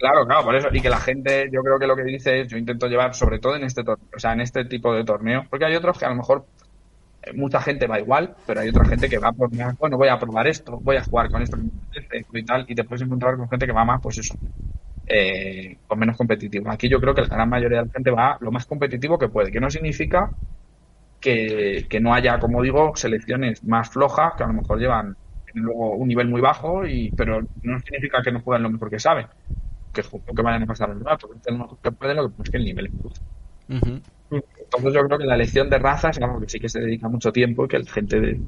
Claro, 0.00 0.24
claro, 0.24 0.44
por 0.44 0.56
eso. 0.56 0.68
Y 0.72 0.80
que 0.80 0.88
la 0.88 0.98
gente, 0.98 1.50
yo 1.52 1.60
creo 1.60 1.78
que 1.78 1.86
lo 1.86 1.94
que 1.94 2.04
dice 2.04 2.40
es, 2.40 2.48
yo 2.48 2.56
intento 2.56 2.86
llevar, 2.86 3.14
sobre 3.14 3.38
todo 3.38 3.54
en 3.56 3.64
este 3.64 3.82
o 3.82 4.18
sea, 4.18 4.32
en 4.32 4.40
este 4.40 4.64
tipo 4.64 4.94
de 4.94 5.04
torneo, 5.04 5.44
porque 5.50 5.66
hay 5.66 5.76
otros 5.76 5.98
que 5.98 6.06
a 6.06 6.08
lo 6.08 6.14
mejor 6.14 6.46
mucha 7.34 7.60
gente 7.60 7.86
va 7.86 8.00
igual, 8.00 8.34
pero 8.46 8.60
hay 8.60 8.68
otra 8.68 8.84
gente 8.84 9.08
que 9.08 9.18
va 9.18 9.32
por, 9.32 9.50
bueno, 9.50 9.96
voy 9.96 10.08
a 10.08 10.18
probar 10.18 10.46
esto, 10.46 10.78
voy 10.82 10.96
a 10.96 11.04
jugar 11.04 11.30
con 11.30 11.42
esto 11.42 11.56
y 12.32 12.44
tal, 12.44 12.64
y 12.68 12.74
te 12.74 12.84
puedes 12.84 13.02
encontrar 13.02 13.36
con 13.36 13.48
gente 13.48 13.66
que 13.66 13.72
va 13.72 13.84
más, 13.84 14.00
pues 14.02 14.18
eso, 14.18 14.34
eh, 15.06 15.78
con 15.86 15.98
menos 15.98 16.16
competitivo. 16.16 16.70
Aquí 16.70 16.88
yo 16.88 17.00
creo 17.00 17.14
que 17.14 17.22
la 17.22 17.28
gran 17.28 17.48
mayoría 17.48 17.80
de 17.80 17.86
la 17.86 17.92
gente 17.92 18.10
va 18.10 18.38
lo 18.40 18.50
más 18.50 18.66
competitivo 18.66 19.18
que 19.18 19.28
puede, 19.28 19.50
que 19.52 19.60
no 19.60 19.70
significa 19.70 20.30
que, 21.20 21.86
que 21.88 22.00
no 22.00 22.14
haya, 22.14 22.38
como 22.38 22.62
digo, 22.62 22.92
selecciones 22.96 23.62
más 23.64 23.90
flojas 23.90 24.34
que 24.36 24.44
a 24.44 24.46
lo 24.46 24.54
mejor 24.54 24.78
llevan 24.78 25.16
luego 25.52 25.96
un 25.96 26.08
nivel 26.08 26.28
muy 26.28 26.40
bajo, 26.40 26.86
y 26.86 27.12
pero 27.12 27.42
no 27.62 27.80
significa 27.80 28.22
que 28.22 28.32
no 28.32 28.40
jueguen 28.40 28.62
lo 28.62 28.70
mejor 28.70 28.88
que 28.90 29.00
saben 29.00 29.26
que, 29.92 30.02
que 30.02 30.42
vayan 30.42 30.62
a 30.62 30.66
pasar 30.66 30.90
el 30.90 31.04
rato, 31.04 31.28
que 31.28 31.52
lo 31.52 31.78
que 31.82 31.92
pueden, 31.92 32.16
lo 32.16 32.32
que 32.32 32.56
el 32.56 32.64
nivel 32.64 32.86
es. 32.86 33.22
Entonces 34.72 34.94
yo 34.94 35.06
creo 35.06 35.18
que 35.18 35.24
la 35.26 35.34
elección 35.34 35.68
de 35.68 35.78
razas 35.78 36.16
es 36.16 36.22
algo 36.22 36.40
que 36.40 36.48
sí 36.48 36.60
que 36.60 36.68
se 36.68 36.80
dedica 36.80 37.08
mucho 37.08 37.32
tiempo 37.32 37.64
y 37.64 37.68
que 37.68 37.78
la 37.80 37.90
gente 37.90 38.20
de, 38.20 38.42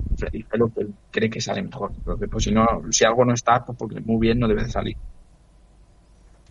lo 0.53 0.71
que 0.73 0.87
cree 1.11 1.31
que 1.31 1.41
sale 1.41 1.63
mejor. 1.63 1.93
Entonces, 1.97 2.29
pues 2.31 2.45
si 2.45 2.53
no, 2.53 2.65
si 2.91 3.05
algo 3.05 3.25
no 3.25 3.35
está, 3.35 3.65
pues 3.65 3.77
porque 3.77 4.01
muy 4.01 4.21
bien 4.21 4.39
no 4.39 4.47
debe 4.49 4.63
de 4.65 4.71
salir. 4.71 4.97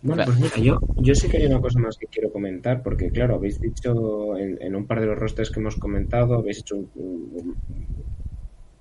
Bueno, 0.02 0.24
pues 0.24 0.38
mira, 0.38 0.56
yo, 0.58 0.78
yo 0.96 1.14
sí 1.14 1.28
que 1.28 1.38
hay 1.38 1.46
una 1.46 1.60
cosa 1.60 1.78
más 1.78 1.96
que 1.96 2.06
quiero 2.08 2.30
comentar, 2.32 2.82
porque 2.82 3.10
claro, 3.12 3.36
habéis 3.36 3.60
dicho 3.60 4.36
en, 4.36 4.60
en 4.60 4.74
un 4.76 4.86
par 4.86 5.00
de 5.00 5.06
los 5.06 5.16
rosters 5.18 5.50
que 5.50 5.60
hemos 5.60 5.76
comentado, 5.76 6.34
habéis 6.34 6.58
hecho 6.58 6.76
un, 6.76 6.90
un- 6.94 7.58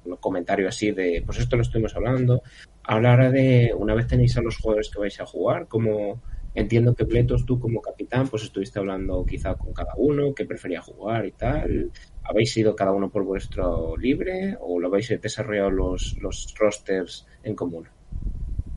un 0.03 0.18
comentario 0.18 0.68
así 0.68 0.91
de, 0.91 1.23
pues 1.26 1.39
esto 1.39 1.55
lo 1.55 1.61
estuvimos 1.61 1.95
hablando. 1.95 2.41
Hablar 2.84 3.31
de, 3.31 3.72
una 3.77 3.93
vez 3.93 4.07
tenéis 4.07 4.35
a 4.38 4.41
los 4.41 4.57
jugadores 4.57 4.89
que 4.91 4.99
vais 4.99 5.19
a 5.19 5.26
jugar, 5.26 5.68
como 5.68 6.23
entiendo 6.53 6.95
que 6.95 7.06
Pletos, 7.06 7.45
tú 7.45 7.60
como 7.60 7.82
capitán, 7.82 8.28
pues 8.28 8.44
estuviste 8.44 8.80
hablando 8.80 9.26
quizá 9.26 9.56
con 9.56 9.73
cada 9.73 9.94
uno, 9.98 10.34
que 10.34 10.45
prefería 10.45 10.82
jugar 10.82 11.26
y 11.26 11.32
tal. 11.32 11.91
¿Habéis 12.23 12.56
ido 12.57 12.76
cada 12.76 12.91
uno 12.91 13.10
por 13.10 13.23
vuestro 13.23 13.98
libre 13.98 14.57
o 14.60 14.80
lo 14.80 14.88
habéis 14.88 15.10
desarrollado 15.22 15.72
los, 15.72 16.18
los 16.22 16.53
rosters 16.57 17.28
en 17.44 17.56
común? 17.56 17.88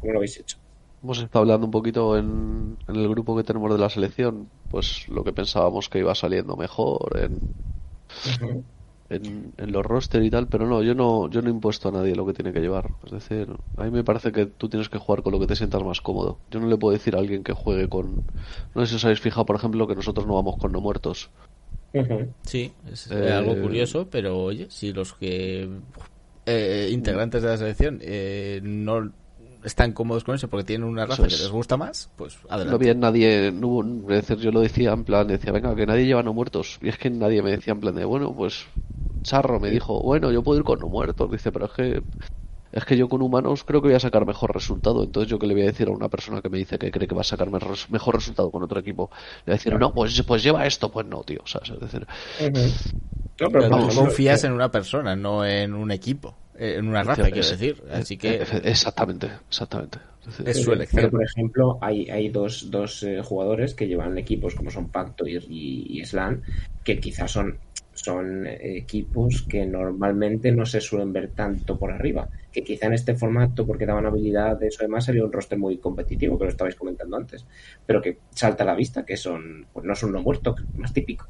¿Cómo 0.01 0.13
lo 0.13 0.19
habéis 0.19 0.39
hecho? 0.39 0.59
Hemos 1.03 1.19
estado 1.19 1.43
hablando 1.43 1.67
un 1.67 1.71
poquito 1.71 2.17
en, 2.17 2.79
en 2.89 2.97
el 2.97 3.09
grupo 3.09 3.37
que 3.37 3.45
tenemos 3.45 3.71
de 3.71 3.79
la 3.79 3.91
selección, 3.91 4.49
pues 4.71 5.07
lo 5.09 5.23
que 5.23 5.33
pensábamos 5.33 5.91
que 5.91 5.99
iba 5.99 6.15
saliendo 6.15 6.57
mejor 6.57 7.19
en. 7.19 8.65
En, 9.11 9.53
en 9.59 9.73
los 9.73 9.85
roster 9.85 10.23
y 10.23 10.31
tal, 10.31 10.49
pero 10.49 10.67
no, 10.67 10.83
yo 10.83 10.95
no, 10.95 11.29
yo 11.31 11.43
no 11.43 11.49
he 11.49 11.53
impuesto 11.53 11.89
a 11.89 11.93
nadie 11.93 12.15
lo 12.17 12.27
que 12.27 12.33
tiene 12.33 12.53
que 12.53 12.61
llevar. 12.61 12.91
Es 13.05 13.13
decir, 13.13 13.49
a 13.77 13.85
mí 13.85 13.91
me 13.91 14.05
parece 14.05 14.33
que 14.33 14.47
tú 14.47 14.69
tienes 14.69 14.89
que 14.89 14.99
jugar 14.99 15.23
con 15.23 15.33
lo 15.33 15.41
que 15.41 15.47
te 15.47 15.57
sientas 15.57 15.83
más 15.85 16.01
cómodo. 16.01 16.39
Yo 16.51 16.61
no 16.61 16.67
le 16.69 16.77
puedo 16.77 16.93
decir 16.93 17.15
a 17.17 17.19
alguien 17.19 17.45
que 17.45 17.53
juegue 17.53 17.89
con. 17.89 18.25
No 18.75 18.83
sé 18.83 18.89
si 18.91 18.97
os 18.97 19.05
habéis 19.05 19.21
fijado, 19.21 19.47
por 19.47 19.57
ejemplo, 19.57 19.87
que 19.87 19.95
nosotros 19.95 20.27
no 20.27 20.35
vamos 20.35 20.57
con 20.59 20.73
no 20.73 20.81
muertos. 20.81 21.31
Sí, 22.43 22.73
es 22.91 23.11
Eh, 23.11 23.33
algo 23.33 23.61
curioso, 23.61 24.09
pero 24.11 24.39
oye, 24.39 24.67
si 24.71 24.93
los 24.93 25.15
que 25.15 25.69
eh, 26.47 26.89
integrantes 26.93 27.43
de 27.43 27.49
la 27.49 27.57
selección 27.57 27.99
eh, 28.03 28.61
no 28.63 29.13
están 29.65 29.93
cómodos 29.93 30.25
con 30.25 30.35
eso 30.35 30.49
porque 30.49 30.65
tienen 30.65 30.89
una 30.89 31.07
raza 31.07 31.27
es. 31.27 31.33
que 31.39 31.43
les 31.45 31.51
gusta 31.51 31.77
más, 31.77 32.11
pues 32.17 32.37
No 32.45 32.51
adelante. 32.53 32.75
había 32.77 32.95
nadie, 32.95 33.53
no 33.53 33.69
hubo- 33.69 34.11
es 34.13 34.27
decir, 34.27 34.39
yo 34.45 34.51
lo 34.51 34.61
decía 34.61 34.93
en 34.93 35.05
plan, 35.05 35.27
decía, 35.29 35.53
venga, 35.53 35.75
que 35.77 35.87
nadie 35.87 36.07
lleva 36.07 36.23
no 36.23 36.33
muertos. 36.35 36.79
Y 36.83 36.89
es 36.89 36.99
que 36.99 37.11
nadie 37.11 37.43
me 37.43 37.51
decía 37.51 37.73
en 37.75 37.81
plan 37.81 37.95
de, 37.95 38.05
bueno, 38.05 38.35
pues 38.35 38.67
Charro 39.25 39.59
me 39.59 39.71
dijo, 39.71 40.01
bueno, 40.01 40.31
yo 40.31 40.43
puedo 40.45 40.59
ir 40.61 40.65
con 40.65 40.79
no 40.79 40.87
muertos. 40.89 41.31
Dice, 41.31 41.51
pero 41.51 41.67
es 41.67 41.73
que 41.73 42.03
es 42.71 42.85
que 42.85 42.97
yo 42.97 43.09
con 43.09 43.23
humanos 43.23 43.65
creo 43.65 43.81
que 43.81 43.89
voy 43.89 43.95
a 43.97 44.01
sacar 44.01 44.27
mejor 44.27 44.53
resultado. 44.53 45.03
Entonces 45.03 45.31
yo 45.31 45.39
que 45.39 45.47
le 45.47 45.55
voy 45.55 45.63
a 45.63 45.67
decir 45.67 45.89
a 45.89 45.93
una 45.93 46.09
persona 46.09 46.43
que 46.43 46.49
me 46.49 46.59
dice 46.59 46.79
que 46.79 46.91
cree 46.91 47.09
que 47.09 47.15
va 47.15 47.23
a 47.23 47.25
sacar 47.25 47.51
mejor, 47.51 48.15
resultado 48.15 48.51
con 48.51 48.63
otro 48.63 48.81
equipo, 48.81 49.11
le 49.13 49.53
voy 49.53 49.55
a 49.55 49.57
decir, 49.57 49.75
no, 49.75 49.93
pues, 49.95 50.23
pues 50.23 50.43
lleva 50.43 50.67
esto, 50.67 50.91
pues 50.91 51.07
no, 51.07 51.23
tío. 51.23 51.41
¿sabes? 51.47 51.71
Es 51.71 51.81
decir, 51.81 52.07
Ujú. 52.41 52.69
No, 53.41 53.49
pero, 53.51 53.65
Pero 53.65 53.79
ejemplo, 53.79 54.03
confías 54.05 54.45
eh, 54.45 54.47
en 54.47 54.53
una 54.53 54.71
persona, 54.71 55.17
no 55.17 55.45
en 55.45 55.75
un 55.75 55.91
equipo, 55.91 56.35
eh, 56.57 56.77
en 56.79 56.87
una 56.89 57.03
raza, 57.03 57.31
quiero 57.31 57.49
decir. 57.49 57.83
Así 57.93 58.17
que 58.17 58.43
exactamente, 58.65 59.29
exactamente. 59.49 59.99
Es 60.47 60.63
su 60.63 60.71
Pero, 60.71 60.77
elección. 60.77 61.11
por 61.11 61.25
ejemplo, 61.25 61.79
hay, 61.81 62.09
hay 62.11 62.29
dos, 62.29 62.71
dos 62.71 63.03
eh, 63.03 63.21
jugadores 63.23 63.75
que 63.75 63.87
llevan 63.87 64.17
equipos 64.19 64.55
como 64.55 64.71
son 64.71 64.89
Pacto 64.89 65.27
y, 65.27 65.37
y, 65.37 66.01
y 66.01 66.05
Slan, 66.05 66.43
que 66.85 67.01
quizás 67.01 67.33
son, 67.33 67.59
son 67.95 68.47
equipos 68.47 69.47
que 69.49 69.67
normalmente 69.67 70.53
no 70.53 70.67
se 70.67 70.81
suelen 70.81 71.13
ver 71.13 71.33
tanto 71.33 71.79
por 71.79 71.93
arriba. 71.93 72.29
Que 72.53 72.65
quizá 72.65 72.87
en 72.87 72.95
este 72.95 73.15
formato, 73.17 73.67
porque 73.67 73.87
daban 73.87 74.07
habilidad 74.07 74.59
de 74.59 74.69
eso, 74.69 74.79
además 74.83 75.05
sería 75.05 75.25
un 75.25 75.33
roster 75.33 75.59
muy 75.59 75.79
competitivo, 75.79 76.39
que 76.39 76.45
lo 76.45 76.51
estabais 76.51 76.77
comentando 76.77 77.17
antes, 77.17 77.47
pero 77.87 78.03
que 78.03 78.23
salta 78.31 78.65
a 78.65 78.67
la 78.67 78.75
vista, 78.75 79.05
que 79.05 79.17
son, 79.17 79.69
pues 79.73 79.85
no 79.87 79.95
son 79.95 80.13
no 80.13 80.23
muerto, 80.23 80.55
que 80.55 80.65
es 80.65 80.79
más 80.79 80.93
típico. 80.93 81.27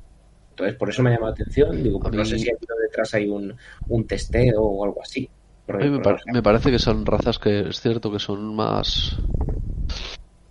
Entonces, 0.51 0.77
por 0.77 0.89
eso 0.91 1.03
me 1.03 1.11
ha 1.11 1.15
llamado 1.15 1.31
la 1.31 1.35
atención. 1.35 1.83
Digo, 1.83 2.01
pues 2.03 2.15
no 2.15 2.25
sé 2.25 2.39
si 2.39 2.51
aquí 2.51 2.67
detrás 2.83 3.15
hay 3.15 3.29
un, 3.29 3.57
un 3.89 4.07
testeo 4.07 4.63
o 4.63 4.85
algo 4.85 5.03
así. 5.03 5.31
A 5.79 5.85
mí 5.85 5.91
me, 5.91 6.01
por 6.01 6.05
par- 6.05 6.23
me 6.25 6.43
parece 6.43 6.71
que 6.73 6.79
son 6.87 7.07
razas 7.07 7.39
que 7.39 7.53
es 7.69 7.81
cierto 7.81 8.11
que 8.13 8.19
son 8.19 8.55
más. 8.57 9.21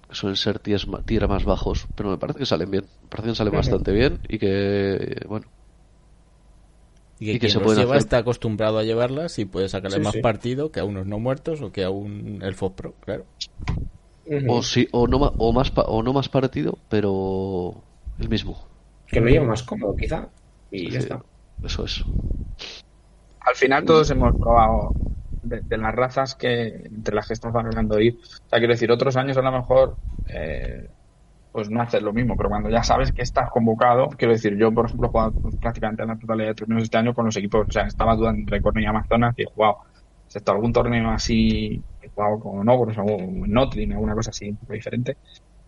que 0.07 0.15
suelen 0.19 0.38
ser 0.45 0.56
tiers 0.65 0.85
ma- 0.91 1.03
tier 1.10 1.23
más 1.34 1.44
bajos, 1.52 1.77
pero 1.95 2.10
me 2.10 2.18
parece 2.22 2.40
que 2.40 2.45
salen 2.52 2.72
bien. 2.72 2.85
Me 3.02 3.10
parece 3.10 3.30
que 3.30 3.35
salen 3.35 3.53
bastante 3.61 3.91
bien 3.99 4.19
y 4.27 4.38
que. 4.40 5.22
bueno. 5.27 5.48
Y 7.19 7.26
que, 7.26 7.31
y 7.31 7.34
que 7.35 7.40
quien 7.41 7.52
se 7.52 7.60
los 7.60 7.77
lleva 7.77 7.91
hacer- 7.95 7.98
está 8.06 8.18
acostumbrado 8.18 8.80
a 8.80 8.84
llevarlas 8.84 9.38
y 9.40 9.45
puede 9.45 9.69
sacarle 9.69 9.98
Sí, 9.98 10.03
más 10.03 10.14
sí. 10.14 10.22
partido 10.22 10.72
que 10.72 10.80
a 10.80 10.84
unos 10.84 11.06
no 11.06 11.19
muertos 11.19 11.61
o 11.61 11.72
que 11.72 11.84
a 11.84 11.90
un 11.90 12.41
Elfo 12.44 12.73
Pro, 12.76 12.95
claro. 13.02 13.26
O, 14.48 14.64
sí, 14.64 14.88
o, 14.91 15.06
no, 15.07 15.18
o, 15.18 15.52
más 15.53 15.69
pa- 15.72 15.84
o 15.84 16.02
no 16.02 16.14
más 16.14 16.30
partido, 16.30 16.77
pero. 16.90 17.84
el 18.19 18.30
mismo. 18.30 18.68
que 19.07 19.19
lo 19.19 19.27
lleva 19.27 19.45
más 19.45 19.64
cómodo, 19.64 19.95
quizá. 19.95 20.30
Y 20.72 20.90
ya 20.90 20.99
está. 20.99 21.22
Eso 21.61 21.85
es. 21.85 22.03
Al 23.41 23.56
final 23.56 23.84
todos 23.85 24.10
hemos 24.10 24.35
probado 24.38 24.95
de, 25.41 25.60
de 25.61 25.77
las 25.77 25.94
razas 25.94 26.35
que 26.35 26.68
entre 26.85 27.14
las 27.14 27.27
que 27.27 27.34
estamos 27.34 27.56
hablando 27.64 27.99
ir. 27.99 28.18
O 28.23 28.49
sea, 28.49 28.60
quiero 28.60 28.73
decir, 28.73 28.91
otros 28.91 29.15
años 29.18 29.35
a 29.38 29.41
lo 29.41 29.52
mejor 29.52 29.98
eh, 30.30 30.90
pues 31.54 31.70
no 31.70 31.82
haces 31.82 32.02
lo 32.02 32.12
mismo, 32.12 32.36
pero 32.36 32.50
cuando 32.50 32.68
ya 32.70 32.82
sabes 32.82 33.12
que 33.12 33.22
estás 33.22 33.52
convocado, 33.52 34.10
quiero 34.18 34.34
decir, 34.34 34.58
yo 34.58 34.74
por 34.74 34.88
ejemplo 34.88 35.08
he 35.08 35.12
jugado 35.12 35.34
prácticamente 35.62 36.02
en 36.02 36.10
la 36.10 36.18
totalidad 36.18 36.48
de 36.48 36.56
torneos 36.56 36.84
este 36.84 36.98
año 36.98 37.14
con 37.14 37.26
los 37.26 37.38
equipos, 37.38 37.68
o 37.70 37.72
sea, 37.72 37.84
estaba 37.84 38.16
dudando 38.16 38.40
entre 38.40 38.60
Cornell 38.60 38.86
y 38.86 38.88
Amazonas 38.88 39.36
y 39.38 39.44
he 39.44 39.46
jugado, 39.46 39.78
excepto 40.26 40.52
algún 40.52 40.74
torneo 40.74 41.12
así, 41.12 41.80
he 42.02 42.10
jugado 42.10 42.40
con 42.40 42.68
Ogros 42.68 42.98
o 42.98 43.06
Notlin, 43.48 43.94
alguna 43.94 44.16
cosa 44.16 44.32
así 44.32 44.50
un 44.50 44.56
poco 44.58 44.74
diferente, 44.74 45.16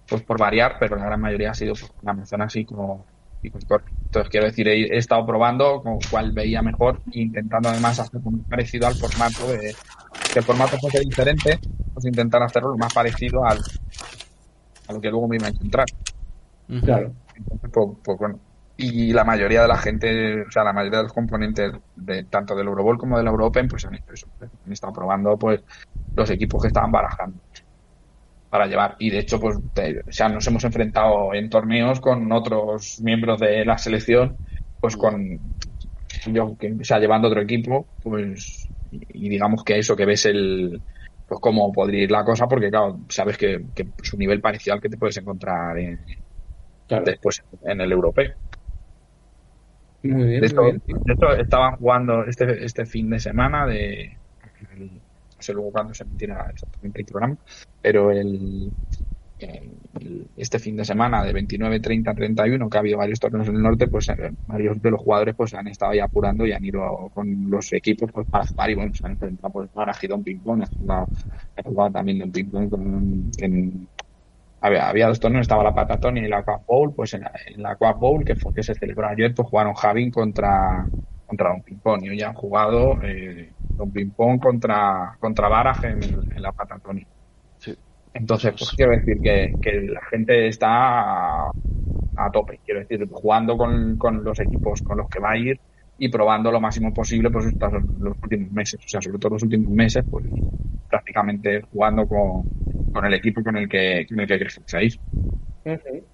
pues 0.10 0.24
por 0.24 0.40
variar, 0.40 0.78
pero 0.80 0.96
la 0.96 1.06
gran 1.06 1.22
mayoría 1.22 1.52
ha 1.52 1.54
sido 1.54 1.74
pues, 1.74 1.92
con 1.92 2.10
Amazonas 2.10 2.56
y 2.56 2.66
con, 2.66 3.04
y. 3.44 3.48
Entonces, 3.48 4.30
quiero 4.32 4.48
decir, 4.48 4.68
he, 4.68 4.98
estado 4.98 5.24
probando 5.24 5.84
con 5.84 6.00
cuál 6.10 6.32
veía 6.32 6.64
mejor 6.64 7.00
e 7.14 7.22
intentando 7.22 7.70
además 7.70 8.00
hacer 8.00 8.22
muy 8.22 8.40
parecido 8.42 8.88
al 8.88 8.96
formato 8.96 9.48
de 9.52 9.76
que 10.34 10.40
el 10.40 10.46
formato 10.46 10.78
fuese 10.80 11.02
diferente, 11.02 11.60
pues 11.94 12.06
intentar 12.06 12.42
hacerlo 12.42 12.70
lo 12.70 12.78
más 12.78 12.92
parecido 12.92 13.46
al 13.46 13.60
a 14.88 14.94
lo 14.94 15.02
que 15.02 15.10
luego 15.10 15.28
me 15.28 15.38
iba 15.38 15.48
a 15.48 15.50
encontrar. 15.50 15.86
Claro. 16.84 17.14
Entonces, 17.36 17.70
pues, 17.72 17.88
pues 18.04 18.18
bueno. 18.18 18.40
Y 18.78 19.14
la 19.14 19.24
mayoría 19.24 19.62
de 19.62 19.68
la 19.70 19.78
gente, 19.78 20.42
o 20.42 20.52
sea, 20.52 20.64
la 20.64 20.74
mayoría 20.74 20.98
de 20.98 21.04
los 21.04 21.14
componentes 21.14 21.72
de 21.96 22.26
tanto 22.26 22.56
del 22.56 22.68
Eurobowl 22.68 22.98
como 22.98 23.18
del 23.18 23.28
Euroopen, 23.28 23.70
pues 23.70 23.86
han 23.86 23.96
hecho 23.96 24.14
eso. 24.14 24.28
Han 24.42 24.72
estado 24.72 24.92
probando 24.92 25.38
pues 25.38 25.64
los 26.16 26.30
equipos 26.30 26.62
que 26.62 26.68
estaban 26.68 26.92
barajando 26.92 27.40
para 28.50 28.68
llevar. 28.68 28.96
Y 29.00 29.10
de 29.10 29.20
hecho, 29.20 29.40
pues, 29.40 29.58
te- 29.74 30.00
o 30.00 30.12
sea, 30.12 30.28
nos 30.30 30.46
hemos 30.48 30.64
enfrentado 30.66 31.34
en 31.34 31.50
torneos 31.50 32.02
con 32.02 32.30
otros 32.32 33.00
miembros 33.02 33.40
de 33.40 33.64
la 33.64 33.78
selección, 33.78 34.38
pues 34.80 34.98
con 34.98 35.40
yo 36.28 36.58
que 36.58 36.74
o 36.74 36.84
sea, 36.84 37.00
llevando 37.00 37.28
otro 37.28 37.42
equipo, 37.42 37.88
pues, 38.02 38.70
y, 38.92 39.26
y 39.28 39.30
digamos 39.30 39.64
que 39.64 39.78
eso 39.80 39.96
que 39.96 40.06
ves 40.06 40.26
el 40.26 40.82
pues 41.28 41.40
cómo 41.42 41.72
podría 41.72 42.04
ir 42.04 42.12
la 42.12 42.24
cosa, 42.26 42.48
porque 42.48 42.70
claro, 42.70 43.00
sabes 43.10 43.38
que, 43.38 43.68
que 43.76 43.94
su 44.04 44.18
nivel 44.18 44.42
parecido 44.42 44.76
al 44.76 44.82
que 44.82 44.90
te 44.90 44.98
puedes 44.98 45.18
encontrar 45.18 45.78
en, 45.80 46.06
Claro. 46.88 47.06
después 47.06 47.42
en 47.64 47.82
el 47.82 47.92
europeo. 47.92 48.34
Muy 50.08 50.24
bien, 50.28 50.42
De 50.42 50.48
hecho, 50.48 50.62
muy 50.62 50.72
bien. 50.72 50.82
de 51.04 51.14
hecho, 51.14 51.32
estaban 51.36 51.78
jugando 51.78 52.26
este, 52.26 52.64
este 52.66 52.86
fin 52.86 53.10
de 53.10 53.20
semana 53.20 53.66
de 53.66 54.20
no 55.38 55.42
sé 55.44 55.54
luego 55.54 55.72
cuándo 55.72 55.94
se 55.94 56.04
emitirá 56.04 56.50
exactamente 56.50 57.02
el 57.02 57.06
programa, 57.08 57.38
pero 57.82 58.12
el- 58.12 58.74
este 60.38 60.60
fin 60.60 60.78
de 60.78 60.86
semana 60.86 61.24
de 61.24 61.34
29, 61.34 61.80
30, 61.80 62.14
31 62.14 62.70
que 62.70 62.78
ha 62.78 62.80
habido 62.80 62.98
varios 62.98 63.20
torneos 63.20 63.48
en 63.48 63.56
el 63.56 63.62
norte, 63.62 63.88
pues 63.88 64.08
eh, 64.10 64.32
varios 64.48 64.82
de 64.82 64.92
los 64.92 65.02
jugadores 65.02 65.36
pues 65.36 65.54
han 65.54 65.68
estado 65.68 65.94
ya 65.94 66.06
apurando 66.06 66.46
y 66.46 66.54
han 66.54 66.64
ido 66.64 67.12
con 67.14 67.50
los 67.50 67.74
equipos 67.74 68.12
pues 68.12 68.28
para 68.30 68.46
jugar 68.46 68.70
y 68.70 68.76
bueno, 68.76 68.94
se 68.94 69.06
han 69.06 69.14
enfrentado 69.14 69.52
pues 69.52 69.70
para 69.70 69.94
Gidón 69.94 70.24
Ping 70.24 70.40
Pong, 70.40 70.64
he 70.64 71.64
jugado, 71.64 71.92
también 71.92 72.22
en 72.22 72.32
Ping 72.32 72.50
Pong 72.50 72.74
en, 73.40 73.88
había, 74.62 75.08
dos 75.08 75.20
torneos, 75.20 75.44
estaba 75.44 75.64
la 75.64 75.76
Patatonia 75.76 76.24
y 76.24 76.28
la 76.28 76.40
Aqua 76.40 76.62
Bowl, 76.66 76.94
pues 76.94 77.14
en 77.14 77.22
la, 77.22 77.32
en 77.48 77.62
la 77.62 77.72
Aqua 77.72 77.94
Bowl, 77.94 78.24
que 78.26 78.36
fue 78.36 78.54
que 78.54 78.64
se 78.64 78.74
celebró 78.74 79.08
ayer, 79.08 79.34
pues 79.36 79.48
jugaron 79.48 79.74
Javin 79.74 80.10
contra, 80.12 80.88
contra 81.28 81.50
Don 81.50 81.62
Pimpón 81.62 82.04
y 82.04 82.10
hoy 82.10 82.22
han 82.22 82.34
jugado 82.34 83.00
eh, 83.04 83.52
Don 83.70 83.92
Pimpón 83.92 84.40
contra, 84.40 85.18
contra 85.20 85.50
Baraj 85.50 85.84
en, 85.86 86.42
la 86.42 86.52
Patatonia. 86.52 87.06
Entonces, 88.16 88.54
pues 88.58 88.72
quiero 88.72 88.94
decir 88.94 89.20
que, 89.22 89.54
que 89.62 89.82
la 89.82 90.02
gente 90.10 90.48
está 90.48 90.70
a, 90.70 91.52
a 92.16 92.32
tope, 92.32 92.60
quiero 92.64 92.80
decir, 92.80 93.06
jugando 93.12 93.58
con, 93.58 93.98
con 93.98 94.24
los 94.24 94.40
equipos 94.40 94.82
con 94.82 94.98
los 94.98 95.10
que 95.10 95.20
va 95.20 95.32
a 95.32 95.38
ir 95.38 95.60
y 95.98 96.08
probando 96.08 96.50
lo 96.50 96.62
máximo 96.62 96.94
posible 96.94 97.30
pues 97.30 97.46
estos 97.48 97.74
los 98.00 98.18
últimos 98.24 98.52
meses, 98.52 98.80
o 98.84 98.88
sea, 98.88 99.02
sobre 99.02 99.20
todo 99.20 99.34
los 99.34 99.44
últimos 99.44 99.70
meses, 99.70 100.04
pues 100.10 100.26
prácticamente 100.90 101.62
jugando 101.74 102.08
con, 102.08 102.44
con 102.94 103.06
el 103.06 103.14
equipo 103.14 103.44
con 103.44 103.58
el 103.58 103.68
que, 103.68 104.06
con 104.08 104.20
el 104.22 104.28
que 104.28 104.40
crecéis. 104.40 104.98
Ujú. 105.66 106.06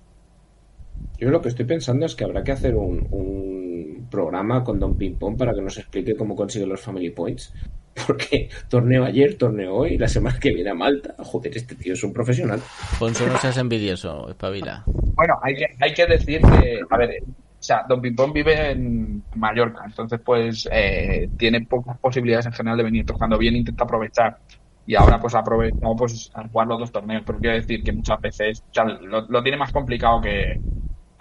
Yo 1.20 1.30
lo 1.30 1.40
que 1.40 1.50
estoy 1.50 1.66
pensando 1.66 2.08
es 2.08 2.16
que 2.16 2.24
habrá 2.24 2.44
que 2.44 2.52
hacer 2.52 2.76
un, 2.76 3.08
un 3.12 4.08
programa 4.10 4.64
con 4.64 4.80
Don 4.80 4.98
Ping 4.98 5.18
Pong 5.18 5.38
para 5.38 5.54
que 5.54 5.62
nos 5.62 5.78
explique 5.78 6.16
cómo 6.16 6.36
consigue 6.36 6.66
los 6.66 6.82
Family 6.82 7.12
Points. 7.12 7.54
Porque 8.08 8.50
torneo 8.70 9.06
ayer, 9.06 9.38
torneo 9.38 9.76
hoy, 9.76 9.98
la 9.98 10.08
semana 10.08 10.40
que 10.40 10.54
viene 10.54 10.70
a 10.70 10.74
Malta. 10.74 11.14
Joder, 11.18 11.56
este 11.56 11.76
tío 11.76 11.94
es 11.94 12.04
un 12.04 12.14
profesional. 12.14 12.62
Ponzo, 12.98 13.28
no 13.28 13.38
seas 13.38 13.58
envidioso, 13.58 14.30
espabila. 14.30 14.84
Bueno, 14.86 15.36
hay 15.42 15.56
que, 15.56 15.66
hay 15.80 15.94
que 15.94 16.06
decir 16.06 16.42
que, 16.42 16.80
a 16.90 16.98
ver, 16.98 17.24
o 17.24 17.64
sea, 17.64 17.84
Don 17.88 18.02
Pimpón 18.02 18.34
vive 18.34 18.72
en 18.72 19.24
Mallorca, 19.36 19.84
entonces 19.86 20.20
pues 20.24 20.68
eh, 20.72 21.30
tiene 21.38 21.62
pocas 21.62 21.98
posibilidades 22.00 22.48
en 22.48 22.54
general 22.54 22.78
de 22.78 22.84
venir. 22.84 23.02
Entonces 23.02 23.20
cuando 23.20 23.38
viene 23.38 23.60
intenta 23.60 23.84
aprovechar 23.84 24.38
y 24.86 24.96
ahora 24.96 25.20
pues 25.20 25.36
ha 25.36 25.40
aprovechado 25.40 25.96
pues 25.96 26.32
a 26.34 26.48
jugar 26.48 26.68
los 26.68 26.80
dos 26.80 26.92
torneos, 26.92 27.24
pero 27.26 27.40
quiero 27.40 27.56
decir 27.56 27.84
que 27.84 27.92
muchas 27.92 28.20
veces, 28.20 28.64
o 28.68 28.74
sea, 28.74 28.86
lo, 28.86 29.28
lo 29.28 29.44
tiene 29.44 29.58
más 29.58 29.72
complicado 29.72 30.22
que, 30.22 30.60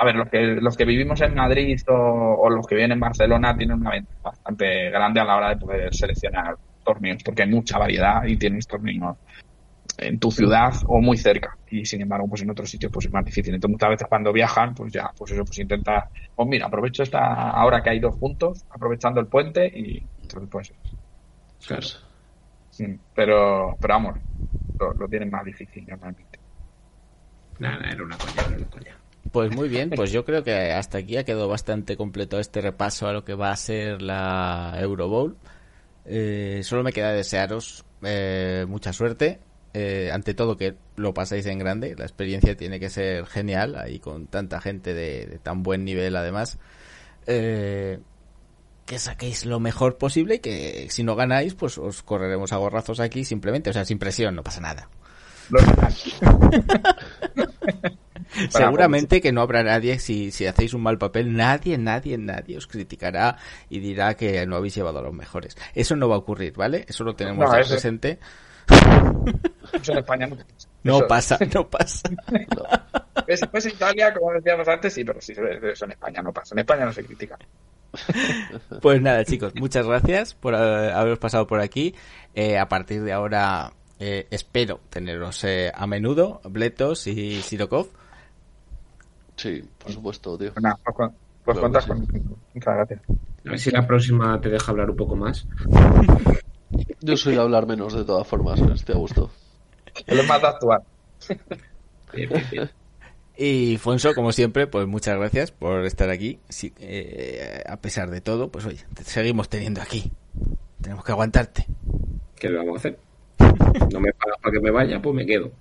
a 0.00 0.04
ver, 0.06 0.16
los 0.16 0.28
que, 0.30 0.40
los 0.60 0.76
que 0.76 0.84
vivimos 0.86 1.20
en 1.22 1.34
Madrid 1.34 1.78
o, 1.88 1.94
o 1.94 2.50
los 2.50 2.66
que 2.66 2.74
viven 2.76 2.92
en 2.92 3.00
Barcelona 3.00 3.56
tienen 3.56 3.78
una 3.80 3.90
ventaja 3.92 4.20
bastante 4.22 4.90
grande 4.90 5.20
a 5.20 5.24
la 5.24 5.36
hora 5.36 5.50
de 5.50 5.58
poder 5.58 5.94
seleccionar 5.94 6.56
torneos, 6.84 7.22
porque 7.24 7.42
hay 7.42 7.50
mucha 7.50 7.78
variedad 7.78 8.24
y 8.26 8.38
tienes 8.38 8.66
torneos 8.66 9.18
en 9.98 10.18
tu 10.20 10.30
ciudad 10.32 10.74
o 10.86 11.00
muy 11.00 11.16
cerca 11.18 11.50
y 11.66 11.84
sin 11.86 12.02
embargo 12.02 12.28
pues 12.28 12.42
en 12.42 12.50
otros 12.50 12.70
sitios 12.70 12.92
pues 12.92 13.06
es 13.06 13.12
más 13.12 13.24
difícil 13.24 13.54
entonces 13.54 13.72
muchas 13.74 13.90
veces 13.90 14.08
cuando 14.08 14.32
viajan 14.32 14.74
pues 14.74 14.92
ya 14.92 15.10
pues 15.16 15.32
eso 15.32 15.44
pues 15.44 15.58
intenta 15.58 16.08
pues 16.34 16.48
mira 16.48 16.66
aprovecho 16.66 17.02
esta 17.02 17.50
ahora 17.50 17.82
que 17.82 17.90
hay 17.90 18.00
dos 18.00 18.16
puntos 18.18 18.64
aprovechando 18.70 19.20
el 19.20 19.28
puente 19.28 19.66
y 19.74 20.08
entonces 20.22 20.48
pues 20.50 20.72
Claro. 21.66 21.88
sí, 22.68 22.84
pero 23.12 23.76
pero 23.80 23.94
vamos 23.94 24.18
lo, 24.78 24.94
lo 24.94 25.08
tienen 25.08 25.30
más 25.30 25.44
difícil 25.44 25.86
normalmente 25.86 26.40
Nada, 27.58 27.88
era 27.92 28.02
una 28.02 28.18
coña, 28.18 28.42
era 28.44 28.56
una 28.56 28.68
coña. 28.68 28.99
Pues 29.32 29.54
muy 29.54 29.68
bien, 29.68 29.90
pues 29.90 30.10
yo 30.10 30.24
creo 30.24 30.42
que 30.42 30.72
hasta 30.72 30.98
aquí 30.98 31.16
ha 31.16 31.24
quedado 31.24 31.46
bastante 31.46 31.96
completo 31.96 32.40
este 32.40 32.60
repaso 32.60 33.06
a 33.06 33.12
lo 33.12 33.24
que 33.24 33.34
va 33.34 33.52
a 33.52 33.56
ser 33.56 34.02
la 34.02 34.76
Euro 34.80 35.08
Bowl. 35.08 35.36
Eh, 36.04 36.62
solo 36.64 36.82
me 36.82 36.92
queda 36.92 37.12
desearos 37.12 37.84
eh, 38.02 38.64
mucha 38.68 38.92
suerte. 38.92 39.38
Eh, 39.72 40.10
ante 40.12 40.34
todo 40.34 40.56
que 40.56 40.74
lo 40.96 41.14
pasáis 41.14 41.46
en 41.46 41.58
grande. 41.58 41.94
La 41.96 42.04
experiencia 42.04 42.56
tiene 42.56 42.80
que 42.80 42.90
ser 42.90 43.26
genial 43.26 43.76
ahí 43.76 44.00
con 44.00 44.26
tanta 44.26 44.60
gente 44.60 44.94
de, 44.94 45.26
de 45.26 45.38
tan 45.38 45.62
buen 45.62 45.84
nivel 45.84 46.16
además. 46.16 46.58
Eh, 47.26 48.00
que 48.86 48.98
saquéis 48.98 49.46
lo 49.46 49.60
mejor 49.60 49.98
posible 49.98 50.36
y 50.36 50.38
que 50.40 50.88
si 50.90 51.04
no 51.04 51.14
ganáis 51.14 51.54
pues 51.54 51.78
os 51.78 52.02
correremos 52.02 52.52
a 52.52 52.56
gorrazos 52.56 52.98
aquí 52.98 53.24
simplemente. 53.24 53.70
O 53.70 53.72
sea, 53.72 53.84
sin 53.84 54.00
presión, 54.00 54.34
no 54.34 54.42
pasa 54.42 54.60
nada. 54.60 54.88
Seguramente 58.50 59.20
que 59.20 59.32
no 59.32 59.40
habrá 59.42 59.62
nadie, 59.62 59.98
si, 59.98 60.30
si 60.30 60.46
hacéis 60.46 60.74
un 60.74 60.82
mal 60.82 60.98
papel, 60.98 61.34
nadie, 61.36 61.76
nadie, 61.78 62.16
nadie 62.18 62.56
os 62.56 62.66
criticará 62.66 63.36
y 63.68 63.80
dirá 63.80 64.14
que 64.14 64.46
no 64.46 64.56
habéis 64.56 64.74
llevado 64.74 64.98
a 64.98 65.02
los 65.02 65.12
mejores. 65.14 65.56
Eso 65.74 65.96
no 65.96 66.08
va 66.08 66.14
a 66.16 66.18
ocurrir, 66.18 66.54
¿vale? 66.54 66.84
Eso 66.88 67.04
lo 67.04 67.14
tenemos 67.14 67.48
No, 67.48 67.60
ya 67.60 67.68
presente. 67.68 68.18
Eso 69.72 69.92
en 69.92 69.98
España 69.98 70.26
no. 70.26 70.36
No 70.82 70.96
Eso- 70.96 71.06
pasa, 71.08 71.38
no 71.54 71.68
pasa. 71.68 72.08
Si 73.28 73.46
fuese 73.48 73.68
Italia, 73.68 74.14
como 74.14 74.32
decíamos 74.32 74.66
antes, 74.66 74.94
sí, 74.94 75.04
pero 75.04 75.20
sí, 75.20 75.32
eso 75.32 75.84
en 75.84 75.90
España 75.90 76.22
no 76.22 76.32
pasa. 76.32 76.54
En 76.54 76.60
España 76.60 76.86
no 76.86 76.92
se 76.92 77.04
critica. 77.04 77.36
Pues 78.80 79.02
nada, 79.02 79.24
chicos, 79.24 79.52
muchas 79.56 79.86
gracias 79.86 80.34
por 80.34 80.54
haberos 80.54 81.18
pasado 81.18 81.46
por 81.46 81.60
aquí. 81.60 81.94
Eh, 82.34 82.56
a 82.56 82.68
partir 82.68 83.02
de 83.02 83.12
ahora 83.12 83.72
eh, 83.98 84.26
espero 84.30 84.80
teneros 84.88 85.44
eh, 85.44 85.70
a 85.74 85.86
menudo, 85.86 86.40
Bletos 86.44 87.06
y 87.06 87.42
Sirokov. 87.42 87.88
Sí, 89.40 89.64
por 89.78 89.90
supuesto, 89.90 90.36
tío. 90.36 90.52
Pues 90.52 90.62
nada, 90.62 90.78
pues, 90.84 91.10
pues 91.46 91.58
cuentas 91.58 91.86
con. 91.86 92.00
Muchas 92.52 92.74
gracias. 92.76 93.00
A 93.08 93.50
ver 93.50 93.58
si 93.58 93.70
la 93.70 93.86
próxima 93.86 94.38
te 94.38 94.50
deja 94.50 94.70
hablar 94.70 94.90
un 94.90 94.96
poco 94.96 95.16
más. 95.16 95.46
Yo 97.00 97.16
soy 97.16 97.36
de 97.36 97.40
hablar 97.40 97.66
menos 97.66 97.94
de 97.94 98.04
todas 98.04 98.26
formas, 98.26 98.60
estoy 98.60 98.94
a 98.94 98.98
gusto. 98.98 99.30
Él 100.06 100.20
es 100.20 100.28
más 100.28 100.42
de 100.42 100.46
actuar. 100.46 100.82
Bien, 102.12 102.28
bien, 102.28 102.44
bien. 102.50 102.70
Y 103.36 103.76
Fonso, 103.78 104.14
como 104.14 104.32
siempre, 104.32 104.66
pues 104.66 104.84
muchas 104.88 105.16
gracias 105.16 105.52
por 105.52 105.84
estar 105.86 106.10
aquí. 106.10 106.40
Sí, 106.48 106.74
eh, 106.80 107.62
a 107.64 107.76
pesar 107.76 108.10
de 108.10 108.20
todo, 108.20 108.50
pues 108.50 108.66
oye, 108.66 108.84
te 108.94 109.04
seguimos 109.04 109.48
teniendo 109.48 109.80
aquí. 109.80 110.10
Tenemos 110.82 111.04
que 111.04 111.12
aguantarte. 111.12 111.66
¿Qué 112.34 112.48
le 112.48 112.58
vamos 112.58 112.74
a 112.74 112.78
hacer? 112.78 112.98
No 113.92 114.00
me 114.00 114.12
pagas 114.12 114.38
para 114.42 114.52
que 114.52 114.60
me 114.60 114.72
vaya, 114.72 115.00
pues 115.00 115.14
me 115.14 115.24
quedo. 115.24 115.52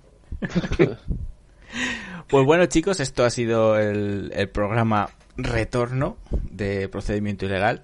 Pues 2.30 2.46
bueno, 2.46 2.66
chicos, 2.66 3.00
esto 3.00 3.24
ha 3.24 3.30
sido 3.30 3.76
el, 3.76 4.30
el 4.36 4.48
programa 4.48 5.10
Retorno 5.36 6.16
de 6.30 6.88
Procedimiento 6.88 7.44
Ilegal. 7.44 7.82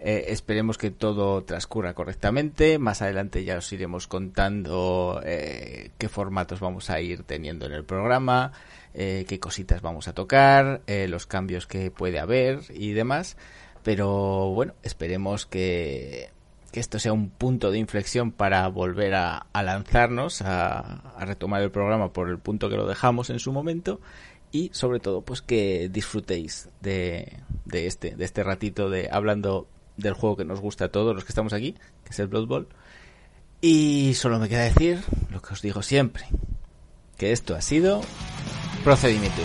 Eh, 0.00 0.32
esperemos 0.32 0.78
que 0.78 0.90
todo 0.90 1.44
transcurra 1.44 1.94
correctamente. 1.94 2.80
Más 2.80 3.02
adelante 3.02 3.44
ya 3.44 3.56
os 3.56 3.72
iremos 3.72 4.08
contando 4.08 5.22
eh, 5.24 5.92
qué 5.96 6.08
formatos 6.08 6.58
vamos 6.58 6.90
a 6.90 7.00
ir 7.00 7.22
teniendo 7.22 7.66
en 7.66 7.72
el 7.72 7.84
programa, 7.84 8.50
eh, 8.94 9.26
qué 9.28 9.38
cositas 9.38 9.80
vamos 9.80 10.08
a 10.08 10.12
tocar, 10.12 10.82
eh, 10.88 11.06
los 11.06 11.26
cambios 11.26 11.68
que 11.68 11.92
puede 11.92 12.18
haber 12.18 12.62
y 12.70 12.94
demás. 12.94 13.36
Pero 13.84 14.50
bueno, 14.50 14.74
esperemos 14.82 15.46
que, 15.46 16.30
que 16.74 16.80
esto 16.80 16.98
sea 16.98 17.12
un 17.12 17.30
punto 17.30 17.70
de 17.70 17.78
inflexión 17.78 18.32
para 18.32 18.66
volver 18.66 19.14
a, 19.14 19.46
lanzarnos, 19.54 20.42
a, 20.42 21.14
retomar 21.20 21.62
el 21.62 21.70
programa 21.70 22.12
por 22.12 22.28
el 22.28 22.40
punto 22.40 22.68
que 22.68 22.74
lo 22.74 22.84
dejamos 22.84 23.30
en 23.30 23.38
su 23.38 23.52
momento 23.52 24.00
y 24.50 24.70
sobre 24.74 24.98
todo 24.98 25.22
pues 25.22 25.40
que 25.40 25.88
disfrutéis 25.88 26.68
de, 26.80 27.38
este 27.70 28.16
de 28.16 28.24
este 28.24 28.42
ratito 28.42 28.90
de 28.90 29.08
hablando 29.12 29.68
del 29.96 30.14
juego 30.14 30.36
que 30.36 30.44
nos 30.44 30.60
gusta 30.60 30.86
a 30.86 30.88
todos 30.88 31.14
los 31.14 31.24
que 31.24 31.30
estamos 31.30 31.52
aquí, 31.52 31.76
que 32.02 32.10
es 32.10 32.18
el 32.18 32.26
Blood 32.26 32.48
Bowl. 32.48 32.68
Y 33.60 34.14
solo 34.14 34.40
me 34.40 34.48
queda 34.48 34.64
decir 34.64 35.00
lo 35.30 35.40
que 35.40 35.54
os 35.54 35.62
digo 35.62 35.80
siempre, 35.80 36.24
que 37.16 37.30
esto 37.30 37.54
ha 37.54 37.60
sido 37.60 38.00
procedimiento. 38.82 39.42